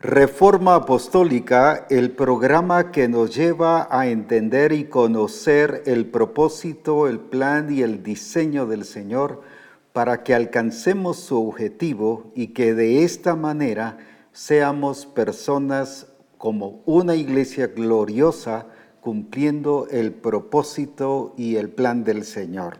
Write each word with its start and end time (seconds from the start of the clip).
Reforma 0.00 0.74
Apostólica, 0.74 1.86
el 1.88 2.10
programa 2.10 2.92
que 2.92 3.08
nos 3.08 3.34
lleva 3.34 3.88
a 3.90 4.06
entender 4.08 4.72
y 4.72 4.84
conocer 4.84 5.82
el 5.86 6.04
propósito, 6.06 7.08
el 7.08 7.20
plan 7.20 7.72
y 7.72 7.80
el 7.80 8.02
diseño 8.02 8.66
del 8.66 8.84
Señor 8.84 9.40
para 9.94 10.22
que 10.22 10.34
alcancemos 10.34 11.20
su 11.20 11.48
objetivo 11.48 12.32
y 12.34 12.48
que 12.48 12.74
de 12.74 13.02
esta 13.02 13.34
manera 13.34 13.96
seamos 14.32 15.06
personas 15.06 16.08
como 16.36 16.82
una 16.84 17.14
iglesia 17.14 17.68
gloriosa 17.68 18.66
cumpliendo 19.00 19.86
el 19.90 20.12
propósito 20.12 21.32
y 21.38 21.56
el 21.56 21.70
plan 21.70 22.04
del 22.04 22.24
Señor. 22.24 22.76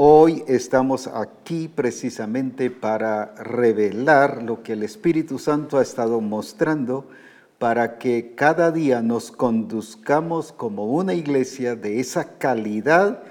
Hoy 0.00 0.44
estamos 0.46 1.08
aquí 1.08 1.66
precisamente 1.66 2.70
para 2.70 3.34
revelar 3.34 4.44
lo 4.44 4.62
que 4.62 4.74
el 4.74 4.84
Espíritu 4.84 5.40
Santo 5.40 5.76
ha 5.76 5.82
estado 5.82 6.20
mostrando 6.20 7.08
para 7.58 7.98
que 7.98 8.36
cada 8.36 8.70
día 8.70 9.02
nos 9.02 9.32
conduzcamos 9.32 10.52
como 10.52 10.86
una 10.86 11.14
iglesia 11.14 11.74
de 11.74 11.98
esa 11.98 12.38
calidad 12.38 13.24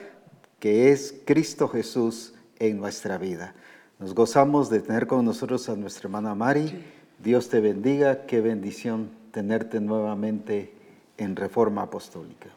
que 0.60 0.92
es 0.92 1.16
Cristo 1.24 1.70
Jesús 1.70 2.34
en 2.60 2.82
nuestra 2.82 3.18
vida. 3.18 3.56
Nos 3.98 4.14
gozamos 4.14 4.70
de 4.70 4.82
tener 4.82 5.08
con 5.08 5.24
nosotros 5.24 5.70
a 5.70 5.78
nuestra 5.78 6.08
hermana 6.10 6.36
Mari. 6.36 6.84
Dios 7.24 7.48
te 7.48 7.62
bendiga, 7.62 8.26
qué 8.26 8.42
bendición 8.42 9.10
tenerte 9.32 9.80
nuevamente 9.80 10.74
en 11.18 11.38
Reforma 11.38 11.84
Apostólica. 11.84 12.50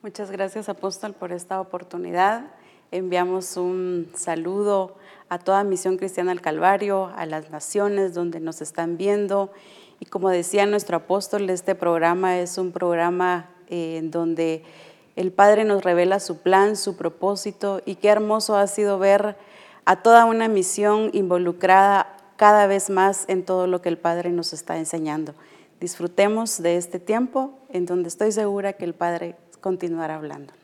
Muchas 0.00 0.30
gracias, 0.30 0.70
apóstol, 0.70 1.12
por 1.12 1.30
esta 1.30 1.60
oportunidad 1.60 2.46
Enviamos 2.92 3.56
un 3.56 4.12
saludo 4.14 4.96
a 5.30 5.38
toda 5.38 5.64
Misión 5.64 5.96
Cristiana 5.96 6.30
del 6.30 6.42
Calvario, 6.42 7.10
a 7.16 7.24
las 7.24 7.48
naciones 7.48 8.12
donde 8.12 8.38
nos 8.38 8.60
están 8.60 8.98
viendo. 8.98 9.50
Y 9.98 10.04
como 10.04 10.28
decía 10.28 10.66
nuestro 10.66 10.98
apóstol, 10.98 11.48
este 11.48 11.74
programa 11.74 12.38
es 12.38 12.58
un 12.58 12.70
programa 12.70 13.48
eh, 13.68 13.96
en 13.96 14.10
donde 14.10 14.62
el 15.16 15.32
Padre 15.32 15.64
nos 15.64 15.82
revela 15.82 16.20
su 16.20 16.42
plan, 16.42 16.76
su 16.76 16.98
propósito 16.98 17.80
y 17.86 17.94
qué 17.94 18.08
hermoso 18.08 18.56
ha 18.56 18.66
sido 18.66 18.98
ver 18.98 19.38
a 19.86 20.02
toda 20.02 20.26
una 20.26 20.48
misión 20.48 21.08
involucrada 21.14 22.14
cada 22.36 22.66
vez 22.66 22.90
más 22.90 23.24
en 23.28 23.42
todo 23.46 23.66
lo 23.66 23.80
que 23.80 23.88
el 23.88 23.96
Padre 23.96 24.28
nos 24.32 24.52
está 24.52 24.76
enseñando. 24.76 25.32
Disfrutemos 25.80 26.60
de 26.60 26.76
este 26.76 27.00
tiempo 27.00 27.58
en 27.70 27.86
donde 27.86 28.10
estoy 28.10 28.32
segura 28.32 28.74
que 28.74 28.84
el 28.84 28.92
Padre 28.92 29.36
continuará 29.62 30.16
hablándonos. 30.16 30.61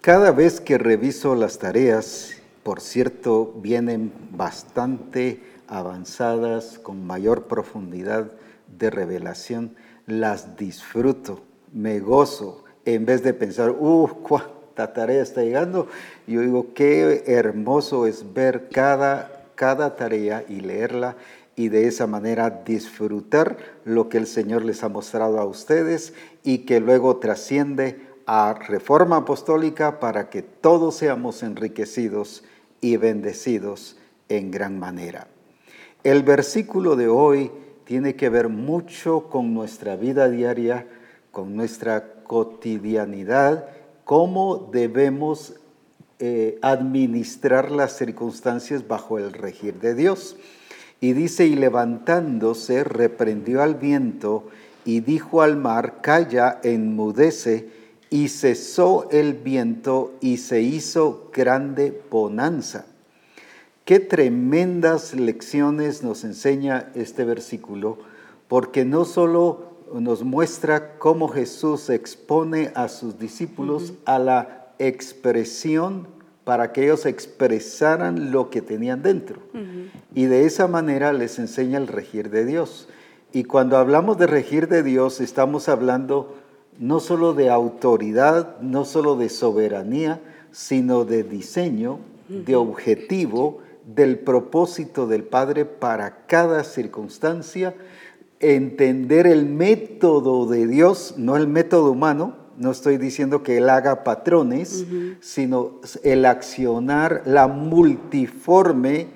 Cada 0.00 0.32
vez 0.32 0.62
que 0.62 0.78
reviso 0.78 1.34
las 1.34 1.58
tareas, 1.58 2.30
por 2.62 2.80
cierto, 2.80 3.52
vienen 3.56 4.10
bastante 4.30 5.42
avanzadas, 5.68 6.78
con 6.78 7.06
mayor 7.06 7.48
profundidad 7.48 8.32
de 8.78 8.88
revelación, 8.88 9.76
las 10.06 10.56
disfruto, 10.56 11.42
me 11.74 12.00
gozo, 12.00 12.64
en 12.86 13.04
vez 13.04 13.22
de 13.22 13.34
pensar, 13.34 13.72
uh, 13.72 14.08
cuánta 14.22 14.94
tarea 14.94 15.20
está 15.20 15.42
llegando, 15.42 15.86
yo 16.26 16.40
digo, 16.40 16.72
qué 16.72 17.24
hermoso 17.26 18.06
es 18.06 18.32
ver 18.32 18.70
cada, 18.70 19.50
cada 19.54 19.96
tarea 19.96 20.46
y 20.48 20.60
leerla 20.60 21.16
y 21.56 21.68
de 21.68 21.86
esa 21.86 22.06
manera 22.06 22.62
disfrutar 22.64 23.58
lo 23.84 24.08
que 24.08 24.16
el 24.16 24.26
Señor 24.26 24.64
les 24.64 24.82
ha 24.82 24.88
mostrado 24.88 25.38
a 25.38 25.44
ustedes 25.44 26.14
y 26.42 26.60
que 26.60 26.80
luego 26.80 27.18
trasciende 27.18 28.09
a 28.32 28.54
reforma 28.54 29.16
apostólica 29.16 29.98
para 29.98 30.30
que 30.30 30.40
todos 30.40 30.94
seamos 30.94 31.42
enriquecidos 31.42 32.44
y 32.80 32.96
bendecidos 32.96 33.96
en 34.28 34.52
gran 34.52 34.78
manera. 34.78 35.26
El 36.04 36.22
versículo 36.22 36.94
de 36.94 37.08
hoy 37.08 37.50
tiene 37.82 38.14
que 38.14 38.28
ver 38.28 38.48
mucho 38.48 39.24
con 39.30 39.52
nuestra 39.52 39.96
vida 39.96 40.28
diaria, 40.28 40.86
con 41.32 41.56
nuestra 41.56 42.22
cotidianidad, 42.22 43.66
cómo 44.04 44.68
debemos 44.70 45.54
eh, 46.20 46.56
administrar 46.62 47.72
las 47.72 47.96
circunstancias 47.96 48.86
bajo 48.86 49.18
el 49.18 49.32
regir 49.32 49.80
de 49.80 49.96
Dios. 49.96 50.36
Y 51.00 51.14
dice, 51.14 51.46
y 51.46 51.56
levantándose, 51.56 52.84
reprendió 52.84 53.60
al 53.60 53.74
viento 53.74 54.44
y 54.84 55.00
dijo 55.00 55.42
al 55.42 55.56
mar, 55.56 56.00
calla, 56.00 56.60
enmudece, 56.62 57.79
y 58.10 58.28
cesó 58.28 59.08
el 59.10 59.34
viento 59.34 60.12
y 60.20 60.38
se 60.38 60.60
hizo 60.60 61.30
grande 61.32 62.02
bonanza. 62.10 62.84
Qué 63.84 64.00
tremendas 64.00 65.14
lecciones 65.14 66.02
nos 66.02 66.24
enseña 66.24 66.90
este 66.94 67.24
versículo, 67.24 67.98
porque 68.48 68.84
no 68.84 69.04
solo 69.04 69.70
nos 69.94 70.22
muestra 70.22 70.98
cómo 70.98 71.28
Jesús 71.28 71.88
expone 71.88 72.72
a 72.74 72.88
sus 72.88 73.18
discípulos 73.18 73.94
a 74.04 74.18
la 74.18 74.72
expresión 74.78 76.06
para 76.44 76.72
que 76.72 76.84
ellos 76.84 77.06
expresaran 77.06 78.32
lo 78.32 78.50
que 78.50 78.62
tenían 78.62 79.02
dentro. 79.02 79.40
Y 80.14 80.24
de 80.24 80.46
esa 80.46 80.66
manera 80.66 81.12
les 81.12 81.38
enseña 81.38 81.78
el 81.78 81.86
regir 81.86 82.30
de 82.30 82.44
Dios. 82.44 82.88
Y 83.32 83.44
cuando 83.44 83.76
hablamos 83.76 84.18
de 84.18 84.26
regir 84.26 84.66
de 84.68 84.82
Dios, 84.82 85.20
estamos 85.20 85.68
hablando 85.68 86.36
no 86.80 86.98
solo 86.98 87.34
de 87.34 87.50
autoridad, 87.50 88.58
no 88.60 88.86
solo 88.86 89.14
de 89.14 89.28
soberanía, 89.28 90.20
sino 90.50 91.04
de 91.04 91.22
diseño, 91.22 91.98
de 92.28 92.56
objetivo, 92.56 93.58
del 93.84 94.18
propósito 94.18 95.06
del 95.06 95.24
Padre 95.24 95.66
para 95.66 96.24
cada 96.26 96.64
circunstancia, 96.64 97.74
entender 98.40 99.26
el 99.26 99.44
método 99.44 100.46
de 100.46 100.66
Dios, 100.66 101.14
no 101.18 101.36
el 101.36 101.46
método 101.48 101.92
humano, 101.92 102.36
no 102.56 102.70
estoy 102.70 102.96
diciendo 102.96 103.42
que 103.42 103.58
Él 103.58 103.68
haga 103.68 104.02
patrones, 104.02 104.86
sino 105.20 105.80
el 106.02 106.24
accionar, 106.24 107.22
la 107.26 107.46
multiforme 107.46 109.08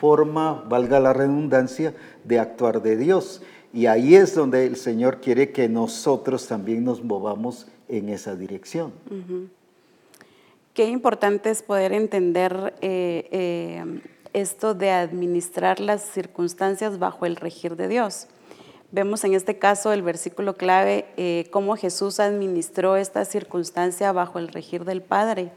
forma, 0.00 0.64
valga 0.66 0.98
la 0.98 1.12
redundancia, 1.12 1.94
de 2.24 2.38
actuar 2.38 2.80
de 2.80 2.96
Dios. 2.96 3.42
Y 3.72 3.86
ahí 3.86 4.14
es 4.14 4.34
donde 4.34 4.66
el 4.66 4.76
Señor 4.76 5.20
quiere 5.20 5.50
que 5.50 5.68
nosotros 5.68 6.46
también 6.46 6.84
nos 6.84 7.02
movamos 7.02 7.66
en 7.88 8.08
esa 8.08 8.36
dirección. 8.36 8.92
Qué 10.74 10.86
importante 10.86 11.50
es 11.50 11.62
poder 11.62 11.92
entender 11.92 12.74
eh, 12.80 13.28
eh, 13.30 14.00
esto 14.32 14.74
de 14.74 14.90
administrar 14.90 15.80
las 15.80 16.02
circunstancias 16.02 16.98
bajo 16.98 17.26
el 17.26 17.36
regir 17.36 17.76
de 17.76 17.88
Dios. 17.88 18.28
Vemos 18.90 19.24
en 19.24 19.32
este 19.32 19.58
caso 19.58 19.92
el 19.92 20.02
versículo 20.02 20.54
clave, 20.54 21.06
eh, 21.16 21.46
cómo 21.50 21.76
Jesús 21.76 22.20
administró 22.20 22.96
esta 22.96 23.24
circunstancia 23.24 24.12
bajo 24.12 24.38
el 24.38 24.48
regir 24.48 24.84
del 24.84 25.00
Padre, 25.00 25.50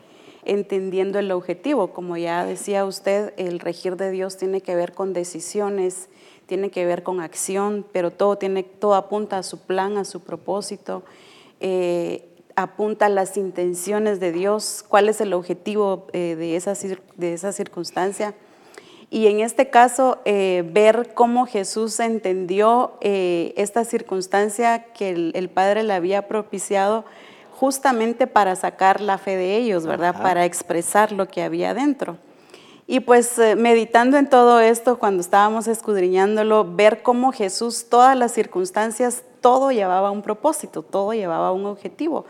entendiendo 0.45 1.19
el 1.19 1.31
objetivo. 1.31 1.93
Como 1.93 2.15
ya 2.15 2.45
decía 2.45 2.85
usted, 2.85 3.33
el 3.35 3.59
regir 3.59 3.97
de 3.97 4.11
Dios 4.11 4.37
tiene 4.37 4.61
que 4.61 4.75
ver 4.75 4.93
con 4.93 5.11
decisiones, 5.11 6.07
tiene 6.45 6.69
que 6.69 6.85
ver 6.85 7.03
con 7.03 7.21
acción, 7.21 7.85
pero 7.91 8.11
todo, 8.11 8.37
tiene, 8.37 8.63
todo 8.63 8.95
apunta 8.95 9.37
a 9.37 9.43
su 9.43 9.59
plan, 9.59 9.97
a 9.97 10.05
su 10.05 10.21
propósito, 10.21 11.03
eh, 11.59 12.27
apunta 12.55 13.07
a 13.07 13.09
las 13.09 13.37
intenciones 13.37 14.19
de 14.19 14.31
Dios, 14.31 14.83
cuál 14.87 15.09
es 15.09 15.19
el 15.21 15.33
objetivo 15.33 16.07
eh, 16.13 16.35
de, 16.37 16.55
esa, 16.55 16.73
de 17.15 17.33
esa 17.33 17.51
circunstancia. 17.51 18.33
Y 19.09 19.27
en 19.27 19.39
este 19.39 19.69
caso, 19.69 20.19
eh, 20.25 20.63
ver 20.71 21.11
cómo 21.13 21.45
Jesús 21.45 21.99
entendió 21.99 22.93
esta 23.01 23.85
circunstancia 23.85 24.85
que 24.93 25.31
el, 25.33 25.49
Padre 25.49 25.83
le 25.83 25.93
había 25.93 26.27
propiciado 26.27 27.05
justamente 27.51 28.27
para 28.27 28.55
sacar 28.55 29.01
la 29.01 29.17
fe 29.17 29.37
de 29.37 29.57
ellos, 29.57 29.85
¿verdad? 29.85 30.21
Para 30.21 30.43
expresar 30.45 31.11
lo 31.11 31.27
que 31.27 31.43
había 31.43 31.73
dentro. 31.73 32.17
Y 32.87 32.99
pues 32.99 33.39
eh, 33.39 33.55
meditando 33.55 34.17
en 34.17 34.29
todo 34.29 34.59
esto, 34.59 34.99
cuando 34.99 35.21
estábamos 35.21 35.67
escudriñándolo, 35.67 36.75
ver 36.75 37.01
cómo 37.01 37.31
Jesús, 37.31 37.87
todas 37.89 38.15
las 38.15 38.31
circunstancias, 38.31 39.23
todo 39.41 39.71
llevaba 39.71 40.11
un 40.11 40.21
propósito, 40.21 40.83
todo 40.83 41.13
llevaba 41.13 41.51
un 41.51 41.65
objetivo, 41.65 42.25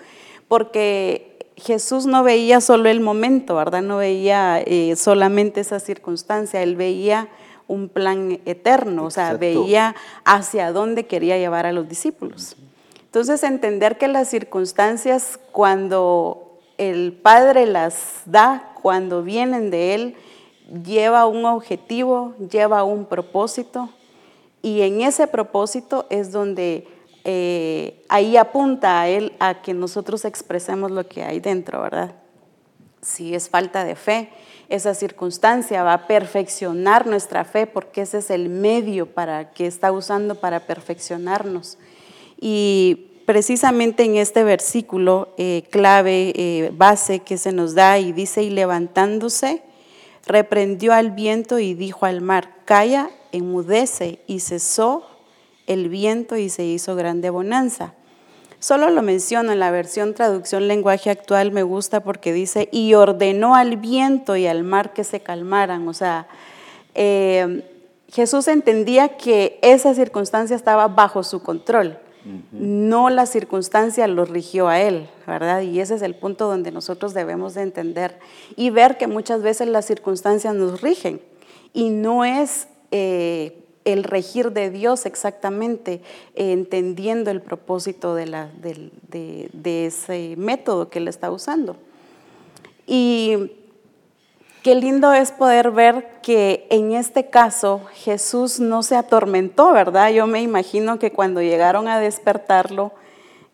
porque 0.48 1.52
Jesús 1.58 2.06
no 2.06 2.24
veía 2.24 2.62
solo 2.62 2.90
el 2.90 3.02
momento, 3.02 3.56
¿verdad? 3.56 3.82
No 3.82 3.98
veía 3.98 4.62
eh, 4.62 4.96
solamente 4.96 5.62
esa 5.62 5.80
circunstancia, 5.80 6.62
él 6.62 6.76
veía 6.76 7.28
un 7.68 7.90
plan 7.90 8.40
eterno, 8.46 9.06
o 9.06 9.12
sea, 9.12 9.34
veía 9.34 9.96
hacia 10.24 10.72
dónde 10.72 11.06
quería 11.06 11.38
llevar 11.38 11.66
a 11.66 11.72
los 11.72 11.90
discípulos. 11.90 12.56
Entonces, 13.06 13.44
entender 13.44 13.98
que 13.98 14.08
las 14.08 14.28
circunstancias, 14.28 15.40
cuando 15.52 16.60
el 16.78 17.14
Padre 17.14 17.66
las 17.66 18.22
da, 18.26 18.74
cuando 18.82 19.24
vienen 19.24 19.72
de 19.72 19.96
Él, 19.96 20.16
lleva 20.84 21.26
un 21.26 21.46
objetivo, 21.46 22.34
lleva 22.52 22.84
un 22.84 23.06
propósito 23.06 23.90
y 24.62 24.82
en 24.82 25.02
ese 25.02 25.28
propósito 25.28 26.06
es 26.10 26.32
donde 26.32 26.88
eh, 27.24 28.04
ahí 28.10 28.38
apunta 28.38 29.02
a 29.02 29.08
él 29.08 29.34
a 29.40 29.62
que 29.62 29.74
nosotros 29.74 30.26
expresemos 30.26 30.92
lo 30.92 31.08
que 31.08 31.24
hay 31.24 31.40
dentro, 31.40 31.82
¿verdad? 31.82 32.16
si 33.06 33.36
es 33.36 33.50
falta 33.50 33.84
de 33.86 33.96
fe, 33.96 34.30
esa 34.68 34.96
circunstancia 34.96 35.84
va 35.84 35.94
a 35.94 36.08
perfeccionar 36.08 37.06
nuestra 37.06 37.46
fe 37.46 37.68
porque 37.68 38.02
ese 38.02 38.18
es 38.18 38.32
el 38.32 38.50
medio 38.50 39.06
para 39.06 39.52
que 39.52 39.68
está 39.68 39.92
usando 39.92 40.36
para 40.36 40.62
perfeccionarnos. 40.62 41.78
Y 42.42 43.12
precisamente 43.28 44.04
en 44.04 44.16
este 44.16 44.44
versículo 44.44 45.34
eh, 45.38 45.64
clave, 45.70 46.34
eh, 46.36 46.72
base 46.74 47.20
que 47.20 47.38
se 47.38 47.52
nos 47.52 47.76
da 47.76 48.00
y 48.00 48.12
dice, 48.12 48.42
y 48.42 48.50
levantándose, 48.50 49.62
reprendió 50.26 50.94
al 50.94 51.12
viento 51.12 51.60
y 51.60 51.74
dijo 51.74 52.06
al 52.06 52.22
mar, 52.22 52.50
calla, 52.66 53.10
enmudece, 53.32 54.20
y 54.28 54.40
cesó 54.40 55.08
el 55.68 55.90
viento 55.90 56.36
y 56.36 56.50
se 56.50 56.66
hizo 56.66 56.96
grande 56.96 57.30
bonanza. 57.30 57.94
Solo 58.60 58.90
lo 58.90 59.02
menciono 59.02 59.52
en 59.52 59.60
la 59.60 59.70
versión 59.70 60.14
traducción 60.14 60.68
lenguaje 60.68 61.10
actual, 61.10 61.52
me 61.52 61.64
gusta 61.64 62.02
porque 62.02 62.34
dice, 62.34 62.70
y 62.72 62.94
ordenó 62.96 63.56
al 63.56 63.78
viento 63.78 64.36
y 64.36 64.48
al 64.48 64.64
mar 64.64 64.94
que 64.94 65.04
se 65.04 65.20
calmaran. 65.20 65.88
O 65.88 65.94
sea, 65.94 66.28
eh, 66.96 67.64
Jesús 68.12 68.48
entendía 68.48 69.18
que 69.18 69.60
esa 69.62 69.94
circunstancia 69.94 70.56
estaba 70.56 70.88
bajo 70.88 71.22
su 71.22 71.44
control, 71.44 72.00
no 72.52 73.10
la 73.10 73.26
circunstancia 73.26 74.08
lo 74.08 74.26
rigió 74.26 74.68
a 74.68 74.82
él, 74.82 75.08
¿verdad? 75.28 75.62
Y 75.62 75.80
ese 75.80 75.96
es 75.96 76.02
el 76.02 76.16
punto 76.16 76.48
donde 76.48 76.72
nosotros 76.72 77.14
debemos 77.14 77.54
de 77.54 77.62
entender 77.62 78.20
y 78.56 78.70
ver 78.70 78.98
que 78.98 79.08
muchas 79.08 79.42
veces 79.42 79.68
las 79.68 79.86
circunstancias 79.86 80.56
nos 80.56 80.82
rigen 80.82 81.22
y 81.74 81.90
no 81.90 82.26
es... 82.26 82.68
Eh, 82.92 83.62
el 83.86 84.04
regir 84.04 84.52
de 84.52 84.72
Dios 84.72 85.06
exactamente, 85.06 86.02
eh, 86.34 86.52
entendiendo 86.52 87.32
el 87.32 87.40
propósito 87.42 88.16
de, 88.16 88.26
la, 88.26 88.50
de, 88.58 89.86
ese 89.86 90.34
método 90.38 90.90
que 90.90 91.00
él 91.00 91.08
está 91.08 91.32
usando. 91.32 91.78
Y 92.88 93.52
qué 94.66 94.74
lindo 94.74 95.14
es 95.14 95.32
poder 95.32 95.70
ver 95.70 96.08
que 96.24 96.66
en 96.72 96.94
este 96.94 97.30
caso 97.30 97.82
Jesús 97.94 98.60
no 98.60 98.82
se 98.82 98.96
atormentó, 98.96 99.72
¿verdad? 99.72 100.10
Yo 100.10 100.26
me 100.26 100.42
imagino 100.42 100.98
que 100.98 101.12
cuando 101.12 101.40
llegaron 101.44 101.88
a 101.88 102.00
despertarlo, 102.00 102.92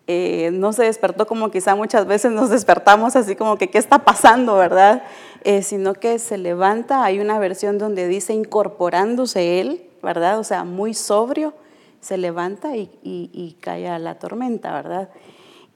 eh, 0.06 0.48
no 0.54 0.72
se 0.72 0.84
despertó 0.84 1.26
como 1.26 1.50
quizá 1.50 1.74
muchas 1.74 2.06
veces 2.06 2.32
nos 2.32 2.48
despertamos 2.48 3.14
así 3.14 3.36
como 3.36 3.58
que 3.58 3.68
qué 3.68 3.76
está 3.76 3.98
pasando, 3.98 4.56
¿verdad? 4.56 5.02
Eh, 5.44 5.60
sino 5.60 5.92
que 5.92 6.18
se 6.18 6.38
levanta, 6.38 7.04
hay 7.04 7.20
una 7.20 7.38
versión 7.38 7.76
donde 7.76 8.08
dice 8.08 8.32
incorporándose 8.32 9.60
él, 9.60 9.82
¿verdad? 10.02 10.38
O 10.38 10.44
sea, 10.44 10.64
muy 10.64 10.94
sobrio, 10.94 11.52
se 12.00 12.16
levanta 12.16 12.74
y, 12.74 13.58
cae 13.60 13.86
a 13.86 13.98
la 13.98 14.14
tormenta, 14.14 14.72
¿verdad? 14.72 15.10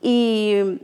Y 0.01 0.81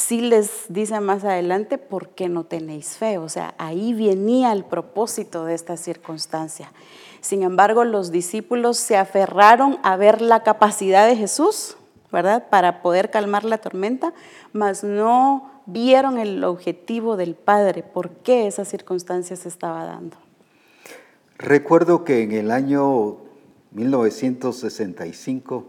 sí 0.00 0.20
les 0.20 0.64
dice 0.68 0.98
más 1.00 1.24
adelante, 1.24 1.78
¿por 1.78 2.08
qué 2.08 2.28
no 2.28 2.44
tenéis 2.44 2.96
fe? 2.96 3.18
O 3.18 3.28
sea, 3.28 3.54
ahí 3.58 3.92
venía 3.92 4.52
el 4.52 4.64
propósito 4.64 5.44
de 5.44 5.54
esta 5.54 5.76
circunstancia. 5.76 6.72
Sin 7.20 7.42
embargo, 7.42 7.84
los 7.84 8.10
discípulos 8.10 8.78
se 8.78 8.96
aferraron 8.96 9.78
a 9.82 9.96
ver 9.96 10.22
la 10.22 10.42
capacidad 10.42 11.06
de 11.06 11.16
Jesús, 11.16 11.76
¿verdad? 12.10 12.48
Para 12.48 12.80
poder 12.82 13.10
calmar 13.10 13.44
la 13.44 13.58
tormenta, 13.58 14.14
mas 14.52 14.82
no 14.82 15.50
vieron 15.66 16.18
el 16.18 16.42
objetivo 16.44 17.16
del 17.16 17.34
Padre, 17.34 17.82
por 17.82 18.10
qué 18.10 18.46
esa 18.46 18.64
circunstancia 18.64 19.36
se 19.36 19.48
estaba 19.48 19.84
dando. 19.84 20.16
Recuerdo 21.36 22.04
que 22.04 22.22
en 22.22 22.32
el 22.32 22.50
año 22.50 23.18
1965, 23.72 25.66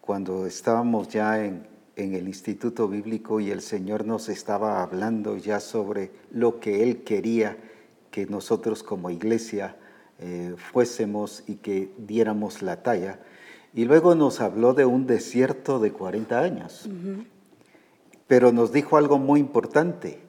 cuando 0.00 0.46
estábamos 0.46 1.08
ya 1.08 1.44
en, 1.44 1.69
el 2.14 2.26
Instituto 2.26 2.88
Bíblico 2.88 3.40
y 3.40 3.50
el 3.50 3.60
Señor 3.60 4.06
nos 4.06 4.28
estaba 4.28 4.82
hablando 4.82 5.36
ya 5.36 5.60
sobre 5.60 6.10
lo 6.30 6.58
que 6.58 6.82
Él 6.82 7.02
quería 7.04 7.56
que 8.10 8.26
nosotros 8.26 8.82
como 8.82 9.10
iglesia 9.10 9.76
eh, 10.18 10.54
fuésemos 10.56 11.44
y 11.46 11.56
que 11.56 11.92
diéramos 11.98 12.62
la 12.62 12.82
talla. 12.82 13.20
Y 13.72 13.84
luego 13.84 14.14
nos 14.14 14.40
habló 14.40 14.74
de 14.74 14.84
un 14.84 15.06
desierto 15.06 15.78
de 15.78 15.92
40 15.92 16.40
años. 16.40 16.88
Pero 18.26 18.52
nos 18.52 18.72
dijo 18.72 18.96
algo 18.96 19.18
muy 19.18 19.38
importante. 19.38 20.20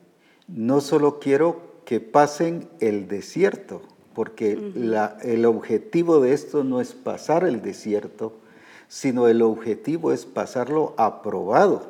No 0.47 0.81
solo 0.81 1.19
quiero 1.19 1.81
que 1.85 1.99
pasen 1.99 2.69
el 2.79 3.07
desierto, 3.07 3.81
porque 4.13 4.53
el 5.23 5.45
objetivo 5.45 6.19
de 6.19 6.33
esto 6.33 6.63
no 6.63 6.81
es 6.81 6.93
pasar 6.93 7.43
el 7.45 7.61
desierto, 7.61 8.40
sino 8.91 9.29
el 9.29 9.41
objetivo 9.41 10.11
es 10.11 10.25
pasarlo 10.25 10.93
aprobado. 10.97 11.83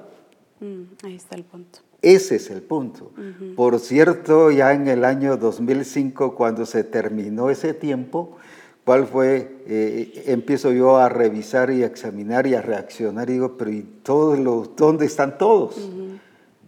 Mm, 0.60 0.84
ahí 1.04 1.16
está 1.16 1.36
el 1.36 1.44
punto. 1.44 1.80
Ese 2.00 2.36
es 2.36 2.52
el 2.52 2.62
punto. 2.62 3.12
Por 3.56 3.80
cierto, 3.80 4.52
ya 4.52 4.72
en 4.74 4.88
el 4.88 5.04
año 5.04 5.36
2005, 5.36 6.36
cuando 6.36 6.64
se 6.68 6.84
terminó 6.84 7.50
ese 7.50 7.74
tiempo, 7.74 8.38
¿cuál 8.86 9.08
fue? 9.08 9.64
Eh, 9.66 10.26
empiezo 10.28 10.72
yo 10.74 10.98
a 10.98 11.10
revisar 11.10 11.72
y 11.72 11.82
a 11.82 11.88
examinar 11.88 12.46
y 12.46 12.54
a 12.54 12.62
reaccionar 12.62 13.32
y 13.32 13.34
digo, 13.34 13.58
pero 13.58 13.72
¿y 13.72 13.82
todos 13.82 14.38
los, 14.38 14.76
dónde 14.76 15.08
están 15.08 15.40
todos? 15.40 15.90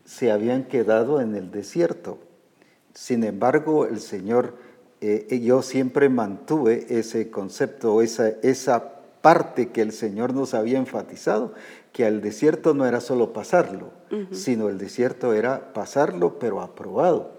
Se 0.04 0.32
habían 0.32 0.64
quedado 0.64 1.22
en 1.22 1.36
el 1.36 1.52
desierto. 1.52 2.18
Sin 2.96 3.24
embargo, 3.24 3.86
el 3.86 4.00
Señor 4.00 4.56
eh, 5.00 5.42
yo 5.44 5.62
siempre 5.62 6.10
mantuve 6.10 6.88
ese 6.90 7.30
concepto, 7.30 8.02
esa, 8.02 8.30
esa 8.42 8.93
parte 9.24 9.70
que 9.70 9.82
el 9.82 9.94
Señor 9.94 10.34
nos 10.34 10.54
había 10.54 10.78
enfatizado, 10.78 11.54
que 11.94 12.06
al 12.06 12.22
desierto 12.22 12.74
no 12.74 12.86
era 12.86 13.00
solo 13.00 13.32
pasarlo, 13.32 13.94
sino 14.32 14.68
el 14.68 14.78
desierto 14.78 15.34
era 15.34 15.72
pasarlo, 15.74 16.38
pero 16.40 16.62
aprobado. 16.62 17.32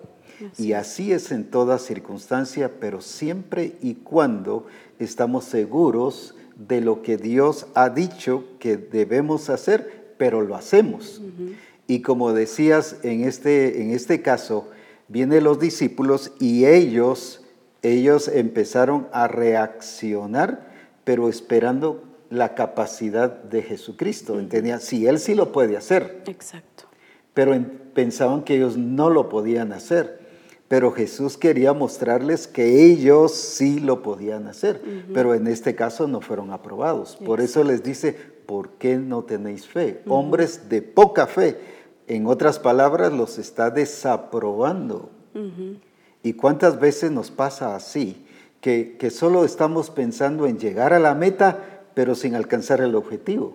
Y 0.56 0.72
así 0.72 1.12
es 1.12 1.30
en 1.30 1.44
toda 1.44 1.78
circunstancia, 1.78 2.80
pero 2.80 3.02
siempre 3.02 3.76
y 3.82 3.96
cuando 3.96 4.66
estamos 4.98 5.44
seguros 5.44 6.34
de 6.56 6.80
lo 6.80 7.02
que 7.02 7.18
Dios 7.18 7.66
ha 7.74 7.90
dicho 7.90 8.44
que 8.58 8.78
debemos 8.78 9.50
hacer, 9.50 10.14
pero 10.16 10.40
lo 10.40 10.56
hacemos. 10.56 11.20
Y 11.86 12.00
como 12.00 12.32
decías, 12.32 12.96
en 13.02 13.24
este, 13.24 13.82
en 13.82 13.90
este 13.90 14.22
caso, 14.22 14.70
vienen 15.08 15.44
los 15.44 15.60
discípulos 15.60 16.32
y 16.40 16.64
ellos 16.64 17.44
ellos 17.84 18.28
empezaron 18.28 19.06
a 19.12 19.28
reaccionar, 19.28 20.72
pero 21.04 21.28
esperando 21.28 22.02
la 22.30 22.54
capacidad 22.54 23.30
de 23.30 23.62
Jesucristo. 23.62 24.38
Entendían, 24.38 24.80
si 24.80 25.06
Él 25.06 25.18
sí 25.18 25.34
lo 25.34 25.52
puede 25.52 25.76
hacer. 25.76 26.22
Exacto. 26.26 26.84
Pero 27.32 27.54
pensaban 27.94 28.42
que 28.42 28.56
ellos 28.56 28.76
no 28.76 29.10
lo 29.10 29.28
podían 29.28 29.72
hacer. 29.72 30.24
Pero 30.68 30.92
Jesús 30.92 31.36
quería 31.36 31.72
mostrarles 31.72 32.48
que 32.48 32.86
ellos 32.86 33.32
sí 33.32 33.80
lo 33.80 34.02
podían 34.02 34.46
hacer. 34.46 34.82
Pero 35.12 35.34
en 35.34 35.46
este 35.46 35.74
caso 35.74 36.08
no 36.08 36.20
fueron 36.20 36.50
aprobados. 36.50 37.16
Por 37.16 37.40
eso 37.40 37.62
les 37.62 37.82
dice, 37.82 38.16
¿por 38.46 38.70
qué 38.70 38.96
no 38.96 39.24
tenéis 39.24 39.66
fe? 39.66 40.02
Hombres 40.06 40.68
de 40.68 40.82
poca 40.82 41.26
fe. 41.26 41.58
En 42.06 42.26
otras 42.26 42.58
palabras, 42.58 43.12
los 43.12 43.38
está 43.38 43.70
desaprobando. 43.70 45.10
¿Y 46.22 46.32
cuántas 46.32 46.80
veces 46.80 47.10
nos 47.10 47.30
pasa 47.30 47.76
así? 47.76 48.23
Que, 48.64 48.96
que, 48.98 49.10
solo 49.10 49.44
estamos 49.44 49.90
pensando 49.90 50.46
en 50.46 50.58
llegar 50.58 50.94
a 50.94 50.98
la 50.98 51.14
meta, 51.14 51.82
pero 51.92 52.14
sin 52.14 52.34
alcanzar 52.34 52.80
el 52.80 52.94
objetivo. 52.94 53.52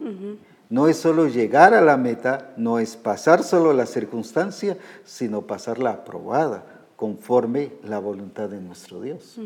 No 0.69 0.87
es 0.87 0.97
solo 0.97 1.25
llegar 1.25 1.73
a 1.73 1.81
la 1.81 1.97
meta, 1.97 2.53
no 2.57 2.77
es 2.77 2.95
pasar 2.95 3.41
solo 3.43 3.73
la 3.73 3.87
circunstancia, 3.87 4.77
sino 5.05 5.47
pasarla 5.47 5.89
aprobada, 5.89 6.63
conforme 6.95 7.71
la 7.83 7.97
voluntad 7.97 8.49
de 8.49 8.61
nuestro 8.61 9.01
Dios. 9.01 9.39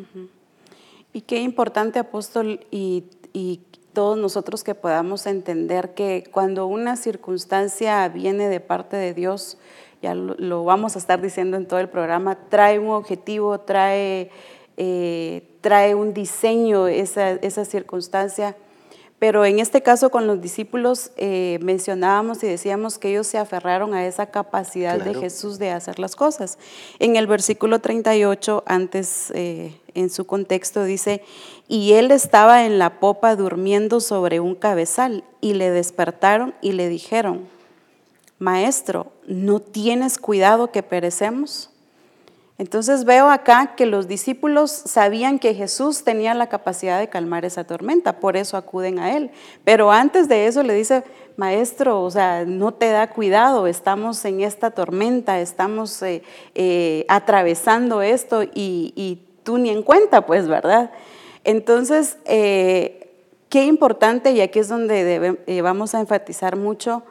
Y 1.13 1.21
qué 1.21 1.39
importante, 1.39 1.97
apóstol, 1.97 2.59
y, 2.69 3.05
y 3.31 3.61
todos 3.93 4.17
nosotros 4.17 4.65
que 4.65 4.75
podamos 4.75 5.25
entender 5.27 5.93
que 5.93 6.25
cuando 6.29 6.67
una 6.67 6.97
circunstancia 6.97 8.05
viene 8.09 8.49
de 8.49 8.59
parte 8.59 8.97
de 8.97 9.13
Dios, 9.13 9.57
ya 10.03 10.13
lo, 10.15 10.65
vamos 10.65 10.97
a 10.97 10.99
estar 10.99 11.21
diciendo 11.21 11.55
en 11.55 11.65
todo 11.65 11.79
el 11.79 11.87
programa, 11.87 12.37
trae 12.49 12.77
un 12.77 12.89
objetivo, 12.89 13.61
trae, 13.61 14.31
eh, 14.77 15.43
trae 15.61 15.95
un 15.95 16.13
diseño 16.13 16.87
esa, 16.87 17.31
esa, 17.31 17.65
circunstancia. 17.65 18.55
Pero 19.19 19.45
en 19.45 19.59
este 19.59 19.81
caso 19.81 20.09
con 20.09 20.27
los 20.27 20.41
discípulos 20.41 21.11
eh, 21.15 21.57
mencionábamos 21.61 22.43
y 22.43 22.47
decíamos 22.47 22.97
que 22.97 23.11
ellos 23.11 23.25
se 23.25 23.37
aferraron 23.37 23.93
a 23.93 24.05
esa 24.05 24.25
capacidad 24.25 24.99
de 24.99 25.13
Jesús 25.13 25.59
de 25.59 25.71
hacer 25.71 25.97
las 25.97 26.17
cosas. 26.17 26.57
En 26.99 27.15
el 27.15 27.25
versículo 27.25 27.79
38, 27.79 28.63
antes 28.65 29.31
eh, 29.33 29.79
en 29.93 30.09
su 30.09 30.25
contexto 30.25 30.83
dice, 30.83 31.23
y 31.69 31.93
él 31.93 32.11
estaba 32.11 32.65
en 32.65 32.79
la 32.79 32.99
popa 32.99 33.37
durmiendo 33.37 34.01
sobre 34.01 34.41
un 34.41 34.55
cabezal 34.55 35.23
y 35.39 35.53
le 35.53 35.71
despertaron 35.71 36.53
y 36.61 36.73
le 36.73 36.89
dijeron, 36.89 37.47
Maestro, 38.39 39.13
¿no 39.25 39.61
tienes 39.61 40.17
cuidado 40.17 40.69
que 40.71 40.83
perecemos? 40.83 41.69
Entonces 42.63 43.03
veo 43.03 43.29
acá 43.29 43.75
que 43.75 43.85
los 43.85 44.07
discípulos 44.07 44.71
sabían 44.71 45.37
que 45.37 45.53
Jesús 45.53 46.05
tenía 46.05 46.33
la 46.33 46.47
capacidad 46.47 46.97
de 46.97 47.09
calmar 47.09 47.43
esa 47.43 47.65
tormenta, 47.65 48.21
por 48.21 48.37
eso 48.37 48.55
acuden 48.55 48.99
a 48.99 49.17
él. 49.17 49.31
Pero 49.65 49.91
antes 49.91 50.29
de 50.29 50.47
eso 50.47 50.63
le 50.63 50.73
dice, 50.73 51.03
maestro, 51.35 52.01
o 52.01 52.09
sea, 52.09 52.45
no 52.45 52.73
te 52.73 52.89
da 52.89 53.09
cuidado, 53.09 53.67
estamos 53.67 54.23
en 54.23 54.39
esta 54.39 54.71
tormenta, 54.71 55.41
estamos 55.41 56.01
eh, 56.03 56.23
eh, 56.55 57.05
atravesando 57.09 58.01
esto 58.01 58.43
y, 58.43 59.19
tú 59.43 59.57
ni 59.57 59.69
en 59.69 59.83
cuenta, 59.83 60.25
pues, 60.25 60.47
¿verdad? 60.47 60.91
Entonces, 61.43 62.17
eh, 62.23 63.11
qué 63.49 63.65
importante, 63.65 64.31
y 64.31 64.39
aquí 64.39 64.59
es 64.59 64.69
donde 64.69 65.37
vamos 65.61 65.95
a 65.95 65.99
enfatizar 65.99 66.55
mucho, 66.55 67.03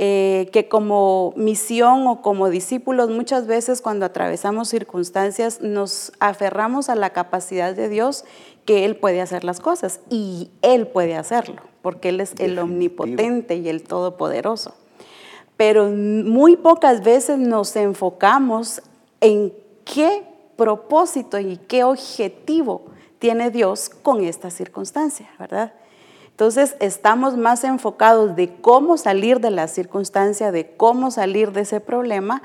eh, 0.00 0.48
que 0.52 0.68
como 0.68 1.32
misión 1.36 2.06
o 2.06 2.22
como 2.22 2.48
discípulos 2.50 3.10
muchas 3.10 3.48
veces 3.48 3.82
cuando 3.82 4.06
atravesamos 4.06 4.68
circunstancias 4.68 5.60
nos 5.60 6.12
aferramos 6.20 6.88
a 6.88 6.94
la 6.94 7.10
capacidad 7.10 7.74
de 7.74 7.88
Dios 7.88 8.24
que 8.64 8.84
Él 8.84 8.94
puede 8.94 9.20
hacer 9.20 9.42
las 9.42 9.58
cosas 9.58 9.98
y 10.08 10.50
Él 10.62 10.86
puede 10.86 11.16
hacerlo, 11.16 11.62
porque 11.82 12.10
Él 12.10 12.20
es 12.20 12.34
el 12.38 12.60
omnipotente 12.60 13.56
y 13.56 13.68
el 13.68 13.82
todopoderoso. 13.82 14.74
Pero 15.56 15.88
muy 15.88 16.56
pocas 16.56 17.02
veces 17.02 17.38
nos 17.38 17.74
enfocamos 17.74 18.80
en 19.20 19.52
qué 19.84 20.22
propósito 20.56 21.40
y 21.40 21.56
qué 21.56 21.82
objetivo 21.82 22.82
tiene 23.18 23.50
Dios 23.50 23.88
con 23.88 24.22
esta 24.22 24.50
circunstancia, 24.50 25.28
¿verdad? 25.40 25.72
Entonces 26.38 26.76
estamos 26.78 27.36
más 27.36 27.64
enfocados 27.64 28.36
de 28.36 28.60
cómo 28.60 28.96
salir 28.96 29.40
de 29.40 29.50
la 29.50 29.66
circunstancia, 29.66 30.52
de 30.52 30.70
cómo 30.76 31.10
salir 31.10 31.50
de 31.50 31.62
ese 31.62 31.80
problema, 31.80 32.42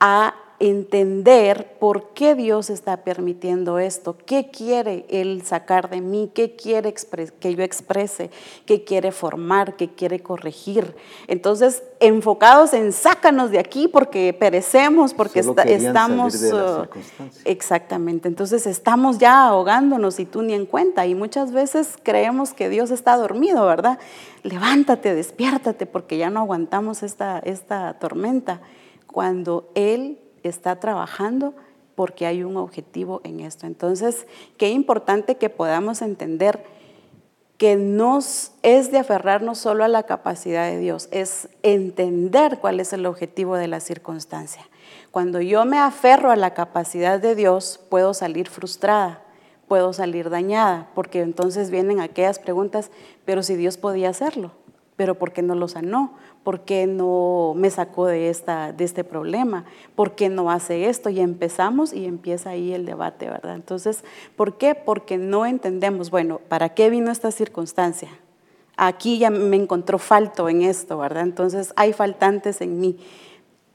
a 0.00 0.34
entender 0.62 1.76
por 1.80 2.10
qué 2.10 2.36
Dios 2.36 2.70
está 2.70 2.98
permitiendo 2.98 3.80
esto, 3.80 4.16
qué 4.26 4.48
quiere 4.48 5.04
Él 5.08 5.42
sacar 5.44 5.90
de 5.90 6.00
mí, 6.00 6.30
qué 6.32 6.54
quiere 6.54 6.94
que 7.40 7.54
yo 7.56 7.64
exprese, 7.64 8.30
qué 8.64 8.84
quiere 8.84 9.10
formar, 9.10 9.74
qué 9.74 9.88
quiere 9.88 10.20
corregir. 10.20 10.94
Entonces, 11.26 11.82
enfocados 11.98 12.74
en 12.74 12.92
sácanos 12.92 13.50
de 13.50 13.58
aquí 13.58 13.88
porque 13.88 14.32
perecemos, 14.32 15.14
porque 15.14 15.40
estamos... 15.40 16.34
Uh, 16.40 16.86
exactamente, 17.44 18.28
entonces 18.28 18.64
estamos 18.68 19.18
ya 19.18 19.48
ahogándonos 19.48 20.20
y 20.20 20.26
tú 20.26 20.42
ni 20.42 20.54
en 20.54 20.66
cuenta. 20.66 21.06
Y 21.06 21.16
muchas 21.16 21.50
veces 21.50 21.96
creemos 22.04 22.52
que 22.52 22.68
Dios 22.68 22.92
está 22.92 23.16
dormido, 23.16 23.66
¿verdad? 23.66 23.98
Levántate, 24.44 25.12
despiértate 25.12 25.86
porque 25.86 26.18
ya 26.18 26.30
no 26.30 26.38
aguantamos 26.38 27.02
esta, 27.02 27.40
esta 27.40 27.94
tormenta. 27.94 28.60
Cuando 29.08 29.70
Él 29.74 30.21
está 30.42 30.76
trabajando 30.80 31.54
porque 31.94 32.26
hay 32.26 32.42
un 32.42 32.56
objetivo 32.56 33.20
en 33.24 33.40
esto. 33.40 33.66
Entonces, 33.66 34.26
qué 34.56 34.70
importante 34.70 35.36
que 35.36 35.50
podamos 35.50 36.02
entender 36.02 36.64
que 37.62 37.76
nos 37.76 38.50
es 38.62 38.90
de 38.90 38.98
aferrarnos 38.98 39.58
solo 39.58 39.84
a 39.84 39.88
la 39.88 40.02
capacidad 40.02 40.68
de 40.68 40.78
Dios, 40.78 41.08
es 41.12 41.48
entender 41.62 42.58
cuál 42.58 42.80
es 42.80 42.92
el 42.92 43.06
objetivo 43.06 43.54
de 43.54 43.68
la 43.68 43.78
circunstancia. 43.78 44.68
Cuando 45.12 45.40
yo 45.40 45.64
me 45.64 45.78
aferro 45.78 46.32
a 46.32 46.36
la 46.36 46.54
capacidad 46.54 47.20
de 47.20 47.36
Dios, 47.36 47.78
puedo 47.88 48.14
salir 48.14 48.48
frustrada, 48.48 49.22
puedo 49.68 49.92
salir 49.92 50.28
dañada, 50.28 50.88
porque 50.94 51.20
entonces 51.20 51.70
vienen 51.70 52.00
aquellas 52.00 52.40
preguntas, 52.40 52.90
pero 53.24 53.44
si 53.44 53.54
Dios 53.54 53.76
podía 53.76 54.08
hacerlo, 54.08 54.50
pero 54.96 55.16
¿por 55.16 55.32
qué 55.32 55.42
no 55.42 55.54
lo 55.54 55.68
sanó? 55.68 56.14
¿Por 56.42 56.62
qué 56.62 56.88
no 56.88 57.54
me 57.56 57.70
sacó 57.70 58.06
de, 58.06 58.28
esta, 58.28 58.72
de 58.72 58.84
este 58.84 59.04
problema? 59.04 59.64
¿Por 59.94 60.16
qué 60.16 60.28
no 60.28 60.50
hace 60.50 60.88
esto? 60.88 61.08
Y 61.08 61.20
empezamos 61.20 61.92
y 61.92 62.06
empieza 62.06 62.50
ahí 62.50 62.72
el 62.72 62.84
debate, 62.84 63.28
¿verdad? 63.28 63.54
Entonces, 63.54 64.02
¿por 64.34 64.58
qué? 64.58 64.74
Porque 64.74 65.18
no 65.18 65.46
entendemos, 65.46 66.10
bueno, 66.10 66.40
¿para 66.48 66.70
qué 66.70 66.90
vino 66.90 67.12
esta 67.12 67.30
circunstancia? 67.30 68.08
Aquí 68.76 69.18
ya 69.18 69.30
me 69.30 69.54
encontró 69.54 69.98
falto 69.98 70.48
en 70.48 70.62
esto, 70.62 70.98
¿verdad? 70.98 71.22
Entonces, 71.22 71.72
hay 71.76 71.92
faltantes 71.92 72.60
en 72.60 72.80
mí. 72.80 72.98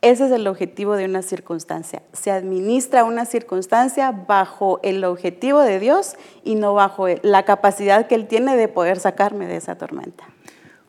Ese 0.01 0.25
es 0.25 0.31
el 0.31 0.45
objetivo 0.45 0.95
de 0.95 1.05
una 1.05 1.21
circunstancia. 1.21 2.03
Se 2.11 2.31
administra 2.31 3.05
una 3.05 3.25
circunstancia 3.25 4.11
bajo 4.11 4.79
el 4.83 5.03
objetivo 5.05 5.61
de 5.61 5.79
Dios 5.79 6.15
y 6.43 6.55
no 6.55 6.73
bajo 6.73 7.07
la 7.21 7.45
capacidad 7.45 8.07
que 8.07 8.15
Él 8.15 8.27
tiene 8.27 8.57
de 8.57 8.67
poder 8.67 8.99
sacarme 8.99 9.47
de 9.47 9.55
esa 9.55 9.75
tormenta 9.75 10.25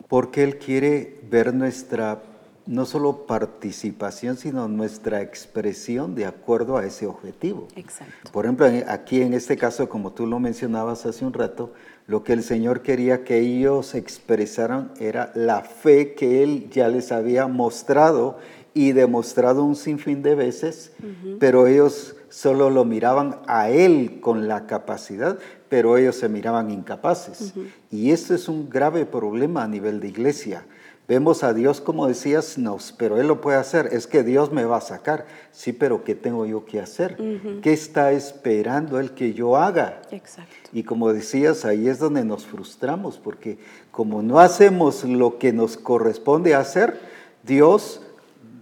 porque 0.09 0.43
Él 0.43 0.59
quiere 0.59 1.18
ver 1.31 1.55
nuestra, 1.55 2.23
no 2.67 2.85
solo 2.85 3.27
participación, 3.27 4.37
sino 4.37 4.69
nuestra 4.69 5.23
expresión 5.23 6.15
de 6.15 6.27
acuerdo 6.27 6.77
a 6.77 6.85
ese 6.85 7.07
objetivo. 7.07 7.69
Exacto. 7.77 8.31
Por 8.33 8.45
ejemplo, 8.45 8.67
aquí 8.89 9.23
en 9.23 9.35
este 9.35 9.57
caso, 9.57 9.89
como 9.89 10.13
tú 10.13 10.27
lo 10.27 10.39
mencionabas 10.39 11.07
hace 11.07 11.25
un 11.25 11.33
rato, 11.33 11.73
lo 12.07 12.25
que 12.25 12.33
el 12.33 12.43
Señor 12.43 12.81
quería 12.81 13.23
que 13.25 13.39
ellos 13.39 13.95
expresaran 13.95 14.93
era 14.99 15.31
la 15.35 15.61
fe 15.61 16.15
que 16.15 16.43
Él 16.43 16.71
ya 16.71 16.89
les 16.89 17.13
había 17.13 17.47
mostrado 17.47 18.39
y 18.73 18.93
demostrado 18.93 19.65
un 19.65 19.77
sinfín 19.77 20.23
de 20.23 20.35
veces, 20.35 20.93
pero 21.39 21.67
ellos 21.67 22.17
solo 22.29 22.71
lo 22.71 22.85
miraban 22.85 23.41
a 23.47 23.71
Él 23.71 24.21
con 24.21 24.49
la 24.49 24.67
capacidad, 24.67 25.39
pero 25.69 25.97
ellos 25.97 26.17
se 26.17 26.29
miraban 26.29 26.71
incapaces. 26.71 27.55
Y 27.91 28.11
esto 28.11 28.35
es 28.35 28.49
un 28.49 28.71
grave 28.71 29.05
problema 29.05 29.65
a 29.65 29.69
nivel 29.69 30.01
de 30.01 30.09
iglesia. 30.09 30.65
Vemos 31.09 31.43
a 31.43 31.55
Dios 31.55 31.81
como 31.81 32.07
decías, 32.07 32.59
no, 32.59 32.77
pero 32.99 33.19
Él 33.19 33.29
lo 33.29 33.41
puede 33.41 33.57
hacer, 33.57 33.89
es 33.93 34.07
que 34.07 34.23
Dios 34.23 34.53
me 34.53 34.67
va 34.67 34.77
a 34.77 34.83
sacar. 34.83 35.25
Sí, 35.53 35.73
pero 35.73 36.05
¿qué 36.05 36.15
tengo 36.15 36.45
yo 36.45 36.67
que 36.67 36.81
hacer? 36.81 37.17
¿Qué 37.63 37.73
está 37.73 38.13
esperando 38.13 39.01
Él 39.01 39.13
que 39.13 39.33
yo 39.33 39.57
haga? 39.57 40.03
Exacto. 40.11 40.53
Y 40.71 40.83
como 40.83 41.11
decías, 41.13 41.65
ahí 41.65 41.89
es 41.89 41.99
donde 41.99 42.25
nos 42.25 42.45
frustramos, 42.45 43.17
porque 43.17 43.59
como 43.91 44.23
no 44.23 44.39
hacemos 44.39 45.03
lo 45.03 45.39
que 45.39 45.55
nos 45.55 45.79
corresponde 45.79 46.55
hacer, 46.55 47.01
Dios 47.43 48.03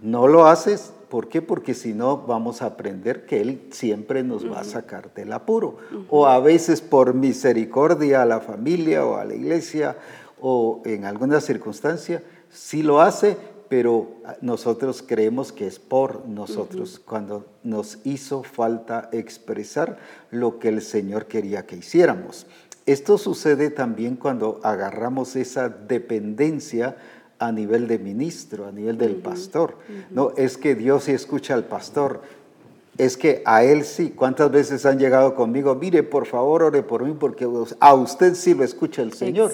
no 0.01 0.27
lo 0.27 0.47
hace 0.47 0.77
¿Por 1.09 1.29
qué? 1.29 1.41
Porque 1.41 1.73
si 1.73 1.93
no 1.93 2.17
vamos 2.17 2.61
a 2.61 2.65
aprender 2.65 3.25
que 3.25 3.39
Él 3.39 3.61
siempre 3.71 4.23
nos 4.23 4.49
va 4.49 4.59
a 4.59 4.63
sacar 4.65 5.13
del 5.13 5.31
apuro. 5.31 5.77
O 6.09 6.27
a 6.27 6.39
veces 6.39 6.81
por 6.81 7.13
misericordia 7.13 8.21
a 8.21 8.25
la 8.25 8.41
familia 8.41 9.05
o 9.05 9.15
a 9.15 9.23
la 9.23 9.33
iglesia 9.33 9.95
o 10.41 10.81
en 10.85 11.05
alguna 11.05 11.39
circunstancia, 11.39 12.21
sí 12.51 12.83
lo 12.83 13.01
hace, 13.01 13.37
pero 13.69 14.21
nosotros 14.41 15.03
creemos 15.05 15.51
que 15.51 15.67
es 15.67 15.79
por 15.79 16.25
nosotros, 16.27 16.99
cuando 17.03 17.45
nos 17.63 17.99
hizo 18.05 18.43
falta 18.43 19.09
expresar 19.11 19.97
lo 20.31 20.59
que 20.59 20.69
el 20.69 20.81
Señor 20.81 21.25
quería 21.25 21.65
que 21.65 21.77
hiciéramos. 21.77 22.47
Esto 22.85 23.17
sucede 23.17 23.69
también 23.69 24.15
cuando 24.15 24.61
agarramos 24.63 25.35
esa 25.35 25.67
dependencia 25.67 26.95
a 27.39 27.51
nivel 27.51 27.87
de 27.87 27.99
ministro, 27.99 28.65
a 28.65 28.71
nivel 28.71 28.97
del 28.97 29.15
pastor. 29.17 29.77
No, 30.09 30.31
es 30.37 30.57
que 30.57 30.73
Dios 30.73 31.03
sí 31.03 31.11
escucha 31.11 31.53
al 31.53 31.65
pastor. 31.65 32.21
Es 32.97 33.15
que 33.15 33.43
a 33.45 33.63
él 33.63 33.85
sí, 33.85 34.11
¿cuántas 34.15 34.49
veces 34.49 34.85
han 34.85 34.97
llegado 34.97 35.35
conmigo? 35.35 35.75
Mire, 35.75 36.01
por 36.01 36.25
favor, 36.25 36.63
ore 36.63 36.81
por 36.81 37.03
mí, 37.03 37.15
porque 37.19 37.47
a 37.79 37.93
usted 37.93 38.33
sí 38.33 38.53
lo 38.55 38.63
escucha 38.63 39.03
el 39.03 39.13
Señor. 39.13 39.51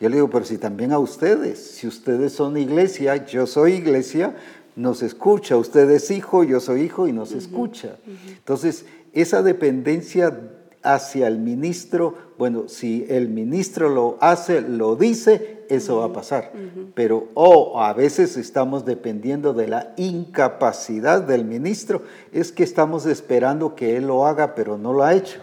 Yo 0.00 0.08
le 0.08 0.16
digo, 0.16 0.30
pero 0.30 0.44
si 0.44 0.56
también 0.56 0.92
a 0.92 0.98
ustedes, 0.98 1.58
si 1.58 1.86
ustedes 1.86 2.32
son 2.32 2.56
iglesia, 2.56 3.26
yo 3.26 3.46
soy 3.46 3.74
iglesia, 3.74 4.34
nos 4.76 5.02
escucha. 5.02 5.56
Usted 5.56 5.90
es 5.90 6.10
hijo, 6.10 6.44
yo 6.44 6.60
soy 6.60 6.82
hijo 6.82 7.06
y 7.06 7.12
nos 7.12 7.32
escucha. 7.32 7.96
Entonces, 8.28 8.86
esa 9.12 9.42
dependencia 9.42 10.38
hacia 10.82 11.26
el 11.26 11.38
ministro, 11.38 12.14
bueno, 12.38 12.68
si 12.68 13.06
el 13.08 13.28
ministro 13.28 13.88
lo 13.88 14.16
hace, 14.20 14.60
lo 14.60 14.96
dice, 14.96 15.55
eso 15.68 15.98
va 15.98 16.06
a 16.06 16.12
pasar. 16.12 16.52
Pero, 16.94 17.28
o 17.34 17.80
a 17.80 17.92
veces 17.92 18.36
estamos 18.36 18.84
dependiendo 18.84 19.52
de 19.52 19.68
la 19.68 19.94
incapacidad 19.96 21.22
del 21.22 21.44
ministro, 21.44 22.02
es 22.32 22.52
que 22.52 22.64
estamos 22.64 23.06
esperando 23.06 23.74
que 23.74 23.96
él 23.96 24.06
lo 24.06 24.26
haga, 24.26 24.54
pero 24.54 24.78
no 24.78 24.92
lo 24.92 25.04
ha 25.04 25.14
hecho. 25.14 25.40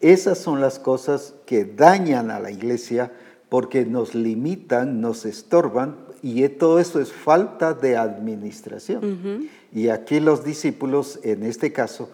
Esas 0.00 0.38
son 0.38 0.60
las 0.60 0.78
cosas 0.78 1.34
que 1.46 1.64
dañan 1.64 2.30
a 2.30 2.40
la 2.40 2.50
iglesia 2.50 3.12
porque 3.48 3.84
nos 3.84 4.14
limitan, 4.14 5.00
nos 5.00 5.26
estorban, 5.26 5.96
y 6.22 6.48
todo 6.48 6.78
esto 6.78 7.00
es 7.00 7.12
falta 7.12 7.74
de 7.74 7.96
administración. 7.96 9.48
Y 9.72 9.88
aquí 9.88 10.20
los 10.20 10.44
discípulos, 10.44 11.18
en 11.24 11.42
este 11.42 11.72
caso, 11.72 12.10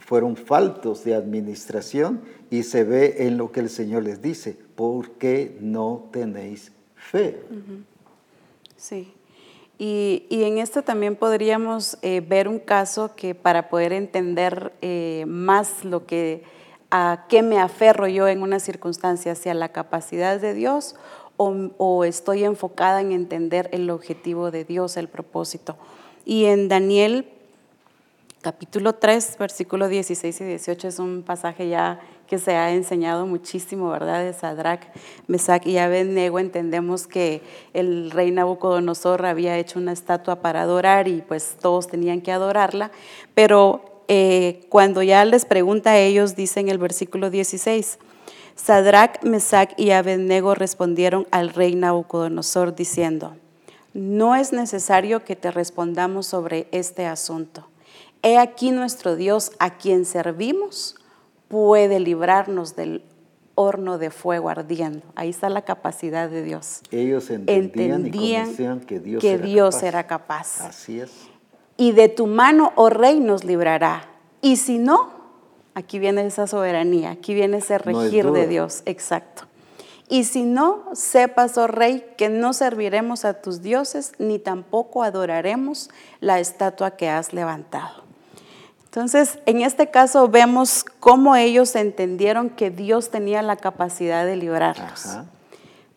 fueron 0.00 0.36
faltos 0.36 1.04
de 1.04 1.14
administración 1.14 2.22
y 2.50 2.62
se 2.62 2.84
ve 2.84 3.26
en 3.26 3.36
lo 3.36 3.52
que 3.52 3.60
el 3.60 3.70
Señor 3.70 4.02
les 4.04 4.22
dice, 4.22 4.56
¿por 4.74 5.12
qué 5.12 5.56
no 5.60 6.08
tenéis 6.12 6.72
fe? 6.94 7.42
Sí. 8.76 9.12
Y, 9.78 10.26
en 10.30 10.58
esto 10.58 10.82
también 10.82 11.16
podríamos 11.16 11.98
eh, 12.00 12.22
ver 12.26 12.48
un 12.48 12.58
caso 12.58 13.14
que 13.14 13.34
para 13.34 13.68
poder 13.68 13.92
entender 13.92 14.72
eh, 14.80 15.24
más 15.28 15.84
lo 15.84 16.06
que, 16.06 16.44
a 16.90 17.26
qué 17.28 17.42
me 17.42 17.58
aferro 17.58 18.06
yo 18.08 18.26
en 18.26 18.42
una 18.42 18.58
circunstancia, 18.58 19.32
hacia 19.32 19.52
la 19.52 19.72
capacidad 19.72 20.40
de 20.40 20.54
Dios 20.54 20.96
o, 21.36 21.54
o 21.76 22.04
estoy 22.04 22.44
enfocada 22.44 23.02
en 23.02 23.12
entender 23.12 23.68
el 23.72 23.90
objetivo 23.90 24.50
de 24.50 24.64
Dios, 24.64 24.96
el 24.96 25.08
propósito. 25.08 25.76
Y 26.24 26.46
en 26.46 26.68
Daniel 26.68 27.35
capítulo 28.46 28.92
3, 28.92 29.38
versículo 29.40 29.88
16 29.88 30.40
y 30.40 30.44
18 30.44 30.86
es 30.86 31.00
un 31.00 31.24
pasaje 31.24 31.68
ya 31.68 31.98
que 32.28 32.38
se 32.38 32.54
ha 32.54 32.70
enseñado 32.70 33.26
muchísimo, 33.26 33.90
¿verdad? 33.90 34.22
De 34.22 34.32
Sadrach, 34.32 34.82
Mesach 35.26 35.66
y 35.66 35.78
Abednego. 35.78 36.38
Entendemos 36.38 37.08
que 37.08 37.42
el 37.74 38.12
rey 38.12 38.30
Nabucodonosor 38.30 39.26
había 39.26 39.58
hecho 39.58 39.80
una 39.80 39.90
estatua 39.90 40.42
para 40.42 40.62
adorar 40.62 41.08
y 41.08 41.22
pues 41.22 41.56
todos 41.60 41.88
tenían 41.88 42.20
que 42.20 42.30
adorarla, 42.30 42.92
pero 43.34 44.04
eh, 44.06 44.64
cuando 44.68 45.02
ya 45.02 45.24
les 45.24 45.44
pregunta 45.44 45.90
a 45.90 45.98
ellos, 45.98 46.36
dice 46.36 46.60
en 46.60 46.68
el 46.68 46.78
versículo 46.78 47.30
16, 47.30 47.98
Sadrach, 48.54 49.24
Mesach 49.24 49.72
y 49.76 49.90
Abednego 49.90 50.54
respondieron 50.54 51.26
al 51.32 51.48
rey 51.48 51.74
Nabucodonosor 51.74 52.76
diciendo, 52.76 53.34
no 53.92 54.36
es 54.36 54.52
necesario 54.52 55.24
que 55.24 55.34
te 55.34 55.50
respondamos 55.50 56.28
sobre 56.28 56.68
este 56.70 57.06
asunto 57.06 57.66
He 58.26 58.38
aquí 58.38 58.72
nuestro 58.72 59.14
Dios 59.14 59.52
a 59.60 59.76
quien 59.76 60.04
servimos 60.04 60.96
puede 61.46 62.00
librarnos 62.00 62.74
del 62.74 63.04
horno 63.54 63.98
de 63.98 64.10
fuego 64.10 64.48
ardiendo. 64.48 65.06
Ahí 65.14 65.30
está 65.30 65.48
la 65.48 65.62
capacidad 65.62 66.28
de 66.28 66.42
Dios. 66.42 66.80
Ellos 66.90 67.30
entendían, 67.30 68.50
y 68.50 68.84
que 68.84 68.98
Dios, 68.98 69.20
que 69.20 69.34
era, 69.34 69.46
Dios 69.46 69.76
capaz. 69.76 69.86
era 69.86 70.06
capaz. 70.08 70.60
Así 70.62 70.98
es. 70.98 71.12
Y 71.76 71.92
de 71.92 72.08
tu 72.08 72.26
mano, 72.26 72.72
oh 72.74 72.90
rey, 72.90 73.20
nos 73.20 73.44
librará. 73.44 74.08
Y 74.40 74.56
si 74.56 74.78
no, 74.78 75.08
aquí 75.74 76.00
viene 76.00 76.26
esa 76.26 76.48
soberanía, 76.48 77.12
aquí 77.12 77.32
viene 77.32 77.58
ese 77.58 77.78
regir 77.78 78.32
de 78.32 78.48
Dios. 78.48 78.82
Exacto. 78.86 79.44
Y 80.08 80.24
si 80.24 80.42
no, 80.42 80.82
sepas, 80.94 81.56
oh 81.58 81.68
rey, 81.68 82.04
que 82.16 82.28
no 82.28 82.54
serviremos 82.54 83.24
a 83.24 83.40
tus 83.40 83.62
dioses, 83.62 84.14
ni 84.18 84.40
tampoco 84.40 85.04
adoraremos 85.04 85.90
la 86.18 86.40
estatua 86.40 86.96
que 86.96 87.08
has 87.08 87.32
levantado. 87.32 88.05
Entonces, 88.96 89.40
en 89.44 89.60
este 89.60 89.90
caso 89.90 90.26
vemos 90.28 90.82
cómo 91.00 91.36
ellos 91.36 91.76
entendieron 91.76 92.48
que 92.48 92.70
Dios 92.70 93.10
tenía 93.10 93.42
la 93.42 93.56
capacidad 93.56 94.24
de 94.24 94.36
librarlos, 94.36 95.18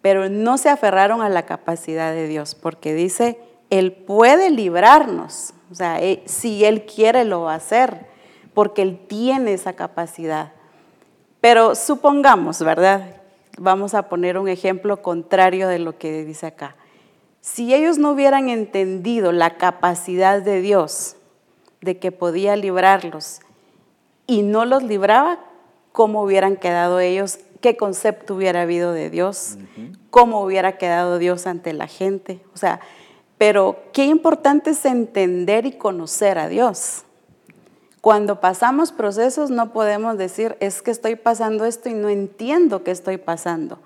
pero 0.01 0.27
no 0.27 0.57
se 0.57 0.67
aferraron 0.67 1.21
a 1.21 1.29
la 1.29 1.43
capacidad 1.45 2.11
de 2.11 2.27
Dios, 2.27 2.55
porque 2.55 2.93
dice, 2.93 3.39
Él 3.69 3.93
puede 3.93 4.49
librarnos, 4.49 5.53
o 5.71 5.75
sea, 5.75 6.01
eh, 6.01 6.23
si 6.25 6.65
Él 6.65 6.85
quiere 6.85 7.23
lo 7.23 7.43
va 7.43 7.53
a 7.53 7.55
hacer, 7.55 8.05
porque 8.53 8.81
Él 8.81 8.99
tiene 9.07 9.53
esa 9.53 9.71
capacidad. 9.71 10.51
Pero 11.39 11.75
supongamos, 11.75 12.61
¿verdad? 12.61 13.15
Vamos 13.57 13.93
a 13.93 14.09
poner 14.09 14.37
un 14.37 14.49
ejemplo 14.49 15.01
contrario 15.01 15.69
de 15.69 15.79
lo 15.79 15.97
que 15.97 16.25
dice 16.25 16.47
acá. 16.47 16.75
Si 17.39 17.73
ellos 17.73 17.97
no 17.97 18.11
hubieran 18.11 18.49
entendido 18.49 19.31
la 19.31 19.55
capacidad 19.55 20.41
de 20.41 20.59
Dios, 20.59 21.15
de 21.81 21.97
que 21.97 22.11
podía 22.11 22.55
librarlos 22.55 23.39
y 24.27 24.41
no 24.41 24.65
los 24.65 24.83
libraba, 24.83 25.39
¿cómo 25.91 26.23
hubieran 26.23 26.55
quedado 26.55 26.99
ellos? 26.99 27.39
¿Qué 27.61 27.77
concepto 27.77 28.35
hubiera 28.35 28.61
habido 28.61 28.93
de 28.93 29.09
Dios? 29.09 29.57
¿Cómo 30.09 30.41
hubiera 30.41 30.77
quedado 30.77 31.17
Dios 31.17 31.47
ante 31.47 31.73
la 31.73 31.87
gente? 31.87 32.41
O 32.53 32.57
sea, 32.57 32.79
pero 33.37 33.77
qué 33.93 34.05
importante 34.05 34.71
es 34.71 34.85
entender 34.85 35.65
y 35.65 35.71
conocer 35.73 36.37
a 36.37 36.47
Dios. 36.47 37.03
Cuando 38.01 38.39
pasamos 38.39 38.91
procesos 38.91 39.49
no 39.49 39.73
podemos 39.73 40.17
decir, 40.17 40.55
es 40.59 40.81
que 40.81 40.91
estoy 40.91 41.15
pasando 41.15 41.65
esto 41.65 41.89
y 41.89 41.93
no 41.93 42.09
entiendo 42.09 42.83
qué 42.83 42.91
estoy 42.91 43.17
pasando 43.17 43.79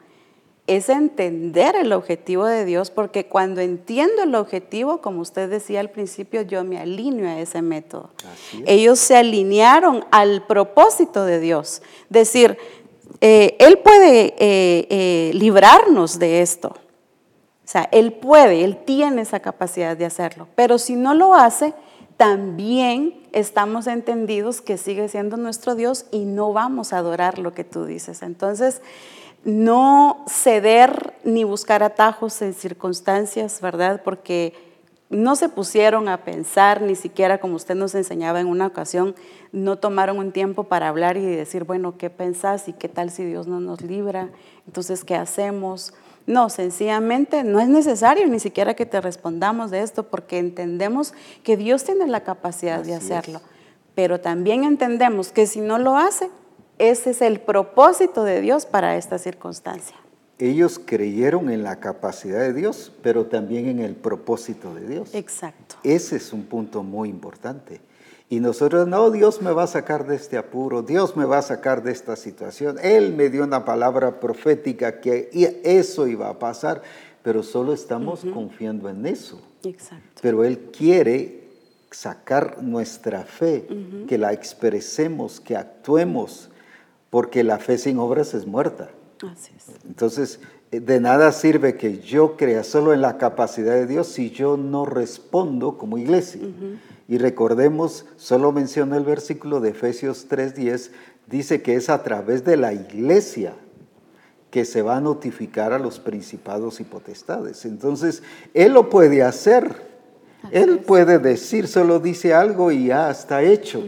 es 0.65 0.88
entender 0.88 1.75
el 1.75 1.91
objetivo 1.91 2.46
de 2.46 2.63
Dios, 2.63 2.89
porque 2.89 3.25
cuando 3.25 3.60
entiendo 3.60 4.24
el 4.24 4.34
objetivo, 4.36 5.01
como 5.01 5.22
usted 5.22 5.50
decía 5.50 5.82
al 5.82 5.89
principio, 5.89 6.41
yo 6.41 6.63
me 6.63 6.79
alineo 6.79 7.27
a 7.27 7.39
ese 7.39 7.62
método. 7.62 8.12
Ellos 8.65 9.00
se 9.00 9.17
alinearon 9.17 10.05
al 10.12 10.46
propósito 10.48 11.25
de 11.25 11.41
Dios. 11.41 11.82
Decir, 12.10 12.58
eh, 13.20 13.58
Él 13.60 13.79
puede 13.79 14.36
eh, 14.38 14.88
eh, 14.89 15.32
librarnos 15.34 16.17
de 16.17 16.41
esto. 16.41 16.70
O 16.70 17.67
sea, 17.67 17.89
Él 17.91 18.13
puede, 18.13 18.63
Él 18.63 18.77
tiene 18.86 19.22
esa 19.24 19.41
capacidad 19.41 19.98
de 19.98 20.05
hacerlo. 20.05 20.48
Pero 20.55 20.77
si 20.77 20.96
no 20.96 21.13
lo 21.13 21.34
hace, 21.34 21.74
también 22.15 23.22
estamos 23.34 23.88
entendidos 23.88 24.62
que 24.62 24.77
sigue 24.77 25.10
siendo 25.10 25.36
nuestro 25.36 25.75
Dios 25.75 26.05
y 26.12 26.20
no 26.20 26.53
vamos 26.53 26.93
a 26.93 27.00
adorar 27.00 27.38
lo 27.38 27.53
que 27.53 27.65
tú 27.65 27.86
dices. 27.86 28.22
Entonces, 28.22 28.82
no 29.43 30.23
ceder 30.27 31.13
ni 31.23 31.43
buscar 31.43 31.83
atajos 31.83 32.41
en 32.41 32.53
circunstancias, 32.53 33.59
¿verdad? 33.61 34.01
Porque 34.03 34.53
no 35.09 35.35
se 35.35 35.50
pusieron 35.50 36.09
a 36.09 36.24
pensar, 36.24 36.81
ni 36.81 36.96
siquiera 36.96 37.37
como 37.37 37.55
usted 37.55 37.75
nos 37.75 37.94
enseñaba 37.94 38.39
en 38.39 38.48
una 38.48 38.68
ocasión, 38.68 39.15
no 39.51 39.77
tomaron 39.77 40.18
un 40.18 40.31
tiempo 40.31 40.63
para 40.63 40.87
hablar 40.87 41.18
y 41.18 41.25
decir, 41.25 41.65
bueno, 41.65 41.98
¿qué 41.98 42.09
pensás 42.09 42.68
y 42.68 42.74
qué 42.74 42.89
tal 42.89 43.11
si 43.11 43.24
Dios 43.24 43.48
no 43.48 43.59
nos 43.59 43.81
libra? 43.81 44.29
Entonces, 44.65 45.03
¿qué 45.03 45.15
hacemos? 45.15 45.94
No, 46.25 46.50
sencillamente 46.50 47.44
no 47.44 47.59
es 47.59 47.68
necesario 47.68 48.27
ni 48.27 48.39
siquiera 48.39 48.75
que 48.75 48.85
te 48.85 49.01
respondamos 49.01 49.72
de 49.72 49.81
esto 49.81 50.03
porque 50.03 50.39
entendemos 50.39 51.13
que 51.44 51.57
Dios 51.57 51.83
tiene 51.83 52.07
la 52.07 52.22
capacidad 52.22 52.81
de 52.81 52.96
hacerlo, 52.96 53.41
pero 53.94 54.22
también 54.22 54.63
entendemos 54.63 55.31
que 55.31 55.46
si 55.46 55.59
no 55.59 55.77
lo 55.77 55.98
hace, 55.98 56.29
ese 56.79 57.12
es 57.12 57.22
el 57.22 57.40
propósito 57.40 58.24
de 58.24 58.42
Dios 58.42 58.66
para 58.66 58.98
esta 58.98 59.18
circunstancia. 59.18 59.96
Ellos 60.40 60.81
creyeron 60.83 61.50
en 61.50 61.64
la 61.64 61.79
capacidad 61.79 62.40
de 62.40 62.53
Dios, 62.53 62.92
pero 63.01 63.27
también 63.27 63.68
en 63.68 63.79
el 63.79 63.96
propósito 63.96 64.74
de 64.74 64.88
Dios. 64.88 65.14
Exacto. 65.14 65.75
Ese 65.83 66.16
es 66.16 66.33
un 66.33 66.44
punto 66.44 66.83
muy 66.83 67.09
importante. 67.09 67.79
Y 68.29 68.40
nosotros, 68.40 68.88
no, 68.88 69.12
Dios 69.12 69.42
me 69.42 69.51
va 69.51 69.64
a 69.64 69.68
sacar 69.68 70.07
de 70.07 70.16
este 70.16 70.38
apuro, 70.38 70.81
Dios 70.81 71.16
me 71.16 71.25
va 71.25 71.38
a 71.38 71.42
sacar 71.44 71.83
de 71.83 71.92
esta 71.92 72.16
situación. 72.16 72.77
Él 72.81 73.14
me 73.14 73.29
dio 73.29 73.44
una 73.44 73.64
palabra 73.64 74.20
profética 74.20 75.00
que 75.00 75.29
eso 75.64 76.07
iba 76.07 76.29
a 76.29 76.40
pasar, 76.40 76.81
pero 77.22 77.44
solo 77.44 77.74
estamos 77.74 78.25
confiando 78.33 78.90
en 78.90 79.05
eso. 79.05 79.40
Exacto. 79.64 80.20
Pero 80.22 80.44
Él 80.44 80.72
quiere 80.75 81.44
sacar 81.92 82.64
nuestra 82.64 83.24
fe, 83.24 83.68
que 84.07 84.18
la 84.18 84.33
expresemos, 84.33 85.40
que 85.40 85.55
actuemos 85.55 86.50
porque 87.13 87.43
la 87.43 87.59
fe 87.59 87.77
sin 87.77 87.99
obras 87.99 88.33
es 88.33 88.47
muerta. 88.47 88.89
Entonces, 89.87 90.39
eh, 90.71 90.79
de 90.79 90.99
nada 90.99 91.31
sirve 91.31 91.77
que 91.77 91.99
yo 91.99 92.35
crea 92.37 92.63
solo 92.63 92.91
en 92.91 93.01
la 93.01 93.19
capacidad 93.19 93.75
de 93.75 93.85
Dios 93.85 94.07
si 94.07 94.31
yo 94.31 94.57
no 94.57 94.87
respondo 94.87 95.77
como 95.77 95.99
iglesia. 95.99 96.41
Y 97.07 97.19
recordemos, 97.19 98.07
solo 98.17 98.51
menciono 98.51 98.97
el 98.97 99.03
versículo 99.03 99.61
de 99.61 99.69
Efesios 99.69 100.27
3:10, 100.27 100.89
dice 101.27 101.61
que 101.61 101.75
es 101.75 101.87
a 101.91 102.01
través 102.01 102.45
de 102.45 102.57
la 102.57 102.73
iglesia 102.73 103.53
que 104.49 104.65
se 104.65 104.81
va 104.81 104.97
a 104.97 105.01
notificar 105.01 105.71
a 105.71 105.77
los 105.77 105.99
principados 105.99 106.79
y 106.79 106.83
potestades. 106.83 107.63
Entonces, 107.65 108.23
Él 108.55 108.73
lo 108.73 108.89
puede 108.89 109.21
hacer. 109.21 109.71
Él 110.49 110.79
puede 110.79 111.19
decir, 111.19 111.67
solo 111.67 111.99
dice 111.99 112.33
algo 112.33 112.71
y 112.71 112.87
ya 112.87 113.11
está 113.11 113.43
hecho. 113.43 113.83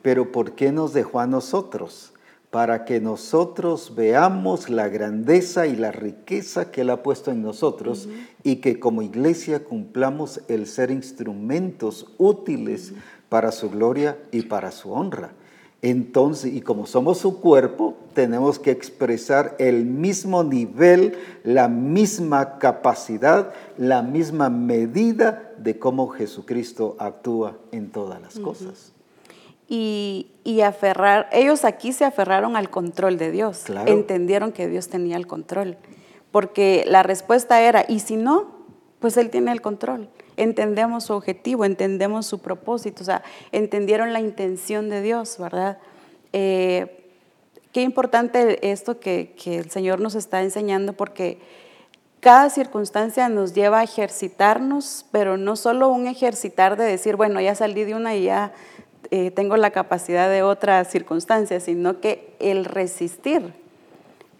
Pero 0.00 0.32
¿por 0.32 0.52
qué 0.52 0.72
nos 0.72 0.94
dejó 0.94 1.20
a 1.20 1.26
nosotros? 1.26 2.09
Para 2.50 2.84
que 2.84 3.00
nosotros 3.00 3.94
veamos 3.94 4.68
la 4.70 4.88
grandeza 4.88 5.68
y 5.68 5.76
la 5.76 5.92
riqueza 5.92 6.72
que 6.72 6.80
Él 6.80 6.90
ha 6.90 7.02
puesto 7.02 7.30
en 7.30 7.42
nosotros 7.42 8.08
y 8.42 8.56
que 8.56 8.80
como 8.80 9.02
iglesia 9.02 9.62
cumplamos 9.62 10.40
el 10.48 10.66
ser 10.66 10.90
instrumentos 10.90 12.12
útiles 12.18 12.92
para 13.28 13.52
su 13.52 13.70
gloria 13.70 14.18
y 14.32 14.42
para 14.42 14.72
su 14.72 14.92
honra. 14.92 15.32
Entonces, 15.82 16.52
y 16.52 16.60
como 16.60 16.86
somos 16.86 17.18
su 17.18 17.40
cuerpo, 17.40 17.94
tenemos 18.14 18.58
que 18.58 18.72
expresar 18.72 19.54
el 19.58 19.86
mismo 19.86 20.42
nivel, 20.42 21.14
la 21.44 21.68
misma 21.68 22.58
capacidad, 22.58 23.54
la 23.78 24.02
misma 24.02 24.50
medida 24.50 25.54
de 25.56 25.78
cómo 25.78 26.08
Jesucristo 26.08 26.96
actúa 26.98 27.56
en 27.70 27.90
todas 27.90 28.20
las 28.20 28.38
cosas 28.40 28.92
y, 29.72 30.60
aferrar, 30.62 31.28
ellos 31.30 31.64
aquí 31.64 31.92
se 31.92 32.04
aferraron 32.04 32.56
al 32.56 32.70
control 32.70 33.16
de 33.18 33.30
Dios, 33.30 33.64
entendieron 33.86 34.50
que 34.50 34.66
Dios 34.66 34.88
tenía 34.88 35.16
el 35.16 35.28
control, 35.28 35.76
porque 36.32 36.84
la 36.88 37.04
respuesta 37.04 37.62
era, 37.62 37.84
y 37.86 38.00
si 38.00 38.16
no, 38.16 38.50
pues 38.98 39.16
Él 39.16 39.30
tiene 39.30 39.52
el 39.52 39.62
control. 39.62 40.10
Entendemos 40.36 41.04
su 41.04 41.12
objetivo, 41.12 41.64
entendemos 41.64 42.26
su 42.26 42.40
propósito, 42.40 43.02
o 43.02 43.04
sea, 43.04 43.22
entendieron 43.52 44.12
la 44.12 44.20
intención 44.20 44.88
de 44.90 45.02
Dios, 45.02 45.38
¿verdad? 45.38 45.78
Eh, 46.32 47.04
qué 47.72 47.82
importante 47.82 48.72
esto 48.72 48.98
que, 48.98 49.34
que 49.40 49.58
el 49.58 49.70
Señor 49.70 50.00
nos 50.00 50.16
está 50.16 50.42
enseñando, 50.42 50.94
porque 50.94 51.38
cada 52.18 52.50
circunstancia 52.50 53.28
nos 53.28 53.54
lleva 53.54 53.80
a 53.80 53.84
ejercitarnos, 53.84 55.06
pero 55.12 55.36
no 55.36 55.54
solo 55.54 55.88
un 55.90 56.08
ejercitar 56.08 56.76
de 56.76 56.84
decir, 56.84 57.14
bueno, 57.14 57.40
ya 57.40 57.54
salí 57.54 57.84
de 57.84 57.94
una 57.94 58.16
y 58.16 58.24
ya 58.24 58.52
eh, 59.10 59.30
tengo 59.30 59.56
la 59.56 59.70
capacidad 59.70 60.30
de 60.30 60.42
otras 60.42 60.88
circunstancias, 60.88 61.64
sino 61.64 62.00
que 62.00 62.34
el 62.38 62.64
resistir 62.64 63.52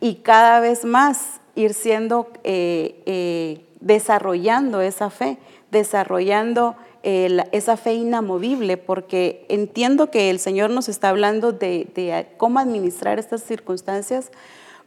y 0.00 0.16
cada 0.16 0.60
vez 0.60 0.84
más 0.84 1.40
ir 1.54 1.74
siendo, 1.74 2.28
eh, 2.44 3.02
eh, 3.06 3.64
desarrollando 3.80 4.80
esa 4.80 5.10
fe, 5.10 5.38
desarrollando 5.70 6.76
esa 7.02 7.78
fe 7.78 7.94
inamovible, 7.94 8.76
porque 8.76 9.46
entiendo 9.48 10.10
que 10.10 10.28
el 10.28 10.38
Señor 10.38 10.68
nos 10.68 10.90
está 10.90 11.08
hablando 11.08 11.50
de, 11.50 12.26
cómo 12.36 12.58
administrar 12.58 13.18
estas 13.18 13.42
circunstancias, 13.42 14.30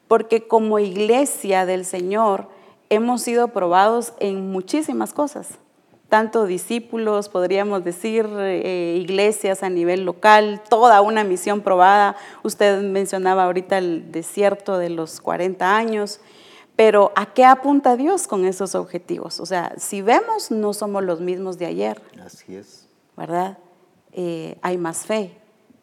porque 0.07 0.47
como 0.47 0.77
iglesia 0.77 1.65
del 1.65 1.86
Señor 1.86 2.49
hemos 2.91 3.23
sido 3.23 3.47
probados 3.47 4.13
en 4.19 4.51
muchísimas 4.51 5.12
cosas, 5.12 5.57
tanto 6.13 6.45
discípulos, 6.45 7.28
podríamos 7.28 7.84
decir, 7.84 8.30
eh, 8.38 8.99
iglesias 9.02 9.63
a 9.63 9.69
nivel 9.71 10.06
local, 10.06 10.62
toda 10.69 11.02
una 11.02 11.23
misión 11.23 11.62
probada. 11.62 12.15
Usted 12.43 12.84
mencionaba 12.84 13.45
ahorita 13.45 13.80
el 13.80 14.12
desierto 14.12 14.78
de 14.78 14.91
los 14.91 15.19
40 15.21 15.76
años. 15.76 16.19
Pero 16.76 17.12
¿a 17.15 17.34
qué 17.34 17.45
apunta 17.45 17.95
Dios 17.97 18.28
con 18.28 18.45
esos 18.45 18.76
objetivos? 18.76 19.39
O 19.39 19.47
sea, 19.47 19.73
si 19.78 20.04
vemos, 20.04 20.52
no 20.52 20.73
somos 20.76 21.04
los 21.04 21.19
mismos 21.19 21.58
de 21.58 21.65
ayer. 21.65 21.99
Así 22.23 22.58
es. 22.58 22.88
¿Verdad? 23.17 23.58
Eh, 24.12 24.60
hay 24.62 24.78
más 24.78 25.08
fe, 25.08 25.36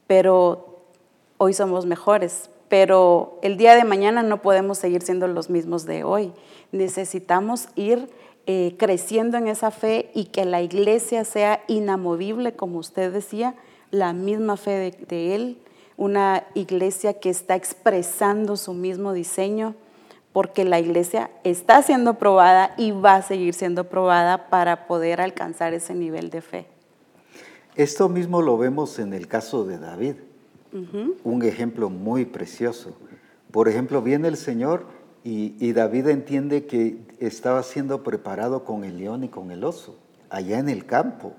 pero 0.06 0.84
hoy 1.38 1.54
somos 1.54 1.86
mejores. 1.86 2.50
Pero 2.68 3.40
el 3.42 3.56
día 3.56 3.74
de 3.74 3.82
mañana 3.82 4.22
no 4.22 4.42
podemos 4.42 4.78
seguir 4.78 5.02
siendo 5.02 5.26
los 5.26 5.50
mismos 5.50 5.86
de 5.86 6.04
hoy. 6.04 6.32
Necesitamos 6.70 7.66
ir 7.74 8.08
eh, 8.46 8.74
creciendo 8.78 9.36
en 9.38 9.48
esa 9.48 9.70
fe 9.70 10.10
y 10.14 10.26
que 10.26 10.44
la 10.44 10.62
iglesia 10.62 11.24
sea 11.24 11.62
inamovible, 11.68 12.54
como 12.54 12.78
usted 12.78 13.12
decía, 13.12 13.54
la 13.90 14.12
misma 14.12 14.56
fe 14.56 14.96
de 15.08 15.34
Él, 15.34 15.58
una 15.96 16.44
iglesia 16.54 17.14
que 17.14 17.30
está 17.30 17.56
expresando 17.56 18.56
su 18.56 18.72
mismo 18.72 19.12
diseño 19.12 19.74
porque 20.32 20.64
la 20.64 20.78
iglesia 20.78 21.30
está 21.44 21.82
siendo 21.82 22.14
probada 22.14 22.74
y 22.76 22.92
va 22.92 23.16
a 23.16 23.22
seguir 23.22 23.54
siendo 23.54 23.84
probada 23.84 24.48
para 24.48 24.86
poder 24.86 25.20
alcanzar 25.20 25.74
ese 25.74 25.94
nivel 25.94 26.30
de 26.30 26.40
fe. 26.40 26.66
Esto 27.74 28.08
mismo 28.08 28.42
lo 28.42 28.56
vemos 28.58 28.98
en 28.98 29.12
el 29.12 29.26
caso 29.26 29.64
de 29.64 29.78
David, 29.78 30.14
un 31.24 31.42
ejemplo 31.42 31.90
muy 31.90 32.24
precioso. 32.24 32.96
Por 33.50 33.68
ejemplo, 33.68 34.02
viene 34.02 34.28
el 34.28 34.36
Señor 34.36 34.86
y, 35.22 35.72
David 35.72 36.08
entiende 36.08 36.66
que 36.66 36.98
estaba 37.18 37.62
siendo 37.62 38.02
preparado 38.02 38.64
con 38.64 38.84
el 38.84 38.98
león 38.98 39.24
y 39.24 39.28
con 39.28 39.50
el 39.50 39.64
oso, 39.64 39.98
allá 40.30 40.58
en 40.58 40.68
el 40.68 40.86
campo. 40.86 41.34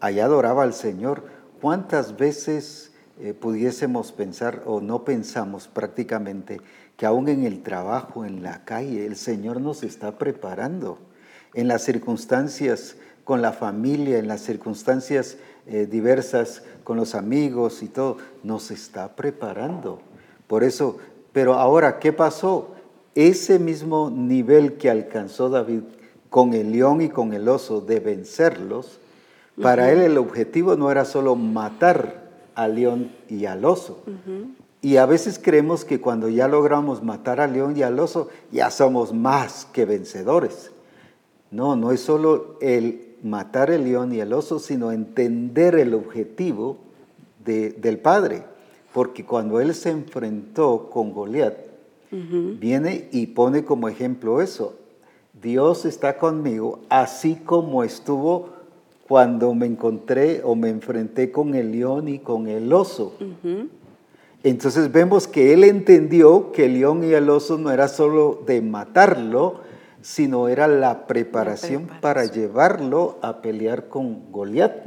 Allá 0.00 0.24
adoraba 0.24 0.62
al 0.62 0.72
Señor. 0.72 1.24
¿Cuántas 1.60 2.16
veces 2.16 2.92
eh, 3.18 3.32
pudiésemos 3.32 4.12
pensar 4.12 4.62
o 4.66 4.82
no 4.82 5.04
pensamos 5.04 5.68
prácticamente 5.68 6.60
que 6.98 7.06
aún 7.06 7.28
en 7.28 7.44
el 7.44 7.62
trabajo, 7.62 8.26
en 8.26 8.42
la 8.42 8.64
calle, 8.64 9.06
el 9.06 9.16
Señor 9.16 9.60
nos 9.60 9.82
está 9.82 10.18
preparando. 10.18 10.98
En 11.54 11.66
las 11.66 11.82
circunstancias 11.82 12.96
con 13.24 13.40
la 13.40 13.52
familia, 13.52 14.18
en 14.18 14.28
las 14.28 14.42
circunstancias 14.42 15.38
eh, 15.66 15.86
diversas 15.90 16.62
con 16.84 16.98
los 16.98 17.14
amigos 17.14 17.82
y 17.82 17.88
todo, 17.88 18.18
nos 18.42 18.70
está 18.70 19.16
preparando. 19.16 20.00
Por 20.46 20.62
eso, 20.62 20.98
pero 21.32 21.54
ahora, 21.54 21.98
¿qué 21.98 22.12
pasó? 22.12 22.75
Ese 23.16 23.58
mismo 23.58 24.10
nivel 24.10 24.74
que 24.74 24.90
alcanzó 24.90 25.48
David 25.48 25.80
con 26.28 26.52
el 26.52 26.70
león 26.70 27.00
y 27.00 27.08
con 27.08 27.32
el 27.32 27.48
oso 27.48 27.80
de 27.80 27.98
vencerlos, 27.98 29.00
para 29.60 29.90
él 29.90 30.00
el 30.00 30.18
objetivo 30.18 30.76
no 30.76 30.90
era 30.90 31.06
solo 31.06 31.34
matar 31.34 32.26
al 32.54 32.74
león 32.74 33.10
y 33.30 33.46
al 33.46 33.64
oso, 33.64 34.02
y 34.82 34.98
a 34.98 35.06
veces 35.06 35.40
creemos 35.42 35.86
que 35.86 35.98
cuando 35.98 36.28
ya 36.28 36.46
logramos 36.46 37.02
matar 37.02 37.40
al 37.40 37.54
león 37.54 37.74
y 37.74 37.82
al 37.82 37.98
oso, 37.98 38.28
ya 38.52 38.70
somos 38.70 39.14
más 39.14 39.66
que 39.72 39.86
vencedores. 39.86 40.70
No, 41.50 41.74
no 41.74 41.92
es 41.92 42.00
solo 42.00 42.58
el 42.60 43.14
matar 43.22 43.70
el 43.70 43.84
león 43.84 44.12
y 44.12 44.20
el 44.20 44.34
oso, 44.34 44.58
sino 44.58 44.92
entender 44.92 45.74
el 45.76 45.94
objetivo 45.94 46.76
del 47.46 47.98
Padre. 47.98 48.44
Porque 48.92 49.24
cuando 49.24 49.58
él 49.60 49.74
se 49.74 49.90
enfrentó 49.90 50.90
con 50.90 51.12
Goliat, 51.12 51.65
viene 52.58 53.08
y 53.12 53.28
pone 53.28 53.64
como 53.64 53.88
ejemplo 53.88 54.40
eso. 54.40 54.78
Dios 55.40 55.84
está 55.84 56.18
conmigo, 56.18 56.80
así 56.88 57.36
como 57.36 57.84
estuvo 57.84 58.50
cuando 59.06 59.54
me 59.54 59.66
encontré 59.66 60.40
o 60.44 60.54
me 60.54 60.68
enfrenté 60.68 61.30
con 61.30 61.54
el 61.54 61.72
león 61.72 62.08
y 62.08 62.18
con 62.18 62.48
el 62.48 62.72
oso. 62.72 63.14
Entonces 64.42 64.92
vemos 64.92 65.28
que 65.28 65.52
él 65.52 65.64
entendió 65.64 66.52
que 66.52 66.66
el 66.66 66.74
león 66.74 67.04
y 67.04 67.12
el 67.12 67.28
oso 67.30 67.58
no 67.58 67.70
era 67.70 67.88
solo 67.88 68.42
de 68.46 68.62
matarlo, 68.62 69.60
sino 70.00 70.48
era 70.48 70.68
la 70.68 71.06
preparación, 71.06 71.88
para 72.00 72.24
llevarlo 72.24 73.18
a 73.22 73.42
pelear 73.42 73.88
con 73.88 74.30
Goliat. 74.30 74.86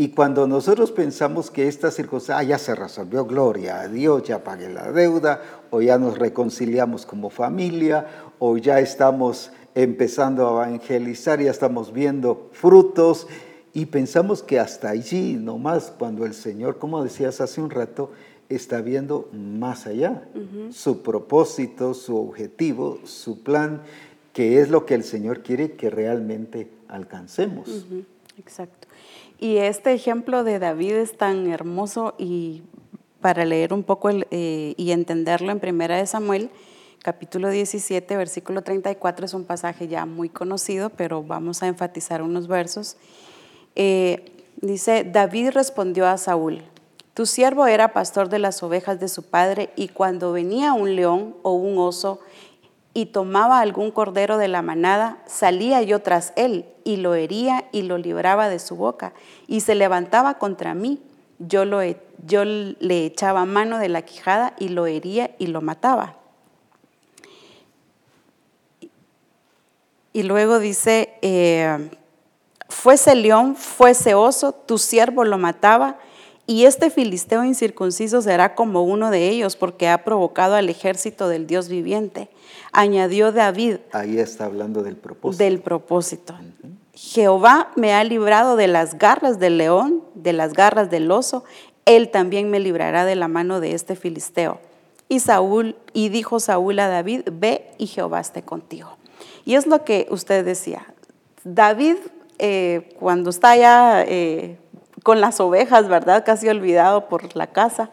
Y 0.00 0.08
cuando 0.12 0.46
nosotros 0.46 0.92
pensamos 0.92 1.50
que 1.50 1.68
esta 1.68 1.90
circunstancia 1.90 2.38
ah, 2.38 2.42
ya 2.42 2.56
se 2.56 2.74
resolvió, 2.74 3.26
gloria 3.26 3.82
a 3.82 3.88
Dios, 3.88 4.22
ya 4.22 4.42
pagué 4.42 4.70
la 4.70 4.90
deuda, 4.92 5.42
o 5.68 5.82
ya 5.82 5.98
nos 5.98 6.16
reconciliamos 6.16 7.04
como 7.04 7.28
familia, 7.28 8.06
o 8.38 8.56
ya 8.56 8.80
estamos 8.80 9.50
empezando 9.74 10.48
a 10.58 10.68
evangelizar, 10.68 11.42
ya 11.42 11.50
estamos 11.50 11.92
viendo 11.92 12.48
frutos, 12.52 13.26
y 13.74 13.84
pensamos 13.84 14.42
que 14.42 14.58
hasta 14.58 14.88
allí 14.88 15.34
nomás, 15.34 15.92
cuando 15.98 16.24
el 16.24 16.32
Señor, 16.32 16.78
como 16.78 17.04
decías 17.04 17.42
hace 17.42 17.60
un 17.60 17.68
rato, 17.68 18.10
está 18.48 18.80
viendo 18.80 19.28
más 19.34 19.86
allá, 19.86 20.26
su 20.70 21.02
propósito, 21.02 21.92
su 21.92 22.16
objetivo, 22.16 23.00
su 23.04 23.42
plan, 23.42 23.82
que 24.32 24.62
es 24.62 24.70
lo 24.70 24.86
que 24.86 24.94
el 24.94 25.04
Señor 25.04 25.42
quiere 25.42 25.72
que 25.72 25.90
realmente 25.90 26.70
alcancemos. 26.88 27.84
Exacto. 28.40 28.88
Y 29.38 29.58
este 29.58 29.92
ejemplo 29.92 30.44
de 30.44 30.58
David 30.58 30.92
es 30.92 31.18
tan 31.18 31.46
hermoso 31.50 32.14
y 32.16 32.62
para 33.20 33.44
leer 33.44 33.74
un 33.74 33.82
poco 33.82 34.08
eh, 34.10 34.74
y 34.78 34.92
entenderlo 34.92 35.52
en 35.52 35.60
Primera 35.60 35.98
de 35.98 36.06
Samuel, 36.06 36.48
capítulo 37.02 37.50
17, 37.50 38.16
versículo 38.16 38.62
34, 38.62 39.26
es 39.26 39.34
un 39.34 39.44
pasaje 39.44 39.88
ya 39.88 40.06
muy 40.06 40.30
conocido, 40.30 40.88
pero 40.88 41.22
vamos 41.22 41.62
a 41.62 41.66
enfatizar 41.66 42.22
unos 42.22 42.48
versos. 42.48 42.96
Eh, 43.76 44.32
dice, 44.62 45.04
David 45.04 45.50
respondió 45.50 46.08
a 46.08 46.16
Saúl, 46.16 46.62
tu 47.12 47.26
siervo 47.26 47.66
era 47.66 47.92
pastor 47.92 48.30
de 48.30 48.38
las 48.38 48.62
ovejas 48.62 49.00
de 49.00 49.08
su 49.08 49.22
padre 49.24 49.68
y 49.76 49.88
cuando 49.88 50.32
venía 50.32 50.72
un 50.72 50.96
león 50.96 51.36
o 51.42 51.52
un 51.52 51.76
oso 51.76 52.20
y 52.92 53.06
tomaba 53.06 53.60
algún 53.60 53.90
cordero 53.90 54.36
de 54.36 54.48
la 54.48 54.62
manada, 54.62 55.18
salía 55.26 55.82
yo 55.82 56.00
tras 56.00 56.32
él 56.36 56.66
y 56.84 56.96
lo 56.96 57.14
hería 57.14 57.66
y 57.72 57.82
lo 57.82 57.98
libraba 57.98 58.48
de 58.48 58.58
su 58.58 58.76
boca 58.76 59.12
y 59.46 59.60
se 59.60 59.74
levantaba 59.74 60.38
contra 60.38 60.74
mí. 60.74 61.00
Yo, 61.38 61.62
e, 61.82 61.96
le 62.80 63.06
echaba 63.06 63.44
mano 63.44 63.78
de 63.78 63.88
la 63.88 64.02
quijada 64.02 64.54
y 64.58 64.68
lo 64.68 64.86
hería 64.86 65.30
y 65.38 65.46
lo 65.46 65.62
mataba. 65.62 66.16
Y 70.12 70.24
luego 70.24 70.58
dice, 70.58 71.14
eh, 71.22 71.90
fuese 72.68 73.14
león, 73.14 73.54
fuese 73.54 74.14
oso, 74.14 74.52
tu 74.52 74.76
siervo 74.76 75.24
lo 75.24 75.38
mataba 75.38 75.98
y 76.50 76.64
este 76.64 76.90
filisteo 76.90 77.44
incircunciso 77.44 78.20
será 78.22 78.56
como 78.56 78.82
uno 78.82 79.12
de 79.12 79.28
ellos 79.28 79.54
porque 79.54 79.86
ha 79.86 80.02
provocado 80.02 80.56
al 80.56 80.68
ejército 80.68 81.28
del 81.28 81.46
Dios 81.46 81.68
viviente. 81.68 82.28
Añadió 82.72 83.30
David. 83.30 83.76
Ahí 83.92 84.18
está 84.18 84.46
hablando 84.46 84.82
del 84.82 84.96
propósito. 84.96 85.44
Del 85.44 85.60
propósito. 85.60 86.34
Jehová 86.92 87.70
me 87.76 87.94
ha 87.94 88.02
librado 88.02 88.56
de 88.56 88.66
las 88.66 88.98
garras 88.98 89.38
del 89.38 89.58
león, 89.58 90.02
de 90.16 90.32
las 90.32 90.52
garras 90.52 90.90
del 90.90 91.12
oso. 91.12 91.44
Él 91.84 92.10
también 92.10 92.50
me 92.50 92.58
librará 92.58 93.04
de 93.04 93.14
la 93.14 93.28
mano 93.28 93.60
de 93.60 93.72
este 93.74 93.94
filisteo. 93.94 94.58
Y 95.08 95.20
Saúl, 95.20 95.76
y 95.92 96.08
dijo 96.08 96.40
Saúl 96.40 96.80
a 96.80 96.88
David, 96.88 97.28
ve 97.30 97.70
y 97.78 97.86
Jehová 97.86 98.18
esté 98.18 98.42
contigo. 98.42 98.96
Y 99.44 99.54
es 99.54 99.68
lo 99.68 99.84
que 99.84 100.08
usted 100.10 100.44
decía. 100.44 100.84
David, 101.44 101.94
eh, 102.40 102.96
cuando 102.98 103.30
está 103.30 103.54
ya 103.54 104.02
eh, 104.04 104.58
con 105.02 105.20
las 105.20 105.40
ovejas, 105.40 105.88
¿verdad? 105.88 106.24
Casi 106.24 106.48
olvidado 106.48 107.08
por 107.08 107.36
la 107.36 107.48
casa. 107.48 107.90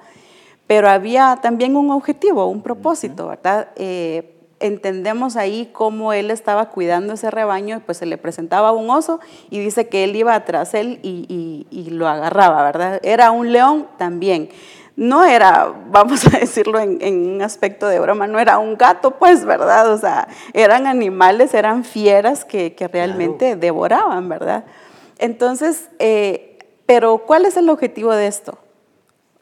Pero 0.67 0.89
había 0.89 1.39
también 1.41 1.75
un 1.75 1.91
objetivo, 1.91 2.47
un 2.47 2.61
propósito, 2.61 3.27
¿verdad? 3.27 3.69
Eh, 3.77 4.33
entendemos 4.59 5.35
ahí 5.35 5.69
cómo 5.71 6.13
él 6.13 6.31
estaba 6.31 6.69
cuidando 6.69 7.13
ese 7.13 7.31
rebaño 7.31 7.77
y 7.77 7.79
pues 7.79 7.97
se 7.97 8.05
le 8.05 8.17
presentaba 8.17 8.71
un 8.71 8.89
oso 8.89 9.19
y 9.49 9.59
dice 9.59 9.87
que 9.87 10.03
él 10.03 10.15
iba 10.15 10.33
atrás 10.33 10.73
él 10.73 10.99
y, 11.03 11.65
lo 11.91 12.07
agarraba, 12.07 12.63
¿verdad? 12.63 12.99
Era 13.03 13.31
un 13.31 13.51
león 13.51 13.87
también. 13.97 14.49
No 14.95 15.23
era, 15.23 15.73
vamos 15.89 16.25
a 16.27 16.39
decirlo 16.39 16.79
en, 16.79 17.35
un 17.35 17.41
aspecto 17.41 17.87
de 17.87 17.99
broma, 17.99 18.27
no 18.27 18.39
era 18.39 18.57
un 18.57 18.77
gato, 18.77 19.11
pues, 19.11 19.45
¿verdad? 19.45 19.91
O 19.93 19.97
sea, 19.97 20.27
eran 20.53 20.85
animales, 20.85 21.53
eran 21.53 21.83
fieras 21.83 22.43
que, 22.45 22.75
realmente 22.91 23.55
devoraban, 23.55 24.27
¿verdad? 24.27 24.65
Entonces, 25.17 25.89
eh, 25.99 26.56
pero 26.87 27.19
¿cuál 27.27 27.45
es 27.45 27.55
el 27.57 27.69
objetivo 27.69 28.15
de 28.15 28.25
esto? 28.25 28.57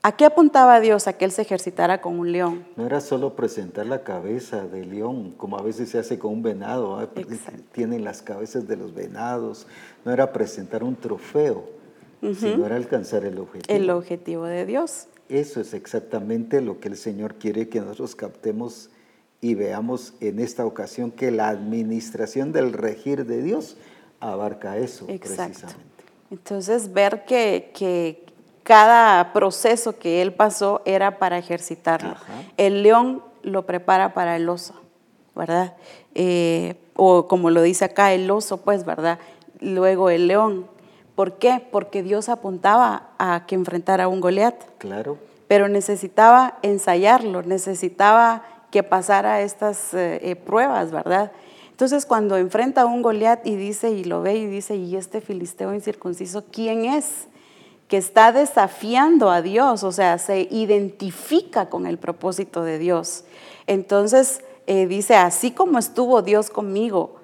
¿A 0.01 0.15
qué 0.15 0.25
apuntaba 0.25 0.79
Dios? 0.81 1.07
A 1.07 1.13
que 1.13 1.25
él 1.25 1.31
se 1.31 1.43
ejercitara 1.43 2.01
con 2.01 2.19
un 2.19 2.31
león. 2.31 2.65
No 2.75 2.85
era 2.85 3.01
solo 3.01 3.35
presentar 3.35 3.85
la 3.85 4.03
cabeza 4.03 4.67
del 4.67 4.89
león, 4.89 5.33
como 5.37 5.57
a 5.57 5.61
veces 5.61 5.89
se 5.89 5.97
hace 5.97 6.19
con 6.19 6.33
un 6.33 6.43
venado, 6.43 7.01
¿eh? 7.01 7.07
tienen 7.71 8.03
las 8.03 8.21
cabezas 8.21 8.67
de 8.67 8.75
los 8.75 8.93
venados. 8.93 9.65
No 10.03 10.11
era 10.11 10.31
presentar 10.31 10.83
un 10.83 10.95
trofeo, 10.95 11.63
sino 12.21 12.65
era 12.65 12.75
alcanzar 12.75 13.25
el 13.25 13.39
objetivo. 13.39 13.75
El 13.75 13.89
objetivo 13.89 14.45
de 14.45 14.65
Dios. 14.65 15.07
Eso 15.27 15.59
es 15.59 15.73
exactamente 15.73 16.61
lo 16.61 16.79
que 16.79 16.89
el 16.89 16.97
Señor 16.97 17.35
quiere 17.35 17.67
que 17.69 17.79
nosotros 17.79 18.15
captemos 18.15 18.89
y 19.41 19.55
veamos 19.55 20.13
en 20.19 20.39
esta 20.39 20.65
ocasión 20.65 21.09
que 21.11 21.31
la 21.31 21.49
administración 21.49 22.51
del 22.51 22.73
regir 22.73 23.25
de 23.25 23.41
Dios 23.41 23.77
abarca 24.19 24.77
eso 24.77 25.07
precisamente. 25.07 25.94
Entonces, 26.35 26.91
ver 26.91 27.23
que, 27.23 27.71
que, 27.73 28.25
cada 28.63 29.31
proceso 29.31 29.97
que 29.97 30.21
él 30.21 30.33
pasó 30.33 30.81
era 30.85 31.17
para 31.17 31.37
ejercitarlo. 31.37 32.15
El 32.57 32.83
león 32.83 33.23
lo 33.41 33.65
prepara 33.65 34.13
para 34.13 34.35
el 34.35 34.49
oso, 34.49 34.73
¿verdad? 35.33 35.75
Eh, 36.13 36.75
o 36.95 37.27
como 37.27 37.51
lo 37.51 37.61
dice 37.61 37.85
acá, 37.85 38.11
el 38.11 38.29
oso, 38.29 38.57
pues, 38.57 38.83
¿verdad? 38.83 39.19
Luego 39.61 40.09
el 40.09 40.27
león. 40.27 40.67
¿Por 41.15 41.37
qué? 41.37 41.65
Porque 41.71 42.03
Dios 42.03 42.27
apuntaba 42.27 43.11
a 43.17 43.45
que 43.45 43.55
enfrentara 43.55 44.05
a 44.05 44.07
un 44.07 44.19
Goliat. 44.19 44.55
Claro. 44.79 45.19
Pero 45.47 45.69
necesitaba 45.69 46.57
ensayarlo, 46.63 47.43
necesitaba 47.43 48.43
que 48.71 48.83
pasara 48.83 49.41
estas 49.41 49.93
eh, 49.93 50.19
eh, 50.21 50.35
pruebas, 50.35 50.91
¿verdad? 50.91 51.31
Entonces 51.75 52.05
cuando 52.05 52.37
enfrenta 52.37 52.83
a 52.83 52.85
un 52.85 53.01
Goliat 53.01 53.45
y 53.45 53.57
dice 53.57 53.91
y 53.91 54.05
lo 54.05 54.21
ve 54.21 54.37
y 54.37 54.45
dice, 54.45 54.77
¿y 54.77 54.95
este 54.95 55.19
filisteo 55.19 55.73
incircunciso 55.73 56.45
quién 56.49 56.85
es? 56.85 57.27
que 57.89 57.97
está 57.97 58.31
desafiando 58.31 59.29
a 59.29 59.41
Dios, 59.41 59.83
o 59.83 59.91
sea, 59.91 60.17
se 60.17 60.47
identifica 60.49 61.69
con 61.69 61.85
el 61.85 61.97
propósito 61.99 62.63
de 62.63 62.79
Dios. 62.79 63.25
Entonces 63.67 64.41
eh, 64.67 64.87
dice, 64.87 65.15
así 65.15 65.51
como 65.51 65.77
estuvo 65.77 66.21
Dios 66.21 66.49
conmigo, 66.49 67.17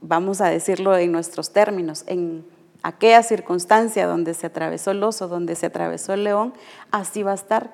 vamos 0.00 0.40
a 0.40 0.48
decirlo 0.48 0.96
en 0.98 1.12
nuestros 1.12 1.52
términos, 1.52 2.02
en 2.08 2.44
aquella 2.82 3.22
circunstancia 3.22 4.08
donde 4.08 4.34
se 4.34 4.46
atravesó 4.46 4.90
el 4.90 5.02
oso, 5.04 5.28
donde 5.28 5.54
se 5.54 5.66
atravesó 5.66 6.12
el 6.12 6.24
león, 6.24 6.52
así 6.90 7.22
va 7.22 7.30
a 7.30 7.36
estar 7.36 7.72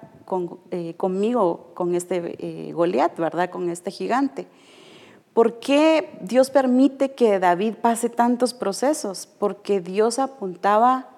eh, 0.71 0.95
conmigo, 0.99 1.71
con 1.73 1.97
este 1.97 2.37
eh, 2.39 2.73
Goliat, 2.73 3.19
¿verdad? 3.19 3.49
Con 3.49 3.71
este 3.71 3.91
gigante. 3.91 4.47
¿Por 5.35 5.61
qué 5.61 6.19
Dios 6.21 6.51
permite 6.51 7.13
que 7.13 7.39
David 7.39 7.75
pase 7.81 8.09
tantos 8.09 8.53
procesos? 8.53 9.29
Porque 9.39 9.81
Dios 9.81 10.19
apuntaba 10.19 11.09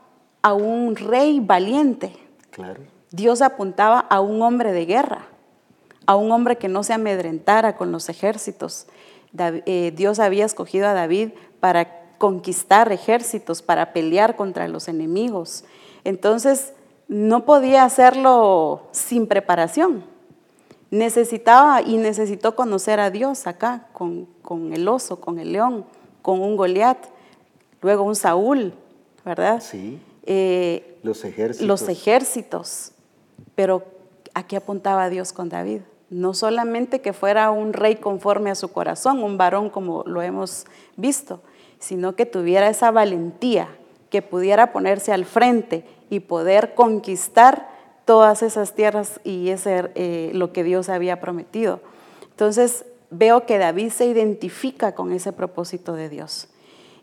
a 0.42 0.53
un 0.53 0.96
rey 0.96 1.40
valiente. 1.40 2.16
Claro. 2.51 2.83
Dios 3.11 3.42
apuntaba 3.42 4.01
a 4.01 4.20
un 4.20 4.42
hombre 4.42 4.72
de 4.72 4.87
guerra, 4.87 5.27
a 6.07 6.16
un 6.16 6.31
hombre 6.31 6.57
que 6.57 6.68
no 6.68 6.83
se 6.83 6.92
amedrentara 6.92 7.77
con 7.77 7.92
los 7.92 8.09
ejércitos. 8.09 8.87
Eh, 9.38 9.92
Dios 9.96 10.18
había 10.18 10.44
escogido 10.44 10.88
a 10.88 10.92
David 10.92 11.31
para 11.61 12.03
conquistar 12.18 12.92
ejércitos, 12.92 13.62
para 13.62 13.92
pelear 13.92 14.37
contra 14.37 14.68
los 14.68 14.88
enemigos. 14.88 15.64
Entonces, 16.05 16.72
no 17.09 17.44
podía 17.44 17.85
hacerlo 17.85 18.88
sin 18.92 19.27
preparación. 19.27 20.05
Necesitaba 20.92 21.81
y 21.81 21.96
necesitó 21.96 22.55
conocer 22.55 23.00
a 23.00 23.11
Dios 23.11 23.46
acá, 23.46 23.88
con, 23.94 24.26
con 24.42 24.74
el 24.74 24.87
oso, 24.87 25.20
con 25.20 25.38
el 25.38 25.52
león, 25.52 25.87
con 26.20 26.42
un 26.42 26.55
Goliat, 26.55 26.98
luego 27.81 28.02
un 28.02 28.14
Saúl, 28.14 28.74
¿verdad? 29.24 29.62
Sí. 29.62 29.98
Eh, 30.24 30.98
los 31.02 31.24
ejércitos. 31.24 31.66
Los 31.66 31.88
ejércitos. 31.88 32.92
Pero 33.55 33.85
¿a 34.35 34.46
qué 34.46 34.59
apuntaba 34.59 35.09
Dios 35.09 35.33
con 35.33 35.48
David? 35.48 35.81
No 36.11 36.35
solamente 36.35 37.00
que 37.00 37.14
fuera 37.14 37.50
un 37.50 37.72
rey 37.72 37.96
conforme 37.96 38.50
a 38.50 38.55
su 38.55 38.70
corazón, 38.70 39.22
un 39.22 39.38
varón 39.38 39.70
como 39.70 40.05
lo 40.05 40.20
hemos 40.20 40.66
visto, 40.96 41.40
sino 41.78 42.16
que 42.16 42.26
tuviera 42.26 42.68
esa 42.68 42.90
valentía, 42.90 43.68
que 44.11 44.20
pudiera 44.20 44.74
ponerse 44.74 45.11
al 45.11 45.24
frente 45.24 45.87
y 46.11 46.20
poder 46.20 46.74
conquistar 46.74 47.71
todas 48.04 48.42
esas 48.42 48.74
tierras 48.74 49.20
y 49.24 49.50
ese, 49.50 49.90
eh, 49.94 50.30
lo 50.34 50.52
que 50.52 50.64
Dios 50.64 50.88
había 50.88 51.20
prometido. 51.20 51.80
Entonces 52.30 52.84
veo 53.10 53.46
que 53.46 53.58
David 53.58 53.90
se 53.90 54.06
identifica 54.06 54.94
con 54.94 55.12
ese 55.12 55.32
propósito 55.32 55.94
de 55.94 56.08
Dios. 56.08 56.48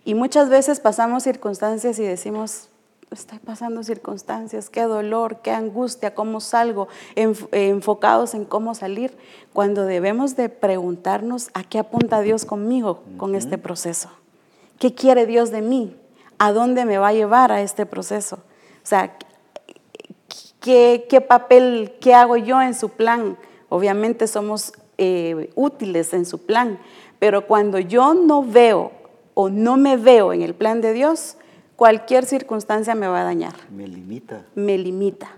Y 0.05 0.15
muchas 0.15 0.49
veces 0.49 0.79
pasamos 0.79 1.23
circunstancias 1.23 1.99
y 1.99 2.03
decimos, 2.03 2.69
estoy 3.11 3.39
pasando 3.39 3.83
circunstancias, 3.83 4.69
qué 4.69 4.83
dolor, 4.83 5.37
qué 5.41 5.51
angustia, 5.51 6.13
cómo 6.15 6.41
salgo, 6.41 6.87
enfocados 7.15 8.33
en 8.33 8.45
cómo 8.45 8.75
salir, 8.75 9.15
cuando 9.53 9.85
debemos 9.85 10.35
de 10.35 10.49
preguntarnos 10.49 11.49
a 11.53 11.63
qué 11.63 11.79
apunta 11.79 12.21
Dios 12.21 12.45
conmigo 12.45 13.03
con 13.17 13.35
este 13.35 13.57
proceso. 13.57 14.09
¿Qué 14.79 14.95
quiere 14.95 15.25
Dios 15.25 15.51
de 15.51 15.61
mí? 15.61 15.95
¿A 16.37 16.53
dónde 16.53 16.85
me 16.85 16.97
va 16.97 17.09
a 17.09 17.13
llevar 17.13 17.51
a 17.51 17.61
este 17.61 17.85
proceso? 17.85 18.37
O 18.37 18.87
sea, 18.89 19.17
¿qué, 20.59 21.05
qué 21.09 21.21
papel, 21.21 21.93
qué 21.99 22.13
hago 22.13 22.37
yo 22.37 22.61
en 22.61 22.73
su 22.73 22.89
plan? 22.89 23.37
Obviamente 23.69 24.27
somos 24.27 24.73
eh, 24.97 25.51
útiles 25.55 26.13
en 26.13 26.25
su 26.25 26.45
plan, 26.45 26.79
pero 27.19 27.47
cuando 27.47 27.79
yo 27.79 28.13
no 28.13 28.43
veo 28.43 28.91
o 29.33 29.49
no 29.49 29.77
me 29.77 29.95
veo 29.97 30.33
en 30.33 30.41
el 30.41 30.53
plan 30.53 30.81
de 30.81 30.93
Dios, 30.93 31.37
cualquier 31.75 32.25
circunstancia 32.25 32.95
me 32.95 33.07
va 33.07 33.21
a 33.21 33.23
dañar. 33.23 33.53
Me 33.71 33.87
limita. 33.87 34.45
Me 34.55 34.77
limita. 34.77 35.29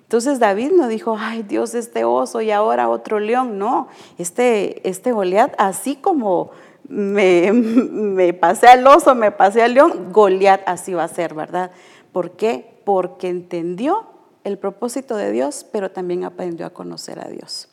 Entonces 0.00 0.38
David 0.38 0.72
no 0.72 0.88
dijo, 0.88 1.16
ay 1.18 1.42
Dios, 1.42 1.74
este 1.74 2.04
oso 2.04 2.40
y 2.40 2.50
ahora 2.50 2.88
otro 2.88 3.20
león. 3.20 3.58
No, 3.58 3.88
este, 4.18 4.88
este 4.88 5.12
Goliat, 5.12 5.54
así 5.58 5.96
como 5.96 6.50
me, 6.88 7.52
me 7.52 8.32
pasé 8.32 8.68
al 8.68 8.86
oso, 8.86 9.14
me 9.14 9.32
pasé 9.32 9.62
al 9.62 9.74
león, 9.74 10.12
Goliat 10.12 10.62
así 10.66 10.94
va 10.94 11.04
a 11.04 11.08
ser, 11.08 11.34
¿verdad? 11.34 11.70
¿Por 12.12 12.32
qué? 12.32 12.80
Porque 12.84 13.28
entendió 13.28 14.15
el 14.46 14.58
propósito 14.58 15.16
de 15.16 15.30
Dios, 15.30 15.66
pero 15.70 15.90
también 15.90 16.24
aprendió 16.24 16.64
a 16.66 16.70
conocer 16.70 17.18
a 17.18 17.28
Dios. 17.28 17.68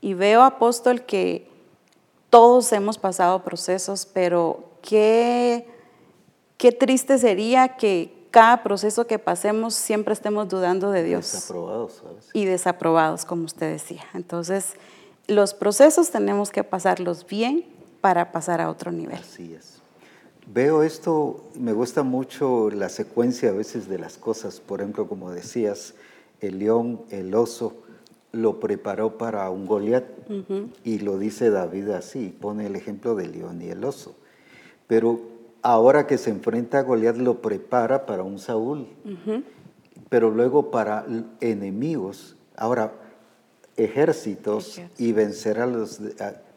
Y 0.00 0.14
veo, 0.14 0.42
apóstol, 0.42 1.02
que 1.02 1.48
todos 2.30 2.72
hemos 2.72 2.98
pasado 2.98 3.44
procesos, 3.44 4.06
pero 4.06 4.64
qué 4.82 5.66
Qué 6.56 6.72
triste 6.72 7.18
sería 7.18 7.76
que 7.76 8.28
cada 8.30 8.62
proceso 8.62 9.06
que 9.06 9.18
pasemos 9.18 9.74
siempre 9.74 10.14
estemos 10.14 10.48
dudando 10.48 10.90
de 10.90 11.02
Dios. 11.02 11.32
Desaprobados. 11.32 12.02
Y 12.32 12.44
desaprobados, 12.44 13.24
como 13.24 13.44
usted 13.44 13.72
decía. 13.72 14.02
Entonces, 14.14 14.74
los 15.26 15.54
procesos 15.54 16.10
tenemos 16.10 16.50
que 16.50 16.64
pasarlos 16.64 17.26
bien 17.26 17.66
para 18.00 18.32
pasar 18.32 18.60
a 18.60 18.70
otro 18.70 18.92
nivel. 18.92 19.18
Así 19.18 19.54
es. 19.54 19.80
Veo 20.46 20.82
esto, 20.82 21.44
me 21.54 21.72
gusta 21.72 22.02
mucho 22.02 22.70
la 22.70 22.88
secuencia 22.88 23.48
a 23.48 23.52
veces 23.52 23.88
de 23.88 23.98
las 23.98 24.18
cosas. 24.18 24.60
Por 24.60 24.80
ejemplo, 24.80 25.08
como 25.08 25.30
decías, 25.30 25.94
el 26.44 26.58
león, 26.58 27.02
el 27.10 27.34
oso, 27.34 27.84
lo 28.32 28.60
preparó 28.60 29.16
para 29.16 29.48
un 29.50 29.66
Goliat. 29.66 30.04
Y 30.84 30.98
lo 30.98 31.18
dice 31.18 31.50
David 31.50 31.90
así, 31.90 32.34
pone 32.38 32.66
el 32.66 32.76
ejemplo 32.76 33.14
del 33.14 33.32
león 33.32 33.62
y 33.62 33.68
el 33.68 33.84
oso. 33.84 34.14
Pero 34.86 35.20
ahora 35.62 36.06
que 36.06 36.18
se 36.18 36.30
enfrenta 36.30 36.80
a 36.80 36.82
Goliat 36.82 37.16
lo 37.16 37.40
prepara 37.40 38.06
para 38.06 38.22
un 38.22 38.38
Saúl, 38.38 38.86
pero 40.08 40.30
luego 40.30 40.70
para 40.70 41.06
enemigos, 41.40 42.36
ahora 42.56 42.92
ejércitos 43.76 44.80
y 44.98 45.12
vencer 45.12 45.60
a 45.60 45.66
los... 45.66 46.00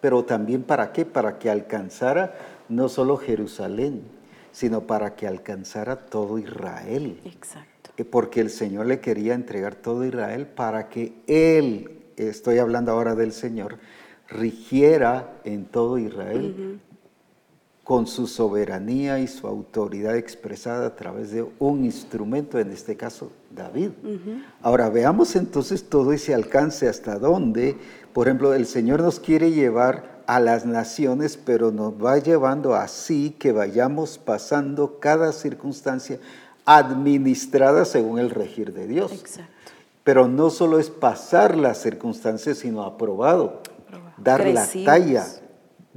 pero 0.01 0.23
también 0.25 0.63
para 0.63 0.91
qué? 0.91 1.05
Para 1.05 1.39
que 1.39 1.49
alcanzara 1.49 2.35
no 2.69 2.89
solo 2.89 3.17
Jerusalén, 3.17 4.03
sino 4.51 4.81
para 4.81 5.15
que 5.15 5.27
alcanzara 5.27 6.07
todo 6.07 6.37
Israel. 6.37 7.19
Exacto. 7.25 7.76
Porque 8.05 8.41
el 8.41 8.49
Señor 8.49 8.85
le 8.85 8.99
quería 8.99 9.33
entregar 9.33 9.75
todo 9.75 10.05
Israel 10.05 10.47
para 10.47 10.89
que 10.89 11.13
Él, 11.27 11.99
estoy 12.15 12.59
hablando 12.59 12.91
ahora 12.91 13.15
del 13.15 13.31
Señor, 13.31 13.77
rigiera 14.27 15.39
en 15.43 15.65
todo 15.65 15.97
Israel 15.97 16.79
con 17.87 18.05
su 18.05 18.27
soberanía 18.27 19.17
y 19.19 19.27
su 19.27 19.47
autoridad 19.47 20.17
expresada 20.17 20.87
a 20.87 20.95
través 20.97 21.31
de 21.31 21.47
un 21.57 21.85
instrumento, 21.85 22.59
en 22.59 22.73
este 22.73 22.97
caso 22.97 23.31
David. 23.49 23.91
Ahora 24.61 24.89
veamos 24.89 25.37
entonces 25.37 25.87
todo 25.87 26.11
ese 26.11 26.33
alcance 26.33 26.89
hasta 26.89 27.17
dónde, 27.17 27.77
por 28.11 28.27
ejemplo, 28.27 28.53
el 28.53 28.65
Señor 28.65 29.01
nos 29.01 29.21
quiere 29.21 29.51
llevar 29.51 30.21
a 30.27 30.41
las 30.41 30.65
naciones, 30.65 31.37
pero 31.37 31.71
nos 31.71 31.93
va 31.93 32.17
llevando 32.17 32.75
así 32.75 33.29
que 33.39 33.53
vayamos 33.53 34.17
pasando 34.17 34.99
cada 34.99 35.31
circunstancia 35.31 36.19
administrada 36.67 37.85
según 37.85 38.19
el 38.19 38.29
regir 38.29 38.73
de 38.73 38.85
Dios. 38.85 39.11
Exacto. 39.13 39.51
Pero 40.03 40.27
no 40.27 40.51
solo 40.51 40.77
es 40.77 40.91
pasar 40.91 41.57
las 41.57 41.81
circunstancias, 41.81 42.59
sino 42.59 42.83
aprobado, 42.83 43.61
dar 44.17 44.45
la 44.45 44.67
talla 44.85 45.25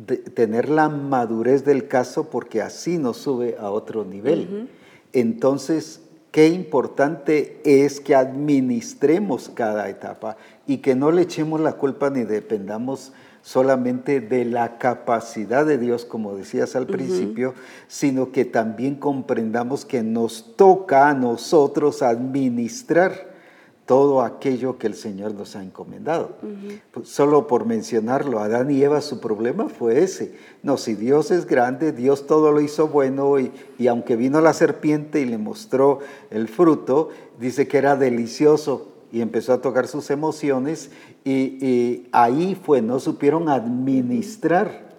tener 0.06 0.68
la 0.68 0.88
madurez 0.88 1.64
del 1.64 1.88
caso 1.88 2.30
porque 2.30 2.62
así 2.62 2.98
nos 2.98 3.18
sube 3.18 3.56
a 3.58 3.70
otro 3.70 4.04
nivel. 4.04 4.68
Entonces, 5.12 6.00
qué 6.30 6.48
importante 6.48 7.60
es 7.64 8.00
que 8.00 8.14
administremos 8.14 9.50
cada 9.52 9.88
etapa 9.88 10.36
y 10.66 10.78
que 10.78 10.94
no 10.94 11.10
le 11.10 11.22
echemos 11.22 11.60
la 11.60 11.74
culpa 11.74 12.10
ni 12.10 12.24
dependamos 12.24 13.12
solamente 13.42 14.20
de 14.20 14.44
la 14.44 14.78
capacidad 14.78 15.64
de 15.64 15.78
Dios, 15.78 16.04
como 16.04 16.36
decías 16.36 16.76
al 16.76 16.86
principio, 16.86 17.54
sino 17.88 18.32
que 18.32 18.44
también 18.44 18.96
comprendamos 18.96 19.84
que 19.84 20.02
nos 20.02 20.56
toca 20.56 21.08
a 21.08 21.14
nosotros 21.14 22.02
administrar 22.02 23.30
todo 23.90 24.22
aquello 24.22 24.78
que 24.78 24.86
el 24.86 24.94
Señor 24.94 25.34
nos 25.34 25.56
ha 25.56 25.64
encomendado. 25.64 26.36
Pues, 26.92 27.08
solo 27.08 27.48
por 27.48 27.66
mencionarlo, 27.66 28.38
Adán 28.38 28.70
y 28.70 28.80
Eva, 28.80 29.00
su 29.00 29.18
problema 29.18 29.68
fue 29.68 30.04
ese. 30.04 30.36
No, 30.62 30.76
si 30.76 30.94
Dios 30.94 31.32
es 31.32 31.44
grande, 31.44 31.90
Dios 31.90 32.28
todo 32.28 32.52
lo 32.52 32.60
hizo 32.60 32.86
bueno 32.86 33.40
y, 33.40 33.50
y 33.78 33.88
aunque 33.88 34.14
vino 34.14 34.40
la 34.40 34.52
serpiente 34.52 35.20
y 35.20 35.24
le 35.24 35.38
mostró 35.38 35.98
el 36.30 36.46
fruto, 36.46 37.08
dice 37.40 37.66
que 37.66 37.78
era 37.78 37.96
delicioso 37.96 38.92
y 39.12 39.20
empezó 39.20 39.52
a 39.52 39.60
tocar 39.60 39.86
sus 39.86 40.10
emociones 40.10 40.90
y, 41.24 42.06
ahí 42.12 42.58
fue, 42.60 42.82
no 42.82 43.00
supieron 43.00 43.48
administrar 43.48 44.90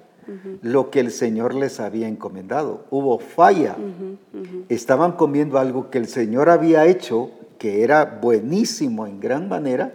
lo 0.61 0.91
que 0.91 0.99
el 0.99 1.11
Señor 1.11 1.53
les 1.53 1.79
había 1.79 2.07
encomendado. 2.07 2.85
Hubo 2.89 3.19
falla. 3.19 3.75
Estaban 4.69 5.13
comiendo 5.13 5.57
algo 5.57 5.89
que 5.89 5.97
el 5.97 6.07
Señor 6.07 6.49
había 6.49 6.85
hecho 6.85 7.31
que 7.57 7.83
era 7.83 8.19
buenísimo 8.21 9.05
en 9.05 9.19
gran 9.19 9.47
manera, 9.47 9.93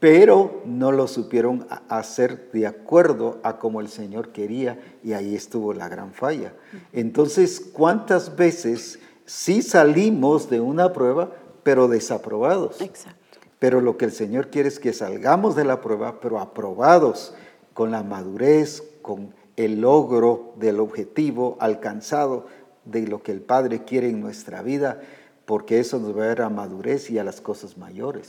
pero 0.00 0.60
no 0.66 0.92
lo 0.92 1.08
supieron 1.08 1.66
hacer 1.88 2.50
de 2.52 2.66
acuerdo 2.66 3.38
a 3.42 3.58
como 3.58 3.80
el 3.80 3.88
Señor 3.88 4.32
quería 4.32 4.78
y 5.02 5.14
ahí 5.14 5.34
estuvo 5.34 5.72
la 5.72 5.88
gran 5.88 6.12
falla. 6.12 6.52
Entonces, 6.92 7.60
¿cuántas 7.72 8.36
veces 8.36 8.98
sí 9.24 9.62
salimos 9.62 10.50
de 10.50 10.60
una 10.60 10.92
prueba, 10.92 11.32
pero 11.62 11.88
desaprobados? 11.88 12.82
Exacto. 12.82 13.15
Pero 13.58 13.80
lo 13.80 13.96
que 13.96 14.04
el 14.04 14.12
Señor 14.12 14.48
quiere 14.48 14.68
es 14.68 14.78
que 14.78 14.92
salgamos 14.92 15.56
de 15.56 15.64
la 15.64 15.80
prueba, 15.80 16.20
pero 16.20 16.40
aprobados 16.40 17.34
con 17.74 17.90
la 17.90 18.02
madurez, 18.02 18.82
con 19.02 19.34
el 19.56 19.80
logro 19.80 20.52
del 20.56 20.80
objetivo 20.80 21.56
alcanzado 21.60 22.46
de 22.84 23.06
lo 23.06 23.22
que 23.22 23.32
el 23.32 23.40
Padre 23.40 23.84
quiere 23.84 24.08
en 24.08 24.20
nuestra 24.20 24.62
vida 24.62 25.00
porque 25.46 25.78
eso 25.78 25.98
nos 25.98 26.16
va 26.16 26.24
a 26.24 26.26
dar 26.26 26.42
a 26.42 26.50
madurez 26.50 27.08
y 27.10 27.18
a 27.18 27.24
las 27.24 27.40
cosas 27.40 27.78
mayores. 27.78 28.26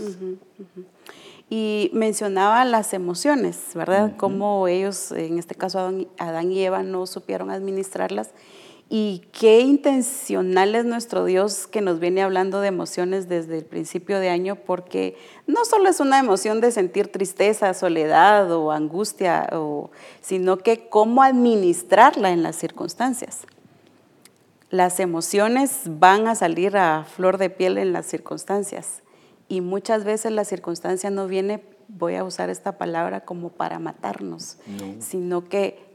Y 1.50 1.90
mencionaba 1.94 2.64
las 2.64 2.94
emociones, 2.94 3.72
¿verdad? 3.74 4.14
Cómo 4.18 4.68
ellos, 4.68 5.12
en 5.12 5.40
este 5.40 5.56
caso 5.56 5.80
Adán, 6.20 6.52
y 6.52 6.64
Eva, 6.64 6.84
no 6.84 7.08
supieron 7.08 7.50
administrarlas. 7.50 8.30
Y 8.90 9.24
qué 9.34 9.60
intencional 9.60 10.74
es 10.74 10.86
nuestro 10.86 11.26
Dios 11.26 11.68
que 11.68 11.82
nos 11.82 12.00
viene 12.00 12.24
hablando 12.24 12.62
de 12.62 12.70
emociones 12.70 13.28
desde 13.28 13.58
el 13.58 13.66
principio 13.66 14.20
de 14.20 14.30
año, 14.30 14.56
porque 14.56 15.18
no 15.46 15.66
solo 15.66 15.90
es 15.90 16.00
una 16.00 16.20
emoción 16.20 16.62
de 16.62 16.72
sentir 16.72 17.12
tristeza, 17.12 17.74
soledad 17.74 18.50
o 18.52 18.72
angustia, 18.72 19.50
sino 20.22 20.58
que 20.58 20.88
cómo 20.88 21.22
administrarla 21.22 22.32
en 22.32 22.44
las 22.44 22.56
circunstancias. 22.56 23.46
Las 24.70 25.02
emociones 25.02 25.82
van 25.86 26.28
a 26.28 26.36
salir 26.36 26.78
a 26.78 27.04
flor 27.04 27.38
de 27.38 27.50
piel 27.50 27.78
en 27.78 27.92
las 27.92 28.06
circunstancias 28.06 29.02
y 29.50 29.62
muchas 29.62 30.06
veces 30.06 30.32
la 30.32 30.46
circunstancia 30.46 31.10
no 31.10 31.28
viene, 31.28 31.62
voy 31.90 32.16
a 32.16 32.24
usar 32.24 32.50
esta 32.50 32.78
palabra 32.78 33.22
como 33.22 33.50
para 33.50 33.80
matarnos, 33.80 34.58
sino 35.00 35.48
que 35.48 35.87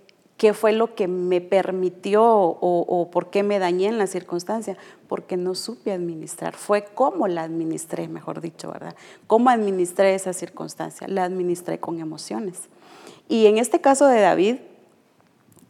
qué 0.43 0.55
fue 0.55 0.73
lo 0.73 0.97
que 0.97 1.07
me 1.07 1.41
permitió 1.41 2.25
o, 2.25 3.09
por 3.13 3.31
qué 3.31 3.45
me 3.45 3.61
dañé 3.61 3.87
en 3.87 3.97
la 3.97 4.09
circunstancia, 4.09 4.77
porque 5.07 5.37
no 5.37 5.55
supe 5.55 5.93
administrar, 5.93 6.57
fue 6.57 6.83
cómo 6.83 7.29
la 7.29 7.45
administré, 7.45 8.09
mejor 8.09 8.41
dicho, 8.41 8.73
¿verdad? 8.73 8.97
¿Cómo 9.29 9.51
administré 9.51 10.17
esa 10.17 10.33
circunstancia? 10.33 11.07
La 11.07 11.23
administré 11.23 11.79
con 11.79 12.01
emociones. 12.01 12.63
Y 13.29 13.47
en 13.47 13.59
este 13.59 13.81
caso 13.81 14.09
de 14.09 14.21
David, 14.21 14.57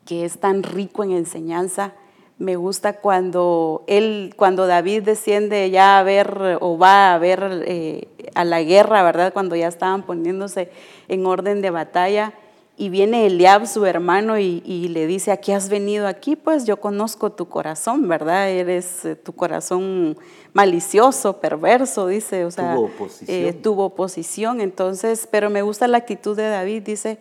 que 0.07 0.25
es 0.25 0.39
tan 0.39 0.63
rico 0.63 1.05
en 1.05 1.11
enseñanza, 1.11 1.93
me 2.39 2.57
gusta 2.57 2.95
cuando 2.95 3.85
él, 3.89 4.33
cuando 4.39 4.67
David 4.67 5.03
desciende 5.03 5.69
ya 5.69 5.99
a 5.99 6.03
ver 6.03 6.57
o 6.63 6.79
va 6.79 7.13
a 7.13 7.19
ver 7.19 7.63
eh, 7.67 8.09
a 8.35 8.47
la 8.47 8.63
guerra, 8.63 9.03
¿verdad? 9.03 9.35
Cuando 9.35 9.55
ya 9.55 9.69
estaban 9.69 10.03
poniéndose 10.05 10.71
en 11.09 11.27
orden 11.27 11.61
de 11.61 11.69
batalla 11.69 12.33
y 12.77 12.89
viene 12.89 13.27
Eliab, 13.27 13.67
su 13.67 13.85
hermano, 13.85 14.39
y, 14.39 14.89
le 14.89 15.07
dice, 15.07 15.31
¿a 15.31 15.37
qué 15.37 15.55
has 15.55 15.69
venido 15.69 16.07
aquí? 16.07 16.37
Pues 16.37 16.65
yo 16.65 16.79
conozco 16.79 17.31
tu 17.31 17.49
corazón, 17.49 18.09
¿verdad? 18.09 18.49
Eres 18.49 19.05
eh, 19.05 19.15
tu 19.15 19.35
corazón 19.35 20.17
malicioso, 20.53 21.39
perverso, 21.39 22.07
dice, 22.07 22.45
o 22.45 22.51
sea, 22.51 22.75
tuvo 22.75 22.87
oposición. 22.87 23.39
Eh, 23.39 23.53
tuvo 23.53 23.85
oposición, 23.87 24.61
entonces, 24.61 25.29
pero 25.31 25.51
me 25.51 25.63
gusta 25.63 25.87
la 25.87 25.99
actitud 25.99 26.37
de 26.37 26.49
David, 26.49 26.83
dice, 26.83 27.21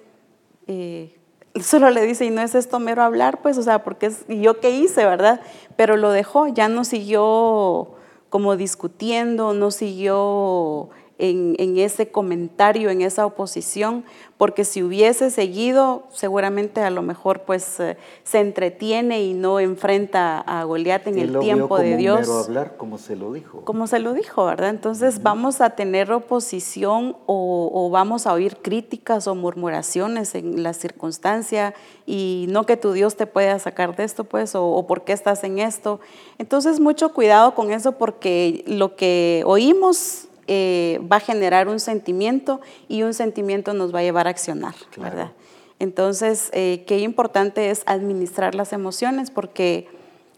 solo 1.60 1.90
le 1.90 2.06
dice, 2.06 2.26
y 2.26 2.30
no 2.30 2.42
es 2.42 2.56
esto 2.56 2.80
mero 2.80 3.04
hablar, 3.04 3.42
pues, 3.42 3.58
o 3.58 3.64
sea, 3.64 3.84
porque 3.84 4.08
es, 4.08 4.26
¿y 4.30 4.42
yo 4.42 4.60
qué 4.60 4.72
hice, 4.72 5.06
verdad? 5.06 5.42
Pero 5.76 5.98
lo 5.98 6.12
dejó, 6.12 6.48
ya 6.48 6.70
no 6.70 6.86
siguió 6.86 7.96
como 8.30 8.56
discutiendo, 8.56 9.54
no 9.54 9.72
siguió 9.72 10.90
en, 11.22 11.78
ese 11.78 12.10
comentario, 12.10 12.90
en 12.90 13.02
esa 13.02 13.26
oposición, 13.26 14.04
porque 14.38 14.66
si 14.66 14.82
hubiese 14.82 15.30
seguido, 15.30 16.04
seguramente 16.12 16.82
a 16.82 16.90
lo 16.90 17.04
mejor 17.04 17.42
pues 17.42 17.80
eh, 17.80 17.96
se 18.24 18.40
entretiene 18.40 19.22
y 19.22 19.36
no 19.36 19.60
enfrenta 19.60 20.40
a 20.40 20.64
Goliat 20.64 21.06
en 21.06 21.20
el 21.20 21.38
tiempo 21.38 21.78
de 21.78 21.96
Dios. 21.96 22.28
hablar 22.48 22.76
como 22.76 22.98
se 22.98 23.16
lo 23.16 23.32
dijo. 23.34 23.62
Como 23.62 23.86
se 23.86 24.00
lo 24.00 24.14
dijo, 24.14 24.46
¿verdad? 24.46 24.72
Entonces 24.72 25.22
vamos 25.22 25.62
a 25.62 25.72
tener 25.72 26.12
oposición 26.12 27.16
o, 27.28 27.90
vamos 27.92 28.26
a 28.26 28.34
oír 28.34 28.58
críticas 28.58 29.28
o 29.28 29.36
murmuraciones 29.36 30.34
en 30.34 30.64
la 30.64 30.74
circunstancia 30.74 31.76
y 32.08 32.48
no 32.50 32.66
que 32.66 32.78
tu 32.78 32.94
Dios 32.94 33.16
te 33.16 33.28
pueda 33.28 33.60
sacar 33.60 33.96
de 33.96 34.06
esto, 34.06 34.24
pues, 34.24 34.56
o, 34.56 34.66
o 34.66 34.88
por 34.88 35.04
qué 35.04 35.14
estás 35.14 35.44
en 35.44 35.60
esto. 35.60 36.00
Entonces 36.40 36.80
mucho 36.80 37.14
cuidado 37.14 37.54
con 37.54 37.72
eso 37.72 37.92
porque 37.92 38.64
lo 38.66 38.96
que 38.96 39.44
oímos 39.46 40.30
eh, 40.48 41.00
va 41.12 41.18
a 41.18 41.20
generar 41.20 41.68
un 41.68 41.80
sentimiento 41.80 42.62
y 42.88 43.04
un 43.04 43.14
sentimiento 43.14 43.74
nos 43.74 43.94
va 43.94 44.00
a 44.00 44.04
llevar 44.04 44.28
a 44.28 44.32
accionar, 44.32 44.76
¿verdad? 44.98 45.32
Entonces, 45.80 46.50
eh, 46.54 46.84
qué 46.86 47.00
importante 47.00 47.72
es 47.72 47.84
administrar 47.86 48.54
las 48.54 48.72
emociones 48.72 49.32
porque 49.32 49.88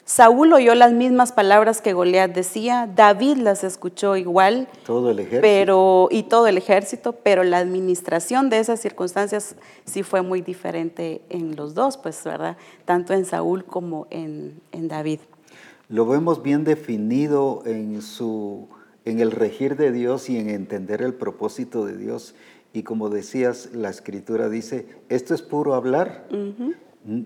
Saúl 0.05 0.51
oyó 0.51 0.75
las 0.75 0.91
mismas 0.91 1.31
palabras 1.31 1.81
que 1.81 1.93
Goliat 1.93 2.31
decía, 2.31 2.89
David 2.93 3.37
las 3.37 3.63
escuchó 3.63 4.17
igual. 4.17 4.67
Todo 4.85 5.11
el 5.11 5.19
ejército. 5.19 5.41
Pero, 5.41 6.07
y 6.11 6.23
todo 6.23 6.47
el 6.47 6.57
ejército, 6.57 7.13
pero 7.13 7.43
la 7.43 7.57
administración 7.59 8.49
de 8.49 8.59
esas 8.59 8.81
circunstancias 8.81 9.55
sí 9.85 10.03
fue 10.03 10.21
muy 10.21 10.41
diferente 10.41 11.21
en 11.29 11.55
los 11.55 11.73
dos, 11.73 11.97
pues, 11.97 12.21
¿verdad? 12.25 12.57
Tanto 12.83 13.13
en 13.13 13.25
Saúl 13.25 13.63
como 13.63 14.07
en, 14.09 14.59
en 14.73 14.89
David. 14.89 15.19
Lo 15.87 16.05
vemos 16.05 16.41
bien 16.41 16.65
definido 16.65 17.63
en 17.65 18.01
su 18.01 18.67
en 19.05 19.19
el 19.19 19.31
regir 19.31 19.75
de 19.75 19.91
Dios 19.91 20.29
y 20.29 20.37
en 20.37 20.49
entender 20.49 21.01
el 21.01 21.13
propósito 21.13 21.85
de 21.85 21.97
Dios. 21.97 22.35
Y 22.73 22.83
como 22.83 23.09
decías, 23.09 23.69
la 23.73 23.89
escritura 23.89 24.49
dice, 24.49 24.87
esto 25.09 25.33
es 25.33 25.41
puro 25.41 25.75
hablar. 25.75 26.25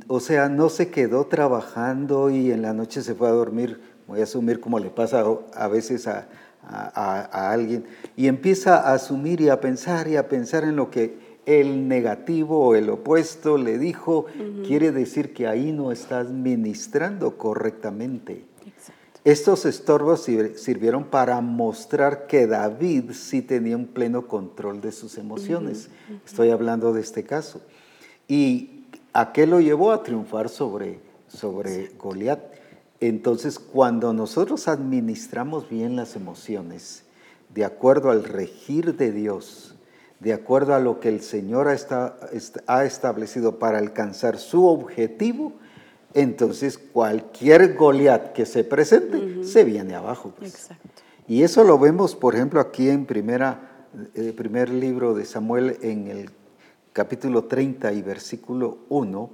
O 0.07 0.19
sea, 0.19 0.49
no 0.49 0.69
se 0.69 0.89
quedó 0.89 1.27
trabajando 1.27 2.29
y 2.29 2.51
en 2.51 2.63
la 2.63 2.73
noche 2.73 3.01
se 3.01 3.13
fue 3.13 3.27
a 3.27 3.31
dormir, 3.31 3.79
voy 4.07 4.21
a 4.21 4.23
asumir 4.23 4.59
como 4.59 4.79
le 4.79 4.89
pasa 4.89 5.23
a 5.53 5.67
veces 5.67 6.07
a, 6.07 6.27
alguien, 7.51 7.85
y 8.15 8.27
empieza 8.27 8.77
a 8.77 8.93
asumir 8.93 9.39
y 9.39 9.49
a 9.49 9.61
pensar 9.61 10.07
y 10.07 10.17
a 10.17 10.27
pensar 10.27 10.63
en 10.63 10.75
lo 10.75 10.89
que 10.89 11.37
el 11.45 11.87
negativo 11.87 12.67
o 12.67 12.75
el 12.75 12.89
opuesto 12.89 13.57
le 13.57 13.77
dijo, 13.77 14.25
quiere 14.65 14.91
decir 14.91 15.33
que 15.33 15.47
ahí 15.47 15.71
no 15.71 15.93
estás 15.93 16.29
ministrando 16.29 17.37
correctamente. 17.37 18.43
Estos 19.27 19.65
estorbos 19.65 20.25
sirvieron 20.55 21.03
para 21.03 21.41
mostrar 21.41 22.27
que 22.27 22.47
David 22.47 23.11
sí 23.11 23.41
tenía 23.41 23.75
un 23.75 23.87
pleno 23.87 24.25
control 24.25 24.79
de 24.79 24.93
sus 24.93 25.17
emociones. 25.17 25.89
Estoy 26.25 26.49
hablando 26.49 26.93
de 26.93 27.01
este 27.01 27.25
caso. 27.25 27.59
¿Y 28.29 28.85
a 29.11 29.33
qué 29.33 29.45
lo 29.45 29.59
llevó 29.59 29.91
a 29.91 30.01
triunfar 30.01 30.47
sobre, 30.47 31.01
sobre 31.27 31.89
Goliat? 31.97 32.39
Entonces, 33.01 33.59
cuando 33.59 34.13
nosotros 34.13 34.69
administramos 34.69 35.69
bien 35.69 35.97
las 35.97 36.15
emociones, 36.15 37.03
de 37.53 37.65
acuerdo 37.65 38.11
al 38.11 38.23
regir 38.23 38.95
de 38.95 39.11
Dios, 39.11 39.75
de 40.21 40.31
acuerdo 40.31 40.73
a 40.73 40.79
lo 40.79 41.01
que 41.01 41.09
el 41.09 41.19
Señor 41.19 41.67
ha 41.67 42.85
establecido 42.85 43.59
para 43.59 43.79
alcanzar 43.79 44.37
su 44.37 44.67
objetivo, 44.67 45.51
entonces 46.13 46.77
cualquier 46.77 47.75
Goliat 47.75 48.33
que 48.33 48.45
se 48.45 48.63
presente 48.63 49.43
se 49.43 49.63
viene 49.63 49.95
abajo. 49.95 50.33
Pues. 50.37 50.69
Y 51.27 51.43
eso 51.43 51.63
lo 51.63 51.77
vemos, 51.77 52.15
por 52.15 52.35
ejemplo, 52.35 52.60
aquí 52.60 52.89
en 52.89 53.05
primera, 53.05 53.87
el 54.15 54.29
eh, 54.29 54.33
primer 54.33 54.69
libro 54.69 55.13
de 55.13 55.25
Samuel, 55.25 55.77
en 55.81 56.08
el 56.08 56.29
capítulo 56.93 57.43
30 57.45 57.91
y 57.93 58.01
versículo 58.01 58.79
1. 58.89 59.29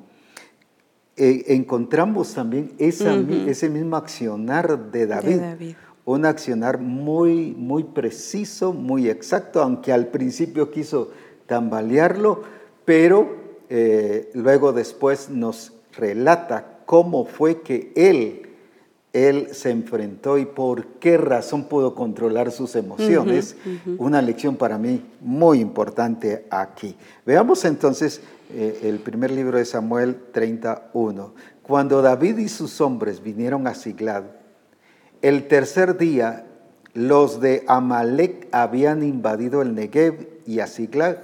Eh, 1.16 1.44
encontramos 1.50 2.34
también 2.34 2.74
ese 2.80 3.70
mismo 3.70 3.96
accionar 3.96 4.92
de 4.92 5.06
David. 5.06 5.76
un 6.06 6.26
accionar 6.26 6.80
muy, 6.80 7.54
muy 7.56 7.84
preciso, 7.84 8.74
muy 8.74 9.10
exacto, 9.10 9.62
aunque 9.62 9.94
al 9.94 10.08
principio 10.08 10.72
quiso 10.72 11.12
tambalearlo, 11.46 12.42
pero 12.84 13.38
eh, 13.70 14.30
luego 14.34 14.74
después 14.74 15.30
nos 15.30 15.72
relata 15.96 16.80
cómo 16.86 17.26
fue 17.26 17.62
que 17.62 17.92
él, 17.96 18.50
él 19.14 19.50
se 19.52 19.72
enfrentó 19.72 20.38
y 20.38 20.46
por 20.46 20.86
qué 21.00 21.18
razón 21.18 21.66
pudo 21.66 21.96
controlar 21.96 22.52
sus 22.52 22.76
emociones. 22.76 23.56
Una 23.98 24.22
lección 24.22 24.56
para 24.56 24.78
mí 24.78 25.04
muy 25.22 25.60
importante 25.60 26.46
aquí. 26.50 26.96
Veamos 27.26 27.64
entonces 27.66 28.22
eh, 28.54 28.80
el 28.84 29.00
primer 29.00 29.32
libro 29.32 29.58
de 29.58 29.66
Samuel 29.66 30.18
31. 30.32 31.34
Cuando 31.62 32.02
David 32.02 32.40
y 32.40 32.50
sus 32.50 32.82
hombres 32.82 33.22
vinieron 33.22 33.68
a 33.68 33.76
Siglad, 33.76 34.24
el 35.22 35.48
tercer 35.48 35.98
día 35.98 36.46
los 36.94 37.42
de 37.42 37.64
Amalek 37.68 38.48
habían 38.52 39.04
invadido 39.04 39.62
el 39.62 39.74
Negev 39.74 40.42
y 40.46 40.60
a 40.60 40.68
Siglag, 40.68 41.22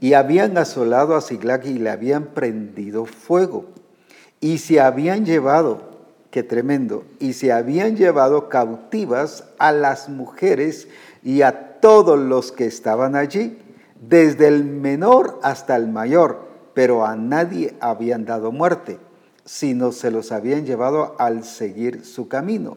y 0.00 0.14
habían 0.14 0.58
asolado 0.58 1.14
a 1.14 1.20
Siglag 1.20 1.66
y 1.66 1.74
le 1.74 1.90
habían 1.90 2.26
prendido 2.26 3.04
fuego. 3.04 3.66
Y 4.44 4.58
se 4.58 4.78
habían 4.78 5.24
llevado, 5.24 5.80
qué 6.30 6.42
tremendo, 6.42 7.04
y 7.18 7.32
se 7.32 7.50
habían 7.50 7.96
llevado 7.96 8.50
cautivas 8.50 9.44
a 9.56 9.72
las 9.72 10.10
mujeres 10.10 10.86
y 11.22 11.40
a 11.40 11.80
todos 11.80 12.18
los 12.18 12.52
que 12.52 12.66
estaban 12.66 13.16
allí, 13.16 13.56
desde 14.06 14.48
el 14.48 14.66
menor 14.66 15.40
hasta 15.42 15.76
el 15.76 15.88
mayor, 15.88 16.46
pero 16.74 17.06
a 17.06 17.16
nadie 17.16 17.74
habían 17.80 18.26
dado 18.26 18.52
muerte, 18.52 18.98
sino 19.46 19.92
se 19.92 20.10
los 20.10 20.30
habían 20.30 20.66
llevado 20.66 21.16
al 21.18 21.44
seguir 21.44 22.04
su 22.04 22.28
camino. 22.28 22.76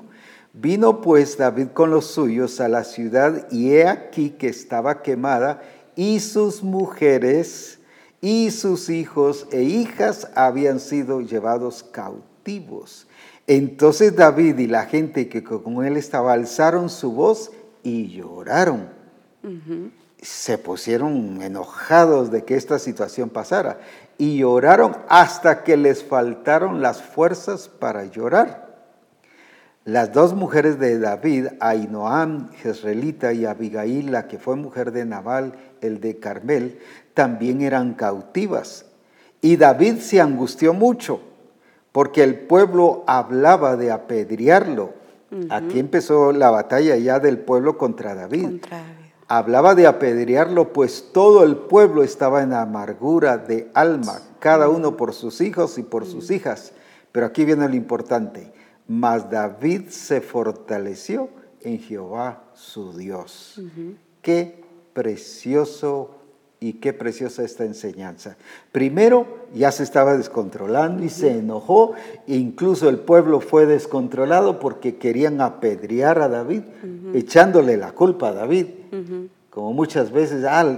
Vino 0.53 1.01
pues 1.01 1.37
David 1.37 1.67
con 1.73 1.89
los 1.89 2.05
suyos 2.05 2.61
a 2.61 2.69
la 2.69 2.85
ciudad 2.85 3.45
y 3.51 3.73
he 3.73 3.89
aquí 3.89 4.29
que 4.29 4.47
estaba 4.47 5.01
quemada 5.01 5.61
y 5.97 6.21
sus 6.21 6.63
mujeres 6.63 7.76
y 8.21 8.51
sus 8.51 8.89
hijos 8.89 9.47
e 9.51 9.63
hijas 9.63 10.29
habían 10.35 10.79
sido 10.79 11.21
llevados 11.21 11.83
cautivos. 11.83 13.07
Entonces 13.45 14.15
David 14.15 14.57
y 14.59 14.67
la 14.67 14.85
gente 14.85 15.29
que 15.29 15.43
con 15.43 15.85
él 15.85 15.97
estaba 15.97 16.33
alzaron 16.33 16.89
su 16.89 17.13
voz 17.13 17.51
y 17.83 18.07
lloraron. 18.09 18.89
Se 20.21 20.57
pusieron 20.57 21.41
enojados 21.41 22.31
de 22.31 22.43
que 22.43 22.55
esta 22.55 22.79
situación 22.79 23.29
pasara 23.29 23.79
y 24.17 24.39
lloraron 24.39 24.97
hasta 25.07 25.63
que 25.63 25.77
les 25.77 26.03
faltaron 26.03 26.81
las 26.81 27.01
fuerzas 27.01 27.69
para 27.69 28.05
llorar. 28.05 28.67
Las 29.85 30.11
dos 30.11 30.33
mujeres 30.33 30.79
de 30.79 30.99
David, 30.99 31.47
Ainoam, 31.61 32.51
Jezreelita, 32.55 33.31
y 33.31 33.45
Abigail, 33.45 34.11
la 34.11 34.27
que 34.27 34.37
fue 34.37 34.57
mujer 34.57 34.91
de 34.91 35.05
Nabal, 35.05 35.53
el 35.79 36.01
de 36.01 36.19
Carmel, 36.19 36.79
también 37.17 37.61
eran 37.61 37.95
cautivas. 37.95 38.85
Y 39.41 39.57
David 39.57 39.97
se 39.97 40.21
angustió 40.21 40.73
mucho, 40.73 41.19
porque 41.91 42.23
el 42.23 42.39
pueblo 42.39 43.03
hablaba 43.07 43.75
de 43.75 43.91
apedrearlo. 43.91 44.93
Aquí 45.49 45.79
empezó 45.79 46.31
la 46.31 46.49
batalla 46.49 46.95
ya 46.95 47.19
del 47.19 47.39
pueblo 47.39 47.77
contra 47.77 48.15
David. 48.15 48.61
Hablaba 49.27 49.75
de 49.75 49.85
apedrearlo, 49.85 50.71
pues 50.71 51.09
todo 51.11 51.43
el 51.43 51.57
pueblo 51.57 52.03
estaba 52.03 52.41
en 52.41 52.53
amargura 52.53 53.37
de 53.37 53.69
alma, 53.73 54.21
cada 54.39 54.69
uno 54.69 54.95
por 54.95 55.13
sus 55.13 55.41
hijos 55.41 55.77
y 55.77 55.83
por 55.83 56.05
sus 56.05 56.31
hijas. 56.31 56.71
Pero 57.11 57.25
aquí 57.25 57.43
viene 57.43 57.67
lo 57.67 57.75
importante 57.75 58.53
mas 58.87 59.29
David 59.29 59.89
se 59.89 60.21
fortaleció 60.21 61.29
en 61.61 61.79
Jehová 61.79 62.43
su 62.53 62.97
Dios. 62.97 63.61
Qué 64.21 64.63
precioso 64.93 66.16
y 66.59 66.73
qué 66.73 66.93
preciosa 66.93 67.43
esta 67.43 67.65
enseñanza. 67.65 68.35
Primero, 68.71 69.27
ya 69.53 69.71
se 69.71 69.83
estaba 69.83 70.17
descontrolando 70.17 71.03
y 71.03 71.09
se 71.09 71.31
enojó, 71.37 71.93
e 72.27 72.35
incluso 72.35 72.89
el 72.89 72.97
pueblo 72.99 73.41
fue 73.41 73.65
descontrolado 73.65 74.59
porque 74.59 74.95
querían 74.95 75.41
apedrear 75.41 76.19
a 76.19 76.27
David, 76.27 76.63
echándole 77.13 77.77
la 77.77 77.91
culpa 77.91 78.29
a 78.29 78.33
David. 78.33 78.67
Como 79.51 79.73
muchas 79.73 80.11
veces, 80.11 80.45
ah, 80.45 80.77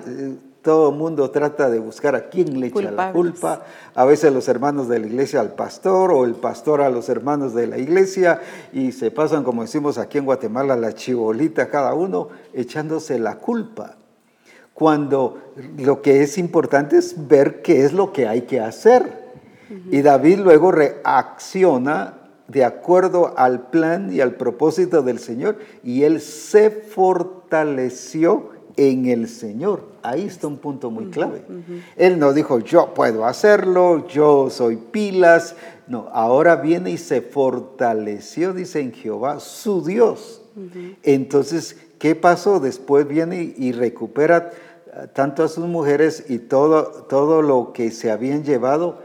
todo 0.61 0.89
el 0.89 0.95
mundo 0.97 1.31
trata 1.31 1.69
de 1.69 1.79
buscar 1.79 2.15
a 2.15 2.29
quién 2.29 2.59
le 2.59 2.67
echa 2.67 2.91
la 2.91 3.13
culpa. 3.13 3.63
A 3.95 4.05
veces 4.05 4.33
los 4.33 4.47
hermanos 4.49 4.89
de 4.89 4.99
la 4.99 5.07
iglesia 5.07 5.39
al 5.39 5.53
pastor 5.53 6.11
o 6.11 6.25
el 6.25 6.35
pastor 6.35 6.81
a 6.81 6.89
los 6.89 7.07
hermanos 7.07 7.53
de 7.53 7.67
la 7.67 7.77
iglesia 7.77 8.41
y 8.73 8.91
se 8.91 9.11
pasan, 9.11 9.43
como 9.43 9.61
decimos 9.61 9.97
aquí 9.97 10.17
en 10.17 10.25
Guatemala, 10.25 10.75
la 10.75 10.93
chibolita 10.93 11.69
cada 11.69 11.93
uno 11.93 12.29
echándose 12.53 13.17
la 13.19 13.35
culpa. 13.35 13.98
Cuando 14.79 15.37
lo 15.77 16.01
que 16.01 16.23
es 16.23 16.37
importante 16.37 16.97
es 16.97 17.27
ver 17.27 17.61
qué 17.61 17.83
es 17.83 17.93
lo 17.93 18.13
que 18.13 18.27
hay 18.27 18.43
que 18.43 18.61
hacer. 18.61 19.29
Y 19.91 20.01
David 20.01 20.39
luego 20.39 20.71
reacciona 20.71 22.13
de 22.47 22.65
acuerdo 22.65 23.33
al 23.37 23.69
plan 23.69 24.11
y 24.11 24.21
al 24.21 24.35
propósito 24.35 25.03
del 25.03 25.19
Señor 25.19 25.57
y 25.83 26.03
él 26.03 26.19
se 26.19 26.71
fortaleció 26.71 28.49
en 28.75 29.05
el 29.07 29.27
Señor. 29.27 29.83
Ahí 30.01 30.25
está 30.25 30.47
un 30.47 30.57
punto 30.57 30.89
muy 30.89 31.07
clave. 31.07 31.43
Él 31.97 32.17
no 32.17 32.33
dijo, 32.33 32.59
yo 32.59 32.93
puedo 32.93 33.25
hacerlo, 33.25 34.07
yo 34.07 34.49
soy 34.49 34.77
pilas. 34.77 35.55
No, 35.87 36.07
ahora 36.13 36.55
viene 36.55 36.91
y 36.91 36.97
se 36.97 37.21
fortaleció, 37.21 38.53
dice 38.53 38.79
en 38.79 38.93
Jehová, 38.93 39.39
su 39.39 39.83
Dios. 39.83 40.41
Entonces, 41.03 41.77
¿qué 41.99 42.15
pasó? 42.15 42.59
Después 42.59 43.07
viene 43.07 43.53
y 43.57 43.73
recupera 43.73 44.51
tanto 45.13 45.43
a 45.43 45.47
sus 45.47 45.65
mujeres 45.65 46.25
y 46.29 46.39
todo, 46.39 47.05
todo 47.09 47.41
lo 47.41 47.73
que 47.73 47.91
se 47.91 48.11
habían 48.11 48.43
llevado. 48.43 48.99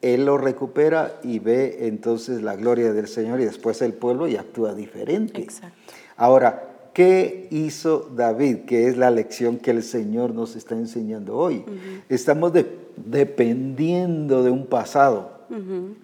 Él 0.00 0.26
lo 0.26 0.38
recupera 0.38 1.18
y 1.24 1.40
ve 1.40 1.86
entonces 1.88 2.42
la 2.42 2.54
gloria 2.54 2.92
del 2.92 3.08
Señor 3.08 3.40
y 3.40 3.44
después 3.44 3.82
el 3.82 3.94
pueblo 3.94 4.28
y 4.28 4.36
actúa 4.36 4.74
diferente. 4.74 5.40
Exacto. 5.42 5.76
Ahora, 6.16 6.68
¿Qué 6.98 7.46
hizo 7.52 8.10
David? 8.16 8.64
Que 8.66 8.88
es 8.88 8.96
la 8.96 9.12
lección 9.12 9.58
que 9.58 9.70
el 9.70 9.84
Señor 9.84 10.34
nos 10.34 10.56
está 10.56 10.74
enseñando 10.74 11.36
hoy. 11.36 11.64
Estamos 12.08 12.52
dependiendo 12.96 14.42
de 14.42 14.50
un 14.50 14.66
pasado, 14.66 15.30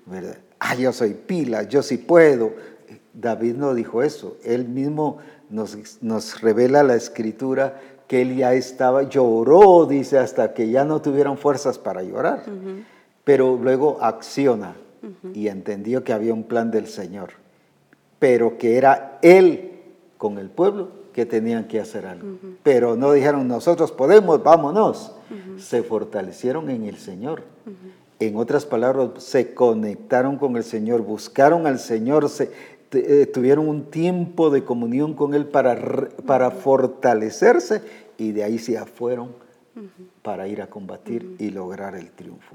¿verdad? 0.07 0.39
Ah, 0.61 0.77
yo 0.77 0.93
soy 0.93 1.15
pila, 1.15 1.65
yo 1.65 1.83
sí 1.83 1.97
puedo. 1.97 2.53
David 3.13 3.57
no 3.57 3.75
dijo 3.75 4.05
eso. 4.05 4.37
Él 4.45 4.69
mismo 4.69 5.19
nos, 5.51 6.01
nos 6.01 6.41
revela 6.41 6.85
la 6.85 6.95
escritura 6.95 7.81
que 8.07 8.23
él 8.23 8.37
ya 8.37 8.55
estaba, 8.55 9.05
lloró, 9.05 9.87
dice, 9.87 10.19
hasta 10.19 10.55
que 10.55 10.71
ya 10.71 10.85
no 10.85 11.01
tuvieron 11.01 11.39
fuerzas 11.39 11.79
para 11.79 12.03
llorar. 12.03 12.43
Pero 13.25 13.59
luego 13.61 13.99
acciona 14.01 14.77
y 15.33 15.49
entendió 15.49 16.05
que 16.05 16.13
había 16.13 16.35
un 16.35 16.45
plan 16.45 16.71
del 16.71 16.87
Señor, 16.87 17.31
pero 18.19 18.59
que 18.59 18.77
era 18.77 19.19
él 19.23 19.73
con 20.19 20.39
el 20.39 20.51
pueblo 20.51 21.05
que 21.13 21.27
tenían 21.27 21.65
que 21.65 21.81
hacer 21.81 22.07
algo. 22.07 22.39
Pero 22.63 22.97
no 22.97 23.13
dijeron, 23.13 23.47
nosotros 23.47 23.93
podemos, 23.93 24.43
vámonos. 24.43 25.13
Se 25.59 25.83
fortalecieron 25.83 26.69
en 26.71 26.85
el 26.85 26.97
Señor. 26.97 27.45
En 28.21 28.37
otras 28.37 28.65
palabras, 28.65 29.23
se 29.23 29.55
conectaron 29.55 30.39
con 30.39 30.57
el 30.57 30.65
Señor, 30.65 31.03
buscaron 31.03 31.67
al 31.67 31.79
Señor, 31.79 32.29
se, 32.29 32.51
eh, 32.95 33.27
tuvieron 33.27 33.69
un 33.69 33.91
tiempo 33.91 34.51
de 34.51 34.65
comunión 34.65 35.15
con 35.15 35.35
Él 35.35 35.47
para, 35.47 36.09
para 36.27 36.51
fortalecerse 36.51 37.83
y 38.19 38.33
de 38.33 38.45
ahí 38.45 38.59
se 38.59 38.79
fueron 38.87 39.45
para 40.23 40.47
ir 40.49 40.63
a 40.63 40.69
combatir 40.69 41.37
y 41.39 41.51
lograr 41.51 41.97
el 41.97 42.11
triunfo. 42.11 42.55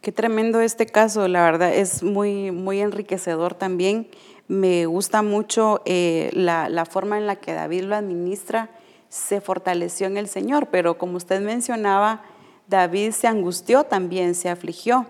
Qué 0.00 0.12
tremendo 0.12 0.60
este 0.60 0.86
caso, 0.86 1.28
la 1.28 1.42
verdad, 1.44 1.74
es 1.74 2.02
muy, 2.02 2.50
muy 2.50 2.80
enriquecedor 2.80 3.54
también. 3.54 4.08
Me 4.48 4.86
gusta 4.86 5.22
mucho 5.22 5.82
eh, 5.84 6.30
la, 6.32 6.84
forma 6.86 7.18
en 7.18 7.26
la 7.26 7.36
que 7.36 7.52
David 7.52 7.82
lo 7.82 7.96
administra, 7.96 8.70
se 9.08 9.40
fortaleció 9.40 10.06
en 10.06 10.16
el 10.16 10.28
Señor, 10.28 10.68
pero 10.70 10.96
como 10.96 11.16
usted 11.16 11.40
mencionaba, 11.40 12.22
David 12.68 13.12
se 13.12 13.26
angustió 13.26 13.84
también, 13.84 14.34
se 14.34 14.48
afligió. 14.48 15.06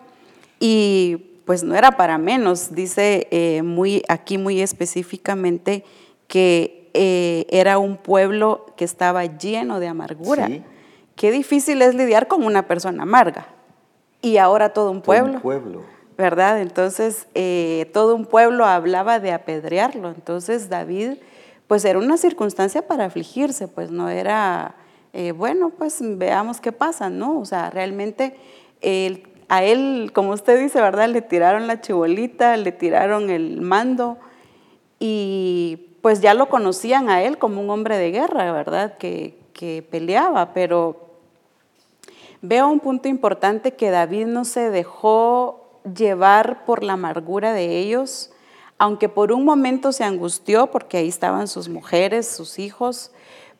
Y 0.58 1.29
pues 1.50 1.64
no 1.64 1.74
era 1.74 1.90
para 1.96 2.16
menos, 2.16 2.76
dice 2.76 3.26
eh, 3.32 3.62
muy, 3.64 4.04
aquí 4.06 4.38
muy 4.38 4.60
específicamente 4.60 5.84
que 6.28 6.88
eh, 6.94 7.44
era 7.50 7.78
un 7.78 7.96
pueblo 7.96 8.66
que 8.76 8.84
estaba 8.84 9.24
lleno 9.24 9.80
de 9.80 9.88
amargura. 9.88 10.48
Qué 11.16 11.32
difícil 11.32 11.82
es 11.82 11.96
lidiar 11.96 12.28
con 12.28 12.44
una 12.44 12.68
persona 12.68 13.02
amarga. 13.02 13.48
Y 14.22 14.36
ahora 14.36 14.68
todo 14.72 14.92
un 14.92 15.02
pueblo. 15.02 15.26
Todo 15.26 15.36
un 15.38 15.42
pueblo 15.42 15.82
¿verdad? 16.16 16.60
Entonces, 16.60 17.26
eh, 17.34 17.90
todo 17.92 18.14
un 18.14 18.26
pueblo 18.26 18.64
hablaba 18.64 19.18
de 19.18 19.32
apedrearlo. 19.32 20.10
Entonces, 20.10 20.68
David, 20.68 21.14
pues 21.66 21.84
era 21.84 21.98
una 21.98 22.16
circunstancia 22.16 22.86
para 22.86 23.06
afligirse, 23.06 23.66
pues 23.66 23.90
no 23.90 24.08
era, 24.08 24.76
bueno, 25.34 25.70
pues 25.70 25.98
veamos 26.00 26.60
qué 26.60 26.70
pasa, 26.70 27.10
¿no? 27.10 27.40
O 27.40 27.44
sea, 27.44 27.70
realmente 27.70 28.36
a 29.50 29.64
él, 29.64 30.12
como 30.14 30.30
usted 30.30 30.60
dice, 30.60 30.80
¿verdad? 30.80 31.08
Le 31.08 31.22
tiraron 31.22 31.66
la 31.66 31.80
chibolita, 31.80 32.56
le 32.56 32.70
tiraron 32.70 33.30
el 33.30 33.60
mando 33.60 34.16
y 35.00 35.88
pues 36.02 36.20
ya 36.20 36.34
lo 36.34 36.48
conocían 36.48 37.10
a 37.10 37.24
él 37.24 37.36
como 37.36 37.60
un 37.60 37.68
hombre 37.68 37.98
de 37.98 38.12
guerra, 38.12 38.52
¿verdad? 38.52 38.96
Que, 38.96 39.36
que 39.52 39.84
peleaba, 39.90 40.54
pero 40.54 41.16
veo 42.42 42.68
un 42.68 42.78
punto 42.78 43.08
importante 43.08 43.74
que 43.74 43.90
David 43.90 44.26
no 44.26 44.44
se 44.44 44.70
dejó 44.70 45.80
llevar 45.96 46.64
por 46.64 46.84
la 46.84 46.92
amargura 46.92 47.52
de 47.52 47.78
ellos, 47.78 48.30
aunque 48.78 49.08
por 49.08 49.32
un 49.32 49.44
momento 49.44 49.90
se 49.90 50.04
angustió 50.04 50.68
porque 50.68 50.98
ahí 50.98 51.08
estaban 51.08 51.48
sus 51.48 51.68
mujeres, 51.68 52.28
sus 52.28 52.60
hijos, 52.60 53.10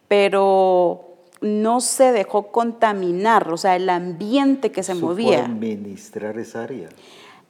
pero 0.06 1.09
no 1.40 1.80
se 1.80 2.12
dejó 2.12 2.52
contaminar, 2.52 3.52
o 3.52 3.56
sea, 3.56 3.76
el 3.76 3.88
ambiente 3.88 4.70
que 4.72 4.82
se 4.82 4.94
Supo 4.94 5.08
movía. 5.08 5.44
administrar 5.44 6.38
esa 6.38 6.64
área. 6.64 6.88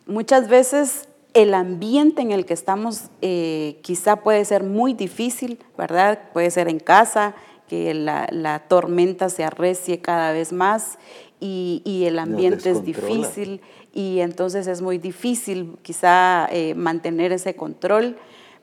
Muchas 0.06 0.48
veces 0.48 1.08
el 1.34 1.54
ambiente 1.54 2.22
en 2.22 2.30
el 2.30 2.44
que 2.44 2.54
estamos 2.54 3.04
eh, 3.20 3.78
quizá 3.82 4.16
puede 4.16 4.44
ser 4.44 4.64
muy 4.64 4.94
difícil, 4.94 5.58
¿verdad? 5.76 6.18
Puede 6.32 6.50
ser 6.50 6.68
en 6.68 6.78
casa, 6.78 7.34
que 7.68 7.94
la, 7.94 8.26
la 8.32 8.58
tormenta 8.60 9.28
se 9.28 9.44
arrecie 9.44 10.00
cada 10.00 10.32
vez 10.32 10.52
más 10.52 10.98
y, 11.38 11.82
y 11.84 12.06
el 12.06 12.18
ambiente 12.18 12.70
es 12.70 12.84
difícil 12.84 13.60
y 13.94 14.20
entonces 14.20 14.66
es 14.66 14.82
muy 14.82 14.98
difícil 14.98 15.76
quizá 15.82 16.48
eh, 16.50 16.74
mantener 16.74 17.30
ese 17.30 17.54
control. 17.54 18.16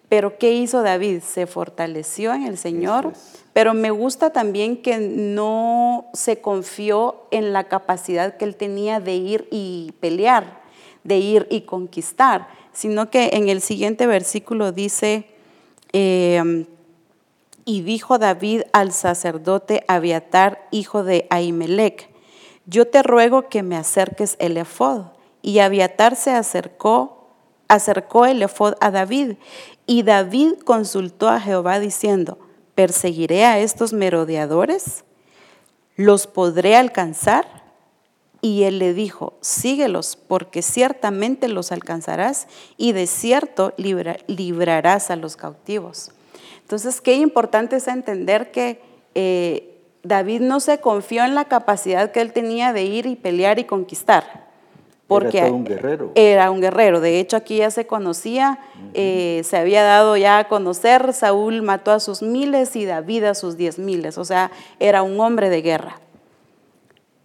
Pero 0.10 0.38
¿qué 0.38 0.53
hizo 0.53 0.82
David? 0.82 1.22
Se 1.22 1.47
fortaleció 1.47 2.34
en 2.34 2.43
el 2.43 2.58
Señor, 2.58 3.12
es. 3.14 3.43
pero 3.53 3.74
me 3.74 3.91
gusta 3.91 4.32
también 4.32 4.82
que 4.82 4.97
no 4.97 6.05
se 6.14 6.39
confió 6.39 7.28
en 7.32 7.53
la 7.53 7.66
capacidad 7.66 8.38
que 8.38 8.45
él 8.45 8.55
tenía 8.55 8.99
de 8.99 9.16
ir 9.16 9.47
y 9.51 9.93
pelear, 9.99 10.62
de 11.03 11.18
ir 11.18 11.47
y 11.49 11.62
conquistar, 11.62 12.47
sino 12.72 13.10
que 13.10 13.32
en 13.34 13.49
el 13.49 13.62
siguiente 13.62 14.08
versículo 14.08 14.72
dice, 14.72 15.26
eh, 15.91 16.66
y 17.68 17.82
dijo 17.82 18.18
David 18.18 18.62
al 18.72 18.93
sacerdote 18.93 19.84
Abiatar, 19.89 20.66
hijo 20.72 21.03
de 21.03 21.28
Ahimelech, 21.30 22.10
yo 22.66 22.88
te 22.88 23.03
ruego 23.03 23.49
que 23.49 23.62
me 23.62 23.76
acerques 23.76 24.38
el 24.39 24.55
efod. 24.55 25.08
Y 25.41 25.60
Abiatar 25.60 26.16
se 26.16 26.32
acercó, 26.32 27.28
acercó 27.68 28.26
el 28.26 28.41
efod 28.41 28.76
a 28.80 28.89
David. 28.89 29.34
Y 29.88 30.04
David 30.04 30.60
consultó 30.66 31.30
a 31.30 31.40
Jehová 31.40 31.80
diciendo, 31.80 32.38
¿perseguiré 32.76 33.46
a 33.46 33.58
estos 33.60 33.94
merodeadores? 33.94 35.06
¿Los 35.96 36.28
podré 36.28 36.76
alcanzar? 36.76 37.64
Y 38.42 38.64
él 38.64 38.78
le 38.78 38.94
dijo, 38.94 39.34
síguelos, 39.42 40.16
porque 40.16 40.62
ciertamente 40.62 41.48
los 41.48 41.72
alcanzarás 41.72 42.48
y 42.78 42.92
de 42.92 43.08
cierto 43.08 43.74
libra- 43.78 44.18
librarás 44.28 45.10
a 45.10 45.16
los 45.16 45.38
cautivos. 45.38 46.12
Entonces, 46.62 47.02
qué 47.02 47.16
importante 47.16 47.78
es 47.78 47.88
entender 47.88 48.52
que 48.52 48.82
eh, 49.16 49.82
David 50.04 50.42
no 50.42 50.60
se 50.60 50.80
confió 50.80 51.24
en 51.24 51.34
la 51.34 51.46
capacidad 51.46 52.12
que 52.12 52.22
él 52.22 52.34
tenía 52.34 52.74
de 52.74 52.84
ir 52.84 53.06
y 53.06 53.16
pelear 53.16 53.58
y 53.58 53.64
conquistar. 53.64 54.47
Porque 55.08 55.41
todo 55.41 55.53
un 55.55 55.64
guerrero. 55.64 56.12
Era 56.16 56.51
un 56.51 56.60
guerrero. 56.60 56.99
De 56.99 57.20
hecho, 57.20 57.38
aquí 57.38 57.58
ya 57.58 57.72
se 57.72 57.88
conocía, 57.88 58.60
eh, 58.93 59.41
se 59.45 59.55
había 59.58 59.82
dado 59.84 60.18
ya 60.18 60.39
a 60.39 60.47
conocer, 60.49 61.14
Saúl 61.14 61.62
mató 61.62 61.91
a 61.91 61.99
sus 62.01 62.22
miles 62.22 62.76
y 62.76 62.86
David 62.86 63.24
a 63.24 63.34
sus 63.34 63.55
diez 63.55 63.80
miles. 63.80 64.18
O 64.18 64.26
sea, 64.26 64.51
era 64.80 65.03
un 65.03 65.18
hombre 65.20 65.49
de 65.49 65.62
guerra. 65.62 65.99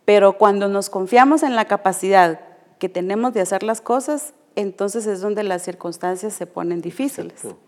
Pero 0.04 0.34
cuando 0.38 0.68
nos 0.68 0.90
confiamos 0.90 1.42
en 1.42 1.56
la 1.56 1.64
capacidad 1.66 2.40
que 2.78 2.88
tenemos 2.88 3.32
de 3.34 3.40
hacer 3.40 3.62
las 3.62 3.80
cosas, 3.80 4.32
entonces 4.56 5.06
es 5.06 5.20
donde 5.20 5.42
las 5.42 5.62
circunstancias 5.62 6.32
se 6.34 6.46
ponen 6.46 6.82
difíciles. 6.82 7.32
Exacto. 7.44 7.58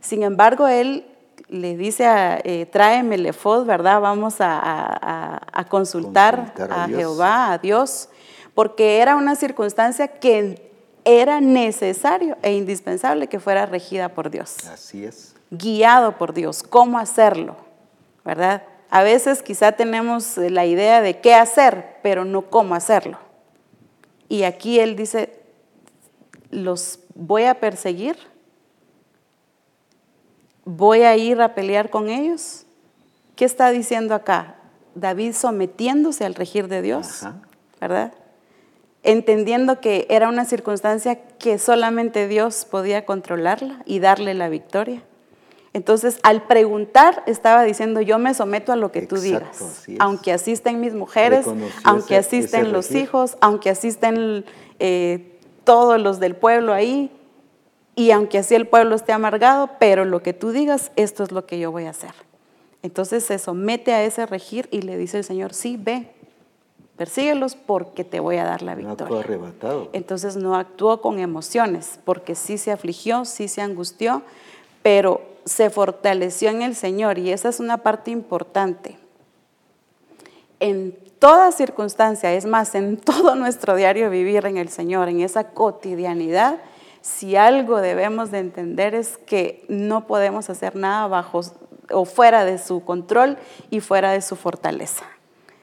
Sin 0.00 0.22
embargo, 0.22 0.66
él 0.68 1.06
le 1.48 1.76
dice, 1.76 2.06
a, 2.06 2.38
eh, 2.42 2.66
tráeme 2.66 3.16
el 3.16 3.26
efod, 3.26 3.64
¿verdad? 3.66 4.00
Vamos 4.00 4.40
a, 4.40 4.58
a- 4.58 4.98
a- 5.36 5.40
a 5.52 5.64
consultar, 5.68 6.52
Consultar 6.54 6.72
a. 6.72 6.86
Jehová, 6.88 7.52
a 7.52 7.58
Dios, 7.58 8.08
porque 8.60 8.98
era 8.98 9.16
una 9.16 9.36
circunstancia 9.36 10.06
que 10.06 10.70
era 11.06 11.40
necesario 11.40 12.36
e 12.42 12.52
indispensable 12.52 13.26
que 13.26 13.40
fuera 13.40 13.64
regida 13.64 14.10
por 14.10 14.28
Dios 14.28 14.68
Así 14.68 15.02
es. 15.02 15.34
guiado 15.50 16.18
por 16.18 16.34
Dios, 16.34 16.62
cómo 16.62 16.98
hacerlo, 16.98 17.56
¿verdad? 18.22 18.64
A 18.90 19.02
veces 19.02 19.42
quizá 19.42 19.72
tenemos 19.72 20.36
la 20.36 20.66
idea 20.66 21.00
de 21.00 21.20
qué 21.22 21.34
hacer, 21.34 21.96
pero 22.02 22.26
no 22.26 22.50
cómo 22.50 22.74
hacerlo. 22.74 23.18
Y 24.28 24.42
aquí 24.42 24.78
él 24.78 24.94
dice, 24.94 25.40
los 26.50 26.98
voy 27.14 27.44
a 27.44 27.60
perseguir, 27.60 28.18
voy 30.66 31.00
a 31.00 31.16
ir 31.16 31.40
a 31.40 31.54
pelear 31.54 31.88
con 31.88 32.10
ellos. 32.10 32.66
¿Qué 33.36 33.46
está 33.46 33.70
diciendo 33.70 34.14
acá? 34.14 34.56
David 34.94 35.32
sometiéndose 35.32 36.26
al 36.26 36.34
regir 36.34 36.68
de 36.68 36.82
Dios, 36.82 37.22
Ajá. 37.22 37.36
¿verdad? 37.80 38.12
Entendiendo 39.02 39.80
que 39.80 40.06
era 40.10 40.28
una 40.28 40.44
circunstancia 40.44 41.16
que 41.38 41.58
solamente 41.58 42.28
Dios 42.28 42.66
podía 42.70 43.06
controlarla 43.06 43.82
y 43.86 43.98
darle 43.98 44.34
la 44.34 44.48
victoria. 44.48 45.02
Entonces, 45.72 46.18
al 46.22 46.42
preguntar, 46.42 47.22
estaba 47.26 47.62
diciendo, 47.62 48.00
yo 48.00 48.18
me 48.18 48.34
someto 48.34 48.72
a 48.72 48.76
lo 48.76 48.90
que 48.90 49.02
tú 49.02 49.16
digas. 49.16 49.62
así. 49.62 49.96
Aunque 50.00 50.32
asisten 50.32 50.80
mis 50.80 50.94
mujeres, 50.94 51.46
aunque 51.84 52.16
asisten 52.16 52.72
los 52.72 52.88
regir. 52.88 53.04
hijos, 53.04 53.36
aunque 53.40 53.70
asisten 53.70 54.44
eh, 54.80 55.38
todos 55.64 56.00
los 56.00 56.18
del 56.18 56.34
pueblo 56.34 56.72
ahí, 56.72 57.10
y 57.94 58.10
aunque 58.12 58.38
así 58.38 58.54
el 58.54 58.66
pueblo 58.66 58.96
esté 58.96 59.12
amargado, 59.12 59.70
pero 59.78 60.04
lo 60.04 60.22
que 60.22 60.32
tú 60.32 60.50
digas, 60.50 60.90
esto 60.96 61.22
es 61.22 61.32
lo 61.32 61.46
que 61.46 61.58
yo 61.58 61.70
voy 61.70 61.84
a 61.84 61.90
hacer. 61.90 62.14
Entonces 62.82 63.24
se 63.24 63.38
somete 63.38 63.92
a 63.92 64.02
ese 64.02 64.26
regir 64.26 64.68
y 64.70 64.82
le 64.82 64.96
dice 64.96 65.18
el 65.18 65.24
Señor, 65.24 65.52
sí, 65.52 65.76
ve, 65.78 66.10
persíguelos 67.00 67.56
porque 67.56 68.04
te 68.04 68.20
voy 68.20 68.36
a 68.36 68.44
dar 68.44 68.60
la 68.60 68.74
No 68.74 68.90
actuó 68.90 69.06
victoria. 69.06 69.24
arrebatado. 69.24 69.88
Entonces 69.94 70.36
no 70.36 70.54
actuó 70.54 71.00
con 71.00 71.18
emociones, 71.18 71.98
porque 72.04 72.34
sí 72.34 72.58
se 72.58 72.72
afligió, 72.72 73.24
sí 73.24 73.48
se 73.48 73.62
angustió, 73.62 74.20
pero 74.82 75.22
se 75.46 75.70
fortaleció 75.70 76.50
en 76.50 76.60
el 76.60 76.74
Señor 76.74 77.16
y 77.16 77.32
esa 77.32 77.48
es 77.48 77.58
una 77.58 77.78
parte 77.78 78.10
importante. 78.10 78.98
En 80.58 80.94
toda 81.18 81.52
circunstancia, 81.52 82.34
es 82.34 82.44
más, 82.44 82.74
en 82.74 82.98
todo 82.98 83.34
nuestro 83.34 83.76
diario 83.76 84.10
vivir 84.10 84.44
en 84.44 84.58
el 84.58 84.68
Señor, 84.68 85.08
en 85.08 85.22
esa 85.22 85.52
cotidianidad, 85.52 86.58
si 87.00 87.34
algo 87.34 87.80
debemos 87.80 88.30
de 88.30 88.40
entender 88.40 88.94
es 88.94 89.16
que 89.16 89.64
no 89.68 90.06
podemos 90.06 90.50
hacer 90.50 90.76
nada 90.76 91.06
bajo 91.06 91.40
o 91.90 92.04
fuera 92.04 92.44
de 92.44 92.58
su 92.58 92.84
control 92.84 93.38
y 93.70 93.80
fuera 93.80 94.12
de 94.12 94.20
su 94.20 94.36
fortaleza. 94.36 95.06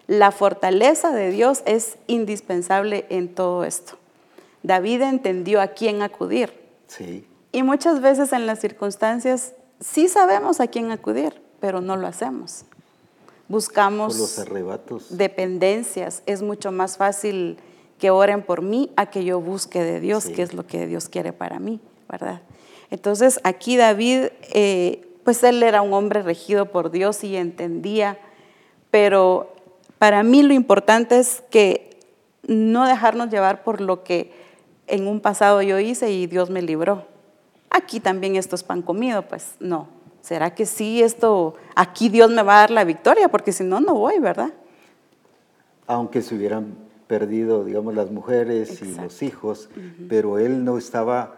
La 0.07 0.31
fortaleza 0.31 1.11
de 1.11 1.31
Dios 1.31 1.61
es 1.65 1.97
indispensable 2.07 3.05
en 3.09 3.33
todo 3.33 3.63
esto. 3.65 3.97
David 4.63 5.01
entendió 5.01 5.61
a 5.61 5.67
quién 5.67 6.01
acudir. 6.01 6.53
Sí. 6.87 7.25
Y 7.51 7.63
muchas 7.63 8.01
veces 8.01 8.31
en 8.33 8.45
las 8.45 8.59
circunstancias 8.59 9.53
sí 9.79 10.07
sabemos 10.07 10.59
a 10.59 10.67
quién 10.67 10.91
acudir, 10.91 11.41
pero 11.59 11.81
no 11.81 11.97
lo 11.97 12.07
hacemos. 12.07 12.63
Por 12.63 13.53
los 13.55 13.65
Buscamos 13.65 14.39
arrebatos. 14.39 15.17
dependencias. 15.17 16.21
Es 16.25 16.41
mucho 16.41 16.71
más 16.71 16.97
fácil 16.97 17.57
que 17.99 18.09
oren 18.09 18.43
por 18.43 18.61
mí 18.61 18.91
a 18.97 19.07
que 19.09 19.23
yo 19.23 19.39
busque 19.41 19.83
de 19.83 19.99
Dios, 19.99 20.25
Sí. 20.25 20.33
que 20.33 20.41
es 20.41 20.53
lo 20.53 20.65
que 20.67 20.85
Dios 20.87 21.09
quiere 21.09 21.33
para 21.33 21.59
mí, 21.59 21.79
¿verdad? 22.09 22.41
Entonces 22.91 23.39
aquí 23.43 23.75
David, 23.77 24.27
eh, 24.53 25.07
pues 25.23 25.43
él 25.43 25.63
era 25.63 25.81
un 25.81 25.93
hombre 25.93 26.21
regido 26.21 26.71
por 26.71 26.91
Dios 26.91 27.23
y 27.23 27.35
entendía, 27.35 28.17
pero 28.91 29.53
para 29.99 30.23
mí 30.23 30.43
lo 30.43 30.53
importante 30.53 31.19
es 31.19 31.43
que 31.49 31.99
no 32.47 32.85
dejarnos 32.85 33.29
llevar 33.29 33.63
por 33.63 33.81
lo 33.81 34.03
que 34.03 34.31
en 34.87 35.07
un 35.07 35.19
pasado 35.19 35.61
yo 35.61 35.79
hice 35.79 36.11
y 36.11 36.27
Dios 36.27 36.49
me 36.49 36.61
libró. 36.61 37.05
Aquí 37.69 37.99
también 37.99 38.35
esto 38.35 38.55
es 38.55 38.63
pan 38.63 38.81
comido, 38.81 39.23
pues 39.23 39.55
no. 39.59 39.89
¿Será 40.21 40.55
que 40.55 40.65
sí 40.65 41.01
esto, 41.01 41.55
aquí 41.75 42.09
Dios 42.09 42.31
me 42.31 42.43
va 42.43 42.57
a 42.57 42.59
dar 42.61 42.71
la 42.71 42.83
victoria? 42.83 43.29
Porque 43.29 43.51
si 43.51 43.63
no, 43.63 43.79
no 43.79 43.93
voy, 43.95 44.19
¿verdad? 44.19 44.53
Aunque 45.85 46.21
se 46.21 46.35
hubieran 46.35 46.75
perdido, 47.07 47.63
digamos, 47.63 47.95
las 47.95 48.11
mujeres 48.11 48.81
y 48.81 48.95
los 48.95 49.21
hijos, 49.21 49.69
pero 50.09 50.37
él 50.37 50.65
no 50.65 50.77
estaba 50.77 51.35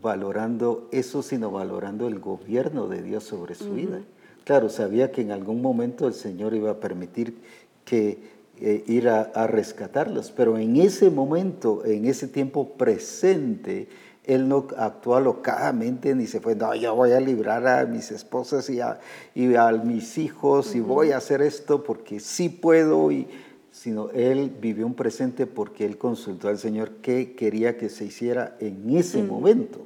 valorando 0.00 0.88
eso, 0.90 1.22
sino 1.22 1.50
valorando 1.50 2.08
el 2.08 2.18
gobierno 2.18 2.88
de 2.88 3.02
Dios 3.02 3.24
sobre 3.24 3.54
su 3.54 3.74
vida. 3.74 4.00
Claro, 4.44 4.68
sabía 4.68 5.12
que 5.12 5.20
en 5.20 5.30
algún 5.30 5.62
momento 5.62 6.08
el 6.08 6.14
Señor 6.14 6.54
iba 6.54 6.72
a 6.72 6.80
permitir 6.80 7.36
que 7.84 8.18
eh, 8.60 8.84
ir 8.86 9.08
a, 9.08 9.22
a 9.34 9.46
rescatarlos, 9.46 10.30
pero 10.30 10.58
en 10.58 10.76
ese 10.76 11.10
momento, 11.10 11.84
en 11.84 12.06
ese 12.06 12.28
tiempo 12.28 12.70
presente, 12.70 13.88
él 14.24 14.48
no 14.48 14.68
actuó 14.76 15.16
alocadamente 15.16 16.14
ni 16.14 16.26
se 16.26 16.40
fue, 16.40 16.54
no, 16.54 16.74
yo 16.74 16.94
voy 16.94 17.12
a 17.12 17.20
librar 17.20 17.66
a 17.66 17.86
mis 17.86 18.10
esposas 18.12 18.70
y 18.70 18.80
a, 18.80 19.00
y 19.34 19.54
a 19.56 19.70
mis 19.72 20.16
hijos 20.18 20.76
y 20.76 20.80
voy 20.80 21.10
a 21.10 21.16
hacer 21.16 21.42
esto 21.42 21.82
porque 21.82 22.20
sí 22.20 22.48
puedo, 22.48 23.10
y, 23.10 23.26
sino 23.72 24.10
él 24.10 24.52
vivió 24.60 24.86
un 24.86 24.94
presente 24.94 25.46
porque 25.46 25.84
él 25.84 25.98
consultó 25.98 26.48
al 26.48 26.58
Señor 26.58 26.90
qué 27.02 27.34
quería 27.34 27.76
que 27.76 27.88
se 27.88 28.04
hiciera 28.04 28.56
en 28.60 28.96
ese 28.96 29.22
momento. 29.22 29.80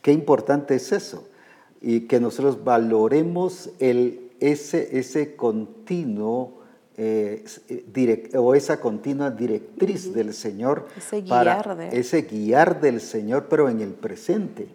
Qué 0.00 0.12
importante 0.12 0.76
es 0.76 0.92
eso. 0.92 1.26
Y 1.80 2.02
que 2.02 2.20
nosotros 2.20 2.62
valoremos 2.62 3.70
el, 3.78 4.30
ese, 4.38 4.98
ese 4.98 5.34
continuo 5.34 6.60
eh, 6.96 7.44
o 8.34 8.54
esa 8.54 8.80
continua 8.80 9.30
directriz 9.30 10.12
del 10.14 10.32
Señor, 10.32 10.86
ese 10.96 11.22
guiar, 11.22 11.64
para, 11.64 11.88
ese 11.88 12.22
guiar 12.22 12.80
del 12.80 13.00
Señor, 13.00 13.46
pero 13.50 13.68
en 13.68 13.80
el 13.80 13.94
presente, 13.94 14.68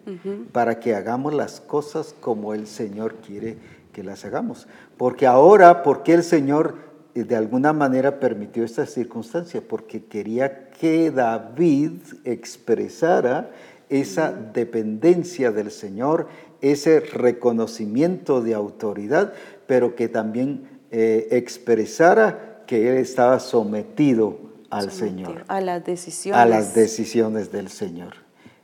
para 0.52 0.80
que 0.80 0.94
hagamos 0.94 1.32
las 1.32 1.60
cosas 1.60 2.14
como 2.20 2.52
el 2.52 2.66
Señor 2.66 3.16
quiere 3.26 3.56
que 3.92 4.04
las 4.04 4.24
hagamos. 4.24 4.68
Porque 4.96 5.26
ahora, 5.26 5.82
¿por 5.82 6.02
qué 6.02 6.12
el 6.12 6.22
Señor 6.22 6.74
eh, 7.14 7.24
de 7.24 7.36
alguna 7.36 7.72
manera 7.72 8.20
permitió 8.20 8.64
esta 8.64 8.86
circunstancia? 8.86 9.62
Porque 9.66 10.04
quería 10.04 10.68
que 10.68 11.10
David 11.10 11.92
expresara 12.24 13.50
esa 13.88 14.32
dependencia 14.32 15.50
del 15.50 15.70
Señor, 15.70 16.28
ese 16.60 17.00
reconocimiento 17.00 18.40
de 18.42 18.54
autoridad, 18.54 19.32
pero 19.66 19.96
que 19.96 20.08
también 20.08 20.68
eh, 20.90 21.28
expresara 21.30 22.64
que 22.66 22.88
él 22.88 22.96
estaba 22.98 23.40
sometido 23.40 24.38
al 24.70 24.90
Señor. 24.92 25.44
A 25.48 25.60
las 25.60 25.84
decisiones. 25.84 26.40
A 26.40 26.46
las 26.46 26.74
decisiones 26.74 27.52
del 27.52 27.68
Señor. 27.68 28.14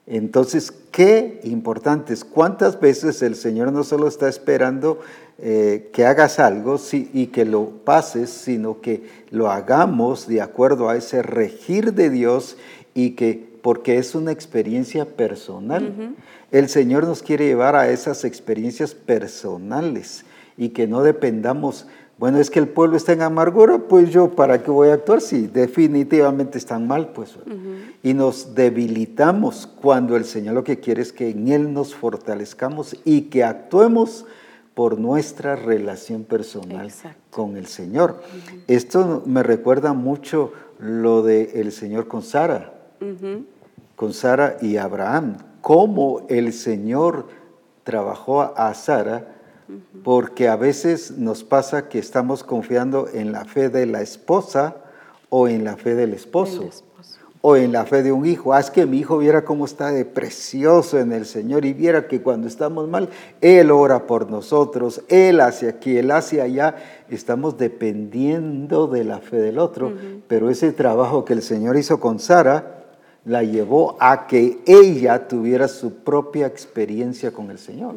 Entonces, 0.07 0.72
qué 0.93 1.41
importantes. 1.43 2.24
¿Cuántas 2.24 2.79
veces 2.79 3.22
el 3.22 3.35
Señor 3.35 3.72
no 3.72 3.83
solo 3.83 4.07
está 4.07 4.29
esperando 4.29 5.01
eh, 5.39 5.91
que 5.93 6.07
hagas 6.07 6.39
algo 6.39 6.81
y 6.93 7.27
que 7.27 7.45
lo 7.45 7.70
pases, 7.85 8.31
sino 8.31 8.81
que 8.81 9.03
lo 9.31 9.51
hagamos 9.51 10.29
de 10.29 10.41
acuerdo 10.41 10.89
a 10.89 10.97
ese 10.97 11.22
regir 11.22 11.93
de 11.93 12.09
Dios 12.09 12.57
y 12.95 13.11
que 13.11 13.57
porque 13.61 13.99
es 13.99 14.14
una 14.14 14.31
experiencia 14.31 15.05
personal. 15.05 16.14
El 16.53 16.68
Señor 16.68 17.05
nos 17.05 17.22
quiere 17.22 17.47
llevar 17.47 17.74
a 17.74 17.91
esas 17.91 18.24
experiencias 18.24 18.95
personales 18.95 20.24
y 20.57 20.68
que 20.68 20.87
no 20.87 21.03
dependamos 21.03 21.89
bueno, 22.19 22.39
es 22.39 22.49
que 22.51 22.59
el 22.59 22.69
pueblo 22.69 22.97
está 22.97 23.12
en 23.12 23.21
amargura, 23.21 23.79
pues 23.79 24.11
yo, 24.11 24.31
¿para 24.31 24.62
qué 24.62 24.71
voy 24.71 24.89
a 24.89 24.95
actuar? 24.95 25.21
Si 25.21 25.47
definitivamente 25.47 26.57
están 26.57 26.87
mal, 26.87 27.09
pues. 27.09 27.37
Y 28.03 28.14
nos 28.14 28.55
debilitamos 28.55 29.67
cuando 29.67 30.17
el 30.17 30.25
Señor 30.25 30.55
lo 30.55 30.64
que 30.64 30.81
quiere 30.81 31.03
es 31.03 31.12
que 31.12 31.29
en 31.29 31.49
Él 31.49 31.75
nos 31.75 31.95
fortalezcamos 31.95 32.97
y 33.05 33.23
que 33.23 33.45
actuemos 33.45 34.25
por 34.73 34.99
nuestra 34.99 35.57
relación 35.57 36.25
personal 36.25 36.91
con 37.31 37.57
el 37.57 37.67
Señor. 37.67 38.23
Esto 38.67 39.23
me 39.27 39.43
recuerda 39.43 39.93
mucho 39.93 40.53
lo 40.79 41.23
del 41.23 41.51
el 41.53 41.73
Señor 41.73 42.09
con 42.09 42.23
Sara, 42.23 42.73
con 43.95 44.14
Sara 44.14 44.57
y 44.62 44.79
Abraham, 44.79 45.37
cómo 45.61 46.27
el 46.29 46.55
Señor 46.55 47.29
trabajó 47.85 48.41
a 48.43 48.73
Sara 48.73 49.36
porque 50.05 50.49
a 50.49 50.57
veces 50.57 51.12
nos 51.12 51.45
pasa 51.45 51.89
que 51.89 51.99
estamos 51.99 52.45
confiando 52.45 53.09
en 53.12 53.33
la 53.33 53.45
fe 53.45 53.69
de 53.69 53.87
la 53.87 54.03
esposa 54.03 54.77
o 55.29 55.49
en 55.49 55.64
la 55.64 55.77
fe 55.77 55.95
del 55.95 56.14
esposo. 56.14 56.71
O 57.43 57.55
en 57.55 57.71
la 57.71 57.85
fe 57.85 58.03
de 58.03 58.11
un 58.11 58.27
hijo. 58.27 58.55
Haz 58.55 58.73
que 58.73 58.87
mi 58.87 58.99
hijo 58.99 59.19
viera 59.19 59.45
cómo 59.45 59.67
está 59.67 59.93
de 59.93 60.05
precioso 60.05 60.99
en 60.99 61.12
el 61.12 61.27
Señor 61.27 61.64
y 61.64 61.75
viera 61.75 62.09
que 62.09 62.21
cuando 62.21 62.49
estamos 62.49 62.89
mal, 62.89 63.09
Él 63.41 63.71
ora 63.71 64.07
por 64.07 64.29
nosotros, 64.31 65.03
Él 65.09 65.41
hacia 65.41 65.71
aquí, 65.71 65.97
Él 65.97 66.11
hacia 66.11 66.43
allá. 66.43 66.75
Estamos 67.09 67.57
dependiendo 67.57 68.89
de 68.89 69.05
la 69.05 69.19
fe 69.19 69.37
del 69.37 69.59
otro. 69.59 69.93
Pero 70.27 70.51
ese 70.51 70.73
trabajo 70.73 71.25
que 71.25 71.35
el 71.35 71.43
Señor 71.43 71.77
hizo 71.77 72.01
con 72.01 72.19
Sara, 72.19 72.76
la 73.27 73.43
llevó 73.43 73.97
a 73.99 74.29
que 74.29 74.61
ella 74.66 75.27
tuviera 75.27 75.66
su 75.66 75.97
propia 75.97 76.47
experiencia 76.47 77.33
con 77.33 77.51
el 77.51 77.59
Señor. 77.59 77.97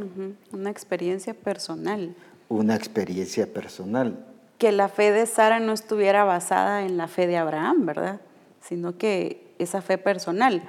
Una 0.51 0.71
experiencia 0.71 1.35
personal. 1.35 2.15
Una 2.49 2.75
experiencia 2.75 3.45
personal. 3.45 4.25
Que 4.57 4.71
la 4.71 4.89
fe 4.89 5.11
de 5.11 5.27
Sara 5.27 5.59
no 5.59 5.71
estuviera 5.71 6.23
basada 6.23 6.83
en 6.83 6.97
la 6.97 7.07
fe 7.07 7.27
de 7.27 7.37
Abraham, 7.37 7.85
¿verdad? 7.85 8.19
Sino 8.59 8.97
que 8.97 9.53
esa 9.59 9.83
fe 9.83 9.99
personal. 9.99 10.63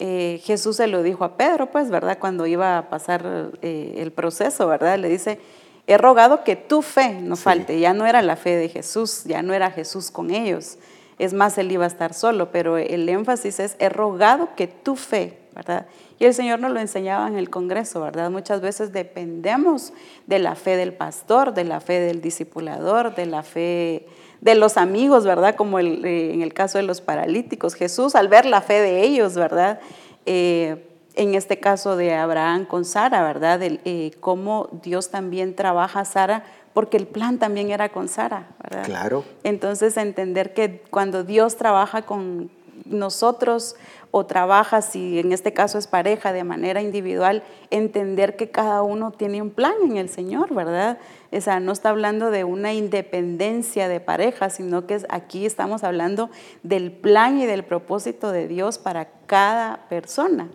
Eh, 0.00 0.40
Jesús 0.42 0.76
se 0.76 0.88
lo 0.88 1.04
dijo 1.04 1.24
a 1.24 1.36
Pedro, 1.36 1.70
pues, 1.70 1.88
¿verdad? 1.88 2.18
Cuando 2.18 2.48
iba 2.48 2.78
a 2.78 2.90
pasar 2.90 3.52
eh, 3.62 3.94
el 3.98 4.10
proceso, 4.10 4.66
¿verdad? 4.66 4.98
Le 4.98 5.08
dice, 5.08 5.38
he 5.86 5.96
rogado 5.96 6.42
que 6.42 6.56
tu 6.56 6.82
fe 6.82 7.20
no 7.20 7.36
falte. 7.36 7.78
Ya 7.78 7.94
no 7.94 8.06
era 8.06 8.22
la 8.22 8.34
fe 8.34 8.56
de 8.56 8.68
Jesús, 8.68 9.22
ya 9.24 9.40
no 9.42 9.54
era 9.54 9.70
Jesús 9.70 10.10
con 10.10 10.32
ellos 10.32 10.78
es 11.20 11.34
más, 11.34 11.58
él 11.58 11.70
iba 11.70 11.84
a 11.84 11.88
estar 11.88 12.14
solo, 12.14 12.50
pero 12.50 12.78
el 12.78 13.08
énfasis 13.08 13.60
es, 13.60 13.76
he 13.78 13.90
rogado 13.90 14.48
que 14.56 14.66
tu 14.66 14.96
fe, 14.96 15.38
¿verdad? 15.54 15.86
Y 16.18 16.24
el 16.24 16.32
Señor 16.32 16.60
nos 16.60 16.70
lo 16.70 16.80
enseñaba 16.80 17.28
en 17.28 17.36
el 17.36 17.50
Congreso, 17.50 18.00
¿verdad? 18.00 18.30
Muchas 18.30 18.62
veces 18.62 18.92
dependemos 18.92 19.92
de 20.26 20.38
la 20.38 20.54
fe 20.54 20.76
del 20.76 20.94
pastor, 20.94 21.52
de 21.52 21.64
la 21.64 21.80
fe 21.80 22.00
del 22.00 22.22
discipulador, 22.22 23.14
de 23.14 23.26
la 23.26 23.42
fe 23.42 24.06
de 24.40 24.54
los 24.54 24.78
amigos, 24.78 25.26
¿verdad? 25.26 25.56
Como 25.56 25.78
eh, 25.78 26.32
en 26.32 26.40
el 26.40 26.54
caso 26.54 26.78
de 26.78 26.84
los 26.84 27.02
paralíticos. 27.02 27.74
Jesús, 27.74 28.14
al 28.14 28.28
ver 28.28 28.46
la 28.46 28.62
fe 28.62 28.80
de 28.80 29.02
ellos, 29.02 29.34
¿verdad? 29.34 29.78
Eh, 30.24 30.86
en 31.16 31.34
este 31.34 31.58
caso 31.58 31.96
de 31.96 32.14
Abraham 32.14 32.64
con 32.64 32.84
Sara, 32.84 33.22
¿verdad? 33.22 33.60
Eh, 33.62 34.12
cómo 34.20 34.68
Dios 34.82 35.10
también 35.10 35.54
trabaja 35.54 36.04
Sara 36.04 36.44
porque 36.72 36.96
el 36.96 37.06
plan 37.06 37.38
también 37.38 37.70
era 37.70 37.88
con 37.90 38.08
Sara, 38.08 38.48
¿verdad? 38.62 38.84
Claro. 38.84 39.24
Entonces 39.42 39.96
entender 39.96 40.54
que 40.54 40.82
cuando 40.90 41.24
Dios 41.24 41.56
trabaja 41.56 42.02
con 42.02 42.50
nosotros 42.84 43.76
o 44.10 44.26
trabaja, 44.26 44.82
si 44.82 45.20
en 45.20 45.32
este 45.32 45.52
caso 45.52 45.78
es 45.78 45.86
pareja, 45.86 46.32
de 46.32 46.42
manera 46.44 46.82
individual, 46.82 47.42
entender 47.70 48.36
que 48.36 48.50
cada 48.50 48.82
uno 48.82 49.12
tiene 49.12 49.40
un 49.40 49.50
plan 49.50 49.74
en 49.84 49.96
el 49.96 50.08
Señor, 50.08 50.52
¿verdad? 50.54 50.98
O 51.30 51.40
sea, 51.40 51.60
no 51.60 51.72
está 51.72 51.90
hablando 51.90 52.30
de 52.30 52.44
una 52.44 52.72
independencia 52.72 53.88
de 53.88 54.00
pareja, 54.00 54.50
sino 54.50 54.86
que 54.86 55.00
aquí 55.08 55.46
estamos 55.46 55.84
hablando 55.84 56.30
del 56.62 56.90
plan 56.90 57.38
y 57.38 57.46
del 57.46 57.64
propósito 57.64 58.32
de 58.32 58.48
Dios 58.48 58.78
para 58.78 59.08
cada 59.26 59.88
persona. 59.88 60.50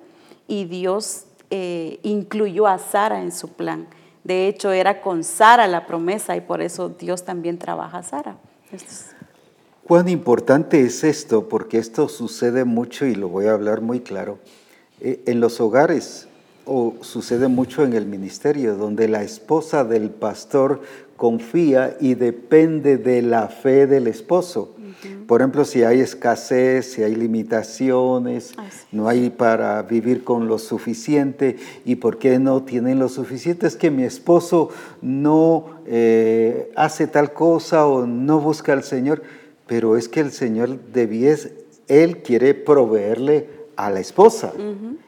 Y 0.48 0.66
Dios 0.66 1.26
eh, 1.50 2.00
incluyó 2.04 2.68
a 2.68 2.78
Sara 2.78 3.22
en 3.22 3.32
su 3.32 3.54
plan. 3.54 3.88
De 4.26 4.48
hecho, 4.48 4.72
era 4.72 5.02
con 5.02 5.24
Sara 5.24 5.68
la 5.68 5.86
promesa 5.86 6.36
y 6.36 6.42
por 6.42 6.64
eso 6.64 6.90
Dios 6.90 7.24
también 7.24 7.60
trabaja 7.60 8.00
a 8.00 8.04
Sara. 8.04 8.38
Cuán 9.84 10.10
importante 10.10 10.82
es 10.82 11.04
esto, 11.04 11.48
porque 11.48 11.78
esto 11.78 12.10
sucede 12.10 12.66
mucho 12.66 13.06
y 13.06 13.14
lo 13.14 13.30
voy 13.30 13.46
a 13.46 13.52
hablar 13.52 13.82
muy 13.82 14.00
claro. 14.00 14.40
Eh, 15.00 15.22
en 15.28 15.40
los 15.40 15.62
hogares 15.62 16.28
o 16.66 16.96
sucede 17.02 17.48
mucho 17.48 17.84
en 17.84 17.94
el 17.94 18.08
ministerio, 18.08 18.76
donde 18.76 19.08
la 19.08 19.22
esposa 19.22 19.84
del 19.84 20.10
pastor 20.10 20.82
confía 21.18 21.96
y 22.02 22.16
depende 22.16 22.98
de 22.98 23.22
la 23.22 23.48
fe 23.48 23.86
del 23.86 24.08
esposo. 24.08 24.75
Por 25.28 25.42
ejemplo, 25.42 25.66
si 25.66 25.84
hay 25.84 26.00
escasez, 26.00 26.94
si 26.94 27.04
hay 27.04 27.16
limitaciones, 27.16 28.54
no 28.92 29.08
hay 29.08 29.30
para 29.30 29.82
vivir 29.84 30.24
con 30.24 30.48
lo 30.48 30.60
suficiente, 30.60 31.58
¿y 31.86 31.96
por 31.96 32.18
qué 32.18 32.40
no 32.40 32.64
tienen 32.64 33.00
lo 33.00 33.10
suficiente? 33.10 33.68
Es 33.68 33.76
que 33.76 33.92
mi 33.92 34.04
esposo 34.04 34.70
no 35.02 35.66
eh, 35.86 36.72
hace 36.76 37.08
tal 37.08 37.34
cosa 37.34 37.88
o 37.88 38.06
no 38.06 38.40
busca 38.40 38.74
al 38.74 38.84
Señor, 38.84 39.24
pero 39.68 39.98
es 39.98 40.08
que 40.08 40.20
el 40.20 40.32
Señor 40.32 40.80
debiese, 40.92 41.54
Él 41.88 42.22
quiere 42.22 42.54
proveerle 42.54 43.50
a 43.76 43.90
la 43.90 44.00
esposa 44.00 44.54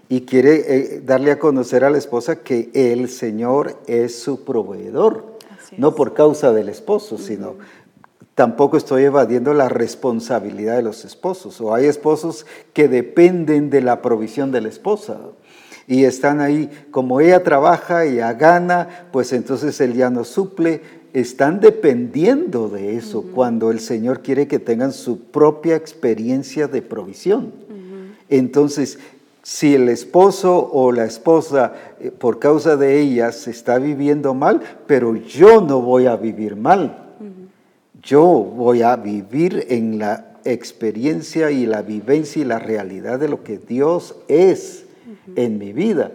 y 0.10 0.22
quiere 0.22 0.64
eh, 0.68 1.02
darle 1.06 1.32
a 1.32 1.40
conocer 1.40 1.84
a 1.84 1.90
la 1.90 1.98
esposa 1.98 2.44
que 2.44 2.70
el 2.74 3.10
Señor 3.10 3.78
es 3.88 4.20
su 4.20 4.44
proveedor, 4.44 5.38
no 5.78 5.96
por 5.96 6.14
causa 6.14 6.52
del 6.54 6.70
esposo, 6.70 7.18
sino 7.18 7.56
tampoco 8.38 8.78
estoy 8.78 9.04
evadiendo 9.04 9.56
la 9.56 9.68
responsabilidad 9.68 10.76
de 10.76 10.84
los 10.84 11.06
esposos. 11.06 11.60
O 11.60 11.74
hay 11.74 11.88
esposos 11.88 12.46
que 12.72 12.88
dependen 12.88 13.72
de 13.72 13.82
la 13.82 14.04
provisión 14.04 14.52
de 14.52 14.62
la 14.62 14.70
esposa. 14.70 15.18
Y 15.88 16.04
están 16.04 16.40
ahí, 16.40 16.70
como 16.92 17.20
ella 17.20 17.42
trabaja, 17.42 18.06
y 18.06 18.18
gana, 18.18 19.08
pues 19.12 19.34
entonces 19.34 19.82
él 19.82 19.96
ya 19.96 20.12
no 20.12 20.24
suple. 20.24 20.82
Están 21.14 21.60
dependiendo 21.60 22.70
de 22.70 22.96
eso 22.96 23.26
cuando 23.34 23.72
el 23.72 23.80
Señor 23.80 24.22
quiere 24.22 24.48
que 24.48 24.60
tengan 24.60 24.94
su 24.94 25.20
propia 25.20 25.76
experiencia 25.76 26.68
de 26.68 26.84
provisión. 26.84 27.52
Entonces, 28.30 29.00
si 29.42 29.74
el 29.74 29.90
esposo 29.90 30.70
o 30.72 30.92
la 30.92 31.06
esposa, 31.06 31.74
eh, 32.00 32.12
por 32.12 32.38
causa 32.38 32.78
de 32.78 33.00
ellas, 33.00 33.48
está 33.48 33.80
viviendo 33.80 34.36
mal, 34.36 34.62
pero 34.86 35.16
yo 35.16 35.60
no 35.62 35.82
voy 35.82 36.06
a 36.06 36.18
vivir 36.18 36.56
mal 36.56 37.07
yo 38.08 38.24
voy 38.24 38.84
a 38.84 38.96
vivir 38.96 39.68
en 39.70 40.00
la 40.00 40.40
experiencia 40.46 41.52
y 41.52 41.66
la 41.66 41.82
vivencia 41.82 42.42
y 42.42 42.46
la 42.46 42.58
realidad 42.58 43.20
de 43.20 43.28
lo 43.28 43.44
que 43.44 43.58
Dios 43.58 44.16
es 44.30 44.86
en 45.36 45.58
mi 45.58 45.74
vida. 45.74 46.14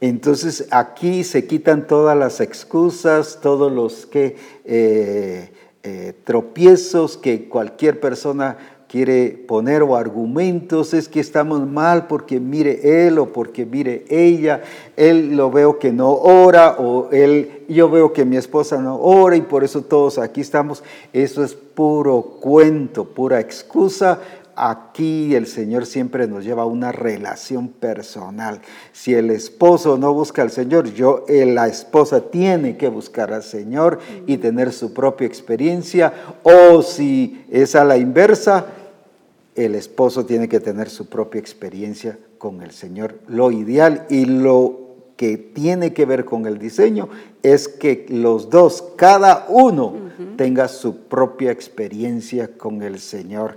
Entonces 0.00 0.66
aquí 0.70 1.24
se 1.24 1.46
quitan 1.46 1.86
todas 1.86 2.16
las 2.16 2.40
excusas, 2.40 3.38
todos 3.42 3.70
los 3.70 4.06
que, 4.06 4.36
eh, 4.64 5.50
eh, 5.82 6.14
tropiezos 6.24 7.18
que 7.18 7.48
cualquier 7.50 8.00
persona 8.00 8.56
quiere 8.88 9.28
poner 9.30 9.82
o 9.82 9.96
argumentos, 9.96 10.94
es 10.94 11.08
que 11.08 11.20
estamos 11.20 11.66
mal 11.66 12.06
porque 12.06 12.40
mire 12.40 13.06
él 13.06 13.18
o 13.18 13.32
porque 13.32 13.66
mire 13.66 14.04
ella, 14.08 14.62
él 14.96 15.36
lo 15.36 15.50
veo 15.50 15.78
que 15.78 15.92
no 15.92 16.12
ora 16.12 16.76
o 16.78 17.10
él, 17.10 17.55
yo 17.68 17.90
veo 17.90 18.12
que 18.12 18.24
mi 18.24 18.36
esposa 18.36 18.80
no 18.80 18.98
ora 19.00 19.36
y 19.36 19.42
por 19.42 19.64
eso 19.64 19.82
todos 19.82 20.18
aquí 20.18 20.40
estamos. 20.40 20.82
Eso 21.12 21.44
es 21.44 21.54
puro 21.54 22.22
cuento, 22.40 23.04
pura 23.04 23.40
excusa 23.40 24.20
Aquí 24.58 25.34
el 25.34 25.46
Señor 25.46 25.84
siempre 25.84 26.26
nos 26.26 26.42
lleva 26.42 26.62
a 26.62 26.66
una 26.66 26.90
relación 26.90 27.68
personal. 27.68 28.62
Si 28.90 29.12
el 29.12 29.30
esposo 29.30 29.98
no 29.98 30.14
busca 30.14 30.40
al 30.40 30.50
Señor, 30.50 30.94
yo, 30.94 31.26
eh, 31.28 31.44
la 31.44 31.68
esposa 31.68 32.30
tiene 32.30 32.78
que 32.78 32.88
buscar 32.88 33.34
al 33.34 33.42
Señor 33.42 33.98
y 34.26 34.38
tener 34.38 34.72
su 34.72 34.94
propia 34.94 35.26
experiencia. 35.26 36.14
O 36.42 36.80
si 36.80 37.44
es 37.50 37.74
a 37.74 37.84
la 37.84 37.98
inversa, 37.98 38.64
el 39.54 39.74
esposo 39.74 40.24
tiene 40.24 40.48
que 40.48 40.58
tener 40.58 40.88
su 40.88 41.06
propia 41.06 41.38
experiencia 41.38 42.18
con 42.38 42.62
el 42.62 42.70
Señor. 42.70 43.16
Lo 43.28 43.50
ideal 43.50 44.06
y 44.08 44.24
lo 44.24 44.85
que 45.16 45.38
tiene 45.38 45.92
que 45.92 46.04
ver 46.04 46.24
con 46.24 46.46
el 46.46 46.58
diseño 46.58 47.08
es 47.42 47.68
que 47.68 48.06
los 48.08 48.50
dos, 48.50 48.84
cada 48.96 49.46
uno, 49.48 49.94
tenga 50.36 50.68
su 50.68 50.96
propia 50.96 51.50
experiencia 51.50 52.56
con 52.56 52.82
el 52.82 52.98
Señor 52.98 53.56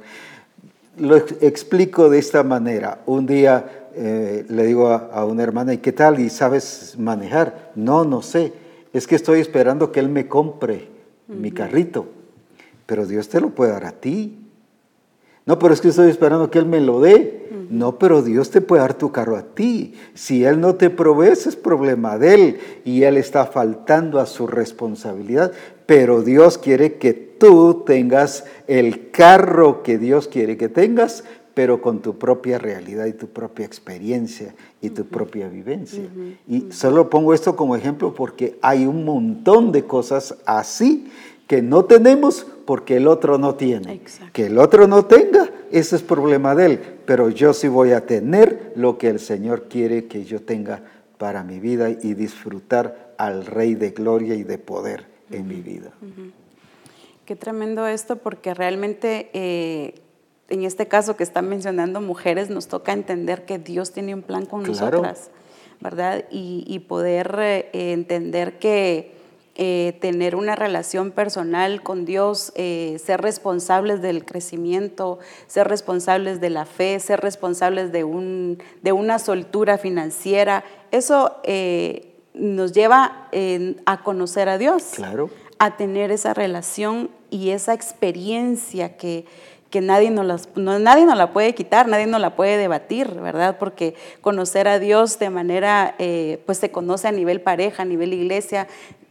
lo 1.00 1.18
explico 1.18 2.10
de 2.10 2.20
esta 2.20 2.44
manera. 2.44 3.02
Un 3.06 3.26
día 3.26 3.90
eh, 3.96 4.46
le 4.48 4.66
digo 4.66 4.90
a, 4.90 5.26
una 5.26 5.44
hermana, 5.44 5.74
¿y 5.74 5.78
qué 5.78 5.92
tal? 5.92 6.20
¿Y 6.20 6.30
sabes 6.30 6.96
manejar? 6.98 7.72
No, 7.76 8.04
no 8.04 8.22
sé. 8.22 8.54
Es 8.94 9.08
que 9.08 9.16
estoy 9.16 9.40
esperando 9.40 9.92
que 9.92 10.00
él 10.00 10.10
me 10.10 10.28
compre 10.28 10.88
mi 11.28 11.52
carrito. 11.52 12.08
Pero 12.86 13.06
Dios 13.06 13.30
te 13.30 13.40
lo 13.40 13.50
puede 13.52 13.72
dar 13.72 13.86
a 13.86 13.92
ti. 13.92 14.36
No, 15.46 15.58
pero 15.58 15.74
es 15.74 15.82
que 15.82 15.90
estoy 15.90 16.10
esperando 16.10 16.52
que 16.52 16.60
Él 16.60 16.66
me 16.66 16.80
lo 16.80 17.00
dé. 17.00 17.49
No, 17.70 18.00
pero 18.00 18.22
Dios 18.22 18.50
te 18.50 18.62
puede 18.62 18.82
dar 18.82 18.96
tu 18.96 19.12
carro 19.12 19.38
a 19.38 19.44
ti. 19.44 19.94
Si 20.16 20.44
Él 20.44 20.60
no 20.60 20.76
te 20.76 20.90
provee, 20.90 21.30
ese 21.30 21.50
es 21.50 21.56
problema 21.56 22.18
de 22.18 22.34
Él. 22.34 22.60
Y 22.84 23.04
Él 23.04 23.18
está 23.18 23.46
faltando 23.46 24.20
a 24.20 24.26
su 24.26 24.48
responsabilidad. 24.48 25.52
Pero 25.86 26.22
Dios 26.24 26.58
quiere 26.58 26.96
que 26.96 27.14
tú 27.14 27.84
tengas 27.86 28.46
el 28.68 29.12
carro 29.12 29.84
que 29.84 29.98
Dios 29.98 30.28
quiere 30.28 30.58
que 30.58 30.68
tengas, 30.70 31.24
pero 31.54 31.82
con 31.82 32.00
tu 32.00 32.18
propia 32.18 32.58
realidad 32.58 33.06
y 33.06 33.14
tu 33.14 33.28
propia 33.28 33.66
experiencia 33.66 34.54
y 34.82 34.92
tu 34.92 35.06
propia 35.06 35.48
vivencia. 35.50 36.04
Y 36.48 36.72
solo 36.72 37.10
pongo 37.10 37.34
esto 37.34 37.56
como 37.56 37.76
ejemplo 37.76 38.14
porque 38.14 38.58
hay 38.62 38.86
un 38.86 39.06
montón 39.06 39.72
de 39.72 39.84
cosas 39.84 40.36
así 40.46 41.12
que 41.48 41.62
no 41.62 41.86
tenemos 41.86 42.46
porque 42.70 42.98
el 42.98 43.08
otro 43.08 43.40
no 43.40 43.56
tiene. 43.56 44.00
Que 44.32 44.46
el 44.46 44.60
otro 44.60 44.86
no 44.86 45.06
tenga, 45.06 45.50
ese 45.72 45.96
es 45.96 46.04
problema 46.04 46.54
de 46.54 46.66
él, 46.68 46.80
pero 47.08 47.32
yo 47.32 47.52
sí 47.52 47.68
voy 47.68 47.94
a 47.94 48.06
tener 48.06 48.74
lo 48.76 49.00
que 49.00 49.08
el 49.08 49.20
Señor 49.20 49.64
quiere 49.68 50.06
que 50.06 50.24
yo 50.24 50.44
tenga 50.44 50.84
para 51.18 51.44
mi 51.44 51.60
vida 51.60 51.90
y 51.90 52.14
disfrutar 52.14 53.16
al 53.18 53.48
Rey 53.48 53.74
de 53.74 53.90
gloria 53.90 54.36
y 54.36 54.44
de 54.44 54.60
poder 54.60 55.08
en 55.32 55.48
mi 55.48 55.62
vida. 55.62 55.94
Qué 57.26 57.36
tremendo 57.36 57.88
esto 57.88 58.18
porque 58.18 58.54
realmente 58.54 59.32
eh, 59.34 59.96
en 60.50 60.64
este 60.64 60.88
caso 60.88 61.18
que 61.18 61.24
están 61.24 61.50
mencionando 61.50 62.02
mujeres 62.02 62.52
nos 62.52 62.68
toca 62.68 62.94
entender 62.94 63.46
que 63.46 63.58
Dios 63.58 63.94
tiene 63.94 64.14
un 64.14 64.22
plan 64.22 64.46
con 64.46 64.62
nosotras, 64.62 65.32
¿verdad? 65.82 66.26
Y, 66.30 66.78
poder 66.88 67.36
eh, 67.40 67.70
entender 67.74 68.60
que 68.60 69.18
eh, 69.62 69.98
tener 70.00 70.38
una 70.38 70.56
relación 70.56 71.12
personal 71.12 71.84
con 71.84 72.06
Dios, 72.06 72.54
eh, 72.56 72.96
ser 73.04 73.20
responsables 73.20 74.02
del 74.02 74.24
crecimiento, 74.24 75.20
ser 75.48 75.68
responsables 75.68 76.40
de 76.40 76.50
la 76.50 76.64
fe, 76.64 76.98
ser 77.02 77.20
responsables 77.20 77.92
de, 77.92 78.06
un, 78.06 78.64
de 78.84 78.94
una 78.94 79.20
soltura 79.20 79.78
financiera, 79.78 80.64
eso 80.92 81.36
eh, 81.44 82.16
nos 82.34 82.72
lleva 82.72 83.28
a 83.86 84.02
conocer 84.04 84.48
a 84.48 84.58
Dios, 84.58 84.94
claro. 84.96 85.30
a 85.58 85.76
tener 85.76 86.10
esa 86.12 86.34
relación 86.34 87.10
y 87.30 87.50
esa 87.50 87.74
experiencia 87.74 88.96
que, 88.96 89.26
que 89.70 89.82
nadie 89.82 90.10
nos, 90.10 90.48
nadie 90.56 91.06
nos 91.06 91.18
la 91.18 91.34
puede 91.34 91.54
quitar, 91.54 91.90
nadie 91.90 92.08
nos 92.08 92.22
la 92.22 92.38
puede 92.38 92.56
debatir, 92.56 93.10
¿verdad? 93.16 93.58
Porque 93.60 93.94
conocer 94.22 94.70
a 94.70 94.80
Dios 94.80 95.20
de 95.20 95.30
manera, 95.30 95.96
pues 96.46 96.60
se 96.60 96.72
conoce 96.72 97.10
a 97.10 97.12
nivel 97.12 97.42
pareja, 97.42 97.84
a 97.84 97.86
nivel 97.86 98.14
iglesia, 98.14 98.70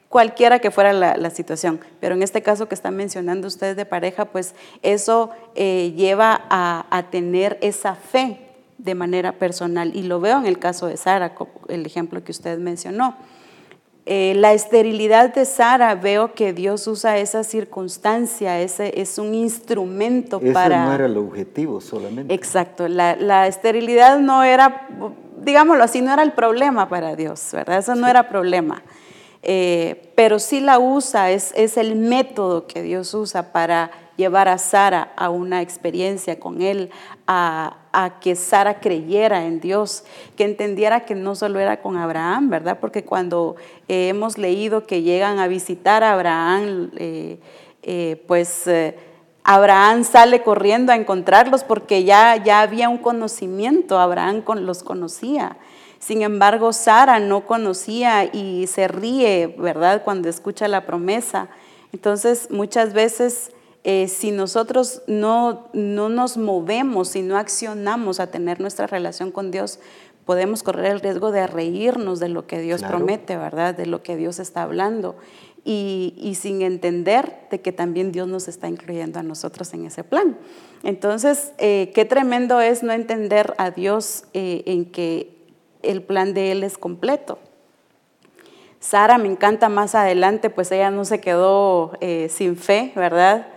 cualquiera 0.09 0.59
que 0.59 0.70
fuera 0.70 0.92
la, 0.92 1.30
situación. 1.30 1.80
Pero 2.00 2.14
en 2.14 2.22
este 2.22 2.42
caso 2.42 2.68
que 2.68 2.74
están 2.74 2.96
mencionando 2.96 3.46
ustedes 3.46 3.76
de 3.76 3.84
pareja, 3.84 4.26
pues 4.26 4.54
eso 4.82 5.30
eh, 5.54 5.92
lleva 5.96 6.42
a, 6.48 7.04
tener 7.11 7.59
esa 7.61 7.94
fe 7.94 8.40
de 8.78 8.94
manera 8.94 9.32
personal. 9.32 9.94
Y 9.94 10.02
lo 10.02 10.20
veo 10.20 10.38
en 10.38 10.46
el 10.46 10.59
caso 10.59 10.86
de 10.86 10.96
Sara, 10.96 11.34
el 11.68 11.86
ejemplo 11.86 12.22
que 12.24 12.32
usted 12.32 12.59
mencionó. 12.59 13.16
Eh, 14.11 14.32
la 14.36 14.54
esterilidad 14.54 15.34
de 15.34 15.44
Sara, 15.44 15.94
veo 15.94 16.32
que 16.32 16.54
Dios 16.54 16.86
usa 16.86 17.18
esa 17.18 17.44
circunstancia, 17.44 18.59
ese 18.59 18.98
es 18.98 19.18
un 19.18 19.34
instrumento 19.34 20.40
para... 20.40 20.76
Ese 20.76 20.86
no 20.86 20.94
era 20.94 21.04
el 21.04 21.16
objetivo 21.18 21.82
solamente. 21.82 22.32
Exacto, 22.32 22.88
la, 22.88 23.16
la, 23.16 23.46
esterilidad 23.46 24.18
no 24.18 24.44
era, 24.44 24.88
digámoslo 25.42 25.84
así, 25.84 26.00
no 26.00 26.11
era 26.11 26.22
el 26.22 26.32
problema 26.32 26.88
para 26.88 27.16
Dios, 27.16 27.50
¿verdad? 27.52 27.80
Eso 27.80 27.94
no 27.96 28.09
era 28.09 28.30
problema. 28.30 28.82
Eh, 29.43 30.12
pero 30.14 30.39
sí 30.39 30.61
la 30.61 30.78
usa, 30.78 31.30
es, 31.30 31.53
el 31.76 31.95
método 31.97 32.66
que 32.66 32.82
Dios 32.82 33.14
usa 33.14 33.53
para 33.53 33.91
llevar 34.16 34.49
a 34.49 34.59
Sara 34.59 35.12
a 35.16 35.30
una 35.30 35.62
experiencia 35.62 36.41
con 36.41 36.61
Él, 36.61 36.91
a, 37.26 37.74
que 38.20 38.36
Sara 38.36 38.80
creyera 38.80 39.45
en 39.45 39.61
Dios, 39.61 40.05
que 40.36 40.45
entendiera 40.45 41.01
que 41.01 41.14
no 41.14 41.34
solo 41.34 41.61
era 41.61 41.80
con 41.80 41.97
Abraham, 41.97 42.49
¿verdad? 42.49 42.78
Porque 42.80 43.05
cuando 43.05 43.57
eh, 43.89 44.09
hemos 44.09 44.39
leído 44.39 44.86
que 44.86 45.03
llegan 45.03 45.39
a 45.39 45.49
visitar 45.49 46.05
a 46.05 46.12
Abraham, 46.12 46.91
eh, 46.97 48.24
pues 48.26 48.68
Abraham 49.45 50.05
sale 50.05 50.43
corriendo 50.43 50.93
a 50.93 50.97
encontrarlos 50.97 51.64
porque 51.64 52.05
ya, 52.05 52.36
ya 52.36 52.61
había 52.61 52.89
un 52.89 52.99
conocimiento, 52.99 53.99
Abraham 53.99 54.43
los 54.61 54.82
conocía. 54.82 55.57
Sin 55.99 56.22
embargo, 56.22 56.72
Sara 56.72 57.18
no 57.18 57.46
conocía 57.46 58.24
y 58.24 58.66
se 58.68 58.88
ríe, 58.88 59.55
¿verdad?, 59.59 60.03
cuando 60.05 60.28
escucha 60.28 60.68
la 60.68 60.86
promesa. 60.86 61.49
Entonces, 61.92 62.49
muchas 62.51 62.92
veces, 62.92 63.51
eh, 63.82 64.07
si 64.09 64.30
nosotros 64.30 65.03
no, 65.07 65.68
no 65.72 66.09
nos 66.09 66.36
movemos, 66.36 67.09
si 67.09 67.22
no 67.22 67.36
accionamos 67.36 68.20
a 68.20 68.28
tener 68.28 68.61
nuestra 68.61 68.86
relación 68.86 69.32
con 69.32 69.51
Dios, 69.51 69.80
podemos 70.24 70.62
correr 70.62 70.92
el 70.92 71.01
riesgo 71.01 71.32
de 71.32 71.46
reírnos 71.46 72.20
de 72.20 72.28
lo 72.28 72.46
que 72.46 72.61
Dios 72.61 72.82
promete, 72.82 73.36
¿verdad?, 73.36 73.74
de 73.74 73.86
lo 73.86 74.03
que 74.03 74.16
Dios 74.16 74.38
está 74.38 74.62
hablando. 74.62 75.16
Y, 75.64 76.34
sin 76.40 76.62
entender 76.62 77.46
de 77.51 77.61
que 77.61 77.72
también 77.72 78.11
Dios 78.12 78.26
nos 78.26 78.49
está 78.49 78.68
incluyendo 78.68 79.18
a 79.18 79.22
nosotros 79.22 79.74
en 79.74 79.84
ese 79.84 80.05
plan. 80.05 80.38
Entonces, 80.82 81.53
eh, 81.59 81.90
qué 81.94 82.07
tremendo 82.07 82.61
es 82.61 82.82
no 82.82 82.92
entender 82.92 83.55
a 83.59 83.70
Dios 83.70 84.24
eh, 84.32 84.62
en 84.66 84.86
que 84.86 85.38
el 85.83 86.03
plan 86.03 86.35
de 86.35 86.53
Él 86.53 86.64
es 86.64 86.79
completo. 86.79 87.39
Sara 88.81 89.18
me 89.18 89.29
encanta 89.29 89.68
más 89.68 89.95
adelante, 89.95 90.51
pues 90.51 90.70
ella 90.70 90.91
no 90.91 91.05
se 91.05 91.20
quedó 91.20 91.93
eh, 92.01 92.29
sin 92.31 92.57
fe, 92.57 92.93
¿verdad? 92.95 93.49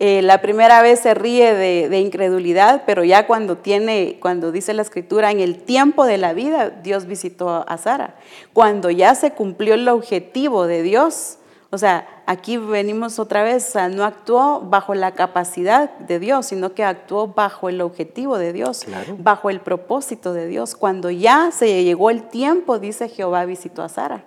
Eh, 0.00 0.22
la 0.22 0.42
primera 0.42 0.82
vez 0.82 1.00
se 1.00 1.14
ríe 1.14 1.54
de, 1.54 2.00
incredulidad, 2.00 2.82
pero 2.84 3.04
ya 3.04 3.28
cuando 3.28 3.58
tiene, 3.58 4.18
cuando 4.20 4.50
dice 4.50 4.74
la 4.74 4.82
escritura, 4.82 5.30
en 5.30 5.38
el 5.38 5.58
tiempo 5.58 6.04
de 6.04 6.18
la 6.18 6.32
vida, 6.32 6.70
Dios 6.70 7.06
visitó 7.06 7.64
a 7.68 7.78
Sara. 7.78 8.16
Cuando 8.52 8.90
ya 8.90 9.14
se 9.14 9.30
cumplió 9.30 9.74
el 9.74 9.88
objetivo 9.88 10.66
de 10.66 10.82
Dios, 10.82 11.38
o 11.70 11.78
sea, 11.78 12.08
aquí 12.26 12.56
venimos 12.56 13.18
otra 13.18 13.42
vez, 13.42 13.74
no 13.90 14.04
actuó 14.04 14.60
bajo 14.60 14.94
la 14.94 15.12
capacidad 15.12 15.90
de 15.98 16.18
Dios, 16.18 16.46
sino 16.46 16.74
que 16.74 16.84
actuó 16.84 17.28
bajo 17.28 17.68
el 17.68 17.80
objetivo 17.80 18.38
de 18.38 18.52
Dios, 18.52 18.86
bajo 19.18 19.50
el 19.50 19.60
propósito 19.60 20.32
de 20.32 20.46
Dios. 20.46 20.74
Cuando 20.74 21.10
ya 21.10 21.50
se 21.50 21.84
llegó 21.84 22.10
el 22.10 22.22
tiempo, 22.22 22.78
dice 22.78 23.08
Jehová 23.08 23.44
visitó 23.44 23.82
a 23.82 23.88
Sara. 23.88 24.24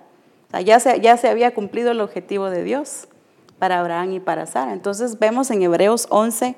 O 0.48 0.50
sea, 0.50 0.60
ya 0.60 0.80
se, 0.80 1.00
ya 1.00 1.16
se 1.16 1.28
había 1.28 1.54
cumplido 1.54 1.90
el 1.90 2.00
objetivo 2.00 2.50
de 2.50 2.64
Dios 2.64 3.08
para 3.58 3.80
Abraham 3.80 4.12
y 4.12 4.20
para 4.20 4.46
Sara. 4.46 4.72
Entonces 4.72 5.18
vemos 5.18 5.50
en 5.50 5.62
Hebreos 5.62 6.06
11, 6.10 6.56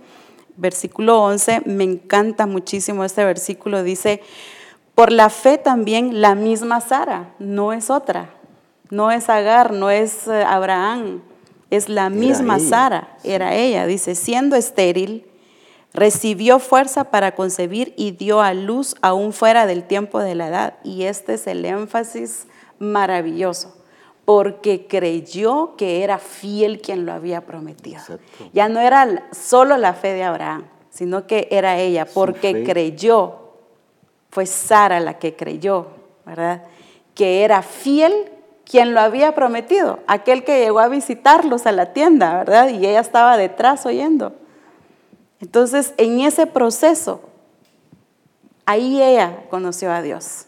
versículo 0.57 1.23
11, 1.23 1.63
me 1.67 1.85
encanta 1.85 2.47
muchísimo 2.47 3.05
este 3.05 3.25
versículo, 3.25 3.83
dice, 3.83 4.23
por 4.95 5.11
la 5.11 5.31
fe 5.31 5.59
también 5.59 6.21
la 6.21 6.35
misma 6.35 6.81
Sara, 6.81 7.35
no 7.39 7.73
es 7.73 7.91
otra 7.91 8.31
no 8.91 9.11
es 9.11 9.31
Agar, 9.31 9.73
no 9.73 9.91
es 9.91 10.27
eh, 10.27 10.45
Abraham, 10.45 11.23
es 11.71 11.89
la 11.89 12.11
misma 12.11 12.59
Sara, 12.59 13.17
era 13.23 13.55
ella. 13.55 13.87
Dice, 13.87 14.15
siendo 14.15 14.57
estéril, 14.57 15.27
recibió 15.93 16.59
fuerza 16.59 17.05
para 17.05 17.35
concebir 17.35 17.95
y 17.97 18.11
dio 18.13 18.41
a 18.41 18.55
luz 18.55 18.97
aún 19.03 19.33
fuera 19.33 19.67
del 19.67 19.85
tiempo 19.85 20.21
de 20.21 20.35
la 20.35 20.49
edad. 20.49 20.75
Y 20.85 21.05
este 21.05 21.35
es 21.35 21.47
el 21.47 21.65
énfasis 21.65 22.47
maravilloso, 22.79 23.77
porque 24.25 24.87
creyó 24.87 25.77
que 25.77 26.03
era 26.03 26.19
fiel 26.19 26.81
quien 26.81 27.07
lo 27.07 27.13
había 27.13 27.47
prometido. 27.47 28.01
Ya 28.53 28.69
no 28.69 28.81
era 28.81 29.29
solo 29.33 29.77
la 29.77 29.95
fe 29.95 30.13
de 30.13 30.25
Abraham, 30.25 30.67
sino 30.91 31.27
que 31.27 31.47
era 31.51 31.79
ella, 31.79 32.05
porque 32.05 32.65
creyó, 32.65 33.37
fue 34.31 34.47
Sara 34.47 34.99
la 34.99 35.19
que 35.19 35.37
creyó, 35.37 35.87
¿verdad? 36.27 36.65
Que 37.15 37.45
era 37.45 37.63
fiel 37.63 38.13
quien 38.71 38.95
lo 38.95 39.01
había 39.01 39.35
prometido, 39.35 39.99
aquel 40.07 40.45
que 40.45 40.61
llegó 40.61 40.79
a 40.79 40.87
visitarlos 40.87 41.67
a 41.67 41.73
la 41.73 41.93
tienda, 41.93 42.39
¿verdad? 42.39 42.69
Y 42.69 42.77
ella 42.87 43.01
estaba 43.01 43.37
detrás 43.37 43.85
oyendo. 43.85 44.33
Entonces, 45.41 45.93
en 45.97 46.21
ese 46.21 46.47
proceso, 46.47 47.21
ahí 48.67 49.03
ella 49.03 49.39
conoció 49.51 49.91
a 49.91 50.03
Dios. 50.03 50.47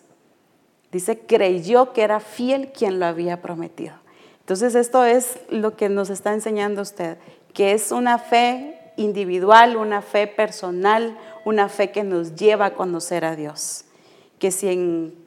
Dice, 0.92 1.18
creyó 1.18 1.92
que 1.92 2.02
era 2.02 2.20
fiel 2.20 2.70
quien 2.70 3.00
lo 3.00 3.06
había 3.06 3.42
prometido. 3.42 3.96
Entonces, 4.38 4.76
esto 4.76 5.04
es 5.04 5.40
lo 5.48 5.76
que 5.76 5.88
nos 5.88 6.08
está 6.08 6.32
enseñando 6.32 6.82
usted, 6.82 7.18
que 7.52 7.72
es 7.72 7.90
una 7.90 8.18
fe 8.18 8.78
individual, 8.96 9.76
una 9.76 10.00
fe 10.00 10.28
personal, 10.28 11.18
una 11.44 11.68
fe 11.68 11.90
que 11.90 12.04
nos 12.04 12.36
lleva 12.36 12.66
a 12.66 12.74
conocer 12.74 13.24
a 13.24 13.34
Dios. 13.34 13.84
Que 14.38 14.52
si 14.52 14.68
en 14.68 15.21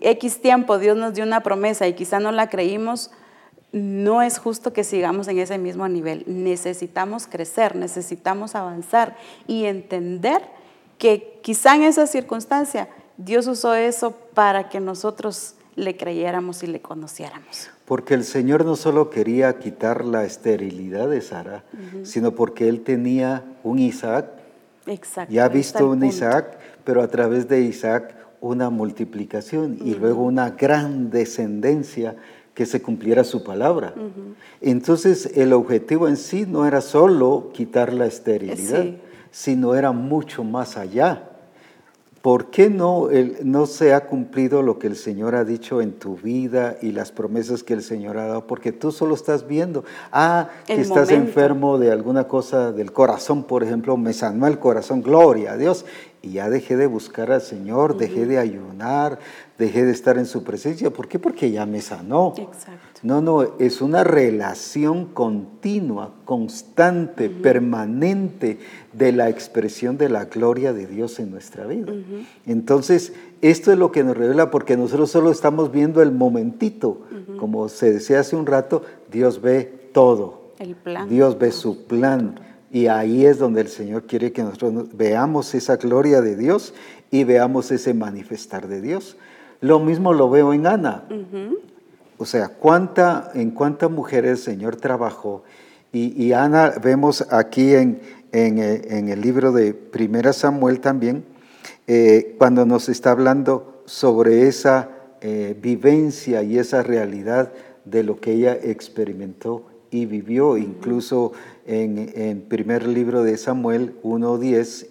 X 0.00 0.40
tiempo 0.40 0.78
Dios 0.78 0.96
nos 0.96 1.14
dio 1.14 1.24
una 1.24 1.42
promesa 1.42 1.86
y 1.86 1.94
quizá 1.94 2.20
no 2.20 2.32
la 2.32 2.48
creímos, 2.48 3.10
no 3.72 4.22
es 4.22 4.38
justo 4.38 4.72
que 4.72 4.84
sigamos 4.84 5.28
en 5.28 5.38
ese 5.38 5.58
mismo 5.58 5.88
nivel. 5.88 6.24
Necesitamos 6.26 7.26
crecer, 7.26 7.76
necesitamos 7.76 8.54
avanzar 8.54 9.16
y 9.46 9.64
entender 9.64 10.42
que 10.96 11.38
quizá 11.42 11.76
en 11.76 11.82
esa 11.82 12.06
circunstancia 12.06 12.88
Dios 13.16 13.46
usó 13.46 13.74
eso 13.74 14.12
para 14.34 14.68
que 14.68 14.80
nosotros 14.80 15.54
le 15.74 15.96
creyéramos 15.96 16.62
y 16.62 16.66
le 16.66 16.80
conociéramos. 16.80 17.70
Porque 17.84 18.14
el 18.14 18.24
Señor 18.24 18.64
no 18.64 18.76
solo 18.76 19.10
quería 19.10 19.58
quitar 19.58 20.04
la 20.04 20.24
esterilidad 20.24 21.08
de 21.08 21.20
Sara, 21.20 21.64
sino 22.02 22.32
porque 22.32 22.68
Él 22.68 22.82
tenía 22.82 23.44
un 23.62 23.78
Isaac. 23.78 24.26
Exacto. 24.86 25.32
Ya 25.32 25.44
ha 25.44 25.48
visto 25.48 25.88
un 25.88 26.04
Isaac, 26.04 26.58
pero 26.84 27.02
a 27.02 27.08
través 27.08 27.48
de 27.48 27.60
Isaac 27.60 28.14
una 28.40 28.70
multiplicación 28.70 29.78
y 29.84 29.94
luego 29.94 30.22
una 30.22 30.50
gran 30.50 31.10
descendencia 31.10 32.16
que 32.54 32.66
se 32.66 32.82
cumpliera 32.82 33.22
su 33.22 33.44
palabra. 33.44 33.94
Entonces 34.60 35.30
el 35.36 35.52
objetivo 35.52 36.08
en 36.08 36.16
sí 36.16 36.44
no 36.46 36.66
era 36.66 36.80
solo 36.80 37.50
quitar 37.52 37.92
la 37.92 38.06
esterilidad, 38.06 38.84
sino 39.30 39.74
era 39.74 39.92
mucho 39.92 40.42
más 40.42 40.76
allá. 40.76 41.28
¿Por 42.22 42.50
qué 42.50 42.68
no, 42.68 43.08
no 43.44 43.66
se 43.66 43.94
ha 43.94 44.06
cumplido 44.06 44.62
lo 44.62 44.80
que 44.80 44.88
el 44.88 44.96
Señor 44.96 45.36
ha 45.36 45.44
dicho 45.44 45.80
en 45.80 45.92
tu 45.92 46.16
vida 46.16 46.76
y 46.82 46.90
las 46.90 47.12
promesas 47.12 47.62
que 47.62 47.74
el 47.74 47.82
Señor 47.82 48.18
ha 48.18 48.26
dado? 48.26 48.46
Porque 48.48 48.72
tú 48.72 48.90
solo 48.90 49.14
estás 49.14 49.46
viendo, 49.46 49.84
ah, 50.10 50.48
que 50.66 50.80
estás 50.80 51.10
enfermo 51.10 51.78
de 51.78 51.92
alguna 51.92 52.26
cosa 52.26 52.72
del 52.72 52.90
corazón, 52.90 53.44
por 53.44 53.62
ejemplo, 53.62 53.96
me 53.96 54.12
sanó 54.12 54.48
el 54.48 54.58
corazón, 54.58 55.00
gloria 55.00 55.52
a 55.52 55.56
Dios 55.56 55.84
y 56.20 56.32
ya 56.32 56.50
dejé 56.50 56.76
de 56.76 56.86
buscar 56.86 57.30
al 57.30 57.40
Señor, 57.40 57.96
dejé 57.96 58.26
de 58.26 58.38
ayunar, 58.38 59.20
dejé 59.56 59.84
de 59.84 59.92
estar 59.92 60.18
en 60.18 60.26
su 60.26 60.42
presencia. 60.42 60.90
¿Por 60.90 61.06
qué? 61.06 61.18
Porque 61.18 61.50
ya 61.50 61.64
me 61.64 61.80
sanó. 61.80 62.34
Exacto. 62.36 63.00
No, 63.02 63.20
no, 63.20 63.58
es 63.58 63.80
una 63.80 64.02
relación 64.02 65.06
continua, 65.06 66.14
constante, 66.24 67.30
permanente 67.30 68.58
de 68.92 69.12
la 69.12 69.28
expresión 69.28 69.96
de 69.96 70.08
la 70.08 70.24
gloria 70.24 70.72
de 70.72 70.86
Dios 70.86 71.20
en 71.20 71.30
nuestra 71.30 71.66
vida. 71.66 71.92
Entonces, 72.46 73.12
esto 73.40 73.70
es 73.70 73.78
lo 73.78 73.92
que 73.92 74.02
nos 74.02 74.16
revela 74.16 74.50
porque 74.50 74.76
nosotros 74.76 75.10
solo 75.10 75.30
estamos 75.30 75.70
viendo 75.70 76.02
el 76.02 76.10
momentito. 76.10 77.02
Como 77.38 77.68
se 77.68 77.92
decía 77.92 78.20
hace 78.20 78.34
un 78.34 78.46
rato, 78.46 78.82
Dios 79.12 79.40
ve 79.40 79.90
todo. 79.92 80.48
El 80.58 80.74
plan. 80.74 81.08
Dios 81.08 81.38
ve 81.38 81.52
su 81.52 81.86
plan 81.86 82.47
y 82.70 82.86
ahí 82.86 83.24
es 83.24 83.38
donde 83.38 83.62
el 83.62 83.68
Señor 83.68 84.04
quiere 84.04 84.32
que 84.32 84.42
nosotros 84.42 84.88
veamos 84.92 85.54
esa 85.54 85.76
gloria 85.76 86.20
de 86.20 86.36
Dios 86.36 86.74
y 87.10 87.24
veamos 87.24 87.70
ese 87.70 87.94
manifestar 87.94 88.68
de 88.68 88.80
Dios. 88.80 89.16
Lo 89.60 89.80
mismo 89.80 90.12
lo 90.12 90.28
veo 90.30 90.52
en 90.52 90.66
Ana. 90.66 91.04
O 92.18 92.26
sea, 92.26 92.48
¿cuánta, 92.48 93.30
en 93.34 93.50
cuántas 93.52 93.90
mujeres 93.90 94.30
el 94.32 94.38
Señor 94.38 94.76
trabajó. 94.76 95.44
Y, 95.90 96.32
Ana, 96.32 96.74
vemos 96.82 97.26
aquí 97.30 97.74
en, 97.74 98.00
eh, 98.32 98.86
en, 98.90 99.08
el 99.08 99.22
libro 99.22 99.52
de 99.52 99.72
Primera 99.72 100.34
Samuel 100.34 100.80
también, 100.80 101.24
eh, 101.86 102.34
cuando 102.38 102.66
nos 102.66 102.90
está 102.90 103.12
hablando 103.12 103.82
sobre 103.86 104.46
esa 104.48 104.90
eh, 105.22 105.56
vivencia 105.60 106.42
y 106.42 106.58
esa 106.58 106.82
realidad 106.82 107.52
de 107.86 108.02
lo 108.02 108.20
que 108.20 108.32
ella 108.32 108.52
experimentó 108.52 109.64
y 109.90 110.04
vivió, 110.04 110.58
incluso 110.58 111.32
en, 111.68 112.10
el 112.14 112.38
primer 112.38 112.86
libro 112.86 113.22
de 113.22 113.36
Samuel 113.36 113.94
1.10 114.02 114.86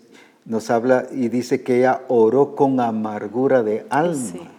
nos 0.45 0.69
habla 0.69 1.07
y 1.11 1.28
dice 1.28 1.61
que 1.61 1.80
ella 1.80 2.03
oró 2.07 2.55
con 2.55 2.80
amargura 2.80 3.63
de 3.63 3.86
alma, 3.89 4.51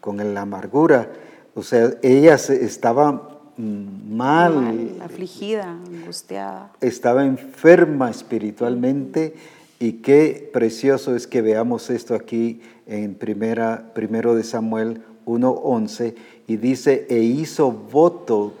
con 0.00 0.16
la 0.34 0.40
amargura. 0.40 1.12
O 1.54 1.62
sea, 1.62 1.92
ella 2.02 2.34
estaba 2.34 3.52
mm, 3.56 4.16
mal, 4.16 4.54
mal, 4.54 5.02
afligida, 5.02 5.78
angustiada. 5.86 6.72
Estaba 6.80 7.24
enferma 7.24 8.10
espiritualmente 8.10 9.34
y 9.78 9.94
qué 9.94 10.50
precioso 10.52 11.14
es 11.14 11.26
que 11.26 11.42
veamos 11.42 11.90
esto 11.90 12.14
aquí 12.14 12.62
en 12.86 13.14
primera, 13.14 13.92
primero 13.94 14.34
de 14.34 14.42
Samuel 14.42 15.02
1.11 15.26 16.14
y 16.46 16.56
dice, 16.56 17.06
e 17.10 17.18
hizo 17.18 17.70
voto 17.70 18.54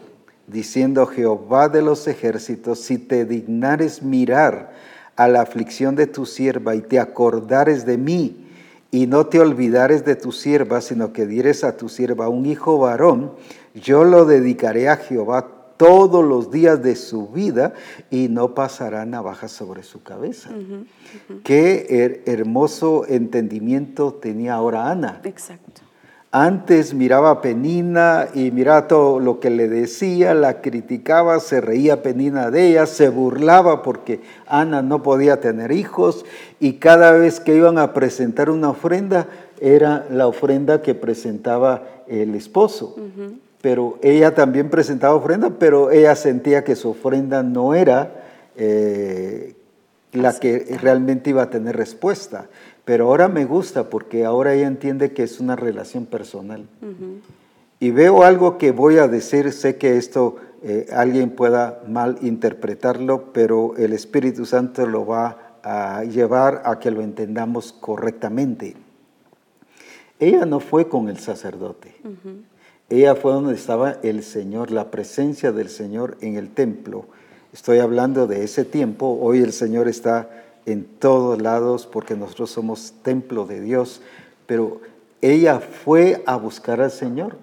diciendo 0.52 1.06
Jehová 1.06 1.68
de 1.68 1.82
los 1.82 2.06
ejércitos, 2.06 2.80
si 2.80 2.98
te 2.98 3.24
dignares 3.24 4.02
mirar 4.02 4.72
a 5.16 5.28
la 5.28 5.40
aflicción 5.40 5.96
de 5.96 6.06
tu 6.06 6.26
sierva 6.26 6.74
y 6.74 6.82
te 6.82 7.00
acordares 7.00 7.86
de 7.86 7.98
mí, 7.98 8.42
y 8.92 9.06
no 9.06 9.26
te 9.26 9.40
olvidares 9.40 10.04
de 10.04 10.16
tu 10.16 10.32
sierva, 10.32 10.82
sino 10.82 11.14
que 11.14 11.26
dieres 11.26 11.64
a 11.64 11.78
tu 11.78 11.88
sierva 11.88 12.28
un 12.28 12.44
hijo 12.44 12.78
varón, 12.78 13.32
yo 13.74 14.04
lo 14.04 14.26
dedicaré 14.26 14.90
a 14.90 14.96
Jehová 14.98 15.48
todos 15.78 16.22
los 16.24 16.50
días 16.50 16.82
de 16.82 16.94
su 16.94 17.28
vida 17.28 17.72
y 18.10 18.28
no 18.28 18.54
pasará 18.54 19.06
navaja 19.06 19.48
sobre 19.48 19.82
su 19.82 20.02
cabeza. 20.02 20.50
Qué 21.42 22.22
hermoso 22.26 23.06
entendimiento 23.08 24.12
tenía 24.12 24.54
ahora 24.54 24.90
Ana. 24.90 25.22
Exacto. 25.24 25.80
Antes 26.34 26.94
miraba 26.94 27.28
a 27.28 27.40
Penina 27.42 28.26
y 28.32 28.52
miraba 28.52 28.88
todo 28.88 29.20
lo 29.20 29.38
que 29.38 29.50
le 29.50 29.68
decía, 29.68 30.32
la 30.32 30.62
criticaba, 30.62 31.38
se 31.40 31.60
reía 31.60 32.02
Penina 32.02 32.50
de 32.50 32.68
ella, 32.68 32.86
se 32.86 33.10
burlaba 33.10 33.82
porque 33.82 34.22
Ana 34.46 34.80
no 34.80 35.02
podía 35.02 35.40
tener 35.40 35.72
hijos 35.72 36.24
y 36.58 36.74
cada 36.74 37.12
vez 37.12 37.38
que 37.38 37.54
iban 37.54 37.76
a 37.76 37.92
presentar 37.92 38.48
una 38.48 38.70
ofrenda 38.70 39.26
era 39.60 40.06
la 40.08 40.26
ofrenda 40.26 40.80
que 40.80 40.94
presentaba 40.94 41.82
el 42.08 42.34
esposo. 42.34 42.96
Pero 43.60 43.98
ella 44.00 44.34
también 44.34 44.70
presentaba 44.70 45.14
ofrenda, 45.14 45.50
pero 45.58 45.90
ella 45.90 46.16
sentía 46.16 46.64
que 46.64 46.76
su 46.76 46.88
ofrenda 46.88 47.42
no 47.42 47.74
era 47.74 48.24
eh, 48.56 49.54
la 50.12 50.32
que 50.38 50.78
realmente 50.80 51.28
iba 51.28 51.42
a 51.42 51.50
tener 51.50 51.76
respuesta. 51.76 52.46
Pero 52.84 53.06
ahora 53.06 53.28
me 53.28 53.44
gusta 53.44 53.88
porque 53.88 54.24
ahora 54.24 54.54
ella 54.54 54.66
entiende 54.66 55.12
que 55.12 55.22
es 55.22 55.40
una 55.40 55.56
relación 55.56 56.06
personal. 56.06 56.66
Y 57.78 57.90
veo 57.90 58.22
algo 58.22 58.58
que 58.58 58.72
voy 58.72 58.98
a 58.98 59.08
decir, 59.08 59.52
sé 59.52 59.76
que 59.76 59.96
esto 59.96 60.36
eh, 60.62 60.86
alguien 60.92 61.30
pueda 61.30 61.82
mal 61.88 62.18
interpretarlo, 62.22 63.32
pero 63.32 63.74
el 63.76 63.92
Espíritu 63.92 64.46
Santo 64.46 64.86
lo 64.86 65.06
va 65.06 65.56
a 65.62 66.04
llevar 66.04 66.62
a 66.64 66.78
que 66.78 66.90
lo 66.90 67.02
entendamos 67.02 67.72
correctamente. 67.72 68.76
Ella 70.18 70.46
no 70.46 70.60
fue 70.60 70.88
con 70.88 71.08
el 71.08 71.18
sacerdote. 71.18 71.94
Ella 72.88 73.14
fue 73.14 73.32
donde 73.32 73.54
estaba 73.54 73.96
el 74.02 74.22
Señor, 74.22 74.70
la 74.70 74.90
presencia 74.90 75.50
del 75.50 75.68
Señor 75.68 76.16
en 76.20 76.36
el 76.36 76.50
templo. 76.50 77.06
Estoy 77.52 77.78
hablando 77.78 78.26
de 78.26 78.44
ese 78.44 78.64
tiempo. 78.64 79.18
Hoy 79.20 79.40
el 79.40 79.52
Señor 79.52 79.88
está 79.88 80.30
en 80.66 80.84
todos 80.84 81.40
lados 81.40 81.86
porque 81.90 82.14
nosotros 82.14 82.50
somos 82.50 82.94
templo 83.02 83.46
de 83.46 83.60
Dios, 83.60 84.00
pero 84.46 84.80
ella 85.20 85.60
fue 85.60 86.22
a 86.26 86.36
buscar 86.36 86.80
al 86.80 86.90
Señor. 86.90 87.36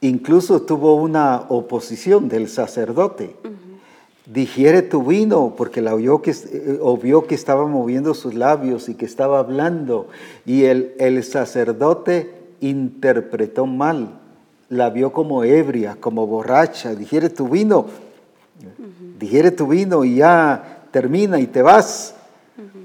Incluso 0.00 0.62
tuvo 0.62 0.94
una 0.94 1.44
oposición 1.48 2.28
del 2.28 2.48
sacerdote. 2.48 3.34
Digiere 4.26 4.82
tu 4.82 5.02
vino, 5.02 5.54
porque 5.56 5.80
la 5.80 5.94
oyó 5.94 6.22
que, 6.22 6.30
eh, 6.30 6.78
vio 7.02 7.26
que 7.26 7.34
estaba 7.34 7.66
moviendo 7.66 8.14
sus 8.14 8.34
labios 8.34 8.88
y 8.88 8.94
que 8.94 9.06
estaba 9.06 9.38
hablando. 9.38 10.08
Y 10.44 10.64
el, 10.64 10.94
el 10.98 11.24
sacerdote 11.24 12.30
interpretó 12.60 13.66
mal, 13.66 14.20
la 14.68 14.90
vio 14.90 15.12
como 15.12 15.44
ebria, 15.44 15.96
como 15.98 16.26
borracha. 16.26 16.94
Digiere 16.94 17.30
tu 17.30 17.48
vino, 17.48 17.86
digiere 19.18 19.50
tu 19.50 19.66
vino 19.66 20.04
y 20.04 20.16
ya 20.16 20.84
termina 20.90 21.40
y 21.40 21.46
te 21.46 21.62
vas. 21.62 22.14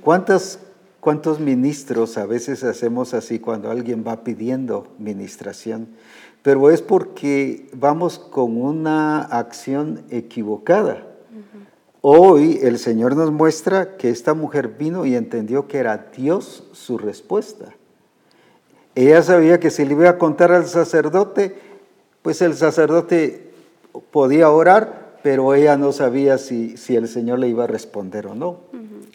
¿Cuántos 0.01 1.39
ministros 1.39 2.17
a 2.17 2.25
veces 2.25 2.63
hacemos 2.63 3.13
así 3.13 3.39
cuando 3.39 3.71
alguien 3.71 4.03
va 4.07 4.23
pidiendo 4.23 4.87
ministración? 4.99 5.87
Pero 6.41 6.69
es 6.69 6.81
porque 6.81 7.69
vamos 7.73 8.19
con 8.19 8.61
una 8.61 9.21
acción 9.21 10.03
equivocada. 10.09 11.07
Hoy 12.01 12.59
el 12.61 12.79
Señor 12.79 13.15
nos 13.15 13.31
muestra 13.31 13.95
que 13.95 14.09
esta 14.09 14.33
mujer 14.33 14.75
vino 14.77 15.05
y 15.05 15.15
entendió 15.15 15.69
que 15.69 15.77
era 15.77 16.09
Dios 16.13 16.67
su 16.73 16.97
respuesta. 16.97 17.73
Ella 18.93 19.23
sabía 19.23 19.59
que 19.59 19.71
si 19.71 19.85
le 19.85 19.93
iba 19.93 20.09
a 20.09 20.17
contar 20.17 20.51
al 20.51 20.67
sacerdote, 20.67 21.55
pues 22.21 22.41
el 22.41 22.55
sacerdote 22.55 23.53
podía 24.11 24.49
orar, 24.49 25.17
pero 25.23 25.53
ella 25.53 25.77
no 25.77 25.93
sabía 25.93 26.37
si, 26.37 26.75
si 26.75 26.97
el 26.97 27.07
Señor 27.07 27.39
le 27.39 27.47
iba 27.47 27.63
a 27.63 27.67
responder 27.67 28.27
o 28.27 28.35
no. 28.35 28.59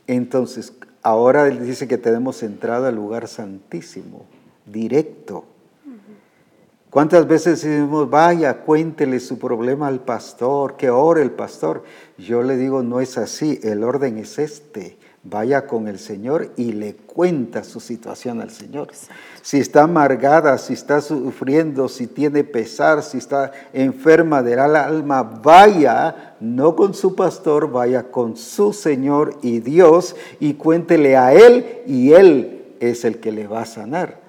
Entonces, 0.07 0.72
ahora 1.03 1.45
dice 1.45 1.89
que 1.89 1.99
tenemos 1.99 2.43
entrada 2.43 2.89
al 2.89 2.97
lugar 2.97 3.28
santísimo, 3.28 4.26
directo. 4.66 5.45
¿Cuántas 6.91 7.28
veces 7.28 7.62
decimos, 7.62 8.09
vaya, 8.09 8.62
cuéntele 8.62 9.20
su 9.20 9.39
problema 9.39 9.89
al 9.89 10.01
pastor, 10.01 10.76
que 10.76 10.89
ore 10.89 11.20
el 11.20 11.30
pastor? 11.30 11.84
Yo 12.16 12.43
le 12.43 12.57
digo, 12.57 12.82
no 12.82 13.01
es 13.01 13.18
así, 13.18 13.61
el 13.62 13.84
orden 13.84 14.16
es 14.16 14.39
este. 14.39 14.97
Vaya 15.31 15.66
con 15.66 15.89
el 15.89 15.99
Señor 15.99 16.53
y 16.57 16.72
le 16.72 16.95
cuenta 16.95 17.64
su 17.64 17.81
situación 17.81 18.41
al 18.41 18.51
Señor. 18.51 18.89
Si 19.43 19.59
está 19.59 19.83
amargada, 19.83 20.57
si 20.59 20.72
está 20.72 21.01
sufriendo, 21.01 21.89
si 21.89 22.07
tiene 22.07 22.45
pesar, 22.45 23.03
si 23.03 23.18
está 23.18 23.53
enferma 23.72 24.43
del 24.43 24.59
alma, 24.59 25.22
vaya, 25.22 26.37
no 26.41 26.74
con 26.76 26.95
su 26.95 27.14
pastor, 27.14 27.70
vaya 27.70 28.11
con 28.11 28.37
su 28.37 28.72
Señor 28.72 29.37
y 29.43 29.61
Dios 29.61 30.16
y 30.41 30.55
cuéntele 30.55 31.16
a 31.16 31.35
Él 31.35 31.83
y 31.87 32.12
Él 32.12 32.64
es 32.81 33.05
el 33.05 33.18
que 33.18 33.33
le 33.33 33.47
va 33.47 33.62
a 33.62 33.66
sanar 33.66 34.29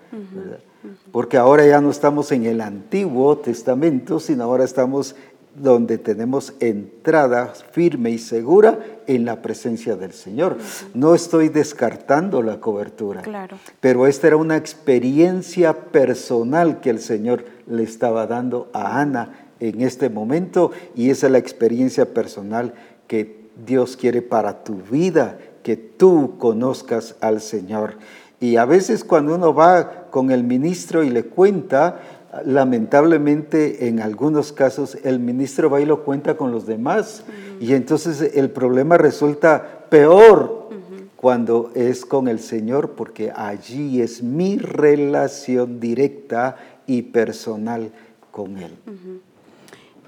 porque 1.12 1.38
ahora 1.38 1.66
ya 1.66 1.82
no 1.82 1.90
estamos 1.90 2.32
en 2.32 2.46
el 2.46 2.62
Antiguo 2.62 3.38
Testamento, 3.38 4.20
sino 4.20 4.44
ahora 4.44 4.64
estamos 4.64 5.16
donde 5.62 5.98
tenemos 5.98 6.54
entrada 6.60 7.54
firme 7.72 8.12
y 8.12 8.18
segura 8.18 8.80
en 9.08 9.26
la 9.26 9.42
presencia 9.42 9.96
del 9.96 10.14
Señor. 10.14 10.58
No 10.94 11.14
estoy 11.16 11.50
descartando 11.50 12.42
la 12.42 12.60
cobertura, 12.60 13.22
claro. 13.22 13.58
pero 13.80 14.08
esta 14.08 14.28
era 14.28 14.38
una 14.38 14.58
experiencia 14.58 15.74
personal 15.74 16.80
que 16.80 16.90
el 16.90 17.00
Señor 17.00 17.46
le 17.68 17.84
estaba 17.84 18.28
dando 18.28 18.70
a 18.74 19.00
Ana 19.00 19.48
en 19.60 19.82
este 19.82 20.10
momento 20.10 20.72
y 20.96 21.10
esa 21.10 21.28
es 21.28 21.32
la 21.32 21.38
experiencia 21.38 22.14
personal 22.14 22.74
que 23.08 23.40
Dios 23.66 23.98
quiere 23.98 24.22
para 24.22 24.64
tu 24.64 24.76
vida, 24.90 25.38
que 25.64 25.76
tú 25.76 26.36
conozcas 26.38 27.16
al 27.20 27.42
Señor. 27.42 27.96
Y 28.40 28.56
a 28.56 28.66
veces 28.66 29.04
cuando 29.04 29.36
uno 29.36 29.54
va 29.54 30.08
con 30.12 30.32
el 30.32 30.44
ministro 30.44 31.04
y 31.04 31.10
le 31.10 31.26
cuenta, 31.26 32.00
lamentablemente 32.46 33.88
en 33.88 34.00
algunos 34.00 34.52
casos 34.52 34.98
el 35.04 35.20
ministro 35.20 35.70
va 35.70 35.82
y 35.82 35.86
lo 35.86 36.04
cuenta 36.04 36.38
con 36.38 36.52
los 36.52 36.66
demás. 36.66 37.24
Y 37.60 37.74
entonces 37.74 38.22
el 38.36 38.50
problema 38.52 38.98
resulta 38.98 39.86
peor 39.90 40.70
cuando 41.16 41.72
es 41.76 42.06
con 42.06 42.28
el 42.28 42.40
Señor 42.40 42.92
porque 42.92 43.32
allí 43.36 44.02
es 44.02 44.24
mi 44.24 44.58
relación 44.58 45.80
directa 45.80 46.58
y 46.88 47.02
personal 47.02 47.92
con 48.32 48.58
Él. 48.58 48.72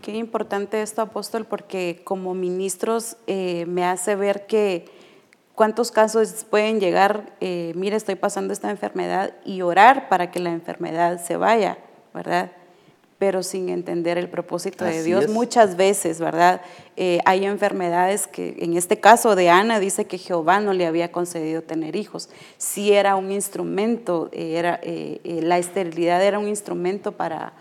Qué 0.01 0.15
importante 0.15 0.82
esto, 0.82 1.01
apóstol, 1.01 1.45
porque 1.45 2.01
como 2.03 2.34
ministros 2.34 3.17
eh, 3.28 3.65
me 3.67 3.86
hace 3.86 4.15
ver 4.15 4.47
que 4.47 4.86
¿Cuántos 5.53 5.91
casos 5.91 6.45
pueden 6.49 6.80
llegar, 6.80 7.34
eh, 7.39 7.74
mire, 7.76 7.95
estoy 7.95 8.15
pasando 8.15 8.51
esta 8.51 8.72
enfermedad 8.72 9.34
y 9.45 9.61
orar 9.61 10.09
para 10.09 10.32
que 10.32 10.39
la 10.39 10.51
enfermedad 10.51 11.24
se 11.24 11.38
vaya, 11.38 11.78
¿verdad? 12.14 12.51
Pero 13.18 13.43
sin 13.43 13.70
entender 13.70 14.18
el 14.18 14.30
propósito 14.30 14.84
de 14.84 15.03
Dios. 15.03 15.28
Muchas 15.30 15.78
veces, 15.78 16.20
¿verdad? 16.20 16.62
Eh, 16.97 17.20
hay 17.26 17.45
enfermedades 17.45 18.26
que, 18.26 18.55
en 18.59 18.76
este 18.76 18.99
caso 18.99 19.36
de 19.36 19.49
Ana, 19.49 19.80
dice 19.80 20.05
que 20.05 20.18
Jehová 20.18 20.59
no 20.59 20.74
le 20.74 20.88
había 20.88 21.12
concedido 21.12 21.62
tener 21.62 21.95
hijos. 21.95 22.30
Sí 22.57 22.93
era 22.93 23.16
un 23.16 23.32
instrumento, 23.32 24.30
eh, 24.32 24.55
era, 24.57 24.82
la 25.24 25.59
esterilidad 25.59 26.24
era 26.24 26.39
un 26.39 26.47
instrumento 26.47 27.12
para, 27.12 27.53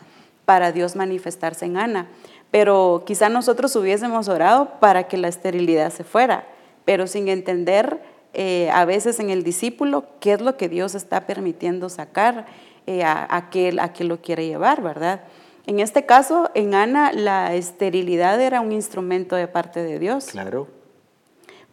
para 0.46 0.72
Dios 0.72 0.96
manifestarse 0.96 1.66
en 1.66 1.76
Ana. 1.76 2.08
Pero 2.50 3.02
quizá 3.06 3.28
nosotros 3.28 3.76
hubiésemos 3.76 4.28
orado 4.28 4.80
para 4.80 5.08
que 5.08 5.18
la 5.18 5.28
esterilidad 5.28 5.92
se 5.92 6.04
fuera 6.04 6.46
pero 6.90 7.06
sin 7.06 7.28
entender 7.28 8.00
eh, 8.32 8.68
a 8.72 8.84
veces 8.84 9.20
en 9.20 9.30
el 9.30 9.44
discípulo 9.44 10.06
qué 10.18 10.32
es 10.32 10.40
lo 10.40 10.56
que 10.56 10.68
Dios 10.68 10.96
está 10.96 11.26
permitiendo 11.26 11.88
sacar 11.88 12.46
eh, 12.90 13.04
a, 13.04 13.24
a, 13.30 13.50
que, 13.50 13.76
a 13.78 13.92
que 13.92 14.02
lo 14.02 14.20
quiere 14.20 14.48
llevar, 14.48 14.82
¿verdad? 14.82 15.20
En 15.64 15.78
este 15.78 16.06
caso, 16.06 16.50
en 16.54 16.74
Ana, 16.74 17.12
la 17.12 17.54
esterilidad 17.54 18.40
era 18.40 18.60
un 18.60 18.72
instrumento 18.72 19.36
de 19.36 19.46
parte 19.46 19.80
de 19.80 20.00
Dios. 20.00 20.26
Claro. 20.32 20.66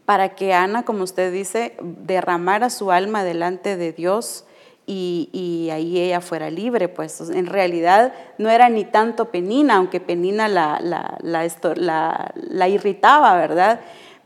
Para 0.05 0.35
que 0.35 0.53
Ana, 0.53 0.85
como 0.85 1.03
usted 1.03 1.33
dice, 1.33 1.75
derramara 1.81 2.69
su 2.69 2.91
alma 2.91 3.23
delante 3.23 3.77
de 3.77 3.93
Dios 3.93 4.45
y, 4.85 5.29
y, 5.33 5.71
ahí 5.71 5.99
ella 5.99 6.21
fuera 6.21 6.51
libre, 6.51 6.87
pues 6.87 7.19
en 7.31 7.47
realidad 7.47 8.13
no 8.37 8.51
era 8.51 8.69
ni 8.69 8.85
tanto 8.85 9.31
Penina, 9.31 9.77
aunque 9.77 9.99
Penina 9.99 10.47
la, 10.47 10.79
la, 10.79 11.17
la, 11.23 12.31
la 12.35 12.69
irritaba, 12.69 13.35
¿verdad? 13.37 13.79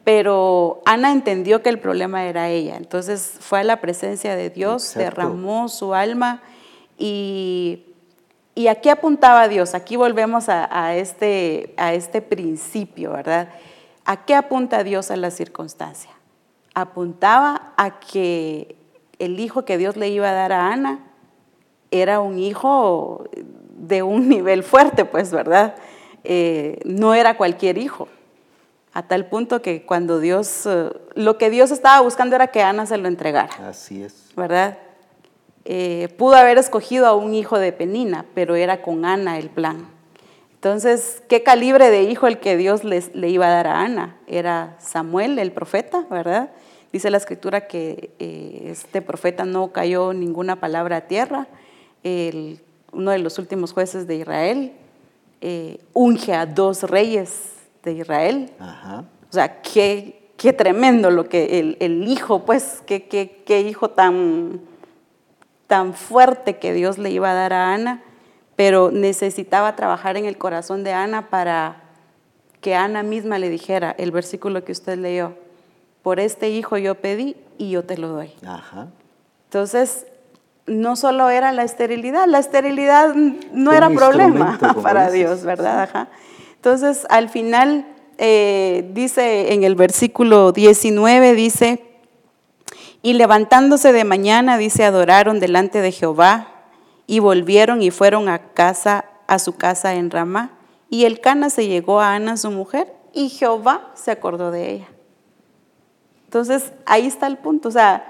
Pero 0.04 0.82
Ana 0.86 1.14
entendió 1.14 1.64
que 1.64 1.70
el 1.70 1.80
problema 1.80 2.26
era 2.26 2.50
ella, 2.50 2.76
entonces 2.76 3.38
fue 3.40 3.62
a 3.62 3.64
la 3.64 3.80
presencia 3.80 4.36
de 4.36 4.50
Dios, 4.50 4.94
derramó 4.94 5.70
su 5.70 5.94
alma 5.94 6.42
y, 7.02 7.84
y 8.54 8.68
aquí 8.68 8.90
apuntaba 8.90 9.48
Dios, 9.48 9.74
aquí 9.74 9.96
volvemos 9.96 10.50
a, 10.50 10.96
este, 10.96 11.74
a 11.78 11.96
este 11.96 12.22
principio, 12.22 13.14
¿verdad? 13.14 13.50
¿A 14.06 14.24
qué 14.24 14.36
apunta 14.36 14.84
Dios 14.84 15.10
a 15.10 15.16
la 15.16 15.32
circunstancia? 15.32 16.12
Apuntaba 16.76 17.74
a 17.76 18.00
que 18.00 18.76
el 19.18 19.40
hijo 19.40 19.66
que 19.66 19.80
Dios 19.80 19.98
le 19.98 20.10
iba 20.10 20.30
a 20.30 20.34
dar 20.34 20.54
a 20.54 20.72
Ana 20.72 21.00
era 21.90 22.20
un 22.20 22.38
hijo 22.38 23.26
de 23.78 24.04
un 24.04 24.30
nivel 24.30 24.62
fuerte, 24.62 25.04
pues, 25.06 25.32
¿verdad? 25.32 25.74
Eh, 26.24 26.80
no 26.86 27.16
era 27.16 27.36
cualquier 27.36 27.80
hijo 27.80 28.08
a 28.94 29.02
tal 29.08 29.26
punto 29.26 29.64
que 29.64 29.88
cuando 29.88 30.20
Dios, 30.20 30.68
eh, 30.68 30.92
lo 31.16 31.40
que 31.40 31.50
Dios 31.50 31.72
estaba 31.72 32.00
buscando 32.02 32.36
era 32.36 32.48
que 32.48 32.62
Ana 32.62 32.86
se 32.86 32.98
lo 32.98 33.08
entregara. 33.08 33.50
Así 33.68 34.04
es. 34.04 34.30
¿Verdad? 34.36 34.78
Eh, 35.66 36.14
pudo 36.18 36.36
haber 36.36 36.58
escogido 36.58 37.06
a 37.06 37.16
un 37.16 37.34
hijo 37.34 37.60
de 37.60 37.72
Penina, 37.72 38.26
pero 38.34 38.56
era 38.56 38.82
con 38.82 39.06
Ana 39.06 39.38
el 39.38 39.50
plan. 39.50 39.88
Entonces, 40.56 41.24
¿qué 41.28 41.44
calibre 41.44 41.90
de 41.90 42.04
hijo 42.04 42.28
el 42.28 42.40
que 42.40 42.58
Dios 42.58 42.84
les, 42.84 43.16
le 43.16 43.30
iba 43.30 43.48
a 43.48 43.50
dar 43.50 43.68
a 43.68 43.82
Ana? 43.82 44.18
Era 44.28 44.76
Samuel, 44.80 45.40
el 45.40 45.52
profeta, 45.52 46.06
¿verdad? 46.10 46.52
Dice 46.92 47.10
la 47.10 47.18
escritura 47.18 47.68
que 47.68 48.12
eh, 48.20 48.68
este 48.72 49.02
profeta 49.02 49.46
no 49.46 49.72
cayó 49.72 50.14
ninguna 50.14 50.60
palabra 50.60 50.98
a 50.98 51.02
tierra. 51.02 51.48
uno 52.04 53.12
de 53.12 53.20
los 53.20 53.40
últimos 53.40 53.74
jueces 53.74 54.08
de 54.08 54.16
Israel 54.16 54.74
unge 55.94 56.34
a 56.34 56.46
dos 56.46 56.84
reyes 56.84 57.52
de 57.84 57.94
Israel. 57.94 58.52
O 58.60 59.34
sea, 59.34 59.62
qué, 59.62 60.32
qué, 60.38 60.54
tremendo 60.54 61.10
lo 61.10 61.30
que 61.30 61.60
el, 61.60 61.78
el 61.80 62.08
hijo, 62.08 62.46
pues, 62.46 62.84
qué, 62.86 63.08
qué, 63.08 63.44
qué, 63.46 63.62
hijo 63.62 63.90
tan, 63.90 64.62
tan 65.72 65.94
fuerte 65.94 66.58
que 66.58 66.74
Dios 66.74 66.98
le 66.98 67.12
iba 67.12 67.32
a 67.32 67.34
dar 67.34 67.54
a 67.54 67.74
Ana, 67.74 68.02
pero 68.58 68.92
necesitaba 68.92 69.78
trabajar 69.78 70.18
en 70.18 70.26
el 70.26 70.38
corazón 70.38 70.84
de 70.84 70.92
Ana 70.92 71.30
para 71.30 71.78
que 72.60 72.76
Ana 72.76 73.04
misma 73.04 73.40
le 73.40 73.48
dijera 73.48 73.96
el 73.98 74.12
versículo 74.12 74.66
que 74.66 74.74
usted 74.74 74.98
leyó, 74.98 75.32
por 76.04 76.20
este 76.20 76.50
hijo 76.50 76.78
yo 76.78 76.96
pedí 76.96 77.38
y 77.58 77.70
yo 77.70 77.86
te 77.86 77.98
lo 77.98 78.10
doy. 78.10 78.34
Entonces, 79.46 80.08
no 80.68 80.98
solo 80.98 81.30
era 81.30 81.54
la 81.54 81.64
esterilidad, 81.64 82.28
la 82.28 82.40
esterilidad 82.40 83.16
no 83.16 83.72
era 83.72 83.90
problema 83.92 84.60
para 84.84 85.10
Dios, 85.10 85.46
¿verdad? 85.46 85.84
Ajá. 85.84 86.10
Entonces, 86.58 87.08
al 87.10 87.30
final, 87.30 87.86
eh, 88.18 88.92
dice 88.94 89.54
en 89.54 89.64
el 89.64 89.76
versículo 89.76 90.52
19, 90.52 91.34
dice, 91.34 91.91
y 93.02 93.14
levantándose 93.14 93.94
de 93.94 94.04
mañana, 94.04 94.58
dice, 94.58 94.84
adoraron 94.84 95.40
delante 95.40 95.82
de 95.82 95.92
Jehová 95.92 96.48
y 97.08 97.20
volvieron 97.20 97.82
y 97.82 97.92
fueron 97.92 98.30
a 98.30 98.40
casa, 98.54 99.06
a 99.28 99.40
su 99.40 99.56
casa 99.56 99.96
en 99.96 100.12
Ramá. 100.12 100.52
Y 100.90 101.06
el 101.06 101.20
Cana 101.20 101.50
se 101.50 101.68
llegó 101.68 102.02
a 102.02 102.14
Ana, 102.14 102.38
su 102.38 102.52
mujer, 102.52 102.94
y 103.14 103.30
Jehová 103.30 103.92
se 103.96 104.12
acordó 104.12 104.52
de 104.52 104.72
ella. 104.72 104.88
Entonces, 106.26 106.74
ahí 106.86 107.08
está 107.08 107.28
el 107.28 107.38
punto. 107.38 107.70
O 107.70 107.72
sea, 107.72 108.06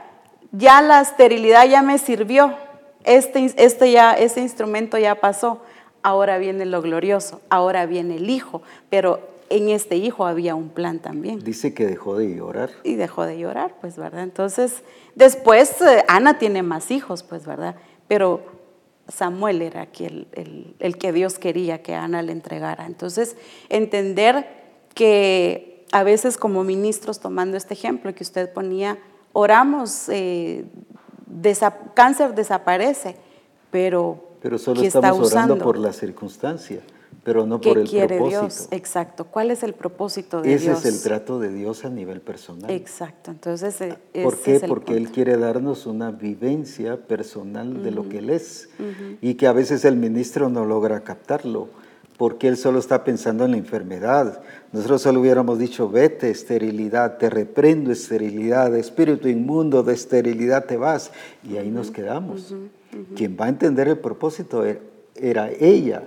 ya 0.51 0.81
la 0.81 1.01
esterilidad 1.01 1.65
ya 1.67 1.81
me 1.81 1.97
sirvió. 1.97 2.55
Este, 3.03 3.53
este, 3.57 3.91
ya, 3.91 4.13
este 4.13 4.41
instrumento 4.41 4.97
ya 4.97 5.15
pasó 5.15 5.61
ahora 6.03 6.37
viene 6.37 6.65
lo 6.65 6.81
glorioso, 6.81 7.41
ahora 7.49 7.85
viene 7.85 8.15
el 8.15 8.29
Hijo, 8.29 8.61
pero 8.89 9.19
en 9.51 9.69
este 9.69 9.97
Hijo 9.97 10.25
había 10.25 10.55
un 10.55 10.69
plan 10.69 10.99
también. 10.99 11.39
Dice 11.39 11.73
que 11.73 11.85
dejó 11.85 12.17
de 12.17 12.35
llorar. 12.35 12.71
Y 12.83 12.95
dejó 12.95 13.25
de 13.25 13.37
llorar, 13.37 13.75
pues, 13.81 13.97
¿verdad? 13.97 14.23
Entonces, 14.23 14.83
después 15.15 15.81
eh, 15.81 16.03
Ana 16.07 16.39
tiene 16.39 16.63
más 16.63 16.91
hijos, 16.91 17.23
pues, 17.23 17.45
¿verdad? 17.45 17.75
Pero 18.07 18.41
Samuel 19.07 19.61
era 19.61 19.87
el, 19.99 20.75
el, 20.79 20.97
que 20.97 21.11
Dios 21.11 21.37
quería 21.37 21.83
que 21.83 21.93
Ana 21.93 22.21
le 22.21 22.31
entregara. 22.31 22.85
Entonces, 22.85 23.35
entender 23.69 24.47
que 24.93 25.85
a 25.91 26.03
veces 26.03 26.37
como 26.37 26.63
ministros, 26.63 27.19
tomando 27.19 27.57
este 27.57 27.73
ejemplo 27.73 28.13
que 28.15 28.23
usted 28.23 28.51
ponía, 28.53 28.97
oramos, 29.33 30.07
eh, 30.09 30.65
cáncer 31.93 32.35
desaparece, 32.35 33.17
pero... 33.69 34.29
Pero 34.41 34.57
solo 34.57 34.81
estamos 34.81 35.31
orando 35.31 35.57
por 35.59 35.77
la 35.77 35.93
circunstancia 35.93 36.81
pero 37.23 37.45
no 37.45 37.61
por 37.61 37.77
el 37.77 37.87
quiere 37.87 38.17
propósito. 38.17 38.41
Dios? 38.41 38.67
Exacto. 38.71 39.25
¿Cuál 39.25 39.51
es 39.51 39.63
el 39.63 39.73
propósito 39.73 40.41
de 40.41 40.53
Ese 40.53 40.65
Dios? 40.65 40.79
Ese 40.79 40.89
es 40.89 40.95
el 40.95 41.03
trato 41.03 41.39
de 41.39 41.53
Dios 41.53 41.85
a 41.85 41.89
nivel 41.89 42.21
personal. 42.21 42.71
Exacto. 42.71 43.31
Entonces, 43.31 43.79
e, 43.81 44.23
¿por 44.23 44.37
qué? 44.39 44.59
Porque 44.67 44.97
Él 44.97 45.11
quiere 45.11 45.37
darnos 45.37 45.85
una 45.85 46.11
vivencia 46.11 46.97
personal 46.97 47.83
de 47.83 47.91
lo 47.91 48.09
que 48.09 48.19
Él 48.19 48.29
es 48.29 48.69
y 49.21 49.35
que 49.35 49.47
a 49.47 49.53
veces 49.53 49.85
el 49.85 49.97
ministro 49.97 50.49
no 50.49 50.65
logra 50.65 51.01
captarlo 51.01 51.69
porque 52.17 52.47
Él 52.47 52.57
solo 52.57 52.79
está 52.79 53.03
pensando 53.03 53.45
en 53.45 53.51
la 53.51 53.57
enfermedad. 53.57 54.41
Nosotros 54.71 55.01
solo 55.01 55.21
hubiéramos 55.21 55.57
dicho, 55.57 55.89
vete, 55.89 56.29
esterilidad, 56.29 57.17
te 57.17 57.31
reprendo, 57.31 57.91
esterilidad, 57.91 58.75
espíritu 58.75 59.27
inmundo 59.27 59.81
de 59.81 59.93
esterilidad 59.93 60.65
te 60.65 60.77
vas. 60.77 61.11
Y 61.43 61.57
ahí 61.57 61.71
nos 61.71 61.89
quedamos. 61.89 62.53
Quien 63.15 63.37
va 63.39 63.45
a 63.45 63.49
entender 63.49 63.87
el 63.87 63.97
propósito 63.97 64.65
e, 64.65 64.79
era 65.15 65.49
ella 65.49 66.03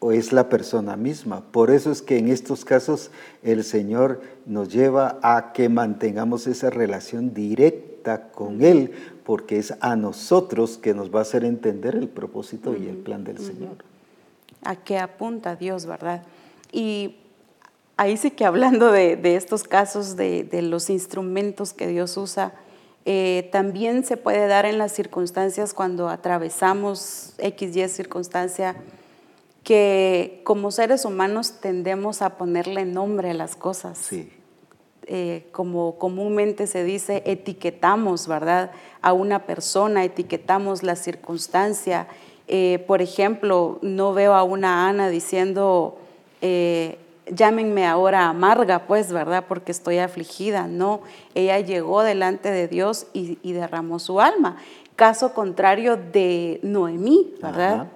o 0.00 0.12
es 0.12 0.32
la 0.32 0.48
persona 0.48 0.96
misma. 0.96 1.42
Por 1.52 1.70
eso 1.70 1.92
es 1.92 2.02
que 2.02 2.18
en 2.18 2.28
estos 2.28 2.64
casos 2.64 3.10
el 3.42 3.62
Señor 3.64 4.22
nos 4.46 4.72
lleva 4.72 5.18
a 5.22 5.52
que 5.52 5.68
mantengamos 5.68 6.46
esa 6.46 6.70
relación 6.70 7.34
directa 7.34 8.30
con 8.32 8.62
Él, 8.62 8.92
porque 9.24 9.58
es 9.58 9.74
a 9.80 9.96
nosotros 9.96 10.78
que 10.78 10.94
nos 10.94 11.14
va 11.14 11.20
a 11.20 11.22
hacer 11.22 11.44
entender 11.44 11.94
el 11.94 12.08
propósito 12.08 12.74
y 12.74 12.88
el 12.88 12.96
plan 12.96 13.24
del 13.24 13.38
Señor. 13.38 13.76
A 14.64 14.74
qué 14.74 14.98
apunta 14.98 15.54
Dios, 15.54 15.84
¿verdad? 15.84 16.22
Y 16.72 17.16
ahí 17.98 18.16
sí 18.16 18.30
que 18.30 18.46
hablando 18.46 18.90
de, 18.90 19.18
estos 19.36 19.64
casos, 19.64 20.16
de, 20.16 20.48
los 20.62 20.88
instrumentos 20.88 21.74
que 21.74 21.86
Dios 21.86 22.16
usa, 22.16 22.54
eh, 23.04 23.48
también 23.52 24.04
se 24.04 24.16
puede 24.16 24.46
dar 24.46 24.64
en 24.64 24.78
las 24.78 24.92
circunstancias 24.92 25.74
cuando 25.74 26.08
atravesamos 26.08 27.34
X, 27.38 27.76
Y 27.76 27.88
circunstancia 27.88 28.76
que 29.62 30.40
como 30.44 30.70
seres 30.70 31.04
humanos 31.04 31.60
tendemos 31.60 32.22
a 32.22 32.36
ponerle 32.36 32.84
nombre 32.84 33.30
a 33.30 33.34
las 33.34 33.56
cosas. 33.56 33.98
Sí. 33.98 34.32
Eh, 35.06 35.48
como 35.50 35.98
comúnmente 35.98 36.66
se 36.66 36.84
dice, 36.84 37.22
etiquetamos, 37.26 38.28
¿verdad? 38.28 38.70
A 39.02 39.12
una 39.12 39.44
persona, 39.44 40.04
etiquetamos 40.04 40.82
la 40.82 40.94
circunstancia. 40.94 42.06
Eh, 42.46 42.84
por 42.86 43.02
ejemplo, 43.02 43.78
no 43.82 44.14
veo 44.14 44.34
a 44.34 44.44
una 44.44 44.88
Ana 44.88 45.08
diciendo, 45.08 45.98
eh, 46.42 46.98
llámenme 47.26 47.86
ahora 47.86 48.28
amarga, 48.28 48.86
pues, 48.86 49.12
¿verdad? 49.12 49.44
Porque 49.48 49.72
estoy 49.72 49.98
afligida. 49.98 50.68
No, 50.68 51.00
ella 51.34 51.58
llegó 51.60 52.02
delante 52.02 52.50
de 52.50 52.68
Dios 52.68 53.06
y, 53.12 53.52
derramó 53.52 53.98
su 53.98 54.20
alma. 54.20 54.56
Caso 54.96 55.34
contrario 55.34 55.96
de 55.96 56.60
Noemí, 56.62 57.34
¿verdad? 57.42 57.88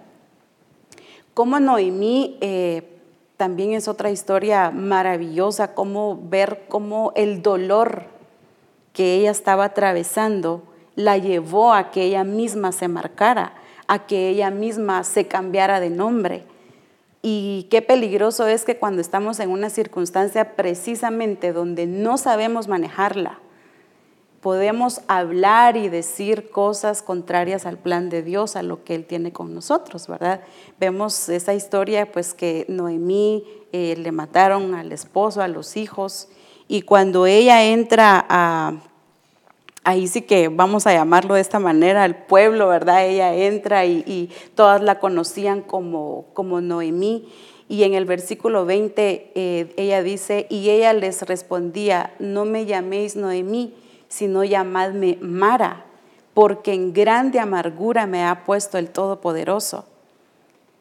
Como 1.34 1.58
Noemí 1.58 2.38
eh, 2.40 2.82
también 3.36 3.72
es 3.72 3.88
otra 3.88 4.10
historia 4.10 4.70
maravillosa, 4.70 5.74
cómo 5.74 6.18
ver 6.28 6.62
cómo 6.68 7.12
el 7.16 7.42
dolor 7.42 8.04
que 8.92 9.16
ella 9.16 9.32
estaba 9.32 9.64
atravesando 9.64 10.62
la 10.94 11.18
llevó 11.18 11.72
a 11.72 11.90
que 11.90 12.04
ella 12.04 12.22
misma 12.22 12.70
se 12.70 12.86
marcara, 12.86 13.54
a 13.88 14.06
que 14.06 14.28
ella 14.28 14.50
misma 14.50 15.02
se 15.02 15.26
cambiara 15.26 15.80
de 15.80 15.90
nombre. 15.90 16.44
Y 17.20 17.66
qué 17.68 17.82
peligroso 17.82 18.46
es 18.46 18.64
que 18.64 18.76
cuando 18.76 19.00
estamos 19.00 19.40
en 19.40 19.50
una 19.50 19.70
circunstancia 19.70 20.54
precisamente 20.54 21.52
donde 21.52 21.86
no 21.86 22.16
sabemos 22.16 22.68
manejarla, 22.68 23.40
podemos 24.44 25.00
hablar 25.08 25.78
y 25.78 25.88
decir 25.88 26.50
cosas 26.50 27.00
contrarias 27.00 27.64
al 27.64 27.78
plan 27.78 28.10
de 28.10 28.22
Dios, 28.22 28.56
a 28.56 28.62
lo 28.62 28.84
que 28.84 28.94
Él 28.94 29.06
tiene 29.06 29.32
con 29.32 29.54
nosotros, 29.54 30.06
¿verdad? 30.06 30.42
Vemos 30.78 31.30
esa 31.30 31.54
historia, 31.54 32.12
pues 32.12 32.34
que 32.34 32.66
Noemí 32.68 33.44
eh, 33.72 33.96
le 33.96 34.12
mataron 34.12 34.74
al 34.74 34.92
esposo, 34.92 35.40
a 35.40 35.48
los 35.48 35.78
hijos, 35.78 36.28
y 36.68 36.82
cuando 36.82 37.24
ella 37.24 37.64
entra 37.64 38.26
a, 38.28 38.74
ahí 39.82 40.06
sí 40.08 40.20
que 40.20 40.48
vamos 40.48 40.86
a 40.86 40.92
llamarlo 40.92 41.36
de 41.36 41.40
esta 41.40 41.58
manera, 41.58 42.04
al 42.04 42.26
pueblo, 42.26 42.68
¿verdad? 42.68 43.06
Ella 43.06 43.34
entra 43.34 43.86
y, 43.86 44.30
todas 44.54 44.82
la 44.82 45.00
conocían 45.00 45.62
como, 45.62 46.26
como 46.34 46.60
Noemí. 46.60 47.32
Y 47.66 47.84
en 47.84 47.94
el 47.94 48.04
versículo 48.04 48.66
20 48.66 49.32
eh, 49.34 49.72
ella 49.78 50.02
dice, 50.02 50.46
y 50.50 50.68
ella 50.68 50.92
les 50.92 51.22
respondía, 51.22 52.12
no 52.18 52.44
me 52.44 52.66
llaméis 52.66 53.16
Noemí, 53.16 53.72
sino 54.14 54.44
llamadme 54.44 55.18
Mara, 55.20 55.84
porque 56.34 56.72
en 56.72 56.92
grande 56.92 57.40
amargura 57.40 58.06
me 58.06 58.24
ha 58.24 58.44
puesto 58.44 58.78
el 58.78 58.90
Todopoderoso. 58.90 59.86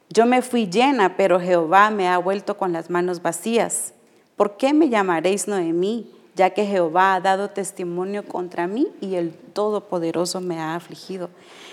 Yo 0.10 0.28
me 0.28 0.44
fui 0.44 0.70
llena, 0.70 1.18
pero 1.18 1.40
Jehová 1.40 1.90
me 1.90 2.08
ha 2.08 2.20
vuelto 2.20 2.58
con 2.58 2.74
las 2.74 2.92
manos 2.92 3.24
vacías. 3.24 3.94
¿Por 4.36 4.56
qué 4.56 4.72
me 4.72 4.90
llamaréis 4.90 5.48
Noemí, 5.48 6.12
ya 6.36 6.52
que 6.52 6.68
Jehová 6.68 7.16
ha 7.16 7.22
dado 7.22 7.50
testimonio 7.50 8.24
contra 8.24 8.68
mí 8.68 8.88
y 9.02 9.16
el 9.16 9.34
Todopoderoso 9.34 10.40
me 10.40 10.60
ha 10.60 10.76
afligido? 10.76 11.32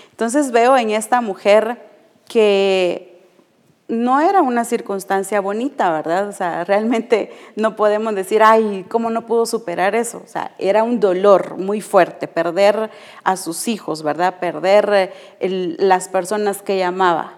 Entonces 0.09 0.51
veo 0.51 0.75
en 0.77 0.89
esta 0.89 1.21
mujer 1.21 1.77
que 2.27 3.10
no 3.91 4.21
era 4.21 4.41
una 4.41 4.63
circunstancia 4.63 5.41
bonita, 5.41 5.91
¿verdad? 5.91 6.29
O 6.29 6.31
sea, 6.31 6.63
realmente 6.63 7.33
no 7.57 7.75
podemos 7.75 8.15
decir, 8.15 8.41
ay, 8.41 8.85
¿cómo 8.87 9.09
no 9.09 9.25
pudo 9.25 9.45
superar 9.45 9.95
eso? 9.95 10.21
O 10.23 10.27
sea, 10.27 10.55
era 10.59 10.83
un 10.83 11.01
dolor 11.01 11.57
muy 11.57 11.81
fuerte, 11.81 12.29
perder 12.29 12.89
a 13.25 13.35
sus 13.35 13.67
hijos, 13.67 14.01
¿verdad? 14.01 14.39
Perder 14.39 15.13
las 15.41 16.07
personas 16.07 16.61
que 16.61 16.77
llamaba. 16.77 17.33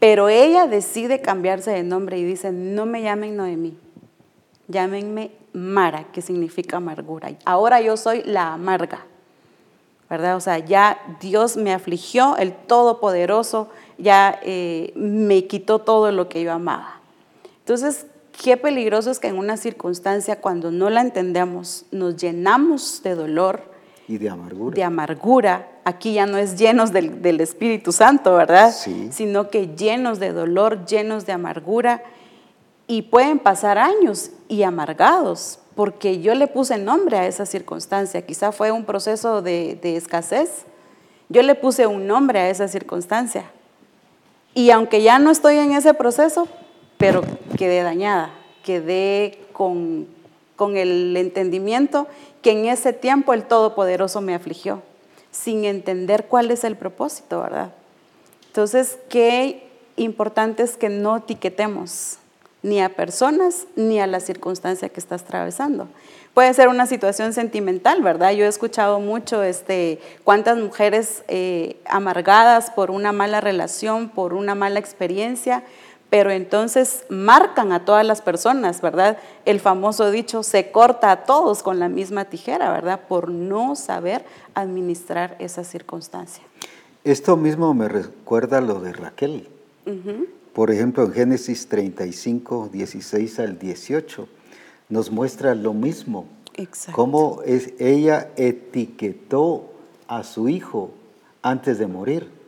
Pero 0.00 0.28
ella 0.28 0.66
decide 0.66 1.20
cambiarse 1.20 1.70
de 1.70 1.84
nombre 1.84 2.18
y 2.18 2.24
dice, 2.24 2.50
no 2.50 2.84
me 2.84 3.02
llamen 3.02 3.36
Noemí, 3.36 3.78
llámenme 4.66 5.30
Mara, 5.52 6.04
que 6.12 6.20
significa 6.20 6.78
amargura. 6.78 7.30
Ahora 7.44 7.80
yo 7.80 7.96
soy 7.96 8.24
la 8.24 8.54
amarga, 8.54 9.06
¿verdad? 10.10 10.36
O 10.36 10.40
sea, 10.40 10.58
ya 10.58 10.98
Dios 11.20 11.56
me 11.56 11.72
afligió, 11.72 12.36
el 12.36 12.52
Todopoderoso 12.52 13.68
ya 13.96 14.38
eh, 14.42 14.92
me 14.96 15.46
quitó 15.46 15.78
todo 15.78 16.10
lo 16.10 16.28
que 16.28 16.42
yo 16.42 16.52
amaba. 16.52 17.00
Entonces, 17.60 18.06
qué 18.42 18.56
peligroso 18.56 19.12
es 19.12 19.20
que 19.20 19.28
en 19.28 19.38
una 19.38 19.56
circunstancia 19.56 20.40
cuando 20.40 20.72
no 20.72 20.90
la 20.90 21.00
entendemos, 21.00 21.84
nos 21.92 22.16
llenamos 22.16 23.02
de 23.04 23.14
dolor. 23.14 23.62
Y 24.08 24.18
de 24.18 24.28
amargura. 24.28 24.74
De 24.74 24.82
amargura. 24.82 25.68
Aquí 25.84 26.14
ya 26.14 26.26
no 26.26 26.38
es 26.38 26.58
llenos 26.58 26.92
del, 26.92 27.22
del 27.22 27.40
Espíritu 27.40 27.92
Santo, 27.92 28.34
¿verdad? 28.34 28.72
Sí. 28.72 29.10
Sino 29.12 29.48
que 29.48 29.68
llenos 29.76 30.18
de 30.18 30.32
dolor, 30.32 30.84
llenos 30.86 31.24
de 31.24 31.32
amargura. 31.32 32.02
Y 32.88 33.02
pueden 33.02 33.38
pasar 33.38 33.78
años 33.78 34.32
y 34.48 34.64
amargados, 34.64 35.60
porque 35.80 36.20
yo 36.20 36.34
le 36.34 36.46
puse 36.46 36.76
nombre 36.76 37.16
a 37.16 37.26
esa 37.26 37.46
circunstancia. 37.46 38.20
Quizá 38.20 38.52
fue 38.52 38.70
un 38.70 38.84
proceso 38.84 39.40
de, 39.40 39.78
de 39.80 39.96
escasez. 39.96 40.66
Yo 41.30 41.40
le 41.42 41.54
puse 41.54 41.86
un 41.86 42.06
nombre 42.06 42.38
a 42.38 42.50
esa 42.50 42.68
circunstancia. 42.68 43.50
Y 44.52 44.72
aunque 44.72 45.00
ya 45.00 45.18
no 45.18 45.30
estoy 45.30 45.56
en 45.56 45.72
ese 45.72 45.94
proceso, 45.94 46.48
pero 46.98 47.22
quedé 47.56 47.82
dañada, 47.82 48.30
quedé 48.62 49.38
con, 49.54 50.06
con 50.54 50.76
el 50.76 51.16
entendimiento 51.16 52.06
que 52.42 52.50
en 52.50 52.66
ese 52.66 52.92
tiempo 52.92 53.32
el 53.32 53.44
Todopoderoso 53.44 54.20
me 54.20 54.34
afligió, 54.34 54.82
sin 55.30 55.64
entender 55.64 56.26
cuál 56.26 56.50
es 56.50 56.62
el 56.64 56.76
propósito, 56.76 57.40
¿verdad? 57.40 57.72
Entonces, 58.48 58.98
qué 59.08 59.66
importante 59.96 60.62
es 60.62 60.76
que 60.76 60.90
no 60.90 61.16
etiquetemos 61.16 62.18
ni 62.62 62.80
a 62.80 62.94
personas 62.94 63.66
ni 63.76 64.00
a 64.00 64.06
la 64.06 64.20
circunstancia 64.20 64.88
que 64.88 65.00
estás 65.00 65.22
atravesando. 65.22 65.88
Puede 66.34 66.54
ser 66.54 66.68
una 66.68 66.86
situación 66.86 67.32
sentimental, 67.32 68.02
¿verdad? 68.02 68.32
Yo 68.32 68.44
he 68.44 68.48
escuchado 68.48 69.00
mucho 69.00 69.42
este, 69.42 69.98
cuántas 70.22 70.58
mujeres 70.58 71.24
eh, 71.26 71.80
amargadas 71.86 72.70
por 72.70 72.90
una 72.90 73.12
mala 73.12 73.40
relación, 73.40 74.08
por 74.08 74.34
una 74.34 74.54
mala 74.54 74.78
experiencia, 74.78 75.64
pero 76.08 76.30
entonces 76.30 77.04
marcan 77.08 77.72
a 77.72 77.84
todas 77.84 78.04
las 78.06 78.22
personas, 78.22 78.80
¿verdad? 78.80 79.18
El 79.44 79.60
famoso 79.60 80.10
dicho, 80.10 80.42
se 80.42 80.70
corta 80.70 81.10
a 81.10 81.24
todos 81.24 81.62
con 81.62 81.78
la 81.78 81.88
misma 81.88 82.24
tijera, 82.26 82.72
¿verdad? 82.72 83.00
Por 83.08 83.28
no 83.30 83.74
saber 83.74 84.24
administrar 84.54 85.36
esa 85.38 85.64
circunstancia. 85.64 86.44
Esto 87.04 87.36
mismo 87.36 87.74
me 87.74 87.88
recuerda 87.88 88.60
lo 88.60 88.80
de 88.80 88.92
Raquel. 88.92 89.48
Por 90.52 90.70
ejemplo, 90.70 91.04
en 91.04 91.12
Génesis 91.12 91.68
35, 91.68 92.70
16 92.72 93.38
al 93.38 93.58
18 93.58 94.28
nos 94.88 95.10
muestra 95.10 95.54
lo 95.54 95.72
mismo. 95.72 96.26
Exacto. 96.56 96.96
Cómo 96.96 97.42
es, 97.46 97.72
ella 97.78 98.30
etiquetó 98.36 99.70
a 100.08 100.24
su 100.24 100.48
hijo 100.48 100.90
antes 101.42 101.78
de 101.78 101.86
morir. 101.86 102.40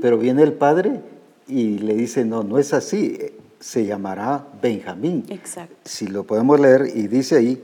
Pero 0.00 0.18
viene 0.18 0.42
el 0.42 0.54
padre 0.54 1.00
y 1.46 1.78
le 1.78 1.94
dice, 1.94 2.24
no, 2.24 2.42
no 2.42 2.58
es 2.58 2.74
así. 2.74 3.16
se 3.60 3.86
llamará 3.86 4.44
Benjamín. 4.60 5.24
Exacto. 5.28 5.76
Si 5.84 6.08
lo 6.08 6.24
podemos 6.24 6.58
leer, 6.58 6.90
y 6.92 7.06
dice 7.06 7.36
ahí, 7.36 7.62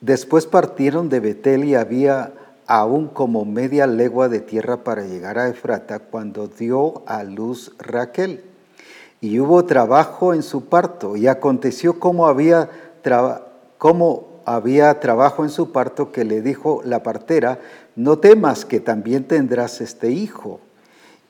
después 0.00 0.46
partieron 0.46 1.10
de 1.10 1.20
Betel 1.20 1.64
y 1.64 1.74
había 1.74 2.32
aún 2.66 3.08
como 3.08 3.44
media 3.44 3.86
legua 3.86 4.30
de 4.30 4.40
tierra 4.40 4.84
para 4.84 5.04
llegar 5.04 5.38
a 5.38 5.50
Efrata 5.50 5.98
cuando 5.98 6.46
dio 6.48 7.02
a 7.06 7.24
luz 7.24 7.72
Raquel. 7.78 8.42
Y 9.24 9.40
hubo 9.40 9.64
trabajo 9.64 10.34
en 10.34 10.42
su 10.42 10.66
parto, 10.66 11.16
y 11.16 11.28
aconteció 11.28 11.98
como 11.98 12.26
había, 12.26 12.68
como 13.78 14.42
había 14.44 15.00
trabajo 15.00 15.44
en 15.44 15.48
su 15.48 15.72
parto 15.72 16.12
que 16.12 16.26
le 16.26 16.42
dijo 16.42 16.82
la 16.84 17.02
partera, 17.02 17.58
no 17.96 18.18
temas 18.18 18.66
que 18.66 18.80
también 18.80 19.24
tendrás 19.24 19.80
este 19.80 20.10
hijo. 20.10 20.60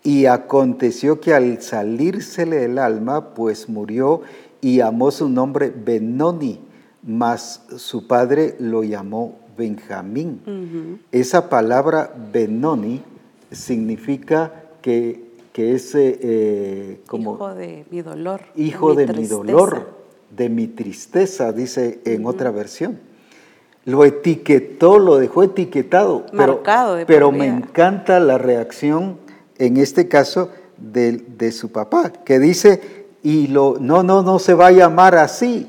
Y 0.02 0.26
aconteció 0.26 1.20
que 1.20 1.34
al 1.34 1.62
salírsele 1.62 2.64
el 2.64 2.80
alma, 2.80 3.32
pues 3.32 3.68
murió 3.68 4.22
y 4.60 4.80
amó 4.80 5.12
su 5.12 5.28
nombre 5.28 5.70
Benoni, 5.72 6.58
mas 7.00 7.62
su 7.76 8.08
padre 8.08 8.56
lo 8.58 8.82
llamó 8.82 9.38
Benjamín. 9.56 10.98
Esa 11.12 11.48
palabra 11.48 12.12
Benoni 12.32 13.04
significa 13.52 14.64
que, 14.82 15.23
que 15.54 15.76
es 15.76 15.92
eh, 15.94 17.00
como... 17.06 17.34
Hijo 17.34 17.54
de 17.54 17.84
mi 17.88 18.02
dolor. 18.02 18.40
Hijo 18.56 18.94
de 18.96 19.06
mi, 19.06 19.24
dolor, 19.28 19.86
de 20.30 20.48
mi 20.48 20.66
tristeza, 20.66 21.52
dice 21.52 22.00
en 22.04 22.26
otra 22.26 22.50
versión. 22.50 22.98
Lo 23.84 24.04
etiquetó, 24.04 24.98
lo 24.98 25.16
dejó 25.16 25.44
etiquetado. 25.44 26.26
Marcado 26.32 26.94
pero, 26.94 27.06
pero 27.06 27.32
me 27.32 27.46
encanta 27.46 28.18
la 28.18 28.36
reacción, 28.36 29.18
en 29.58 29.76
este 29.76 30.08
caso, 30.08 30.50
de, 30.76 31.52
su 31.52 31.70
papá, 31.70 32.10
que 32.10 32.40
dice, 32.40 33.06
y 33.22 33.46
lo, 33.46 33.76
no, 33.78 34.02
no, 34.02 34.24
no 34.24 34.40
se 34.40 34.54
va 34.54 34.66
a 34.66 34.72
llamar 34.72 35.14
así. 35.14 35.68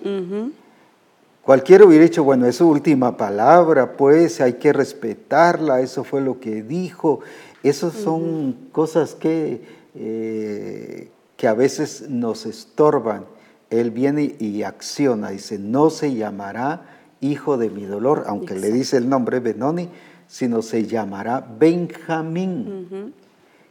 Cualquiera 1.43 1.85
hubiera 1.85 2.05
dicho, 2.05 2.23
bueno, 2.23 2.47
es 2.47 2.55
su 2.55 2.67
última 2.67 3.15
palabra, 3.17 3.95
pues 3.95 4.41
hay 4.41 4.53
que 4.53 4.73
respetarla, 4.73 5.81
eso 5.81 6.03
fue 6.03 6.21
lo 6.21 6.39
que 6.39 6.63
dijo. 6.63 7.19
Esas 7.65 7.93
son 7.93 8.55
cosas 8.71 9.15
que, 9.15 9.74
eh, 9.97 11.09
que 11.37 11.47
a 11.47 11.53
veces 11.53 12.09
nos 12.09 12.45
estorban. 12.45 13.25
Él 13.69 13.91
viene 13.91 14.35
y 14.39 14.63
acciona, 14.63 15.29
dice, 15.29 15.57
no 15.57 15.89
se 15.89 16.13
llamará 16.13 16.81
hijo 17.21 17.57
de 17.57 17.69
mi 17.69 17.85
dolor, 17.85 18.25
aunque 18.27 18.55
le 18.55 18.71
dice 18.71 18.97
el 18.97 19.09
nombre 19.09 19.39
Benoni, 19.39 19.89
sino 20.27 20.61
se 20.61 20.85
llamará 20.85 21.45
Benjamín, 21.59 23.13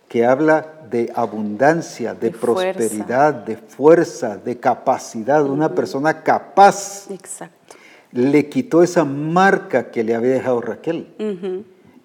que 0.09 0.25
habla 0.25 0.81
de 0.91 1.13
abundancia, 1.15 2.15
de, 2.15 2.31
prosperidad, 2.31 3.35
de 3.35 3.57
fuerza, 3.57 4.37
de 4.37 4.59
capacidad, 4.59 5.45
una 5.47 5.75
persona 5.75 6.23
capaz. 6.23 7.11
Exacto. 7.11 7.77
le 8.13 8.49
quitó 8.49 8.83
esa 8.83 9.05
marca 9.05 9.91
que 9.91 10.05
le 10.05 10.15
había 10.15 10.35
dejado 10.35 10.61
Raquel. 10.61 11.09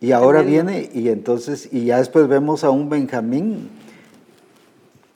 Y 0.02 0.12
ahora 0.12 0.42
viene 0.42 0.90
y 0.94 1.10
entonces, 1.10 1.70
y 1.72 1.86
ya 1.86 1.98
después 1.98 2.28
vemos 2.28 2.64
a 2.64 2.70
un 2.70 2.90
Benjamín 2.90 3.70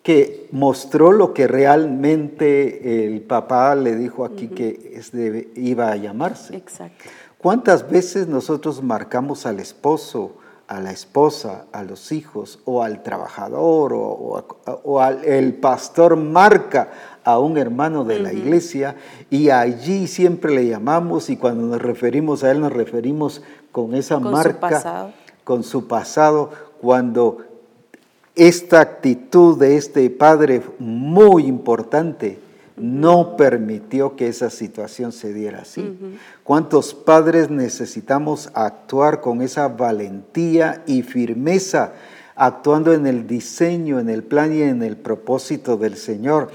que 0.03 0.49
mostró 0.51 1.13
lo 1.13 1.33
que 1.33 1.47
realmente 1.47 3.07
el 3.07 3.21
papá 3.21 3.73
le 3.73 3.95
dijo 3.95 4.25
aquí 4.25 4.49
que 4.49 5.01
iba 5.55 5.91
a 5.91 5.95
llamarse. 5.95 6.57
Exacto. 6.57 7.05
¿Cuántas 7.37 7.89
veces 7.89 8.27
nosotros 8.27 8.83
marcamos 8.83 9.45
al 9.45 9.59
esposo, 9.61 10.35
a 10.67 10.81
la 10.81 10.91
esposa, 10.91 11.65
a 11.71 11.83
los 11.83 12.11
hijos, 12.11 12.59
o 12.65 12.83
al 12.83 13.01
trabajador, 13.01 13.93
o, 13.93 14.99
al 14.99 15.23
el 15.23 15.53
pastor 15.55 16.17
marca 16.17 16.89
a 17.23 17.39
un 17.39 17.57
hermano 17.57 18.03
de 18.03 18.19
la 18.19 18.33
iglesia 18.33 18.97
y 19.29 19.49
allí 19.49 20.07
siempre 20.07 20.53
le 20.53 20.67
llamamos 20.67 21.29
y 21.29 21.37
cuando 21.37 21.65
nos 21.65 21.81
referimos 21.81 22.43
a 22.43 22.51
él 22.51 22.59
nos 22.59 22.73
referimos 22.73 23.41
con 23.71 23.93
esa 23.93 24.19
marca, 24.19 25.13
con 25.45 25.63
su 25.63 25.87
pasado, 25.87 26.49
cuando 26.81 27.52
esta 28.35 28.81
actitud 28.81 29.57
de 29.57 29.77
este 29.77 30.09
padre 30.09 30.61
muy 30.79 31.45
importante 31.45 32.39
no 32.75 33.37
permitió 33.37 34.15
que 34.15 34.27
esa 34.27 34.49
situación 34.49 35.11
se 35.11 35.33
diera 35.33 35.59
así. 35.59 35.95
¿Cuántos 36.43 36.93
padres 36.93 37.49
necesitamos 37.49 38.49
actuar 38.55 39.21
con 39.21 39.41
esa 39.41 39.67
valentía 39.67 40.83
y 40.87 41.03
firmeza, 41.03 41.93
actuando 42.35 42.93
en 42.93 43.05
el 43.05 43.27
diseño, 43.27 43.99
en 43.99 44.09
el 44.09 44.23
plan 44.23 44.51
y 44.51 44.63
en 44.63 44.81
el 44.81 44.97
propósito 44.97 45.77
del 45.77 45.97
Señor? 45.97 46.49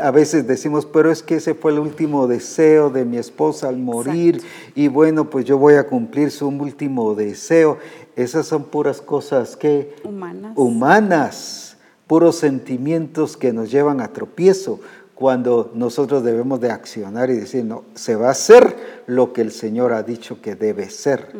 a 0.00 0.10
veces 0.10 0.46
decimos, 0.46 0.86
pero 0.86 1.10
es 1.10 1.22
que 1.22 1.36
ese 1.36 1.54
fue 1.54 1.72
el 1.72 1.78
último 1.78 2.26
deseo 2.26 2.88
de 2.88 3.04
mi 3.04 3.18
esposa 3.18 3.68
al 3.68 3.76
morir 3.76 4.40
y 4.74 4.88
bueno, 4.88 5.28
pues 5.28 5.44
yo 5.44 5.58
voy 5.58 5.74
a 5.74 5.86
cumplir 5.86 6.30
su 6.30 6.48
último 6.48 7.14
deseo. 7.14 7.78
Esas 8.16 8.46
son 8.46 8.64
puras 8.64 9.00
cosas 9.00 9.56
que 9.56 9.94
humanas, 10.02 10.52
humanas 10.56 11.76
puros 12.06 12.36
sentimientos 12.36 13.36
que 13.36 13.52
nos 13.52 13.70
llevan 13.70 14.00
a 14.00 14.12
tropiezo 14.12 14.80
cuando 15.14 15.70
nosotros 15.74 16.22
debemos 16.24 16.60
de 16.60 16.70
accionar 16.70 17.30
y 17.30 17.34
decir, 17.34 17.64
no, 17.64 17.84
se 17.94 18.16
va 18.16 18.28
a 18.28 18.32
hacer 18.32 19.02
lo 19.06 19.32
que 19.32 19.40
el 19.40 19.50
Señor 19.50 19.92
ha 19.92 20.02
dicho 20.02 20.40
que 20.42 20.54
debe 20.54 20.90
ser. 20.90 21.32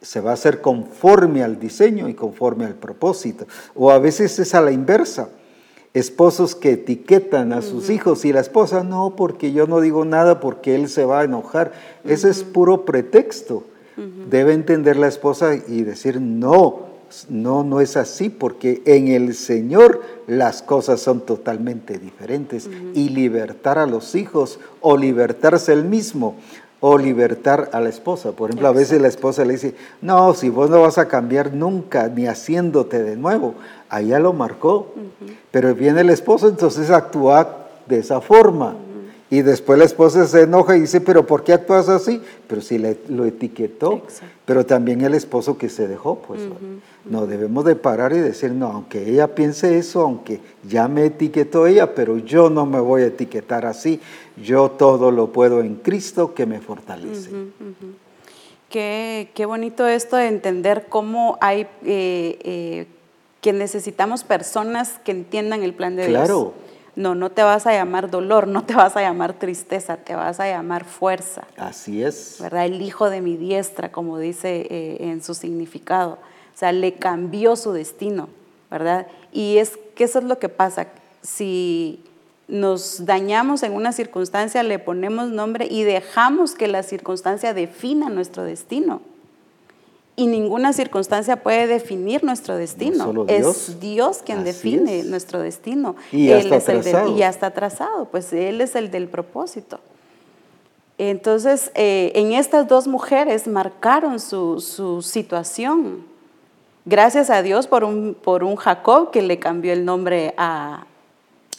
Se 0.00 0.20
va 0.20 0.30
a 0.30 0.34
hacer 0.34 0.60
conforme 0.60 1.42
al 1.42 1.60
diseño 1.60 2.08
y 2.08 2.14
conforme 2.14 2.64
al 2.64 2.74
propósito. 2.74 3.46
O 3.74 3.90
a 3.90 3.98
veces 3.98 4.38
es 4.38 4.54
a 4.54 4.60
la 4.60 4.72
inversa 4.72 5.28
esposos 5.94 6.54
que 6.54 6.72
etiquetan 6.72 7.52
a 7.52 7.60
sus 7.60 7.90
hijos 7.90 8.24
y 8.24 8.32
la 8.32 8.40
esposa, 8.40 8.82
no, 8.82 9.14
porque 9.14 9.52
yo 9.52 9.66
no 9.66 9.80
digo 9.80 10.06
nada 10.06 10.40
porque 10.40 10.74
él 10.74 10.88
se 10.88 11.04
va 11.04 11.20
a 11.20 11.24
enojar. 11.24 11.72
Ese 12.04 12.30
es 12.30 12.44
puro 12.44 12.84
pretexto. 12.84 13.64
Debe 13.96 14.54
entender 14.54 14.96
la 14.96 15.08
esposa 15.08 15.54
y 15.54 15.82
decir, 15.82 16.20
no, 16.20 16.92
no, 17.28 17.62
no 17.62 17.80
es 17.80 17.96
así, 17.96 18.30
porque 18.30 18.82
en 18.86 19.08
el 19.08 19.34
Señor 19.34 20.00
las 20.26 20.62
cosas 20.62 21.00
son 21.00 21.20
totalmente 21.20 21.98
diferentes. 21.98 22.68
Y 22.94 23.10
libertar 23.10 23.78
a 23.78 23.86
los 23.86 24.14
hijos 24.14 24.58
o 24.80 24.96
libertarse 24.96 25.72
él 25.72 25.84
mismo 25.84 26.36
o 26.84 26.98
libertar 26.98 27.70
a 27.72 27.80
la 27.80 27.88
esposa. 27.88 28.32
Por 28.32 28.50
ejemplo, 28.50 28.66
a 28.66 28.72
veces 28.72 29.00
la 29.00 29.06
esposa 29.06 29.44
le 29.44 29.52
dice, 29.52 29.76
no, 30.00 30.34
si 30.34 30.48
vos 30.48 30.68
no 30.68 30.80
vas 30.80 30.98
a 30.98 31.06
cambiar 31.06 31.54
nunca, 31.54 32.08
ni 32.08 32.26
haciéndote 32.26 33.00
de 33.00 33.16
nuevo. 33.16 33.54
Allá 33.88 34.18
lo 34.18 34.32
marcó. 34.32 34.92
Pero 35.52 35.76
viene 35.76 36.00
el 36.00 36.10
esposo, 36.10 36.48
entonces 36.48 36.90
actúa 36.90 37.68
de 37.86 38.00
esa 38.00 38.20
forma. 38.20 38.74
Y 39.32 39.40
después 39.40 39.78
la 39.78 39.86
esposa 39.86 40.26
se 40.26 40.42
enoja 40.42 40.76
y 40.76 40.80
dice, 40.82 41.00
pero 41.00 41.26
¿por 41.26 41.42
qué 41.42 41.54
actúas 41.54 41.88
así? 41.88 42.20
Pero 42.46 42.60
si 42.60 42.76
le, 42.76 42.98
lo 43.08 43.24
etiquetó, 43.24 44.02
pero 44.44 44.66
también 44.66 45.00
el 45.00 45.14
esposo 45.14 45.56
que 45.56 45.70
se 45.70 45.88
dejó, 45.88 46.18
pues 46.18 46.42
no 47.06 47.26
debemos 47.26 47.64
de 47.64 47.74
parar 47.74 48.12
y 48.12 48.18
decir, 48.18 48.52
no, 48.52 48.66
aunque 48.66 49.08
ella 49.08 49.34
piense 49.34 49.78
eso, 49.78 50.02
aunque 50.02 50.40
ya 50.68 50.86
me 50.86 51.06
etiquetó 51.06 51.66
ella, 51.66 51.94
pero 51.94 52.18
yo 52.18 52.50
no 52.50 52.66
me 52.66 52.78
voy 52.78 53.04
a 53.04 53.06
etiquetar 53.06 53.64
así, 53.64 54.00
yo 54.36 54.70
todo 54.72 55.10
lo 55.10 55.32
puedo 55.32 55.62
en 55.62 55.76
Cristo 55.76 56.34
que 56.34 56.44
me 56.44 56.60
fortalece. 56.60 57.30
Qué, 58.68 59.30
qué, 59.34 59.46
bonito 59.46 59.86
esto 59.86 60.16
de 60.16 60.26
entender 60.26 60.88
cómo 60.90 61.38
hay, 61.40 61.62
eh, 61.86 62.38
eh, 62.44 62.86
que 63.40 63.54
necesitamos 63.54 64.24
personas 64.24 65.00
que 65.02 65.12
entiendan 65.12 65.62
el 65.62 65.72
plan 65.72 65.96
de 65.96 66.06
Dios. 66.06 66.18
Claro. 66.20 66.52
No, 66.94 67.14
no 67.14 67.30
te 67.30 67.42
vas 67.42 67.66
a 67.66 67.72
llamar 67.72 68.10
dolor, 68.10 68.46
no 68.46 68.64
te 68.64 68.74
vas 68.74 68.96
a 68.96 69.00
llamar 69.00 69.32
tristeza, 69.32 69.96
te 69.96 70.14
vas 70.14 70.40
a 70.40 70.46
llamar 70.46 70.84
fuerza. 70.84 71.46
Así 71.56 72.02
es. 72.02 72.36
¿Verdad? 72.40 72.66
El 72.66 72.82
hijo 72.82 73.08
de 73.08 73.20
mi 73.22 73.36
diestra, 73.36 73.90
como 73.90 74.18
dice 74.18 74.66
eh, 74.68 74.96
en 75.00 75.22
su 75.22 75.34
significado. 75.34 76.18
O 76.54 76.58
sea, 76.58 76.72
le 76.72 76.94
cambió 76.94 77.56
su 77.56 77.72
destino, 77.72 78.28
¿verdad? 78.70 79.06
Y 79.32 79.56
es 79.56 79.78
que 79.94 80.04
eso 80.04 80.18
es 80.18 80.26
lo 80.26 80.38
que 80.38 80.50
pasa. 80.50 80.88
Si 81.22 82.04
nos 82.46 83.06
dañamos 83.06 83.62
en 83.62 83.72
una 83.72 83.92
circunstancia, 83.92 84.62
le 84.62 84.78
ponemos 84.78 85.30
nombre 85.30 85.66
y 85.70 85.84
dejamos 85.84 86.54
que 86.54 86.68
la 86.68 86.82
circunstancia 86.82 87.54
defina 87.54 88.10
nuestro 88.10 88.42
destino. 88.44 89.00
Y 90.14 90.26
ninguna 90.26 90.72
circunstancia 90.74 91.42
puede 91.42 91.66
definir 91.66 92.22
nuestro 92.22 92.56
destino. 92.56 93.24
Es 93.28 93.80
Dios 93.80 94.20
quien 94.24 94.44
define 94.44 95.04
nuestro 95.04 95.40
destino. 95.40 95.96
Y 96.10 96.26
ya 96.26 96.38
está 96.38 96.60
trazado. 96.60 97.08
y 97.08 97.18
ya 97.18 97.28
está 97.28 97.50
trazado, 97.50 98.04
pues 98.06 98.32
Él 98.32 98.60
es 98.60 98.74
el 98.74 98.90
del 98.90 99.08
propósito. 99.08 99.80
Entonces, 100.98 101.72
eh, 101.74 102.12
en 102.14 102.32
estas 102.32 102.68
dos 102.68 102.86
mujeres 102.86 103.48
marcaron 103.48 104.20
su, 104.20 104.60
su, 104.60 105.02
situación. 105.02 106.04
Gracias 106.84 107.30
a 107.30 107.42
Dios 107.42 107.66
por 107.66 107.82
un, 107.82 108.14
por 108.14 108.44
un 108.44 108.56
Jacob 108.56 109.10
que 109.10 109.22
le 109.22 109.38
cambió 109.38 109.72
el 109.72 109.84
nombre 109.84 110.34
a, 110.36 110.86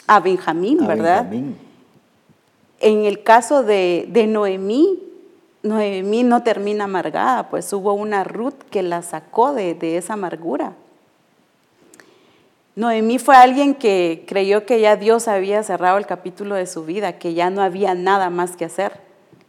a 0.08 0.20
Benjamín, 0.20 0.86
¿verdad? 0.86 1.30
En 2.80 3.06
el 3.06 3.24
caso 3.24 3.64
de, 3.64 4.06
de 4.10 4.28
Noemí, 4.28 5.03
Noemí 5.64 6.24
no 6.24 6.44
termina 6.44 6.84
amargada, 6.84 7.50
pues 7.50 7.72
hubo 7.72 7.94
una 7.94 8.26
Ruth 8.26 8.64
que 8.70 8.84
la 8.84 9.02
sacó 9.02 9.54
de, 9.54 9.98
esa 9.98 10.14
amargura. 10.14 10.74
Noemí 12.76 13.18
fue 13.18 13.38
alguien 13.38 13.74
que 13.74 14.26
creyó 14.28 14.66
que 14.66 14.82
ya 14.82 14.98
Dios 14.98 15.30
había 15.30 15.64
cerrado 15.64 15.98
el 15.98 16.06
capítulo 16.06 16.56
de 16.56 16.68
su 16.68 16.84
vida, 16.84 17.18
que 17.18 17.34
ya 17.34 17.50
no 17.50 17.62
había 17.62 17.94
nada 17.96 18.30
más 18.30 18.58
que 18.58 18.66
hacer. 18.66 19.00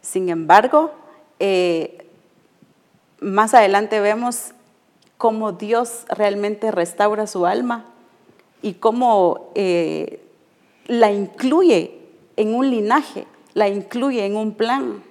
Sin 0.03 0.29
embargo, 0.29 0.93
eh, 1.41 2.07
más 3.19 3.53
adelante 3.53 3.99
vemos 3.99 4.53
cómo 5.17 5.51
Dios 5.51 6.05
realmente 6.11 6.71
restaura 6.71 7.27
su 7.27 7.45
alma 7.45 7.87
y 8.63 8.75
cómo 8.75 9.51
eh, 9.57 10.25
la 10.87 11.11
incluye 11.11 11.99
en 12.37 12.55
un 12.55 12.71
linaje, 12.71 13.27
la 13.55 13.69
incluye 13.69 14.25
en 14.27 14.37
un 14.37 14.55
plan, 14.55 15.03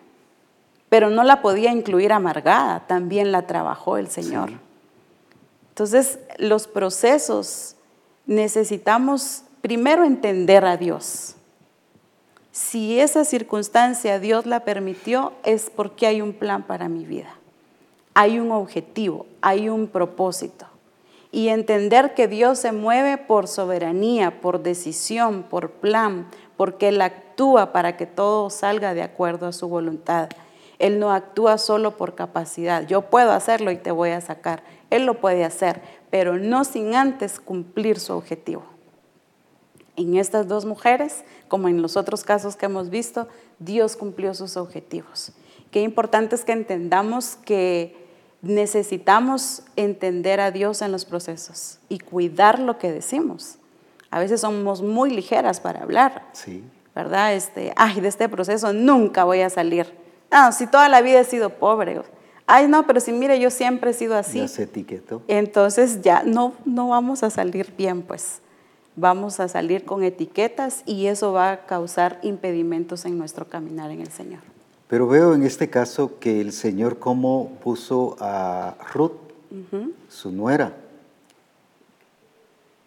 pero 0.94 1.10
no 1.10 1.24
la 1.24 1.42
podía 1.42 1.72
incluir 1.72 2.14
amargada, 2.14 2.84
también 2.86 3.32
la 3.32 3.48
trabajó 3.48 3.98
el 3.98 4.12
Señor. 4.12 4.52
Entonces, 5.70 6.20
los 6.38 6.68
procesos 6.68 7.78
necesitamos 8.28 9.42
primero 9.64 10.04
entender 10.04 10.66
a 10.66 10.78
Dios. 10.78 11.34
Si 12.52 13.00
esa 13.00 13.26
circunstancia 13.26 14.20
Dios 14.20 14.46
la 14.46 14.60
permitió, 14.60 15.34
es 15.44 15.72
porque 15.72 16.06
hay 16.06 16.22
un 16.22 16.32
plan 16.32 16.62
para 16.62 16.90
mi 16.90 17.06
vida. 17.06 17.38
Hay 18.14 18.40
un 18.40 18.52
objetivo, 18.52 19.26
hay 19.42 19.70
un 19.70 19.88
propósito. 19.88 20.68
Y 21.32 21.48
entender 21.48 22.14
que 22.14 22.28
Dios 22.28 22.60
se 22.60 22.72
mueve 22.72 23.18
por 23.18 23.48
soberanía, 23.48 24.42
por 24.42 24.62
decisión, 24.62 25.42
por 25.42 25.72
plan, 25.72 26.28
porque 26.56 26.90
Él 26.90 27.02
actúa 27.02 27.74
para 27.74 27.98
que 27.98 28.06
todo 28.06 28.52
salga 28.52 28.94
de 28.94 29.02
acuerdo 29.02 29.48
a 29.48 29.54
su 29.54 29.68
voluntad. 29.68 30.30
Él 30.84 31.00
no 31.00 31.14
actúa 31.14 31.58
solo 31.58 31.96
por 31.96 32.14
capacidad. 32.14 32.86
Yo 32.86 33.04
puedo 33.04 33.32
hacerlo 33.32 33.72
y 33.72 33.78
te 33.78 33.92
voy 33.92 34.10
a 34.10 34.20
sacar. 34.20 34.64
Él 34.90 35.06
lo 35.06 35.22
puede 35.22 35.46
hacer, 35.46 35.82
pero 36.12 36.38
no 36.38 36.66
sin 36.66 36.94
antes 36.94 37.40
cumplir 37.40 38.02
su 38.02 38.12
objetivo. 38.12 38.64
En 39.96 40.18
estas 40.18 40.50
dos 40.50 40.66
mujeres, 40.66 41.24
como 41.48 41.70
en 41.70 41.82
los 41.82 41.96
otros 41.96 42.26
casos 42.26 42.58
que 42.58 42.66
hemos 42.66 42.90
visto, 42.90 43.30
Dios 43.60 43.96
cumplió 43.96 44.34
sus 44.34 44.58
objetivos. 44.58 45.32
Qué 45.72 45.80
importante 45.80 46.36
es 46.36 46.44
que 46.44 46.52
entendamos 46.52 47.38
que 47.38 47.96
necesitamos 48.42 49.64
entender 49.78 50.42
a 50.42 50.52
Dios 50.52 50.82
en 50.82 50.92
los 50.92 51.06
procesos 51.06 51.80
y 51.88 52.00
cuidar 52.00 52.60
lo 52.60 52.78
que 52.78 52.92
decimos. 52.92 53.56
A 54.12 54.20
veces 54.20 54.42
somos 54.42 54.82
muy 54.82 55.12
ligeras 55.12 55.62
para 55.62 55.84
hablar. 55.84 56.28
Sí. 56.34 56.62
¿Verdad? 56.94 57.36
Este, 57.36 57.72
ay, 57.78 58.02
de 58.02 58.10
este 58.10 58.28
proceso 58.28 58.74
nunca 58.74 59.24
voy 59.24 59.40
a 59.40 59.50
salir. 59.50 60.03
Ah, 60.36 60.52
si 60.52 60.66
toda 60.66 60.90
la 60.90 61.02
vida 61.02 61.20
he 61.20 61.26
sido 61.26 61.52
pobre. 61.52 62.02
Ay, 62.48 62.68
no, 62.68 62.88
pero 62.88 63.00
si 63.00 63.12
mire, 63.12 63.40
yo 63.40 63.52
siempre 63.52 63.92
he 63.92 63.94
sido 63.94 64.16
así. 64.16 64.40
Ya 64.40 64.48
se 64.48 64.64
etiquetó. 64.64 65.22
Entonces 65.28 66.02
ya 66.02 66.24
no, 66.24 66.54
no 66.66 66.90
vamos 66.90 67.22
a 67.22 67.30
salir 67.30 67.72
bien, 67.78 68.02
pues. 68.02 68.40
Vamos 68.96 69.40
a 69.40 69.48
salir 69.48 69.86
con 69.86 70.04
etiquetas 70.04 70.82
y 70.88 71.06
eso 71.06 71.34
va 71.34 71.52
a 71.52 71.66
causar 71.66 72.20
impedimentos 72.24 73.06
en 73.06 73.18
nuestro 73.18 73.48
caminar 73.48 73.92
en 73.92 74.02
el 74.02 74.10
Señor. 74.10 74.42
Pero 74.88 75.08
veo 75.08 75.36
en 75.36 75.44
este 75.44 75.70
caso 75.70 76.20
que 76.20 76.42
el 76.42 76.52
Señor 76.52 76.98
cómo 76.98 77.52
puso 77.64 78.18
a 78.20 78.76
Ruth, 78.92 79.14
su 80.10 80.32
nuera. 80.32 80.74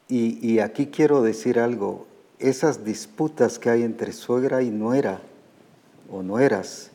Y, 0.09 0.39
y 0.47 0.59
aquí 0.59 0.87
quiero 0.87 1.23
decir 1.23 1.61
algo, 1.61 2.07
esas 2.41 2.85
disputas 2.85 3.59
que 3.61 3.71
hay 3.71 3.83
entre 3.85 4.13
suegra 4.13 4.63
y 4.63 4.71
nuera, 4.71 5.21
o 6.11 6.23
nueras, 6.23 6.91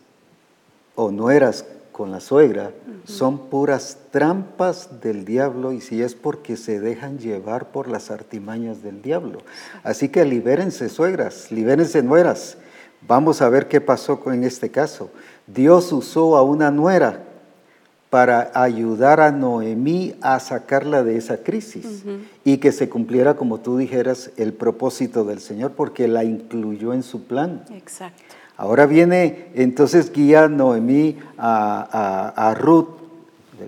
o 1.01 1.11
nueras 1.11 1.65
con 1.91 2.11
la 2.11 2.19
suegra 2.19 2.71
son 3.05 3.49
puras 3.49 3.97
trampas 4.11 5.01
del 5.01 5.25
diablo 5.25 5.71
y 5.71 5.81
si 5.81 6.01
es 6.01 6.13
porque 6.15 6.55
se 6.55 6.79
dejan 6.79 7.17
llevar 7.17 7.71
por 7.71 7.87
las 7.87 8.11
artimañas 8.11 8.83
del 8.83 9.01
diablo. 9.01 9.39
Así 9.83 10.09
que 10.09 10.23
libérense 10.23 10.89
suegras, 10.89 11.51
libérense 11.51 12.03
nueras. 12.03 12.57
Vamos 13.07 13.41
a 13.41 13.49
ver 13.49 13.67
qué 13.67 13.81
pasó 13.81 14.21
en 14.27 14.43
este 14.43 14.69
caso. 14.69 15.09
Dios 15.47 15.91
usó 15.91 16.37
a 16.37 16.43
una 16.43 16.69
nuera 16.69 17.23
para 18.11 18.51
ayudar 18.53 19.19
a 19.19 19.31
Noemí 19.31 20.15
a 20.21 20.39
sacarla 20.39 21.03
de 21.03 21.17
esa 21.17 21.37
crisis 21.37 22.03
y 22.43 22.57
que 22.57 22.71
se 22.71 22.89
cumpliera, 22.89 23.35
como 23.35 23.59
tú 23.59 23.77
dijeras, 23.77 24.31
el 24.37 24.53
propósito 24.53 25.23
del 25.23 25.39
Señor, 25.39 25.71
porque 25.71 26.07
la 26.07 26.23
incluyó 26.23 26.93
en 26.93 27.03
su 27.03 27.23
plan. 27.23 27.63
Exacto. 27.71 28.21
Ahora 28.61 28.85
viene 28.85 29.47
entonces 29.55 30.13
guía 30.13 30.47
Noemí 30.47 31.17
a, 31.39 32.55
Ruth, 32.59 32.89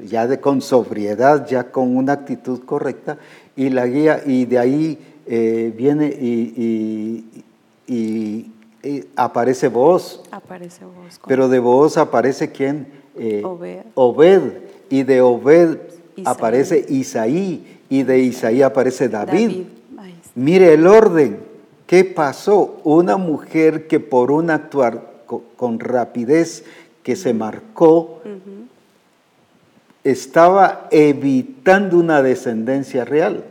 ya 0.05 0.27
de, 0.27 0.39
con 0.39 0.61
sobriedad, 0.61 1.47
ya 1.47 1.71
con 1.71 1.97
una 1.97 2.13
actitud 2.13 2.59
correcta, 2.63 3.17
y 3.55 3.69
la 3.71 3.87
guía, 3.87 4.21
y 4.23 4.45
de 4.45 4.59
ahí 4.59 4.99
eh, 5.25 5.73
viene 5.75 6.05
y, 7.87 8.51
aparece 9.15 9.67
vos. 9.67 10.21
Aparece 10.29 10.85
vos. 10.85 11.19
Pero 11.25 11.49
de 11.49 11.57
vos 11.57 11.97
aparece 11.97 12.51
quién? 12.51 12.85
Eh, 13.17 13.41
Obed. 13.43 13.81
Obed. 13.95 14.41
Y 14.91 15.01
de 15.01 15.21
Obed 15.21 15.77
aparece 16.23 16.85
Isaí, 16.87 17.79
y 17.89 18.03
de 18.03 18.19
Isaí 18.19 18.61
aparece 18.61 19.09
David. 19.09 19.63
Mire 20.35 20.71
el 20.75 20.85
orden. 20.85 21.52
¿Qué 21.87 22.05
pasó? 22.05 22.79
Una 22.83 23.17
mujer 23.17 23.87
que 23.87 23.99
por 23.99 24.31
un 24.31 24.49
actuar 24.49 25.13
con, 25.57 25.79
rapidez 25.79 26.63
que 27.03 27.15
se 27.15 27.33
marcó, 27.33 28.21
estaba 30.03 30.87
evitando 30.91 31.97
una 31.97 32.21
descendencia 32.21 33.05
real. 33.05 33.45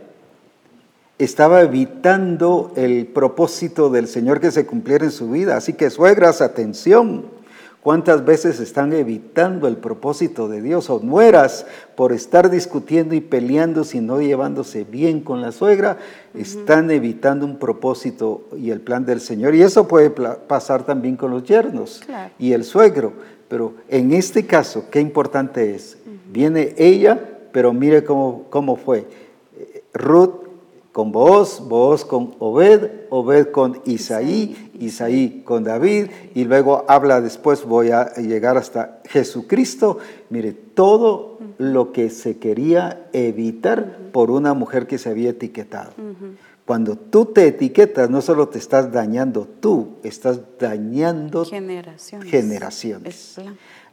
Estaba 1.19 1.61
evitando 1.61 2.71
el 2.75 3.05
propósito 3.07 3.89
del 3.89 4.07
Señor 4.07 4.39
que 4.39 4.51
se 4.51 4.65
cumpliera 4.65 5.05
en 5.05 5.11
su 5.11 5.29
vida. 5.29 5.55
Así 5.55 5.73
que 5.73 5.89
suegras, 5.89 6.41
atención. 6.41 7.25
¿Cuántas 7.83 8.23
veces 8.23 8.61
están 8.61 8.93
evitando 8.93 9.67
el 9.67 9.75
propósito 9.75 10.47
de 10.47 10.61
Dios 10.61 10.89
o 10.89 11.01
nueras 11.01 11.65
por 11.97 12.13
estar 12.13 12.49
discutiendo 12.49 13.13
y 13.13 13.19
peleando, 13.19 13.83
no 13.95 14.21
llevándose 14.21 14.85
bien 14.85 15.19
con 15.19 15.41
la 15.41 15.51
suegra? 15.51 15.97
Están 16.33 16.89
evitando 16.91 17.45
un 17.45 17.59
propósito 17.59 18.47
y 18.55 18.69
el 18.69 18.79
plan 18.79 19.05
del 19.05 19.19
Señor. 19.19 19.53
Y 19.53 19.63
eso 19.63 19.85
puede 19.85 20.11
pasar 20.11 20.85
también 20.85 21.17
con 21.17 21.31
los 21.31 21.43
yernos 21.43 22.01
y 22.39 22.53
el 22.53 22.63
suegro. 22.63 23.11
Pero 23.49 23.73
en 23.89 24.13
este 24.13 24.45
caso, 24.45 24.85
qué 24.89 25.01
importante 25.01 25.75
es. 25.75 25.97
Viene 26.31 26.75
ella, 26.77 27.19
pero 27.51 27.73
mire 27.73 28.05
cómo, 28.05 28.45
cómo 28.49 28.77
fue. 28.77 29.05
Ruth 29.93 30.42
con 30.93 31.11
vos, 31.11 31.67
vos 31.67 32.05
con 32.05 32.35
Obed, 32.37 33.07
Obed 33.09 33.47
con 33.47 33.81
Isaí, 33.85 34.71
Isaí 34.79 35.41
con 35.43 35.63
David, 35.63 36.05
y 36.35 36.45
luego 36.45 36.85
habla 36.87 37.19
después, 37.19 37.65
voy 37.65 37.89
a 37.89 38.13
llegar 38.13 38.57
hasta 38.57 39.01
Jesucristo. 39.05 39.97
Mire, 40.29 40.53
todo 40.53 41.39
lo 41.57 41.91
que 41.91 42.11
se 42.11 42.37
quería 42.37 43.07
evitar 43.11 43.97
por 44.11 44.29
una 44.29 44.53
mujer 44.53 44.85
que 44.85 44.99
se 44.99 45.09
había 45.09 45.31
etiquetado. 45.31 45.93
Cuando 46.65 46.95
tú 46.95 47.25
te 47.25 47.47
etiquetas, 47.47 48.09
no 48.09 48.21
solo 48.21 48.47
te 48.47 48.59
estás 48.59 48.91
dañando 48.91 49.47
tú, 49.59 49.95
estás 50.03 50.39
dañando 50.59 51.43
generaciones. 51.43 52.29
generaciones. 52.29 53.35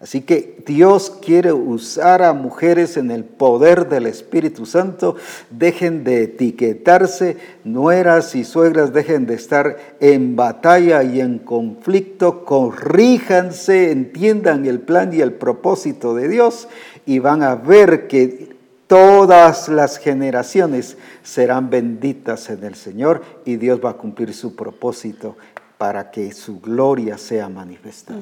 Así 0.01 0.22
que 0.22 0.62
Dios 0.66 1.10
quiere 1.22 1.52
usar 1.52 2.22
a 2.22 2.32
mujeres 2.32 2.97
en 2.97 3.10
el 3.10 3.22
poder 3.22 3.90
del 3.90 4.06
Espíritu 4.06 4.64
Santo. 4.64 5.16
Dejen 5.51 6.05
de 6.05 6.22
etiquetarse, 6.22 7.36
nueras 7.64 8.35
y 8.35 8.44
suegras 8.44 8.94
dejen 8.94 9.27
de 9.27 9.35
estar 9.35 9.77
en 10.01 10.36
batalla 10.36 11.02
y 11.02 11.20
en 11.20 11.39
conflicto. 11.39 12.47
Corríjanse, 12.47 13.90
entiendan 13.90 14.64
el 14.64 14.81
plan 14.81 15.12
y 15.12 15.20
el 15.20 15.35
propósito 15.35 16.14
de 16.14 16.28
Dios 16.28 16.68
y 17.05 17.18
van 17.18 17.43
a 17.43 17.55
ver 17.55 18.09
que 18.09 18.56
todas 18.86 19.68
las 19.68 19.98
generaciones 19.98 20.97
serán 21.22 21.68
benditas 21.68 22.48
en 22.48 22.64
el 22.64 22.74
Señor 22.74 23.22
y 23.44 23.56
Dios 23.56 23.81
va 23.85 23.90
a 23.90 23.98
cumplir 23.98 24.32
su 24.32 24.56
propósito 24.56 25.36
para 25.77 26.10
que 26.10 26.32
su 26.32 26.59
gloria 26.59 27.18
sea 27.18 27.51
manifestada. 27.51 28.20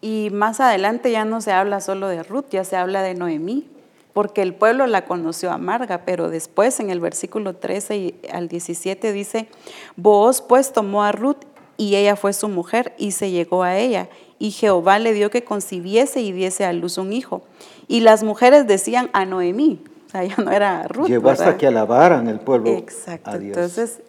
Y 0.00 0.30
más 0.30 0.60
adelante 0.60 1.10
ya 1.10 1.24
no 1.24 1.40
se 1.40 1.52
habla 1.52 1.80
solo 1.80 2.08
de 2.08 2.22
Ruth, 2.22 2.46
ya 2.50 2.64
se 2.64 2.76
habla 2.76 3.02
de 3.02 3.14
Noemí, 3.14 3.66
porque 4.12 4.42
el 4.42 4.54
pueblo 4.54 4.86
la 4.86 5.04
conoció 5.04 5.50
amarga, 5.50 6.02
pero 6.04 6.30
después 6.30 6.78
en 6.80 6.90
el 6.90 7.00
versículo 7.00 7.56
13 7.56 8.14
al 8.32 8.48
17 8.48 9.12
dice, 9.12 9.48
Booz 9.96 10.40
pues 10.40 10.72
tomó 10.72 11.02
a 11.02 11.12
Ruth 11.12 11.44
y 11.76 11.96
ella 11.96 12.16
fue 12.16 12.32
su 12.32 12.48
mujer 12.48 12.94
y 12.98 13.12
se 13.12 13.30
llegó 13.30 13.62
a 13.62 13.76
ella. 13.76 14.08
Y 14.38 14.52
Jehová 14.52 14.98
le 14.98 15.12
dio 15.14 15.30
que 15.30 15.42
concibiese 15.42 16.20
y 16.20 16.32
diese 16.32 16.64
a 16.64 16.72
luz 16.72 16.98
un 16.98 17.12
hijo. 17.12 17.42
Y 17.88 18.00
las 18.00 18.22
mujeres 18.22 18.66
decían 18.66 19.10
a 19.12 19.24
Noemí, 19.24 19.82
o 20.06 20.10
sea, 20.10 20.24
ya 20.24 20.36
no 20.36 20.50
era 20.52 20.86
Ruth. 20.88 21.08
Llegó 21.08 21.30
hasta 21.30 21.56
que 21.56 21.66
alabaran 21.66 22.28
el 22.28 22.38
pueblo. 22.40 22.70
Exacto. 22.70 23.36
Entonces, 23.36 24.00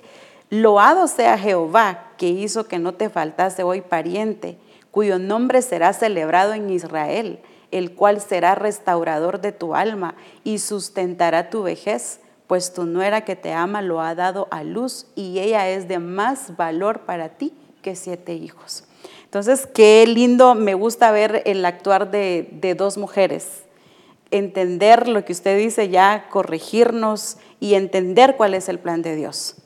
loado 0.50 1.08
sea 1.08 1.38
Jehová 1.38 2.12
que 2.18 2.28
hizo 2.28 2.68
que 2.68 2.80
no 2.80 2.94
te 2.94 3.10
faltase 3.10 3.64
hoy 3.64 3.82
pariente 3.82 4.58
cuyo 4.92 5.20
nombre 5.20 5.62
será 5.62 5.94
celebrado 5.94 6.54
en 6.54 6.70
Israel, 6.70 7.40
el 7.72 7.94
cual 7.94 8.22
será 8.22 8.56
restaurador 8.56 9.42
de 9.42 9.52
tu 9.52 9.76
alma 9.76 10.16
y 10.44 10.60
sustentará 10.60 11.50
tu 11.50 11.64
vejez, 11.64 12.20
pues 12.48 12.74
tu 12.74 12.86
nuera 12.86 13.22
que 13.22 13.36
te 13.36 13.54
ama 13.54 13.82
lo 13.82 14.02
ha 14.02 14.16
dado 14.16 14.48
a 14.50 14.64
luz 14.64 15.06
y 15.16 15.40
ella 15.40 15.70
es 15.70 15.88
de 15.88 16.00
más 16.00 16.58
valor 16.58 17.02
para 17.02 17.30
ti 17.30 17.54
que 17.84 17.96
siete 17.96 18.34
hijos. 18.34 18.86
Entonces, 19.26 19.68
qué 19.68 20.04
lindo, 20.08 20.56
me 20.56 20.74
gusta 20.74 21.12
ver 21.12 21.44
el 21.46 21.64
actuar 21.64 22.10
de, 22.10 22.50
de 22.52 22.74
dos 22.74 22.98
mujeres, 22.98 23.66
entender 24.32 25.08
lo 25.08 25.24
que 25.24 25.34
usted 25.34 25.58
dice 25.58 25.90
ya, 25.90 26.26
corregirnos 26.32 27.38
y 27.60 27.76
entender 27.76 28.36
cuál 28.36 28.56
es 28.56 28.68
el 28.70 28.80
plan 28.80 29.04
de 29.04 29.16
Dios. 29.16 29.58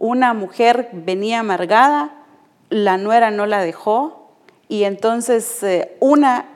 Una 0.00 0.34
mujer 0.34 0.88
venía 0.92 1.38
amargada, 1.38 2.24
la 2.68 2.96
nuera 2.96 3.30
no 3.30 3.46
la 3.46 3.62
dejó 3.62 4.21
y 4.72 4.84
entonces 4.84 5.62
eh, 5.64 5.94
una, 6.00 6.46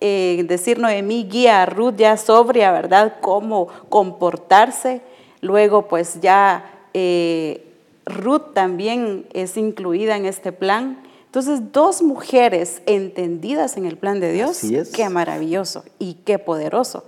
eh, 0.00 0.44
decir 0.48 0.80
Noemí, 0.80 1.28
guía 1.30 1.62
a 1.62 1.66
Ruth 1.66 1.94
ya 1.98 2.16
sobria, 2.16 2.72
¿verdad? 2.72 3.18
Cómo 3.20 3.68
comportarse. 3.88 5.02
Luego 5.40 5.86
pues 5.86 6.20
ya 6.20 6.68
eh, 6.94 7.64
Ruth 8.06 8.54
también 8.54 9.24
es 9.34 9.56
incluida 9.56 10.16
en 10.16 10.26
este 10.26 10.50
plan. 10.50 11.00
Entonces, 11.26 11.70
dos 11.70 12.02
mujeres 12.02 12.82
entendidas 12.86 13.76
en 13.76 13.86
el 13.86 13.96
plan 13.96 14.18
de 14.18 14.32
Dios, 14.32 14.62
qué 14.92 15.08
maravilloso 15.08 15.84
y 16.00 16.14
qué 16.24 16.40
poderoso 16.40 17.04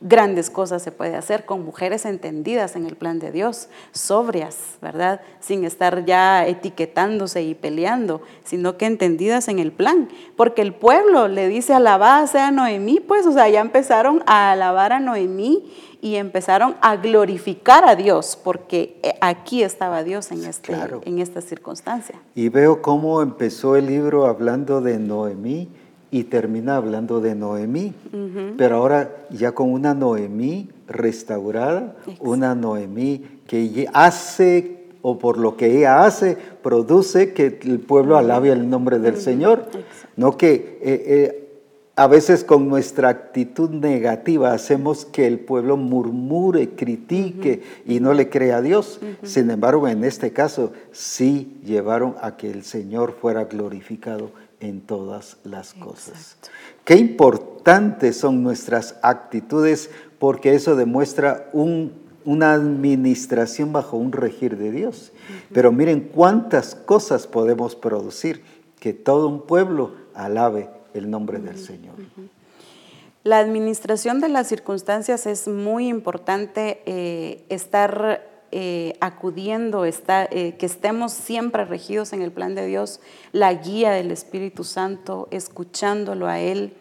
grandes 0.00 0.48
cosas 0.48 0.82
se 0.82 0.92
puede 0.92 1.14
hacer 1.14 1.44
con 1.44 1.64
mujeres 1.64 2.06
entendidas 2.06 2.74
en 2.74 2.86
el 2.86 2.96
plan 2.96 3.18
de 3.18 3.30
Dios, 3.30 3.68
sobrias, 3.92 4.56
¿verdad? 4.80 5.20
Sin 5.40 5.64
estar 5.64 6.04
ya 6.04 6.46
etiquetándose 6.46 7.42
y 7.42 7.54
peleando, 7.54 8.22
sino 8.44 8.76
que 8.76 8.86
entendidas 8.86 9.48
en 9.48 9.58
el 9.58 9.72
plan. 9.72 10.08
Porque 10.36 10.62
el 10.62 10.74
pueblo 10.74 11.28
le 11.28 11.48
dice 11.48 11.74
alabada 11.74 12.26
sea 12.26 12.50
Noemí, 12.50 13.00
pues, 13.00 13.26
o 13.26 13.32
sea, 13.32 13.48
ya 13.48 13.60
empezaron 13.60 14.22
a 14.26 14.52
alabar 14.52 14.92
a 14.92 15.00
Noemí 15.00 15.70
y 16.00 16.16
empezaron 16.16 16.76
a 16.80 16.96
glorificar 16.96 17.84
a 17.84 17.94
Dios, 17.94 18.38
porque 18.42 18.98
eh, 19.02 19.12
aquí 19.20 19.62
estaba 19.62 20.02
Dios 20.02 20.32
en, 20.32 20.46
este, 20.46 20.74
en 21.04 21.18
esta 21.18 21.42
circunstancia. 21.42 22.18
Y 22.34 22.48
veo 22.48 22.80
cómo 22.80 23.20
empezó 23.20 23.76
el 23.76 23.86
libro 23.86 24.26
hablando 24.26 24.80
de 24.80 24.98
Noemí 24.98 25.68
y 26.10 26.24
termina 26.24 26.76
hablando 26.76 27.20
de 27.20 27.34
Noemí, 27.34 27.92
pero 28.56 28.76
ahora 28.76 29.26
ya 29.30 29.52
con 29.52 29.70
una 29.70 29.94
Noemí 29.94 30.68
restaurada, 30.88 31.96
una 32.18 32.54
Noemí 32.54 33.24
que 33.46 33.88
hace 33.92 34.80
o 35.02 35.18
por 35.18 35.38
lo 35.38 35.56
que 35.56 35.78
ella 35.78 36.04
hace, 36.04 36.36
produce 36.62 37.32
que 37.32 37.58
el 37.62 37.80
pueblo 37.80 38.18
alabe 38.18 38.50
el 38.50 38.68
nombre 38.68 38.98
del 38.98 39.16
Señor. 39.16 39.66
No 40.16 40.36
que 40.36 40.52
eh, 40.52 40.80
eh, 40.82 41.40
a 41.96 42.06
veces 42.06 42.44
con 42.44 42.68
nuestra 42.68 43.08
actitud 43.08 43.70
negativa 43.70 44.52
hacemos 44.52 45.04
que 45.04 45.26
el 45.26 45.38
pueblo 45.38 45.76
murmure, 45.76 46.70
critique 46.70 47.62
y 47.86 48.00
no 48.00 48.14
le 48.14 48.28
crea 48.28 48.58
a 48.58 48.62
Dios. 48.62 49.00
Sin 49.22 49.50
embargo, 49.50 49.88
en 49.88 50.04
este 50.04 50.32
caso 50.32 50.72
sí 50.92 51.60
llevaron 51.64 52.14
a 52.20 52.36
que 52.36 52.50
el 52.50 52.64
Señor 52.64 53.12
fuera 53.20 53.44
glorificado 53.44 54.30
en 54.60 54.80
todas 54.80 55.38
las 55.44 55.74
cosas. 55.74 56.36
Qué 56.84 56.96
importantes 56.96 58.16
son 58.16 58.42
nuestras 58.42 58.96
actitudes 59.02 59.90
porque 60.18 60.54
eso 60.54 60.76
demuestra 60.76 61.50
una 61.52 62.52
administración 62.52 63.72
bajo 63.72 63.96
un 63.96 64.12
regir 64.12 64.56
de 64.56 64.70
Dios. 64.70 65.12
Pero 65.52 65.72
miren 65.72 66.00
cuántas 66.00 66.74
cosas 66.74 67.26
podemos 67.26 67.74
producir 67.74 68.42
que 68.78 68.92
todo 68.92 69.28
un 69.28 69.42
pueblo 69.42 69.92
alabe 70.14 70.68
el 70.94 71.10
nombre 71.10 71.38
del 71.38 71.58
Señor. 71.58 71.94
La 73.22 73.38
administración 73.38 74.20
de 74.20 74.30
las 74.30 74.46
circunstancias 74.48 75.26
es 75.26 75.46
muy 75.46 75.88
importante 75.88 76.80
eh, 76.86 77.44
estar 77.50 78.29
eh, 78.52 78.94
acudiendo, 79.00 79.84
eh, 79.84 80.56
que 80.58 80.66
estemos 80.66 81.12
siempre 81.12 81.64
regidos 81.64 82.12
en 82.12 82.22
el 82.22 82.32
plan 82.32 82.54
de 82.54 82.66
Dios, 82.66 83.00
la 83.32 83.54
guía 83.54 83.92
del 83.92 84.10
Espíritu 84.10 84.64
Santo, 84.64 85.28
escuchándolo 85.30 86.26
a 86.26 86.40
Él, 86.40 86.74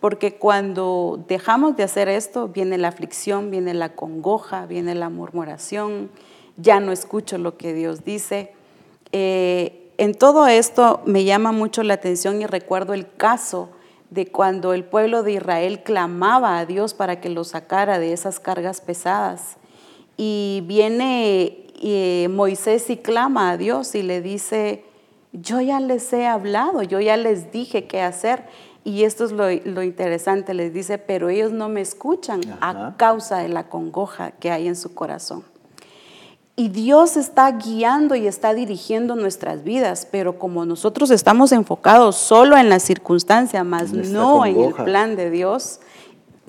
porque 0.00 0.34
cuando 0.34 1.24
dejamos 1.26 1.76
de 1.76 1.84
hacer 1.84 2.08
esto, 2.08 2.48
viene 2.48 2.78
la 2.78 2.88
aflicción, 2.88 3.50
viene 3.50 3.72
la 3.72 3.94
congoja, 3.94 4.66
viene 4.66 4.94
la 4.94 5.08
murmuración, 5.08 6.10
ya 6.56 6.80
no 6.80 6.92
escucho 6.92 7.38
lo 7.38 7.56
que 7.56 7.72
Dios 7.72 8.04
dice. 8.04 8.52
Eh, 9.12 9.90
en 9.98 10.14
todo 10.14 10.46
esto 10.46 11.00
me 11.06 11.24
llama 11.24 11.52
mucho 11.52 11.82
la 11.82 11.94
atención 11.94 12.42
y 12.42 12.46
recuerdo 12.46 12.92
el 12.92 13.10
caso 13.10 13.70
de 14.10 14.26
cuando 14.26 14.74
el 14.74 14.84
pueblo 14.84 15.22
de 15.22 15.32
Israel 15.32 15.82
clamaba 15.82 16.58
a 16.58 16.66
Dios 16.66 16.94
para 16.94 17.20
que 17.20 17.30
lo 17.30 17.44
sacara 17.44 17.98
de 17.98 18.12
esas 18.12 18.38
cargas 18.38 18.80
pesadas. 18.80 19.56
Y 20.16 20.62
viene 20.66 21.66
eh, 21.82 22.28
Moisés 22.30 22.88
y 22.90 22.96
clama 22.96 23.50
a 23.50 23.56
Dios 23.56 23.94
y 23.94 24.02
le 24.02 24.22
dice, 24.22 24.84
yo 25.32 25.60
ya 25.60 25.80
les 25.80 26.12
he 26.12 26.26
hablado, 26.26 26.82
yo 26.82 27.00
ya 27.00 27.16
les 27.16 27.52
dije 27.52 27.86
qué 27.86 28.00
hacer. 28.00 28.44
Y 28.84 29.02
esto 29.02 29.24
es 29.24 29.32
lo, 29.32 29.82
interesante, 29.82 30.54
les 30.54 30.72
dice, 30.72 30.98
pero 30.98 31.28
ellos 31.28 31.50
no 31.50 31.68
me 31.68 31.80
escuchan 31.80 32.40
a 32.60 32.94
causa 32.96 33.38
de 33.38 33.48
la 33.48 33.68
congoja 33.68 34.30
que 34.30 34.52
hay 34.52 34.68
en 34.68 34.76
su 34.76 34.94
corazón. 34.94 35.42
Y 36.58 36.68
Dios 36.68 37.18
está 37.18 37.50
guiando 37.52 38.14
y 38.14 38.26
está 38.26 38.54
dirigiendo 38.54 39.14
nuestras 39.14 39.62
vidas, 39.62 40.08
pero 40.10 40.38
como 40.38 40.64
nosotros 40.64 41.10
estamos 41.10 41.52
enfocados 41.52 42.16
solo 42.16 42.56
en 42.56 42.70
la 42.70 42.78
circunstancia, 42.78 43.62
más 43.62 43.92
no 43.92 44.46
en 44.46 44.58
el 44.58 44.72
plan 44.72 45.16
de 45.16 45.30
Dios, 45.30 45.80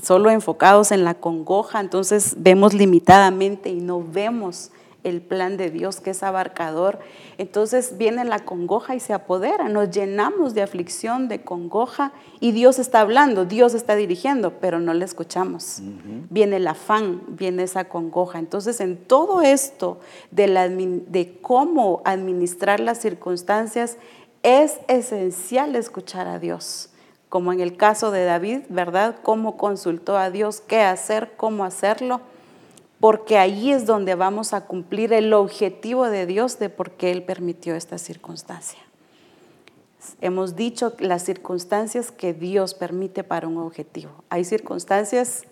solo 0.01 0.29
enfocados 0.29 0.91
en 0.91 1.03
la 1.03 1.15
congoja, 1.15 1.79
entonces 1.79 2.35
vemos 2.37 2.73
limitadamente 2.73 3.69
y 3.69 3.81
no 3.81 4.03
vemos 4.03 4.71
el 5.03 5.21
plan 5.21 5.57
de 5.57 5.71
Dios 5.71 5.99
que 6.01 6.11
es 6.11 6.23
abarcador. 6.23 6.99
Entonces 7.37 7.97
viene 7.97 8.25
la 8.25 8.39
congoja 8.39 8.95
y 8.95 8.99
se 8.99 9.13
apodera, 9.13 9.69
nos 9.69 9.91
llenamos 9.91 10.53
de 10.53 10.61
aflicción, 10.61 11.27
de 11.27 11.41
congoja 11.41 12.11
y 12.39 12.51
Dios 12.51 12.79
está 12.79 13.01
hablando, 13.01 13.45
Dios 13.45 13.73
está 13.73 13.95
dirigiendo, 13.95 14.53
pero 14.59 14.79
no 14.79 14.93
le 14.93 15.05
escuchamos. 15.05 15.81
Viene 16.29 16.57
el 16.57 16.67
afán, 16.67 17.21
viene 17.27 17.63
esa 17.63 17.85
congoja. 17.85 18.39
Entonces 18.39 18.79
en 18.79 18.97
todo 18.97 19.41
esto 19.41 19.99
de, 20.31 20.47
la, 20.47 20.67
de 20.67 21.37
cómo 21.41 22.01
administrar 22.05 22.79
las 22.79 22.99
circunstancias, 22.99 23.97
es 24.43 24.79
esencial 24.87 25.75
escuchar 25.75 26.27
a 26.27 26.39
Dios 26.39 26.89
como 27.29 27.51
en 27.51 27.59
el 27.59 27.75
caso 27.75 28.11
de 28.11 28.23
David, 28.23 28.61
¿verdad? 28.69 29.17
Cómo 29.21 29.57
consultó 29.57 30.17
a 30.17 30.31
Dios 30.31 30.61
qué 30.61 30.81
hacer, 30.81 31.33
cómo 31.35 31.65
hacerlo, 31.65 32.21
porque 32.99 33.37
ahí 33.37 33.71
es 33.71 33.85
donde 33.85 34.15
vamos 34.15 34.53
a 34.53 34.65
cumplir 34.65 35.13
el 35.13 35.33
objetivo 35.33 36.09
de 36.09 36.25
Dios 36.25 36.57
de 36.59 36.69
por 36.69 36.91
qué 36.91 37.11
Él 37.11 37.23
permitió 37.23 37.75
esta 37.75 37.97
circunstancia. 37.97 38.79
Hemos 40.21 40.55
dicho 40.55 40.93
las 40.99 41.23
circunstancias 41.23 42.11
que 42.11 42.33
Dios 42.33 42.73
permite 42.73 43.23
para 43.23 43.47
un 43.47 43.57
objetivo. 43.57 44.23
Hay 44.29 44.45
circunstancias 44.45 45.43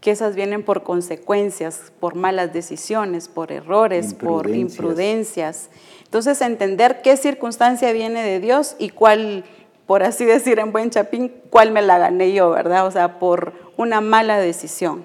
que 0.00 0.10
esas 0.10 0.34
vienen 0.34 0.64
por 0.64 0.82
consecuencias, 0.82 1.92
por 2.00 2.14
malas 2.14 2.52
decisiones, 2.52 3.28
por 3.28 3.52
errores, 3.52 4.14
por 4.14 4.48
imprudencias. 4.50 5.68
Entonces, 6.04 6.40
entender 6.40 7.02
qué 7.02 7.16
circunstancia 7.16 7.92
viene 7.92 8.22
de 8.22 8.40
Dios 8.40 8.76
y 8.78 8.88
cuál 8.88 9.44
por 9.90 10.04
así 10.04 10.24
decir 10.24 10.60
en 10.60 10.70
buen 10.70 10.90
chapín, 10.90 11.32
cuál 11.50 11.72
me 11.72 11.82
la 11.82 11.98
gané 11.98 12.32
yo, 12.32 12.50
¿verdad? 12.50 12.86
O 12.86 12.92
sea, 12.92 13.18
por 13.18 13.54
una 13.76 14.00
mala 14.00 14.38
decisión, 14.38 15.04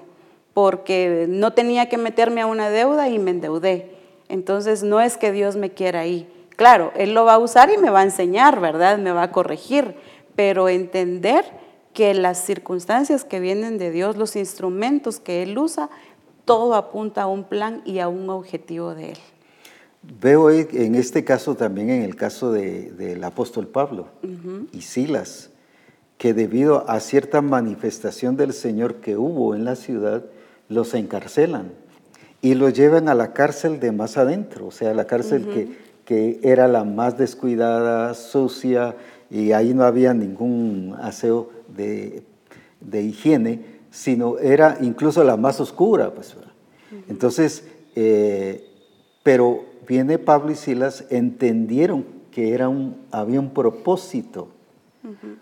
porque 0.54 1.26
no 1.28 1.54
tenía 1.54 1.88
que 1.88 1.98
meterme 1.98 2.42
a 2.42 2.46
una 2.46 2.70
deuda 2.70 3.08
y 3.08 3.18
me 3.18 3.32
endeudé. 3.32 3.96
Entonces, 4.28 4.84
no 4.84 5.00
es 5.00 5.16
que 5.16 5.32
Dios 5.32 5.56
me 5.56 5.70
quiera 5.70 5.98
ahí. 5.98 6.32
Claro, 6.54 6.92
Él 6.94 7.14
lo 7.14 7.24
va 7.24 7.34
a 7.34 7.38
usar 7.38 7.68
y 7.72 7.78
me 7.78 7.90
va 7.90 7.98
a 7.98 8.04
enseñar, 8.04 8.60
¿verdad? 8.60 8.96
Me 8.96 9.10
va 9.10 9.24
a 9.24 9.32
corregir, 9.32 9.96
pero 10.36 10.68
entender 10.68 11.44
que 11.92 12.14
las 12.14 12.38
circunstancias 12.38 13.24
que 13.24 13.40
vienen 13.40 13.78
de 13.78 13.90
Dios, 13.90 14.16
los 14.16 14.36
instrumentos 14.36 15.18
que 15.18 15.42
Él 15.42 15.58
usa, 15.58 15.90
todo 16.44 16.76
apunta 16.76 17.22
a 17.22 17.26
un 17.26 17.42
plan 17.42 17.82
y 17.84 17.98
a 17.98 18.06
un 18.06 18.30
objetivo 18.30 18.94
de 18.94 19.10
Él. 19.10 19.18
Veo 20.20 20.50
en 20.50 20.94
este 20.94 21.24
caso 21.24 21.56
también 21.56 21.90
en 21.90 22.02
el 22.02 22.16
caso 22.16 22.52
del 22.52 23.22
apóstol 23.24 23.66
Pablo 23.66 24.08
y 24.72 24.82
Silas, 24.82 25.50
que 26.18 26.32
debido 26.32 26.88
a 26.88 27.00
cierta 27.00 27.42
manifestación 27.42 28.36
del 28.36 28.52
Señor 28.52 28.96
que 28.96 29.16
hubo 29.16 29.54
en 29.54 29.64
la 29.64 29.76
ciudad, 29.76 30.24
los 30.68 30.94
encarcelan 30.94 31.72
y 32.40 32.54
los 32.54 32.72
llevan 32.72 33.08
a 33.08 33.14
la 33.14 33.32
cárcel 33.32 33.80
de 33.80 33.92
más 33.92 34.16
adentro, 34.16 34.68
o 34.68 34.70
sea, 34.70 34.94
la 34.94 35.06
cárcel 35.06 35.46
que, 35.48 35.76
que 36.04 36.40
era 36.42 36.68
la 36.68 36.84
más 36.84 37.18
descuidada, 37.18 38.14
sucia, 38.14 38.94
y 39.30 39.52
ahí 39.52 39.74
no 39.74 39.84
había 39.84 40.14
ningún 40.14 40.96
aseo 41.00 41.50
de, 41.68 42.22
higiene, 42.92 43.64
sino 43.90 44.38
era 44.38 44.78
incluso 44.80 45.24
la 45.24 45.36
más 45.36 45.60
oscura. 45.60 46.12
Pues, 46.12 46.36
Entonces, 47.08 47.64
eh, 47.94 48.64
pero 49.22 49.64
viene 49.86 50.18
Pablo 50.18 50.52
y 50.52 50.54
Silas, 50.54 51.04
entendieron 51.10 52.04
que 52.30 52.52
era 52.52 52.68
un, 52.68 52.96
había 53.10 53.40
un 53.40 53.50
propósito 53.50 54.48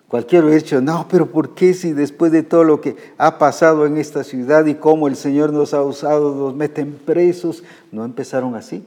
Cualquiera 0.09 0.45
hubiera 0.45 0.63
dicho, 0.63 0.81
no, 0.81 1.07
pero 1.11 1.31
¿por 1.31 1.55
qué 1.55 1.75
si 1.75 1.93
después 1.93 2.31
de 2.31 2.43
todo 2.43 2.65
lo 2.65 2.81
que 2.81 2.97
ha 3.17 3.39
pasado 3.39 3.87
en 3.87 3.97
esta 3.97 4.23
ciudad 4.23 4.67
y 4.67 4.75
cómo 4.75 5.09
el 5.09 5.17
Señor 5.17 5.53
nos 5.53 5.75
ha 5.75 5.83
usado, 5.83 6.35
nos 6.35 6.55
meten 6.55 6.93
presos? 6.93 7.65
No 7.91 8.05
empezaron 8.05 8.55
así. 8.55 8.85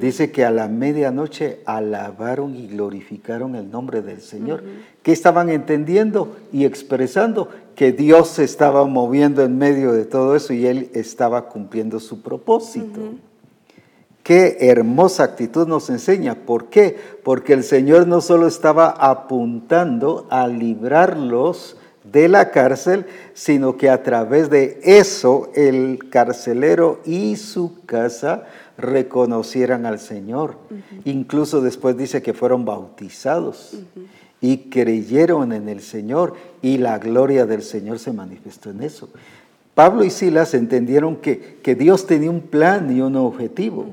Dice 0.00 0.32
que 0.32 0.44
a 0.44 0.50
la 0.50 0.68
medianoche 0.68 1.60
alabaron 1.66 2.56
y 2.56 2.66
glorificaron 2.66 3.54
el 3.54 3.70
nombre 3.70 4.00
del 4.00 4.22
Señor. 4.22 4.64
¿Qué 5.02 5.12
estaban 5.12 5.50
entendiendo 5.50 6.34
y 6.50 6.64
expresando? 6.64 7.50
Que 7.74 7.92
Dios 7.92 8.28
se 8.28 8.44
estaba 8.44 8.86
moviendo 8.86 9.42
en 9.42 9.58
medio 9.58 9.92
de 9.92 10.06
todo 10.06 10.34
eso 10.34 10.54
y 10.54 10.66
Él 10.66 10.90
estaba 10.94 11.48
cumpliendo 11.50 12.00
su 12.00 12.22
propósito. 12.22 13.00
Qué 14.26 14.56
hermosa 14.58 15.22
actitud 15.22 15.68
nos 15.68 15.88
enseña. 15.88 16.34
¿Por 16.34 16.64
qué? 16.64 16.98
Porque 17.22 17.52
el 17.52 17.62
Señor 17.62 18.08
no 18.08 18.20
solo 18.20 18.48
estaba 18.48 18.88
apuntando 18.88 20.26
a 20.30 20.48
librarlos 20.48 21.76
de 22.02 22.28
la 22.28 22.50
cárcel, 22.50 23.06
sino 23.34 23.76
que 23.76 23.88
a 23.88 24.02
través 24.02 24.50
de 24.50 24.80
eso 24.82 25.52
el 25.54 26.08
carcelero 26.10 27.00
y 27.04 27.36
su 27.36 27.84
casa 27.86 28.46
reconocieran 28.76 29.86
al 29.86 30.00
Señor. 30.00 30.56
Incluso 31.04 31.60
después 31.60 31.96
dice 31.96 32.20
que 32.20 32.34
fueron 32.34 32.64
bautizados 32.64 33.78
y 34.40 34.56
creyeron 34.70 35.52
en 35.52 35.68
el 35.68 35.80
Señor 35.82 36.34
y 36.62 36.78
la 36.78 36.98
gloria 36.98 37.46
del 37.46 37.62
Señor 37.62 38.00
se 38.00 38.12
manifestó 38.12 38.70
en 38.70 38.82
eso. 38.82 39.08
Pablo 39.76 40.02
y 40.02 40.10
Silas 40.10 40.52
entendieron 40.52 41.14
que, 41.14 41.58
que 41.62 41.76
Dios 41.76 42.08
tenía 42.08 42.30
un 42.30 42.40
plan 42.40 42.90
y 42.90 43.00
un 43.02 43.14
objetivo. 43.14 43.86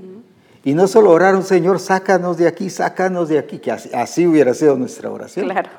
Y 0.64 0.74
no 0.74 0.88
solo 0.88 1.12
oraron, 1.12 1.44
Señor, 1.44 1.80
sácanos 1.80 2.38
de 2.38 2.48
aquí, 2.48 2.70
sácanos 2.70 3.28
de 3.28 3.38
aquí, 3.38 3.60
que 3.60 3.72
así, 3.72 4.26
hubiera 4.26 4.54
sido 4.54 4.78
nuestra 4.78 5.12
oración. 5.12 5.46
Claro. 5.46 5.70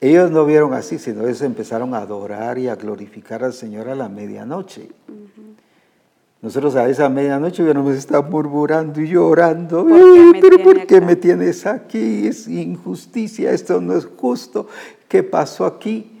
Ellos 0.00 0.32
no 0.32 0.44
vieron 0.44 0.74
así, 0.74 0.98
sino 0.98 1.22
ellos 1.22 1.42
empezaron 1.42 1.94
a 1.94 1.98
adorar 1.98 2.58
y 2.58 2.68
a 2.68 2.74
glorificar 2.74 3.44
al 3.44 3.52
Señor 3.52 3.88
a 3.88 3.94
la 3.94 4.08
medianoche. 4.08 4.90
Nosotros 6.40 6.74
a 6.74 6.88
esa 6.88 7.08
medianoche 7.08 7.62
hubiéramos 7.62 7.94
estado 7.94 8.24
murmurando 8.24 9.00
y 9.00 9.08
llorando. 9.08 9.86
¿Pero 10.40 10.58
por 10.64 10.86
qué 10.86 11.00
me 11.00 11.14
tienes 11.14 11.64
aquí? 11.66 12.26
Es 12.26 12.48
injusticia, 12.48 13.52
esto 13.52 13.80
no 13.80 13.96
es 13.96 14.06
justo. 14.06 14.66
¿Qué 15.06 15.22
pasó 15.22 15.64
aquí? 15.64 16.11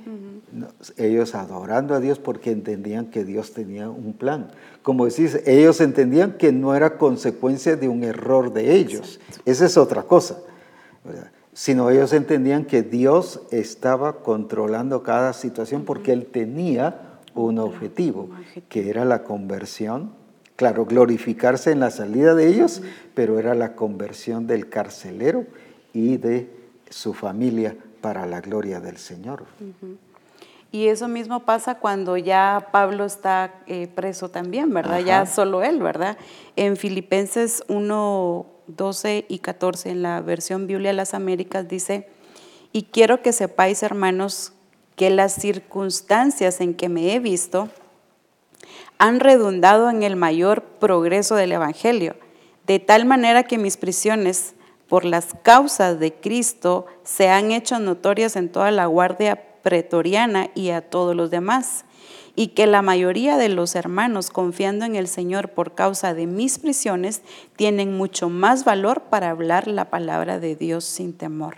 Ellos 0.96 1.34
adorando 1.34 1.94
a 1.94 2.00
Dios 2.00 2.18
porque 2.18 2.50
entendían 2.50 3.06
que 3.06 3.24
Dios 3.24 3.52
tenía 3.52 3.88
un 3.88 4.12
plan. 4.12 4.50
Como 4.82 5.06
decís, 5.06 5.40
ellos 5.46 5.80
entendían 5.80 6.32
que 6.32 6.52
no 6.52 6.74
era 6.74 6.98
consecuencia 6.98 7.76
de 7.76 7.88
un 7.88 8.04
error 8.04 8.52
de 8.52 8.74
ellos. 8.74 9.20
Esa 9.44 9.66
es 9.66 9.76
otra 9.76 10.02
cosa. 10.02 10.38
Sino 11.52 11.90
ellos 11.90 12.12
entendían 12.12 12.64
que 12.64 12.82
Dios 12.82 13.42
estaba 13.50 14.22
controlando 14.22 15.02
cada 15.02 15.32
situación 15.32 15.84
porque 15.84 16.12
Él 16.12 16.26
tenía 16.26 17.18
un 17.34 17.58
objetivo, 17.58 18.30
que 18.68 18.90
era 18.90 19.04
la 19.04 19.24
conversión. 19.24 20.12
Claro, 20.56 20.84
glorificarse 20.84 21.72
en 21.72 21.80
la 21.80 21.90
salida 21.90 22.34
de 22.34 22.46
ellos, 22.46 22.82
pero 23.14 23.38
era 23.38 23.54
la 23.54 23.74
conversión 23.74 24.46
del 24.46 24.68
carcelero 24.68 25.46
y 25.92 26.18
de 26.18 26.50
su 26.90 27.14
familia 27.14 27.74
para 28.00 28.26
la 28.26 28.40
gloria 28.40 28.80
del 28.80 28.98
Señor. 28.98 29.44
Y 30.72 30.88
eso 30.88 31.06
mismo 31.06 31.40
pasa 31.40 31.74
cuando 31.74 32.16
ya 32.16 32.68
Pablo 32.72 33.04
está 33.04 33.52
eh, 33.66 33.88
preso 33.88 34.30
también, 34.30 34.72
¿verdad? 34.72 35.00
Ya 35.00 35.26
solo 35.26 35.62
él, 35.62 35.80
¿verdad? 35.82 36.16
En 36.56 36.78
Filipenses 36.78 37.62
1, 37.68 38.46
12 38.68 39.26
y 39.28 39.38
14, 39.40 39.90
en 39.90 40.00
la 40.00 40.22
versión 40.22 40.66
Biblia 40.66 40.88
de 40.88 40.96
las 40.96 41.12
Américas, 41.12 41.68
dice, 41.68 42.08
y 42.72 42.84
quiero 42.84 43.20
que 43.20 43.34
sepáis, 43.34 43.82
hermanos, 43.82 44.54
que 44.96 45.10
las 45.10 45.34
circunstancias 45.34 46.62
en 46.62 46.72
que 46.72 46.88
me 46.88 47.14
he 47.14 47.18
visto 47.18 47.68
han 48.96 49.20
redundado 49.20 49.90
en 49.90 50.02
el 50.02 50.16
mayor 50.16 50.62
progreso 50.62 51.34
del 51.34 51.52
Evangelio, 51.52 52.16
de 52.66 52.78
tal 52.78 53.04
manera 53.04 53.42
que 53.42 53.58
mis 53.58 53.76
prisiones 53.76 54.54
por 54.88 55.04
las 55.04 55.28
causas 55.42 55.98
de 56.00 56.14
Cristo 56.14 56.86
se 57.02 57.28
han 57.28 57.50
hecho 57.50 57.78
notorias 57.78 58.36
en 58.36 58.48
toda 58.48 58.70
la 58.70 58.86
guardia 58.86 59.42
pretoriana 59.62 60.50
y 60.54 60.70
a 60.70 60.82
todos 60.82 61.16
los 61.16 61.30
demás, 61.30 61.84
y 62.34 62.48
que 62.48 62.66
la 62.66 62.82
mayoría 62.82 63.36
de 63.36 63.48
los 63.48 63.74
hermanos, 63.74 64.30
confiando 64.30 64.84
en 64.84 64.96
el 64.96 65.06
Señor 65.06 65.50
por 65.50 65.74
causa 65.74 66.14
de 66.14 66.26
mis 66.26 66.58
prisiones, 66.58 67.22
tienen 67.56 67.96
mucho 67.96 68.28
más 68.28 68.64
valor 68.64 69.02
para 69.02 69.30
hablar 69.30 69.68
la 69.68 69.90
palabra 69.90 70.38
de 70.38 70.56
Dios 70.56 70.84
sin 70.84 71.12
temor. 71.12 71.56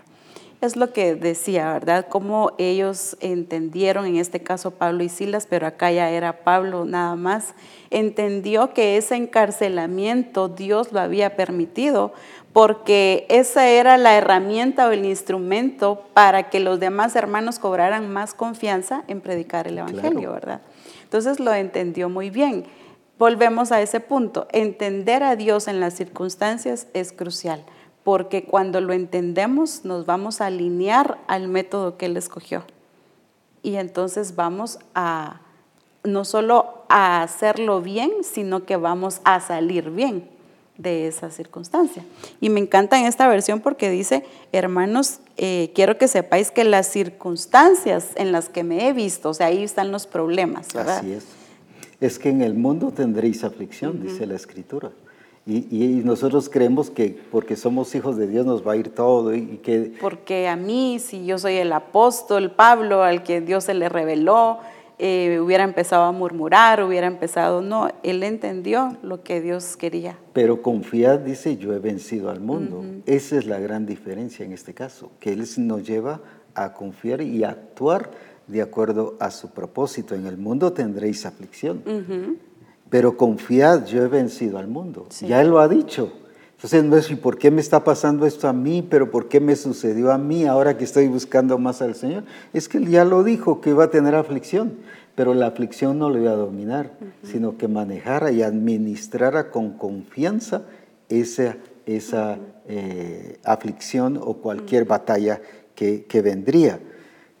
Es 0.61 0.75
lo 0.75 0.93
que 0.93 1.15
decía, 1.15 1.71
¿verdad? 1.73 2.07
Cómo 2.09 2.53
ellos 2.57 3.17
entendieron, 3.19 4.05
en 4.05 4.15
este 4.15 4.41
caso 4.41 4.71
Pablo 4.71 5.03
y 5.03 5.09
Silas, 5.09 5.47
pero 5.49 5.67
acá 5.67 5.91
ya 5.91 6.09
era 6.09 6.43
Pablo 6.43 6.85
nada 6.85 7.15
más, 7.15 7.53
entendió 7.91 8.73
que 8.73 8.97
ese 8.97 9.15
encarcelamiento 9.15 10.47
Dios 10.47 10.91
lo 10.91 11.01
había 11.01 11.35
permitido 11.35 12.13
porque 12.55 13.25
esa 13.27 13.67
era 13.67 13.97
la 13.97 14.15
herramienta 14.15 14.87
o 14.87 14.91
el 14.91 15.03
instrumento 15.03 16.05
para 16.13 16.49
que 16.49 16.61
los 16.61 16.79
demás 16.79 17.13
hermanos 17.17 17.59
cobraran 17.59 18.13
más 18.13 18.33
confianza 18.33 19.03
en 19.09 19.19
predicar 19.19 19.67
el 19.67 19.79
Evangelio, 19.79 20.31
¿verdad? 20.31 20.61
Entonces 21.03 21.41
lo 21.41 21.53
entendió 21.53 22.07
muy 22.07 22.29
bien. 22.29 22.63
Volvemos 23.19 23.73
a 23.73 23.81
ese 23.81 23.99
punto. 23.99 24.47
Entender 24.53 25.21
a 25.21 25.35
Dios 25.35 25.67
en 25.67 25.81
las 25.81 25.95
circunstancias 25.95 26.87
es 26.93 27.11
crucial, 27.11 27.61
porque 28.05 28.45
cuando 28.45 28.79
lo 28.79 28.93
entendemos 28.93 29.83
nos 29.83 30.05
vamos 30.05 30.39
a 30.39 30.45
alinear 30.45 31.17
al 31.27 31.49
método 31.49 31.97
que 31.97 32.05
Él 32.05 32.15
escogió. 32.15 32.63
Y 33.63 33.75
entonces 33.75 34.37
vamos 34.37 34.79
a 34.93 35.41
no 36.05 36.23
solo 36.23 36.85
a 36.87 37.21
hacerlo 37.21 37.81
bien, 37.81 38.11
sino 38.23 38.63
que 38.63 38.77
vamos 38.77 39.19
a 39.25 39.41
salir 39.41 39.89
bien 39.89 40.34
de 40.77 41.07
esa 41.07 41.31
circunstancia. 41.31 42.03
Y 42.41 42.49
me 42.49 42.59
encanta 42.59 42.99
en 42.99 43.05
esta 43.05 43.27
versión 43.27 43.61
porque 43.61 43.89
dice, 43.89 44.23
hermanos, 44.51 45.19
eh, 45.37 45.71
quiero 45.73 45.97
que 45.97 46.07
sepáis 46.07 46.51
que 46.51 46.63
las 46.63 46.87
circunstancias 46.87 48.09
en 48.15 48.31
las 48.31 48.49
que 48.49 48.63
me 48.63 48.87
he 48.87 48.93
visto, 48.93 49.29
o 49.29 49.33
sea, 49.33 49.47
ahí 49.47 49.63
están 49.63 49.91
los 49.91 50.07
problemas, 50.07 50.73
¿verdad? 50.73 50.99
Así 50.99 51.13
es. 51.13 51.25
Es 52.01 52.19
que 52.19 52.29
en 52.29 52.41
el 52.41 52.53
mundo 52.53 52.91
tendréis 52.91 53.43
aflicción, 53.43 54.01
dice 54.01 54.25
la 54.25 54.35
escritura. 54.35 54.91
Y, 55.47 56.01
nosotros 56.03 56.49
creemos 56.49 56.89
que 56.89 57.19
porque 57.31 57.55
somos 57.55 57.93
hijos 57.93 58.17
de 58.17 58.25
Dios 58.25 58.47
nos 58.47 58.65
va 58.65 58.73
a 58.73 58.77
ir 58.77 58.89
todo 58.89 59.35
y, 59.35 59.59
que... 59.61 59.93
Porque 60.01 60.47
a 60.47 60.55
mí, 60.55 60.97
si 60.99 61.23
yo 61.23 61.37
soy 61.37 61.57
el 61.57 61.71
apóstol 61.71 62.51
Pablo 62.51 63.03
al 63.03 63.21
que 63.21 63.41
Dios 63.41 63.65
se 63.65 63.75
le 63.75 63.87
reveló, 63.87 64.59
eh, 64.97 65.39
hubiera 65.41 65.63
empezado 65.63 66.03
a 66.03 66.11
murmurar, 66.11 66.81
hubiera 66.81 67.07
empezado, 67.07 67.61
no, 67.61 67.89
él 68.03 68.23
entendió 68.23 68.95
lo 69.03 69.23
que 69.23 69.41
Dios 69.41 69.75
quería. 69.75 70.17
Pero 70.33 70.61
confiad, 70.61 71.19
dice, 71.19 71.57
yo 71.57 71.73
he 71.73 71.79
vencido 71.79 72.29
al 72.29 72.39
mundo. 72.39 72.83
Esa 73.05 73.37
es 73.37 73.45
la 73.45 73.59
gran 73.59 73.85
diferencia 73.85 74.45
en 74.45 74.53
este 74.53 74.73
caso, 74.73 75.11
que 75.19 75.33
Él 75.33 75.45
nos 75.57 75.83
lleva 75.85 76.21
a 76.53 76.73
confiar 76.73 77.21
y 77.21 77.43
a 77.43 77.49
actuar 77.49 78.11
de 78.47 78.61
acuerdo 78.61 79.15
a 79.19 79.31
su 79.31 79.51
propósito. 79.51 80.15
En 80.15 80.25
el 80.25 80.37
mundo 80.37 80.71
tendréis 80.71 81.25
aflicción, 81.25 81.83
pero 82.89 83.17
confiad, 83.17 83.85
yo 83.85 84.03
he 84.03 84.07
vencido 84.07 84.57
al 84.57 84.67
mundo. 84.67 85.07
Ya 85.27 85.41
Él 85.41 85.49
lo 85.49 85.59
ha 85.59 85.67
dicho. 85.67 86.13
Entonces 86.65 86.89
no 86.89 86.97
es, 86.97 87.11
¿y 87.11 87.15
por 87.15 87.37
qué 87.37 87.51
me 87.51 87.61
está 87.61 87.83
pasando 87.83 88.25
esto 88.25 88.47
a 88.47 88.53
mí? 88.53 88.81
¿Pero 88.81 89.11
por 89.11 89.27
qué 89.27 89.39
me 89.39 89.55
sucedió 89.55 90.11
a 90.11 90.17
mí 90.17 90.45
ahora 90.45 90.79
que 90.79 90.83
estoy 90.83 91.07
buscando 91.07 91.59
más 91.59 91.83
al 91.83 91.93
Señor? 91.93 92.23
Es 92.53 92.67
que 92.67 92.79
Él 92.79 92.89
ya 92.89 93.05
lo 93.05 93.23
dijo, 93.23 93.61
que 93.61 93.69
iba 93.69 93.83
a 93.83 93.91
tener 93.91 94.15
aflicción, 94.15 94.73
pero 95.13 95.35
la 95.35 95.45
aflicción 95.45 95.99
no 95.99 96.09
lo 96.09 96.17
iba 96.17 96.31
a 96.31 96.35
dominar, 96.35 96.93
sino 97.21 97.55
que 97.59 97.67
manejara 97.67 98.31
y 98.31 98.41
administrara 98.41 99.51
con 99.51 99.77
confianza 99.77 100.63
esa, 101.07 101.57
esa 101.85 102.39
eh, 102.67 103.37
aflicción 103.43 104.17
o 104.19 104.37
cualquier 104.37 104.85
batalla 104.85 105.41
que, 105.75 106.05
que 106.05 106.23
vendría. 106.23 106.79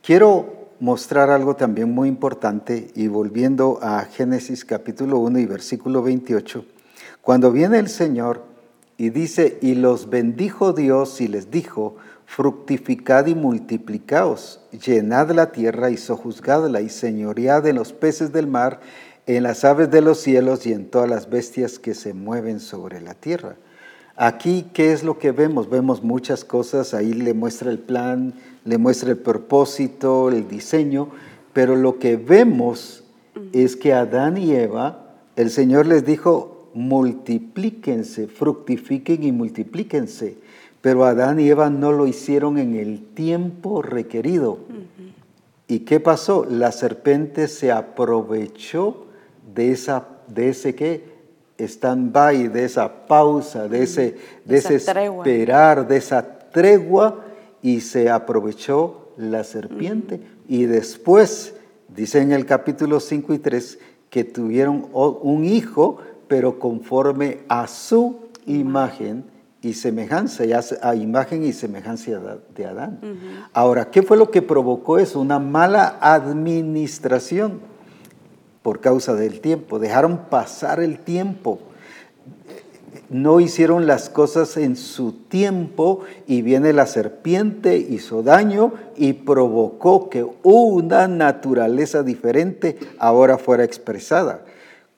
Quiero 0.03 0.69
mostrar 0.79 1.31
algo 1.31 1.55
también 1.55 1.91
muy 1.91 2.09
importante 2.09 2.91
y 2.93 3.07
volviendo 3.07 3.79
a 3.81 4.05
Génesis 4.05 4.63
capítulo 4.63 5.17
1 5.17 5.39
y 5.39 5.47
versículo 5.47 6.03
28, 6.03 6.63
cuando 7.23 7.51
viene 7.51 7.79
el 7.79 7.89
Señor, 7.89 8.53
y 8.97 9.09
dice, 9.09 9.57
y 9.61 9.75
los 9.75 10.09
bendijo 10.09 10.73
Dios 10.73 11.19
y 11.19 11.27
les 11.27 11.51
dijo, 11.51 11.97
fructificad 12.25 13.27
y 13.27 13.35
multiplicaos, 13.35 14.61
llenad 14.71 15.31
la 15.31 15.51
tierra 15.51 15.89
y 15.89 15.97
sojuzgadla 15.97 16.81
y 16.81 16.89
señoread 16.89 17.67
en 17.67 17.75
los 17.75 17.93
peces 17.93 18.31
del 18.31 18.47
mar, 18.47 18.79
en 19.27 19.43
las 19.43 19.65
aves 19.65 19.91
de 19.91 20.01
los 20.01 20.19
cielos 20.19 20.65
y 20.65 20.73
en 20.73 20.85
todas 20.85 21.09
las 21.09 21.29
bestias 21.29 21.79
que 21.79 21.93
se 21.93 22.13
mueven 22.13 22.59
sobre 22.59 23.01
la 23.01 23.13
tierra. 23.13 23.55
Aquí, 24.15 24.67
¿qué 24.73 24.93
es 24.93 25.03
lo 25.03 25.19
que 25.19 25.31
vemos? 25.31 25.69
Vemos 25.69 26.01
muchas 26.01 26.45
cosas, 26.45 26.93
ahí 26.93 27.13
le 27.13 27.33
muestra 27.33 27.69
el 27.69 27.79
plan, 27.79 28.33
le 28.63 28.77
muestra 28.77 29.09
el 29.09 29.17
propósito, 29.17 30.29
el 30.29 30.47
diseño, 30.47 31.09
pero 31.51 31.75
lo 31.75 31.99
que 31.99 32.15
vemos 32.15 33.03
es 33.51 33.75
que 33.75 33.93
Adán 33.93 34.37
y 34.37 34.53
Eva, 34.53 35.15
el 35.35 35.49
Señor 35.49 35.85
les 35.85 36.05
dijo, 36.05 36.54
multiplíquense, 36.75 38.27
fructifiquen 38.27 39.23
y 39.23 39.31
multiplíquense. 39.31 40.37
pero 40.81 41.05
Adán 41.05 41.39
y 41.39 41.49
Eva 41.49 41.71
no 41.71 41.91
lo 41.91 42.05
hicieron 42.05 42.59
en 42.59 42.75
el 42.75 43.01
tiempo 43.01 43.81
requerido. 43.81 44.59
¿Y 45.67 45.79
qué 45.79 45.99
pasó? 45.99 46.45
La 46.45 46.71
serpiente 46.71 47.47
se 47.47 47.71
aprovechó 47.71 49.07
de, 49.55 49.71
esa, 49.71 50.07
de 50.27 50.49
ese 50.49 50.75
qué? 50.75 51.15
stand-by, 51.57 52.49
de 52.49 52.65
esa 52.65 53.07
pausa, 53.07 53.67
de 53.67 53.83
ese, 53.83 54.17
de 54.43 54.57
ese 54.57 54.75
esperar, 54.75 55.87
de 55.87 55.97
esa 55.97 56.39
tregua, 56.51 57.23
y 57.61 57.79
se 57.81 58.09
aprovechó 58.09 59.09
la 59.17 59.43
serpiente. 59.43 60.19
Y 60.47 60.65
después, 60.65 61.55
dice 61.87 62.21
en 62.21 62.31
el 62.31 62.45
capítulo 62.45 62.99
5 62.99 63.33
y 63.33 63.39
3, 63.39 63.79
que 64.09 64.23
tuvieron 64.23 64.87
un 64.93 65.45
hijo, 65.45 65.99
pero 66.27 66.59
conforme 66.59 67.39
a 67.47 67.67
su 67.67 68.17
imagen 68.45 69.25
y 69.61 69.73
semejanza, 69.73 70.45
ya 70.45 70.61
a 70.81 70.95
imagen 70.95 71.43
y 71.43 71.51
semejanza 71.51 72.19
de 72.55 72.65
Adán. 72.65 72.99
Ahora, 73.51 73.89
¿qué 73.89 74.03
fue 74.03 74.15
lo 74.15 74.29
que 74.29 74.43
provocó 74.43 74.99
eso? 74.99 75.19
Una 75.19 75.39
mala 75.39 75.97
administración 76.01 77.61
por 78.61 78.79
causa 78.79 79.15
del 79.15 79.41
tiempo. 79.41 79.79
Dejaron 79.79 80.17
pasar 80.29 80.79
el 80.79 80.99
tiempo. 80.99 81.59
No 83.09 83.39
hicieron 83.39 83.87
las 83.87 84.09
cosas 84.09 84.57
en 84.57 84.75
su 84.75 85.11
tiempo 85.13 86.01
y 86.27 86.41
viene 86.41 86.73
la 86.73 86.87
serpiente, 86.87 87.77
hizo 87.77 88.23
daño 88.23 88.73
y 88.95 89.13
provocó 89.13 90.09
que 90.09 90.25
una 90.43 91.07
naturaleza 91.07 92.03
diferente 92.03 92.77
ahora 92.97 93.37
fuera 93.37 93.63
expresada. 93.63 94.45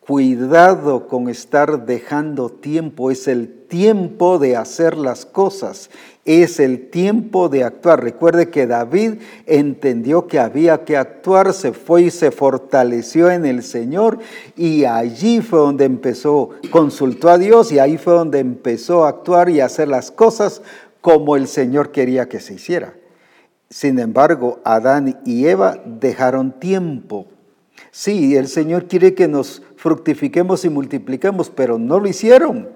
Cuidado 0.08 1.10
con 1.10 1.28
estar 1.28 1.86
dejando 1.86 2.48
tiempo, 2.48 3.12
es 3.12 3.28
el 3.28 3.66
tiempo 3.68 4.40
de 4.40 4.56
hacer 4.56 4.96
las 4.96 5.26
cosas, 5.26 5.90
es 6.24 6.62
el 6.62 6.90
tiempo 6.90 7.50
de 7.50 7.66
actuar. 7.66 8.02
Recuerde 8.02 8.50
que 8.50 8.68
David 8.68 9.16
entendió 9.46 10.26
que 10.26 10.40
había 10.40 10.86
que 10.86 10.96
actuar, 10.96 11.52
se 11.52 11.74
fue 11.74 12.04
y 12.04 12.12
se 12.12 12.32
fortaleció 12.32 13.30
en 13.30 13.46
el 13.46 13.64
Señor 13.64 14.20
y 14.56 14.86
allí 14.86 15.42
fue 15.42 15.60
donde 15.60 15.84
empezó, 15.84 16.52
consultó 16.72 17.30
a 17.30 17.38
Dios 17.38 17.74
y 17.74 17.80
ahí 17.80 17.98
fue 17.98 18.14
donde 18.14 18.40
empezó 18.40 19.04
a 19.04 19.10
actuar 19.10 19.50
y 19.50 19.60
a 19.60 19.66
hacer 19.66 19.90
las 19.90 20.10
cosas 20.10 20.62
como 21.02 21.36
el 21.36 21.50
Señor 21.50 21.92
quería 21.92 22.30
que 22.30 22.40
se 22.40 22.54
hiciera. 22.54 22.94
Sin 23.70 24.00
embargo, 24.00 24.62
Adán 24.64 25.20
y 25.26 25.48
Eva 25.48 25.82
dejaron 25.86 26.54
tiempo. 26.54 27.28
Sí, 28.00 28.36
el 28.36 28.48
Señor 28.48 28.86
quiere 28.86 29.16
que 29.16 29.28
nos 29.28 29.64
fructifiquemos 29.76 30.64
y 30.64 30.70
multipliquemos, 30.70 31.50
pero 31.50 31.80
no 31.80 32.00
lo 32.00 32.08
hicieron. 32.08 32.70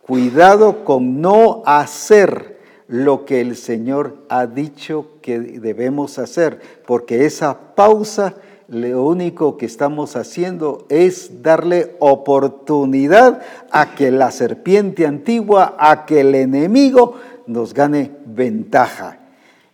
Cuidado 0.00 0.82
con 0.82 1.20
no 1.20 1.62
hacer 1.66 2.58
lo 2.88 3.26
que 3.26 3.42
el 3.42 3.54
Señor 3.54 4.24
ha 4.30 4.46
dicho 4.46 5.08
que 5.20 5.38
debemos 5.38 6.18
hacer, 6.18 6.58
porque 6.86 7.26
esa 7.26 7.74
pausa 7.74 8.34
lo 8.66 9.04
único 9.04 9.58
que 9.58 9.66
estamos 9.66 10.16
haciendo 10.16 10.86
es 10.88 11.42
darle 11.42 11.96
oportunidad 11.98 13.42
a 13.70 13.94
que 13.94 14.10
la 14.10 14.30
serpiente 14.30 15.06
antigua, 15.06 15.76
a 15.78 16.06
que 16.06 16.20
el 16.20 16.34
enemigo 16.34 17.16
nos 17.46 17.74
gane 17.74 18.10
ventaja. 18.24 19.19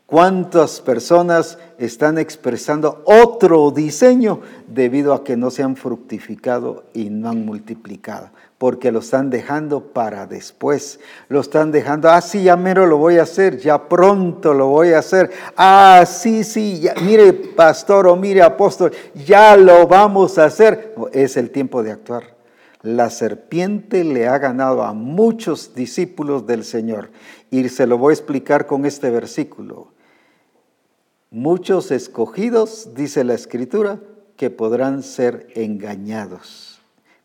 ¿Cuántas 0.07 0.81
personas 0.81 1.59
están 1.79 2.17
expresando 2.17 3.03
otro 3.07 3.73
diseño 3.73 4.41
debido 4.69 5.13
a 5.13 5.25
que 5.25 5.37
no 5.37 5.51
se 5.51 5.65
han 5.65 5.75
fructificado 5.75 6.85
y 6.95 7.11
no 7.11 7.29
han 7.29 7.45
multiplicado? 7.45 8.31
Porque 8.57 8.93
lo 8.93 9.01
están 9.01 9.31
dejando 9.31 9.93
para 9.93 10.29
después. 10.29 11.01
Lo 11.29 11.41
están 11.41 11.73
dejando, 11.73 12.09
ah, 12.09 12.21
sí, 12.21 12.45
ya 12.45 12.57
mero 12.57 12.87
lo 12.87 12.99
voy 12.99 13.19
a 13.19 13.25
hacer, 13.25 13.59
ya 13.59 13.89
pronto 13.89 14.55
lo 14.55 14.69
voy 14.69 14.93
a 14.93 15.01
hacer. 15.01 15.33
Ah, 15.57 16.05
sí, 16.07 16.45
sí, 16.45 16.87
mire 17.03 17.33
pastor 17.33 18.07
o 18.07 18.15
mire 18.15 18.43
apóstol, 18.43 18.93
ya 19.27 19.57
lo 19.57 19.89
vamos 19.89 20.39
a 20.39 20.45
hacer. 20.45 20.95
Es 21.13 21.37
el 21.37 21.51
tiempo 21.51 21.83
de 21.83 21.91
actuar. 21.91 22.37
La 22.81 23.11
serpiente 23.11 24.05
le 24.05 24.29
ha 24.29 24.39
ganado 24.39 24.85
a 24.85 24.93
muchos 24.93 25.75
discípulos 25.75 26.47
del 26.47 26.63
Señor. 26.63 27.11
Y 27.51 27.69
se 27.71 27.89
lo 27.89 27.99
voy 27.99 28.13
a 28.13 28.15
explicar 28.15 28.67
con 28.67 28.87
este 28.87 29.11
versículo 29.11 29.96
muchos 31.31 31.91
escogidos, 31.91 32.95
dice 32.95 33.25
la 33.25 33.35
escritura, 33.35 34.01
que 34.37 34.51
podrán 34.51 35.03
ser 35.03 35.49
engañados. 35.55 36.81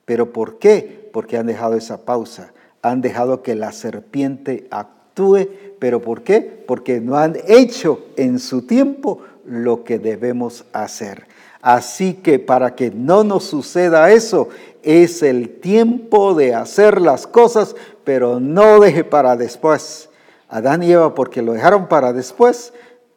¿Pero 0.06 0.34
por 0.34 0.60
qué? 0.60 1.10
Porque 1.14 1.38
han 1.38 1.48
dejado 1.48 1.76
esa 1.76 2.06
pausa, 2.06 2.54
han 2.82 3.02
dejado 3.02 3.44
que 3.44 3.56
la 3.56 3.72
serpiente 3.72 4.68
actúe, 4.72 5.48
pero 5.80 6.02
¿por 6.02 6.24
qué? 6.24 6.42
Porque 6.68 7.00
no 7.00 7.18
han 7.18 7.38
hecho 7.48 8.06
en 8.16 8.40
su 8.40 8.64
tiempo 8.64 9.22
lo 9.46 9.84
que 9.84 10.00
debemos 10.00 10.66
hacer. 10.74 11.28
Así 11.62 12.16
que 12.16 12.40
para 12.40 12.76
que 12.76 12.90
no 12.90 13.24
nos 13.24 13.44
suceda 13.44 14.12
eso, 14.12 14.50
es 14.82 15.22
el 15.22 15.60
tiempo 15.60 16.34
de 16.34 16.56
hacer 16.56 17.00
las 17.00 17.28
cosas, 17.28 17.76
pero 18.04 18.40
no 18.40 18.80
deje 18.80 19.04
para 19.04 19.36
después. 19.36 20.10
Adán 20.50 20.84
y 20.84 20.92
Eva, 20.92 21.14
porque 21.14 21.42
lo 21.42 21.54
dejaron 21.54 21.88
para 21.88 22.14
después, 22.14 22.74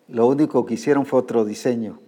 lo 0.08 0.26
único 0.26 0.66
que 0.66 0.74
hicieron 0.74 1.06
fue 1.06 1.20
otro 1.20 1.44
diseño, 1.44 1.98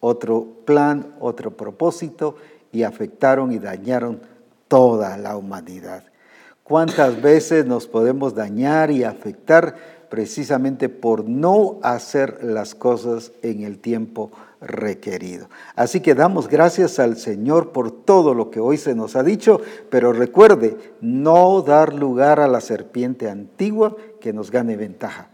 otro 0.00 0.44
plan, 0.64 1.14
otro 1.20 1.56
propósito 1.56 2.36
y 2.72 2.82
afectaron 2.82 3.52
y 3.52 3.58
dañaron 3.58 4.20
toda 4.68 5.16
la 5.18 5.36
humanidad. 5.36 6.04
¿Cuántas 6.64 7.20
veces 7.20 7.66
nos 7.66 7.86
podemos 7.86 8.34
dañar 8.34 8.90
y 8.90 9.04
afectar 9.04 9.76
precisamente 10.08 10.88
por 10.88 11.28
no 11.28 11.78
hacer 11.82 12.42
las 12.42 12.74
cosas 12.74 13.32
en 13.42 13.64
el 13.64 13.78
tiempo 13.78 14.30
requerido? 14.60 15.48
Así 15.76 16.00
que 16.00 16.14
damos 16.14 16.48
gracias 16.48 16.98
al 16.98 17.18
Señor 17.18 17.72
por 17.72 17.90
todo 17.90 18.32
lo 18.32 18.50
que 18.50 18.60
hoy 18.60 18.78
se 18.78 18.94
nos 18.94 19.16
ha 19.16 19.22
dicho, 19.22 19.60
pero 19.90 20.12
recuerde, 20.12 20.78
no 21.02 21.60
dar 21.60 21.92
lugar 21.92 22.40
a 22.40 22.48
la 22.48 22.62
serpiente 22.62 23.28
antigua 23.28 23.96
que 24.20 24.32
nos 24.32 24.50
gane 24.50 24.76
ventaja 24.76 25.31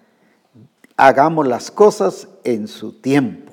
hagamos 0.98 1.46
las 1.46 1.70
cosas 1.70 2.28
en 2.42 2.66
su 2.66 2.92
tiempo, 2.92 3.52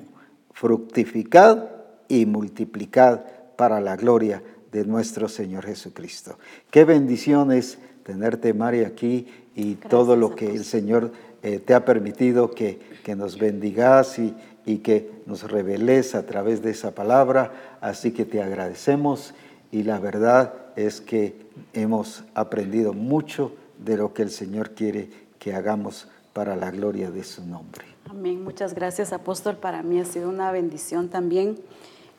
fructificad 0.52 1.64
y 2.08 2.26
multiplicad 2.26 3.20
para 3.56 3.80
la 3.80 3.96
gloria 3.96 4.42
de 4.72 4.84
nuestro 4.84 5.28
Señor 5.28 5.64
Jesucristo. 5.64 6.38
Qué 6.70 6.84
bendición 6.84 7.52
es 7.52 7.78
tenerte, 8.02 8.52
María, 8.52 8.88
aquí 8.88 9.28
y 9.54 9.76
todo 9.76 10.16
lo 10.16 10.34
que 10.34 10.50
el 10.50 10.64
Señor 10.64 11.12
eh, 11.42 11.60
te 11.60 11.72
ha 11.72 11.84
permitido 11.84 12.50
que, 12.50 12.80
que 13.04 13.14
nos 13.14 13.38
bendigas 13.38 14.18
y, 14.18 14.34
y 14.64 14.78
que 14.78 15.12
nos 15.24 15.48
reveles 15.48 16.16
a 16.16 16.26
través 16.26 16.62
de 16.62 16.72
esa 16.72 16.96
palabra. 16.96 17.78
Así 17.80 18.10
que 18.10 18.24
te 18.24 18.42
agradecemos 18.42 19.34
y 19.70 19.84
la 19.84 20.00
verdad 20.00 20.52
es 20.74 21.00
que 21.00 21.46
hemos 21.72 22.24
aprendido 22.34 22.92
mucho 22.92 23.52
de 23.78 23.96
lo 23.96 24.12
que 24.12 24.22
el 24.22 24.30
Señor 24.30 24.72
quiere 24.72 25.10
que 25.38 25.54
hagamos 25.54 26.08
para 26.36 26.54
la 26.54 26.70
gloria 26.70 27.10
de 27.10 27.24
su 27.24 27.46
nombre. 27.46 27.86
Amén. 28.10 28.44
Muchas 28.44 28.74
gracias, 28.74 29.14
apóstol. 29.14 29.56
Para 29.56 29.82
mí 29.82 29.98
ha 29.98 30.04
sido 30.04 30.28
una 30.28 30.52
bendición 30.52 31.08
también 31.08 31.58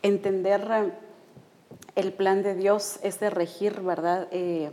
entender 0.02 0.68
eh, 0.72 0.92
el 1.94 2.14
plan 2.14 2.42
de 2.42 2.56
Dios, 2.56 2.98
este 3.04 3.30
regir, 3.30 3.80
¿verdad? 3.82 4.28
Eh, 4.32 4.72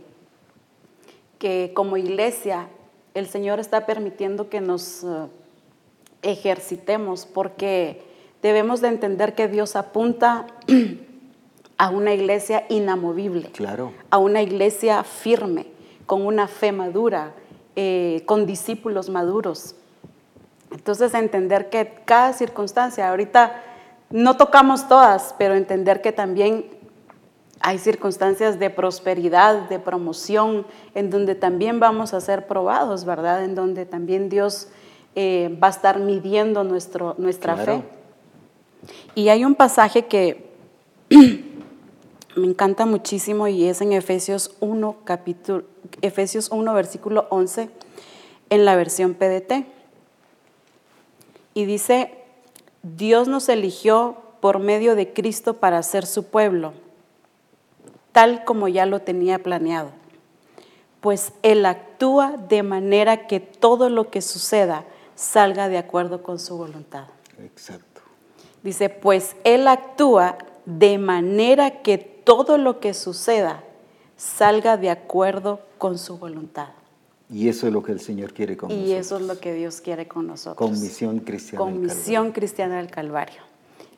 que 1.37 1.73
como 1.75 1.95
iglesia 1.95 2.69
el 3.13 3.27
Señor 3.27 3.59
está 3.59 3.85
permitiendo 3.85 4.49
que 4.49 4.61
nos 4.61 5.03
eh, 5.03 5.27
ejercitemos 6.23 7.27
porque 7.27 8.01
debemos 8.41 8.81
de 8.81 8.87
entender 8.87 9.35
que 9.35 9.47
Dios 9.47 9.75
apunta 9.75 10.47
a 11.77 11.91
una 11.91 12.15
iglesia 12.15 12.65
inamovible, 12.69 13.51
claro. 13.51 13.91
a 14.09 14.17
una 14.17 14.41
iglesia 14.41 15.03
firme, 15.03 15.67
con 16.07 16.25
una 16.25 16.47
fe 16.47 16.71
madura, 16.71 17.35
eh, 17.75 18.23
con 18.25 18.45
discípulos 18.45 19.09
maduros. 19.09 19.75
Entonces, 20.71 21.13
entender 21.13 21.69
que 21.69 22.01
cada 22.05 22.33
circunstancia, 22.33 23.09
ahorita 23.09 23.61
no 24.09 24.37
tocamos 24.37 24.87
todas, 24.87 25.35
pero 25.37 25.55
entender 25.55 26.01
que 26.01 26.11
también 26.11 26.65
hay 27.59 27.79
circunstancias 27.79 28.59
de 28.59 28.69
prosperidad, 28.69 29.69
de 29.69 29.79
promoción, 29.79 30.65
en 30.93 31.09
donde 31.09 31.35
también 31.35 31.79
vamos 31.79 32.13
a 32.13 32.21
ser 32.21 32.47
probados, 32.47 33.05
¿verdad? 33.05 33.43
En 33.43 33.55
donde 33.55 33.85
también 33.85 34.29
Dios 34.29 34.67
eh, 35.15 35.57
va 35.61 35.67
a 35.67 35.71
estar 35.71 35.99
midiendo 35.99 36.63
nuestro, 36.63 37.15
nuestra 37.17 37.55
fe. 37.55 37.81
Y 39.15 39.29
hay 39.29 39.45
un 39.45 39.55
pasaje 39.55 40.05
que 40.05 40.51
me 42.35 42.47
encanta 42.47 42.85
muchísimo 42.85 43.47
y 43.47 43.65
es 43.65 43.81
en 43.81 43.93
Efesios 43.93 44.55
1, 44.59 44.97
capítulo, 45.03 45.63
Efesios 46.01 46.49
1, 46.51 46.73
versículo 46.73 47.27
11, 47.29 47.69
en 48.49 48.65
la 48.65 48.75
versión 48.75 49.13
PDT. 49.13 49.65
Y 51.53 51.65
dice, 51.65 52.13
Dios 52.83 53.27
nos 53.27 53.47
eligió 53.49 54.17
por 54.41 54.59
medio 54.59 54.95
de 54.95 55.13
Cristo 55.13 55.55
para 55.55 55.81
ser 55.83 56.05
su 56.05 56.25
pueblo, 56.25 56.73
tal 58.11 58.43
como 58.43 58.67
ya 58.67 58.85
lo 58.85 59.01
tenía 59.01 59.39
planeado. 59.41 59.91
pues 60.99 61.33
Él 61.43 61.65
actúa 61.65 62.35
de 62.49 62.63
manera 62.63 63.27
que 63.27 63.39
todo 63.39 63.89
lo 63.89 64.09
que 64.09 64.21
suceda 64.21 64.85
salga 65.13 65.69
de 65.69 65.77
acuerdo 65.77 66.23
con 66.23 66.39
su 66.39 66.57
voluntad. 66.57 67.05
Exacto. 67.39 68.01
Dice, 68.63 68.89
pues 68.89 69.35
Él 69.43 69.67
actúa 69.67 70.37
de 70.65 70.97
manera 70.97 71.83
que 71.83 72.14
todo 72.25 72.57
lo 72.57 72.81
que 72.81 72.93
suceda 72.93 73.63
salga 74.17 74.75
de 74.75 74.89
acuerdo 74.89 75.61
con 75.77 75.97
su 75.97 76.17
voluntad. 76.17 76.69
Y 77.29 77.47
eso 77.47 77.67
es 77.67 77.73
lo 77.73 77.81
que 77.81 77.91
el 77.91 77.99
Señor 77.99 78.33
quiere 78.33 78.57
con 78.57 78.69
Y 78.69 78.75
nosotros. 78.75 78.99
eso 78.99 79.17
es 79.17 79.21
lo 79.23 79.39
que 79.39 79.53
Dios 79.53 79.81
quiere 79.81 80.07
con 80.07 80.27
nosotros. 80.27 80.57
Con 80.57 80.79
misión 80.79 81.19
cristiana. 81.19 81.63
Con 81.63 81.81
misión 81.81 82.31
cristiana 82.31 82.77
del 82.77 82.91
Calvario. 82.91 83.41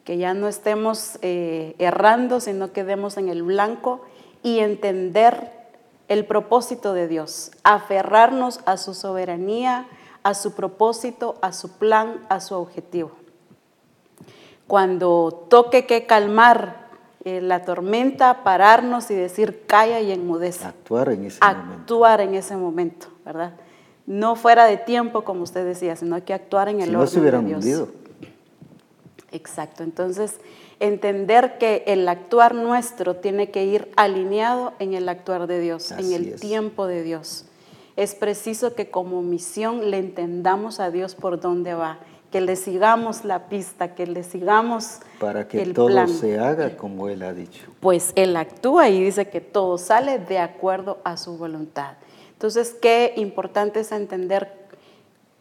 Que 0.04 0.18
ya 0.18 0.34
no 0.34 0.48
estemos 0.48 1.18
eh, 1.22 1.76
errando, 1.80 2.40
sino 2.40 2.72
que 2.72 2.84
demos 2.84 3.18
en 3.18 3.28
el 3.28 3.44
blanco 3.44 4.02
y 4.44 4.60
entender 4.60 5.52
el 6.08 6.26
propósito 6.26 6.94
de 6.94 7.08
Dios. 7.08 7.52
Aferrarnos 7.64 8.62
a 8.66 8.78
su 8.78 8.94
soberanía, 8.94 9.88
a 10.24 10.34
su 10.34 10.54
propósito, 10.54 11.36
a 11.42 11.52
su 11.52 11.72
plan, 11.72 12.26
a 12.30 12.40
su 12.40 12.56
objetivo. 12.56 13.12
Cuando 14.68 15.46
toque 15.50 15.86
que 15.86 16.06
calmar 16.06 16.87
eh, 17.28 17.42
la 17.42 17.66
tormenta, 17.66 18.44
pararnos 18.46 19.12
y 19.12 19.16
decir 19.16 19.64
calla 19.68 20.00
y 20.00 20.14
enmudece 20.14 20.66
Actuar 20.66 21.10
en 21.10 21.26
ese 21.26 21.40
momento. 21.42 21.74
actuar 21.74 22.22
en 22.22 22.36
ese 22.36 22.56
momento, 22.56 23.08
¿verdad? 23.26 23.54
No 24.06 24.38
fuera 24.38 24.64
de 24.66 24.78
tiempo, 24.78 25.26
como 25.26 25.44
usted 25.44 25.66
decía, 25.66 25.98
sino 25.98 26.24
que 26.24 26.34
actuar 26.34 26.70
en 26.70 26.80
el 26.80 26.88
Si 26.88 26.92
no 26.94 27.00
orden 27.00 27.12
se 27.12 27.20
hubieran 27.20 27.42
de 27.44 27.48
Dios. 27.50 27.66
hundido. 27.66 27.90
Exacto. 29.34 29.84
Entonces, 29.84 30.36
entender 30.80 31.58
que 31.58 31.84
el 31.88 32.08
actuar 32.08 32.56
nuestro 32.56 33.18
tiene 33.18 33.52
que 33.52 33.66
ir 33.66 33.92
alineado 33.98 34.72
en 34.80 34.94
el 34.94 35.10
actuar 35.10 35.48
de 35.48 35.60
Dios, 35.60 35.92
en 35.92 36.14
el 36.14 36.30
es. 36.30 36.40
tiempo 36.40 36.88
de 36.88 37.04
Dios. 37.04 37.44
Es 37.98 38.16
preciso 38.16 38.74
que 38.74 38.90
como 38.90 39.22
misión 39.22 39.92
le 39.92 39.98
entendamos 39.98 40.80
a 40.80 40.92
Dios 40.92 41.14
por 41.16 41.42
dónde 41.42 41.74
va, 41.74 42.00
que 42.32 42.42
le 42.42 42.56
sigamos 42.56 43.24
la 43.24 43.48
pista, 43.48 43.96
que 43.96 44.06
le 44.06 44.24
sigamos 44.24 45.00
Para 45.20 45.48
que 45.48 45.62
el 45.62 45.74
todo 45.74 45.88
plan. 45.88 46.10
se 46.10 46.40
haga 46.40 46.76
como 46.76 47.08
Él 47.10 47.24
ha 47.24 47.34
dicho. 47.34 47.72
Pues 47.80 48.12
Él 48.16 48.36
actúa 48.36 48.90
y 48.90 49.02
dice 49.02 49.30
que 49.30 49.42
todo 49.42 49.78
sale 49.78 50.20
de 50.20 50.40
acuerdo 50.40 50.98
a 51.04 51.18
su 51.18 51.38
voluntad. 51.38 51.94
Entonces, 52.34 52.76
qué 52.82 53.14
importante 53.16 53.80
es 53.80 53.92
entender 53.92 54.52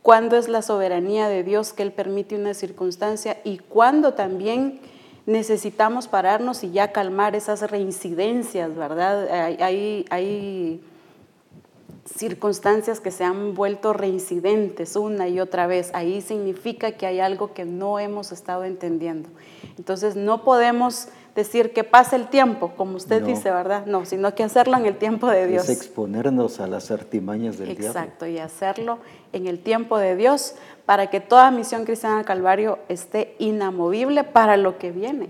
cuándo 0.02 0.36
es 0.36 0.48
la 0.48 0.62
soberanía 0.62 1.28
de 1.28 1.42
Dios 1.42 1.72
que 1.72 1.82
Él 1.82 1.92
permite 1.92 2.36
una 2.36 2.54
circunstancia 2.54 3.38
y 3.44 3.58
cuándo 3.58 4.14
también 4.14 4.80
necesitamos 5.26 6.06
pararnos 6.06 6.62
y 6.62 6.70
ya 6.70 6.92
calmar 6.92 7.34
esas 7.34 7.68
reincidencias, 7.68 8.74
¿verdad? 8.76 9.28
Hay, 9.28 9.56
hay, 9.60 10.04
hay 10.10 10.80
circunstancias 12.06 13.00
que 13.00 13.10
se 13.10 13.24
han 13.24 13.54
vuelto 13.54 13.92
reincidentes 13.92 14.96
una 14.96 15.28
y 15.28 15.40
otra 15.40 15.66
vez. 15.66 15.90
Ahí 15.94 16.20
significa 16.20 16.92
que 16.92 17.06
hay 17.06 17.20
algo 17.20 17.52
que 17.52 17.64
no 17.64 17.98
hemos 17.98 18.32
estado 18.32 18.64
entendiendo. 18.64 19.28
Entonces 19.76 20.16
no 20.16 20.44
podemos 20.44 21.08
decir 21.34 21.72
que 21.74 21.84
pase 21.84 22.16
el 22.16 22.28
tiempo, 22.28 22.72
como 22.76 22.96
usted 22.96 23.20
No. 23.20 23.26
dice, 23.26 23.50
¿verdad? 23.50 23.84
No, 23.86 24.06
sino 24.06 24.34
que 24.34 24.42
hacerlo 24.42 24.76
en 24.78 24.86
el 24.86 24.96
tiempo 24.96 25.26
de 25.28 25.46
Dios. 25.46 25.68
Es 25.68 25.76
exponernos 25.76 26.60
a 26.60 26.66
las 26.66 26.90
artimañas 26.90 27.58
del 27.58 27.68
diablo. 27.76 27.86
Exacto, 27.88 28.26
y 28.26 28.38
hacerlo 28.38 28.98
en 29.34 29.46
el 29.46 29.58
tiempo 29.58 29.98
de 29.98 30.16
Dios 30.16 30.54
para 30.86 31.10
que 31.10 31.20
toda 31.20 31.50
misión 31.50 31.84
cristiana 31.84 32.16
del 32.16 32.24
Calvario 32.24 32.78
esté 32.88 33.34
inamovible 33.38 34.24
para 34.24 34.56
lo 34.56 34.78
que 34.78 34.92
viene. 34.92 35.28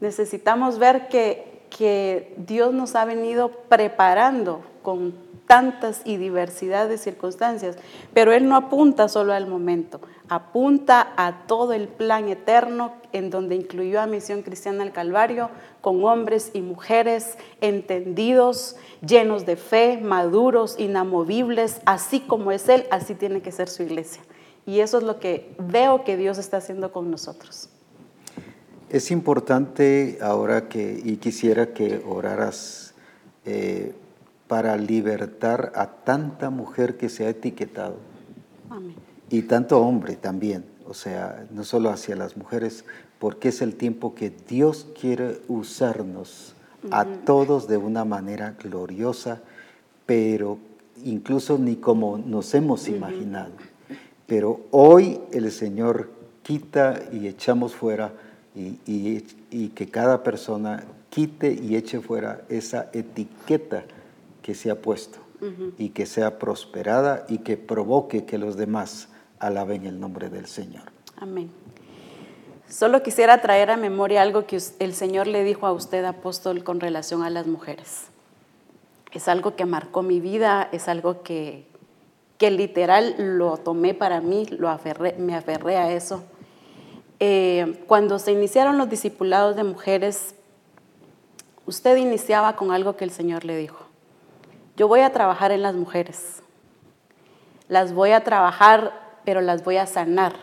Necesitamos 0.00 0.78
ver 0.78 1.08
que, 1.08 1.62
que 1.70 2.34
Dios 2.38 2.74
nos 2.74 2.96
ha 2.96 3.04
venido 3.04 3.50
preparando 3.68 4.62
con 4.82 5.14
tantas 5.46 6.02
y 6.04 6.16
diversidad 6.16 6.88
de 6.88 6.98
circunstancias, 6.98 7.76
pero 8.12 8.32
Él 8.32 8.48
no 8.48 8.56
apunta 8.56 9.08
solo 9.08 9.32
al 9.32 9.46
momento, 9.46 10.00
apunta 10.28 11.12
a 11.16 11.46
todo 11.46 11.72
el 11.72 11.88
plan 11.88 12.28
eterno 12.28 12.92
en 13.12 13.30
donde 13.30 13.54
incluyó 13.54 14.00
a 14.00 14.06
Misión 14.06 14.42
Cristiana 14.42 14.84
del 14.84 14.92
Calvario 14.92 15.50
con 15.80 16.04
hombres 16.04 16.50
y 16.52 16.60
mujeres 16.60 17.36
entendidos, 17.60 18.76
llenos 19.06 19.46
de 19.46 19.56
fe, 19.56 19.98
maduros, 20.02 20.76
inamovibles, 20.78 21.80
así 21.86 22.20
como 22.20 22.52
es 22.52 22.68
Él, 22.68 22.84
así 22.90 23.14
tiene 23.14 23.40
que 23.40 23.52
ser 23.52 23.68
su 23.68 23.82
iglesia. 23.82 24.22
Y 24.66 24.80
eso 24.80 24.98
es 24.98 25.04
lo 25.04 25.20
que 25.20 25.54
veo 25.58 26.02
que 26.02 26.16
Dios 26.16 26.38
está 26.38 26.56
haciendo 26.56 26.92
con 26.92 27.10
nosotros. 27.10 27.70
Es 28.90 29.10
importante 29.10 30.18
ahora 30.20 30.68
que, 30.68 31.00
y 31.04 31.16
quisiera 31.16 31.72
que 31.72 32.02
oraras 32.06 32.94
eh, 33.44 33.94
para 34.48 34.76
libertar 34.76 35.72
a 35.74 35.86
tanta 35.88 36.50
mujer 36.50 36.96
que 36.96 37.08
se 37.08 37.26
ha 37.26 37.30
etiquetado 37.30 37.96
Amén. 38.70 38.94
y 39.30 39.42
tanto 39.42 39.80
hombre 39.80 40.16
también, 40.16 40.64
o 40.88 40.94
sea, 40.94 41.46
no 41.50 41.64
solo 41.64 41.90
hacia 41.90 42.14
las 42.16 42.36
mujeres, 42.36 42.84
porque 43.18 43.48
es 43.48 43.60
el 43.62 43.74
tiempo 43.74 44.14
que 44.14 44.30
Dios 44.48 44.86
quiere 45.00 45.40
usarnos 45.48 46.54
a 46.90 47.04
todos 47.04 47.66
de 47.66 47.76
una 47.78 48.04
manera 48.04 48.54
gloriosa, 48.62 49.40
pero 50.04 50.58
incluso 51.04 51.58
ni 51.58 51.76
como 51.76 52.18
nos 52.18 52.54
hemos 52.54 52.86
imaginado. 52.88 53.50
Pero 54.26 54.60
hoy 54.70 55.20
el 55.32 55.50
Señor 55.50 56.10
quita 56.42 57.00
y 57.12 57.26
echamos 57.26 57.74
fuera 57.74 58.12
y, 58.54 58.78
y- 58.86 59.24
y 59.50 59.68
que 59.70 59.88
cada 59.88 60.22
persona 60.22 60.84
quite 61.10 61.52
y 61.52 61.74
eche 61.76 62.00
fuera 62.00 62.42
esa 62.48 62.88
etiqueta 62.92 63.84
que 64.46 64.54
se 64.54 64.70
ha 64.70 64.80
puesto 64.80 65.18
y 65.76 65.88
que 65.88 66.06
sea 66.06 66.38
prosperada 66.38 67.26
y 67.28 67.38
que 67.38 67.56
provoque 67.56 68.24
que 68.26 68.38
los 68.38 68.56
demás 68.56 69.08
alaben 69.40 69.86
el 69.86 69.98
nombre 69.98 70.28
del 70.30 70.46
Señor. 70.46 70.84
Amén. 71.16 71.50
Solo 72.68 73.02
quisiera 73.02 73.42
traer 73.42 73.72
a 73.72 73.76
memoria 73.76 74.22
algo 74.22 74.46
que 74.46 74.60
el 74.78 74.94
Señor 74.94 75.26
le 75.26 75.42
dijo 75.42 75.66
a 75.66 75.72
usted, 75.72 76.04
apóstol, 76.04 76.62
con 76.62 76.78
relación 76.78 77.24
a 77.24 77.30
las 77.30 77.48
mujeres. 77.48 78.04
Es 79.10 79.26
algo 79.26 79.56
que 79.56 79.66
marcó 79.66 80.02
mi 80.02 80.20
vida, 80.20 80.68
es 80.70 80.86
algo 80.86 81.24
que, 81.24 81.66
que 82.38 82.52
literal 82.52 83.16
lo 83.18 83.56
tomé 83.56 83.94
para 83.94 84.20
mí, 84.20 84.46
lo 84.46 84.68
aferré, 84.68 85.16
me 85.18 85.34
aferré 85.34 85.76
a 85.76 85.90
eso. 85.90 86.22
Eh, 87.18 87.82
cuando 87.88 88.20
se 88.20 88.30
iniciaron 88.30 88.78
los 88.78 88.88
discipulados 88.88 89.56
de 89.56 89.64
mujeres, 89.64 90.36
usted 91.66 91.96
iniciaba 91.96 92.54
con 92.54 92.70
algo 92.70 92.96
que 92.96 93.02
el 93.02 93.10
Señor 93.10 93.44
le 93.44 93.56
dijo. 93.56 93.85
Yo 94.76 94.88
voy 94.88 95.00
a 95.00 95.10
trabajar 95.12 95.52
en 95.52 95.62
las 95.62 95.74
mujeres. 95.74 96.42
Las 97.68 97.92
voy 97.92 98.12
a 98.12 98.22
trabajar, 98.22 98.92
pero 99.24 99.40
las 99.40 99.64
voy 99.64 99.78
a 99.78 99.86
sanar, 99.86 100.34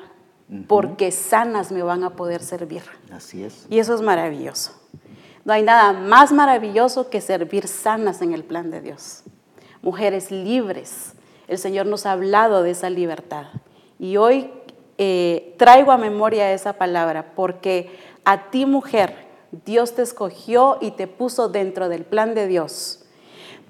porque 0.67 1.11
sanas 1.11 1.71
me 1.71 1.83
van 1.83 2.03
a 2.03 2.11
poder 2.11 2.41
servir. 2.41 2.83
Así 3.11 3.43
es. 3.43 3.65
Y 3.69 3.79
eso 3.79 3.93
es 3.93 4.01
maravilloso. 4.01 4.73
No 5.45 5.53
hay 5.53 5.63
nada 5.63 5.93
más 5.93 6.31
maravilloso 6.31 7.09
que 7.09 7.21
servir 7.21 7.67
sanas 7.67 8.21
en 8.21 8.33
el 8.33 8.43
plan 8.43 8.71
de 8.71 8.81
Dios. 8.81 9.23
Mujeres 9.81 10.31
libres. 10.31 11.13
El 11.47 11.57
Señor 11.57 11.85
nos 11.85 12.05
ha 12.05 12.13
hablado 12.13 12.63
de 12.63 12.71
esa 12.71 12.89
libertad. 12.89 13.47
Y 13.99 14.17
hoy 14.17 14.49
eh, 14.97 15.55
traigo 15.57 15.91
a 15.91 15.97
memoria 15.97 16.53
esa 16.53 16.73
palabra 16.73 17.33
porque 17.35 17.91
a 18.25 18.49
ti 18.49 18.65
mujer, 18.65 19.15
Dios 19.65 19.95
te 19.95 20.01
escogió 20.01 20.77
y 20.81 20.91
te 20.91 21.07
puso 21.07 21.49
dentro 21.49 21.89
del 21.89 22.05
plan 22.05 22.33
de 22.33 22.47
Dios. 22.47 23.02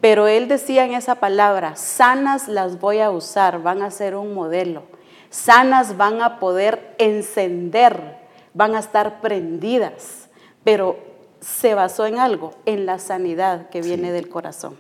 Pero 0.04 0.28
Él 0.28 0.50
decía 0.50 0.84
en 0.84 0.94
esa 0.96 1.16
palabra, 1.16 1.78
sanas 1.78 2.50
las 2.50 2.82
voy 2.82 3.00
a 3.00 3.10
usar, 3.10 3.64
van 3.64 3.82
a 3.82 3.90
ser 3.90 4.18
un 4.18 4.34
modelo. 4.34 4.84
Sanas 5.30 5.96
van 5.96 6.22
a 6.22 6.40
poder 6.42 6.94
encender, 6.98 8.18
van 8.54 8.76
a 8.76 8.80
estar 8.80 9.22
prendidas. 9.22 10.28
Pero 10.66 10.98
se 11.40 11.74
basó 11.74 12.06
en 12.06 12.20
algo, 12.20 12.52
en 12.66 12.86
la 12.86 13.00
sanidad 13.00 13.70
que 13.70 13.82
viene 13.82 14.12
del 14.12 14.28
corazón 14.28 14.76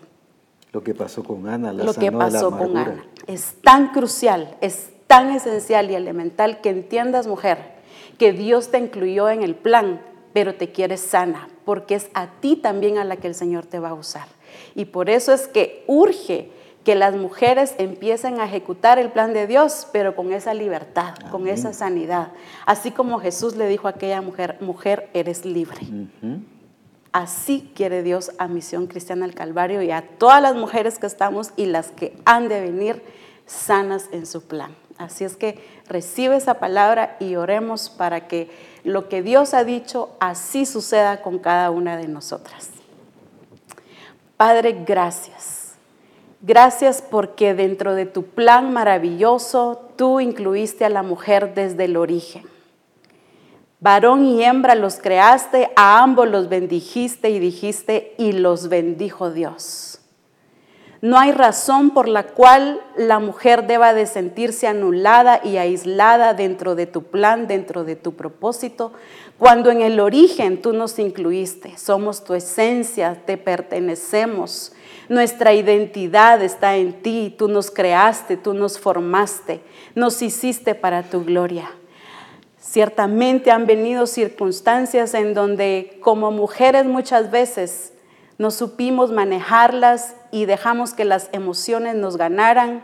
Lo 0.73 0.83
que 0.83 0.93
pasó 0.93 1.23
con 1.23 1.47
Ana, 1.47 1.71
la 1.71 1.85
lo 1.85 1.93
que 1.93 2.07
sanó 2.07 2.19
de 2.19 2.25
la 2.25 2.39
pasó 2.39 2.51
con. 2.51 2.75
Ana. 2.75 3.05
Es 3.25 3.55
tan 3.61 3.93
crucial, 3.93 4.57
es 4.59 4.89
tan 5.07 5.29
esencial 5.29 5.89
y 5.89 5.95
elemental 5.95 6.59
que 6.59 6.69
entiendas, 6.69 7.27
mujer, 7.27 7.59
que 8.17 8.33
Dios 8.33 8.71
te 8.71 8.77
incluyó 8.77 9.29
en 9.29 9.41
el 9.41 9.55
plan, 9.55 10.01
pero 10.33 10.55
te 10.55 10.73
quiere 10.73 10.97
sana, 10.97 11.47
porque 11.63 11.95
es 11.95 12.09
a 12.13 12.27
ti 12.41 12.57
también 12.57 12.97
a 12.97 13.05
la 13.05 13.15
que 13.15 13.27
el 13.27 13.35
Señor 13.35 13.65
te 13.65 13.79
va 13.79 13.91
a 13.91 13.93
usar. 13.93 14.27
Y 14.75 14.85
por 14.85 15.09
eso 15.09 15.33
es 15.33 15.47
que 15.47 15.83
urge 15.87 16.49
que 16.83 16.95
las 16.95 17.15
mujeres 17.15 17.75
empiecen 17.77 18.39
a 18.39 18.45
ejecutar 18.45 18.99
el 18.99 19.09
plan 19.11 19.33
de 19.33 19.47
Dios, 19.47 19.87
pero 19.91 20.15
con 20.15 20.33
esa 20.33 20.53
libertad, 20.53 21.15
con 21.31 21.47
esa 21.47 21.73
sanidad. 21.73 22.29
Así 22.65 22.91
como 22.91 23.19
Jesús 23.19 23.55
le 23.55 23.67
dijo 23.67 23.87
a 23.87 23.91
aquella 23.91 24.21
mujer, 24.21 24.57
mujer, 24.59 25.09
eres 25.13 25.45
libre. 25.45 25.79
Así 27.13 27.71
quiere 27.75 28.03
Dios 28.03 28.31
a 28.37 28.47
Misión 28.47 28.87
Cristiana 28.87 29.25
del 29.25 29.35
Calvario 29.35 29.81
y 29.81 29.91
a 29.91 30.01
todas 30.01 30.41
las 30.41 30.55
mujeres 30.55 30.99
que 30.99 31.07
estamos 31.07 31.51
y 31.55 31.67
las 31.67 31.91
que 31.91 32.17
han 32.25 32.49
de 32.49 32.59
venir 32.59 33.01
sanas 33.45 34.09
en 34.11 34.25
su 34.25 34.43
plan. 34.47 34.75
Así 34.97 35.23
es 35.23 35.37
que 35.37 35.63
recibe 35.87 36.35
esa 36.35 36.55
palabra 36.55 37.15
y 37.19 37.35
oremos 37.35 37.89
para 37.89 38.27
que 38.27 38.49
lo 38.83 39.09
que 39.09 39.21
Dios 39.21 39.53
ha 39.53 39.63
dicho 39.63 40.09
así 40.19 40.65
suceda 40.65 41.21
con 41.21 41.39
cada 41.39 41.71
una 41.71 41.97
de 41.97 42.07
nosotras. 42.07 42.72
Padre, 44.37 44.83
gracias. 44.85 45.75
Gracias 46.41 47.01
porque 47.01 47.53
dentro 47.53 47.95
de 47.95 48.05
tu 48.05 48.23
plan 48.23 48.73
maravilloso 48.73 49.89
tú 49.95 50.19
incluiste 50.19 50.83
a 50.83 50.89
la 50.89 51.03
mujer 51.03 51.53
desde 51.53 51.85
el 51.85 51.95
origen. 51.95 52.43
Varón 53.79 54.25
y 54.25 54.43
hembra 54.43 54.75
los 54.75 54.97
creaste, 54.97 55.69
a 55.75 56.01
ambos 56.01 56.27
los 56.29 56.49
bendijiste 56.49 57.29
y 57.29 57.39
dijiste, 57.39 58.15
y 58.17 58.31
los 58.31 58.69
bendijo 58.69 59.29
Dios. 59.31 59.99
No 61.01 61.19
hay 61.19 61.33
razón 61.33 61.89
por 61.89 62.07
la 62.07 62.23
cual 62.23 62.81
la 62.95 63.19
mujer 63.19 63.67
deba 63.67 63.93
de 63.93 64.05
sentirse 64.05 64.67
anulada 64.67 65.41
y 65.43 65.57
aislada 65.57 66.33
dentro 66.33 66.75
de 66.75 66.85
tu 66.85 67.03
plan, 67.03 67.45
dentro 67.45 67.83
de 67.83 67.97
tu 67.97 68.15
propósito, 68.15 68.93
cuando 69.37 69.71
en 69.71 69.81
el 69.81 69.99
origen 69.99 70.61
tú 70.61 70.73
nos 70.73 70.99
incluiste. 70.99 71.77
Somos 71.77 72.23
tu 72.23 72.33
esencia, 72.33 73.21
te 73.25 73.37
pertenecemos. 73.37 74.73
Nuestra 75.09 75.53
identidad 75.53 76.41
está 76.41 76.75
en 76.77 76.93
ti, 77.01 77.33
tú 77.37 77.47
nos 77.47 77.69
creaste, 77.69 78.37
tú 78.37 78.53
nos 78.53 78.79
formaste, 78.79 79.61
nos 79.95 80.21
hiciste 80.21 80.75
para 80.75 81.03
tu 81.03 81.25
gloria. 81.25 81.69
Ciertamente 82.59 83.51
han 83.51 83.67
venido 83.67 84.07
circunstancias 84.07 85.13
en 85.13 85.33
donde 85.33 85.99
como 86.01 86.31
mujeres 86.31 86.85
muchas 86.85 87.29
veces 87.29 87.93
no 88.37 88.49
supimos 88.49 89.11
manejarlas 89.11 90.15
y 90.31 90.45
dejamos 90.45 90.93
que 90.93 91.05
las 91.05 91.29
emociones 91.33 91.95
nos 91.95 92.17
ganaran 92.17 92.83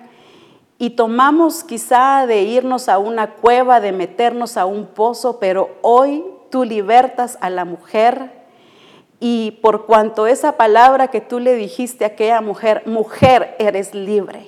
y 0.77 0.91
tomamos 0.91 1.63
quizá 1.63 2.25
de 2.27 2.43
irnos 2.43 2.87
a 2.87 2.99
una 2.99 3.35
cueva, 3.35 3.79
de 3.79 3.91
meternos 3.91 4.57
a 4.57 4.65
un 4.65 4.85
pozo, 4.85 5.39
pero 5.39 5.69
hoy 5.81 6.23
tú 6.49 6.63
libertas 6.63 7.37
a 7.41 7.49
la 7.49 7.65
mujer 7.65 8.39
y 9.19 9.59
por 9.61 9.85
cuanto 9.85 10.27
esa 10.27 10.53
palabra 10.53 11.09
que 11.09 11.21
tú 11.21 11.39
le 11.39 11.55
dijiste 11.55 12.05
a 12.05 12.09
aquella 12.09 12.41
mujer, 12.41 12.83
mujer, 12.85 13.55
eres 13.59 13.93
libre. 13.93 14.47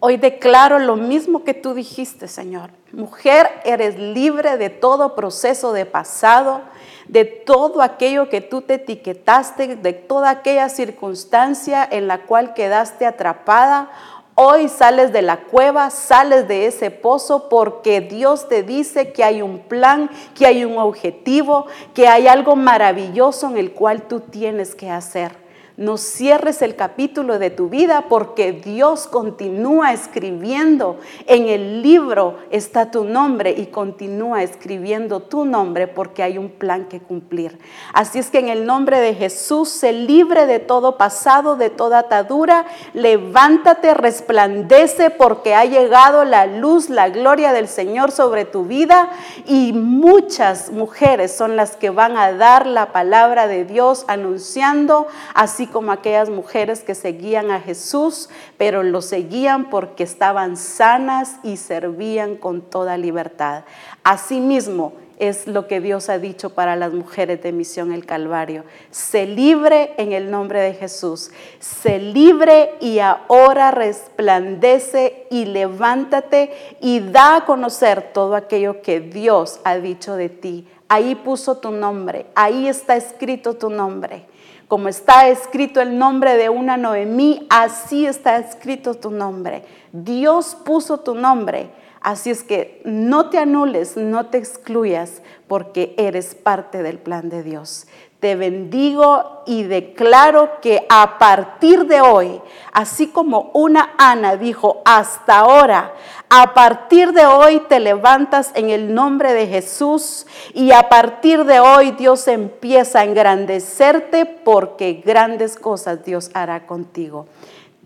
Hoy 0.00 0.18
declaro 0.18 0.78
lo 0.80 0.96
mismo 0.96 1.44
que 1.44 1.54
tú 1.54 1.72
dijiste, 1.72 2.28
Señor. 2.28 2.70
Mujer, 2.92 3.48
eres 3.64 3.98
libre 3.98 4.58
de 4.58 4.68
todo 4.68 5.14
proceso 5.14 5.72
de 5.72 5.86
pasado, 5.86 6.60
de 7.08 7.24
todo 7.24 7.80
aquello 7.80 8.28
que 8.28 8.42
tú 8.42 8.60
te 8.60 8.74
etiquetaste, 8.74 9.76
de 9.76 9.92
toda 9.94 10.28
aquella 10.28 10.68
circunstancia 10.68 11.88
en 11.90 12.06
la 12.06 12.26
cual 12.26 12.52
quedaste 12.52 13.06
atrapada. 13.06 13.90
Hoy 14.36 14.68
sales 14.68 15.12
de 15.12 15.22
la 15.22 15.42
cueva, 15.42 15.90
sales 15.90 16.48
de 16.48 16.66
ese 16.66 16.90
pozo 16.90 17.48
porque 17.48 18.00
Dios 18.00 18.48
te 18.48 18.64
dice 18.64 19.12
que 19.12 19.22
hay 19.22 19.42
un 19.42 19.60
plan, 19.60 20.10
que 20.34 20.44
hay 20.44 20.64
un 20.64 20.76
objetivo, 20.76 21.66
que 21.94 22.08
hay 22.08 22.26
algo 22.26 22.56
maravilloso 22.56 23.48
en 23.48 23.58
el 23.58 23.72
cual 23.72 24.02
tú 24.02 24.18
tienes 24.18 24.74
que 24.74 24.90
hacer. 24.90 25.43
No 25.76 25.96
cierres 25.96 26.62
el 26.62 26.76
capítulo 26.76 27.40
de 27.40 27.50
tu 27.50 27.68
vida 27.68 28.04
porque 28.08 28.52
Dios 28.52 29.08
continúa 29.08 29.92
escribiendo. 29.92 31.00
En 31.26 31.48
el 31.48 31.82
libro 31.82 32.38
está 32.50 32.92
tu 32.92 33.02
nombre 33.02 33.50
y 33.50 33.66
continúa 33.66 34.44
escribiendo 34.44 35.18
tu 35.18 35.44
nombre 35.44 35.88
porque 35.88 36.22
hay 36.22 36.38
un 36.38 36.50
plan 36.50 36.84
que 36.84 37.00
cumplir. 37.00 37.58
Así 37.92 38.20
es 38.20 38.30
que 38.30 38.38
en 38.38 38.50
el 38.50 38.66
nombre 38.66 39.00
de 39.00 39.14
Jesús 39.14 39.68
se 39.68 39.92
libre 39.92 40.46
de 40.46 40.60
todo 40.60 40.96
pasado, 40.96 41.56
de 41.56 41.70
toda 41.70 41.98
atadura. 41.98 42.66
Levántate, 42.92 43.94
resplandece 43.94 45.10
porque 45.10 45.56
ha 45.56 45.64
llegado 45.64 46.24
la 46.24 46.46
luz, 46.46 46.88
la 46.88 47.08
gloria 47.08 47.52
del 47.52 47.66
Señor 47.66 48.12
sobre 48.12 48.44
tu 48.44 48.64
vida 48.66 49.10
y 49.44 49.72
muchas 49.72 50.70
mujeres 50.70 51.36
son 51.36 51.56
las 51.56 51.74
que 51.74 51.90
van 51.90 52.16
a 52.16 52.32
dar 52.32 52.68
la 52.68 52.92
palabra 52.92 53.48
de 53.48 53.64
Dios 53.64 54.04
anunciando 54.06 55.08
así 55.34 55.63
como 55.66 55.92
aquellas 55.92 56.30
mujeres 56.30 56.82
que 56.82 56.94
seguían 56.94 57.50
a 57.50 57.60
Jesús, 57.60 58.28
pero 58.56 58.82
lo 58.82 59.02
seguían 59.02 59.70
porque 59.70 60.02
estaban 60.02 60.56
sanas 60.56 61.36
y 61.42 61.56
servían 61.56 62.36
con 62.36 62.62
toda 62.62 62.96
libertad. 62.96 63.64
Asimismo, 64.02 64.92
es 65.18 65.46
lo 65.46 65.68
que 65.68 65.80
Dios 65.80 66.08
ha 66.08 66.18
dicho 66.18 66.50
para 66.50 66.76
las 66.76 66.92
mujeres 66.92 67.42
de 67.42 67.52
Misión 67.52 67.92
el 67.92 68.04
Calvario. 68.04 68.64
Se 68.90 69.26
libre 69.26 69.92
en 69.96 70.12
el 70.12 70.30
nombre 70.30 70.60
de 70.60 70.74
Jesús. 70.74 71.30
Se 71.60 71.98
libre 71.98 72.74
y 72.80 72.98
ahora 72.98 73.70
resplandece 73.70 75.26
y 75.30 75.44
levántate 75.44 76.52
y 76.80 77.00
da 77.00 77.36
a 77.36 77.44
conocer 77.44 78.10
todo 78.12 78.34
aquello 78.34 78.82
que 78.82 79.00
Dios 79.00 79.60
ha 79.64 79.76
dicho 79.76 80.16
de 80.16 80.28
ti. 80.28 80.66
Ahí 80.88 81.14
puso 81.14 81.58
tu 81.58 81.70
nombre, 81.70 82.26
ahí 82.34 82.68
está 82.68 82.96
escrito 82.96 83.54
tu 83.54 83.70
nombre. 83.70 84.26
Como 84.74 84.88
está 84.88 85.28
escrito 85.28 85.80
el 85.80 85.98
nombre 85.98 86.36
de 86.36 86.48
una 86.48 86.76
Noemí, 86.76 87.46
así 87.48 88.06
está 88.06 88.38
escrito 88.38 88.94
tu 88.94 89.12
nombre. 89.12 89.62
Dios 89.92 90.56
puso 90.64 90.98
tu 90.98 91.14
nombre. 91.14 91.70
Así 92.00 92.30
es 92.30 92.42
que 92.42 92.82
no 92.84 93.30
te 93.30 93.38
anules, 93.38 93.96
no 93.96 94.26
te 94.26 94.38
excluyas, 94.38 95.22
porque 95.46 95.94
eres 95.96 96.34
parte 96.34 96.82
del 96.82 96.98
plan 96.98 97.28
de 97.28 97.44
Dios 97.44 97.86
te 98.24 98.36
bendigo 98.36 99.42
y 99.44 99.64
declaro 99.64 100.58
que 100.62 100.86
a 100.88 101.18
partir 101.18 101.84
de 101.84 102.00
hoy, 102.00 102.40
así 102.72 103.08
como 103.08 103.50
una 103.52 103.90
Ana 103.98 104.36
dijo 104.36 104.80
hasta 104.86 105.40
ahora, 105.40 105.92
a 106.30 106.54
partir 106.54 107.12
de 107.12 107.26
hoy 107.26 107.60
te 107.68 107.80
levantas 107.80 108.50
en 108.54 108.70
el 108.70 108.94
nombre 108.94 109.34
de 109.34 109.46
Jesús 109.46 110.26
y 110.54 110.72
a 110.72 110.88
partir 110.88 111.44
de 111.44 111.60
hoy 111.60 111.90
Dios 111.90 112.26
empieza 112.26 113.00
a 113.00 113.04
engrandecerte 113.04 114.24
porque 114.24 115.02
grandes 115.04 115.56
cosas 115.56 116.02
Dios 116.02 116.30
hará 116.32 116.66
contigo. 116.66 117.26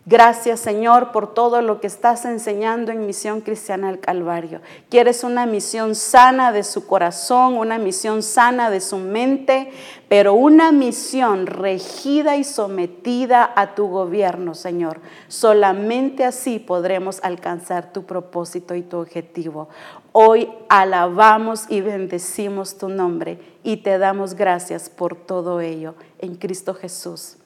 Gracias 0.09 0.61
Señor 0.61 1.13
por 1.13 1.35
todo 1.35 1.61
lo 1.61 1.83
que 1.83 1.87
estás 1.87 2.25
enseñando 2.25 2.93
en 2.93 3.05
Misión 3.05 3.43
Cristiana 3.43 3.89
del 3.89 4.01
Calvario. 4.01 4.63
Quieres 4.89 5.23
una 5.23 5.45
misión 5.45 5.95
sana 5.95 6.51
de 6.51 6.65
su 6.65 6.87
corazón, 6.87 7.59
una 7.59 7.77
misión 7.77 8.23
sana 8.23 8.71
de 8.71 8.81
su 8.81 8.97
mente, 8.97 9.71
pero 10.09 10.33
una 10.33 10.73
misión 10.73 11.47
regida 11.47 12.39
y 12.39 12.45
sometida 12.45 13.53
a 13.55 13.75
tu 13.75 13.89
gobierno, 13.89 14.55
Señor. 14.55 15.01
Solamente 15.29 16.25
así 16.25 16.59
podremos 16.59 17.21
alcanzar 17.23 17.93
tu 17.93 18.05
propósito 18.05 18.75
y 18.75 18.81
tu 18.81 18.97
objetivo. 18.97 19.69
Hoy 20.13 20.49
alabamos 20.71 21.67
y 21.69 21.83
bendecimos 21.83 22.79
tu 22.79 22.89
nombre 22.89 23.39
y 23.63 23.77
te 23.77 23.99
damos 23.99 24.33
gracias 24.33 24.89
por 24.89 25.17
todo 25.17 25.61
ello. 25.61 25.97
En 26.19 26.37
Cristo 26.37 26.73
Jesús. 26.73 27.37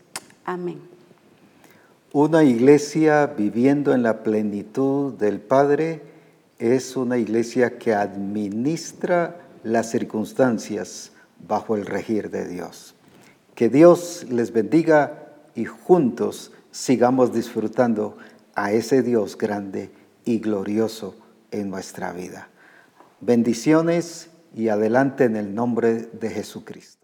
Amén. 0.44 0.91
Una 2.14 2.44
iglesia 2.44 3.26
viviendo 3.26 3.94
en 3.94 4.02
la 4.02 4.22
plenitud 4.22 5.14
del 5.14 5.40
Padre 5.40 6.02
es 6.58 6.94
una 6.94 7.16
iglesia 7.16 7.78
que 7.78 7.94
administra 7.94 9.40
las 9.62 9.90
circunstancias 9.90 11.12
bajo 11.48 11.74
el 11.74 11.86
regir 11.86 12.28
de 12.28 12.46
Dios. 12.46 12.94
Que 13.54 13.70
Dios 13.70 14.26
les 14.28 14.52
bendiga 14.52 15.32
y 15.54 15.64
juntos 15.64 16.52
sigamos 16.70 17.32
disfrutando 17.32 18.18
a 18.54 18.72
ese 18.72 19.02
Dios 19.02 19.38
grande 19.38 19.90
y 20.26 20.38
glorioso 20.38 21.16
en 21.50 21.70
nuestra 21.70 22.12
vida. 22.12 22.50
Bendiciones 23.22 24.28
y 24.54 24.68
adelante 24.68 25.24
en 25.24 25.36
el 25.36 25.54
nombre 25.54 26.10
de 26.12 26.28
Jesucristo. 26.28 27.01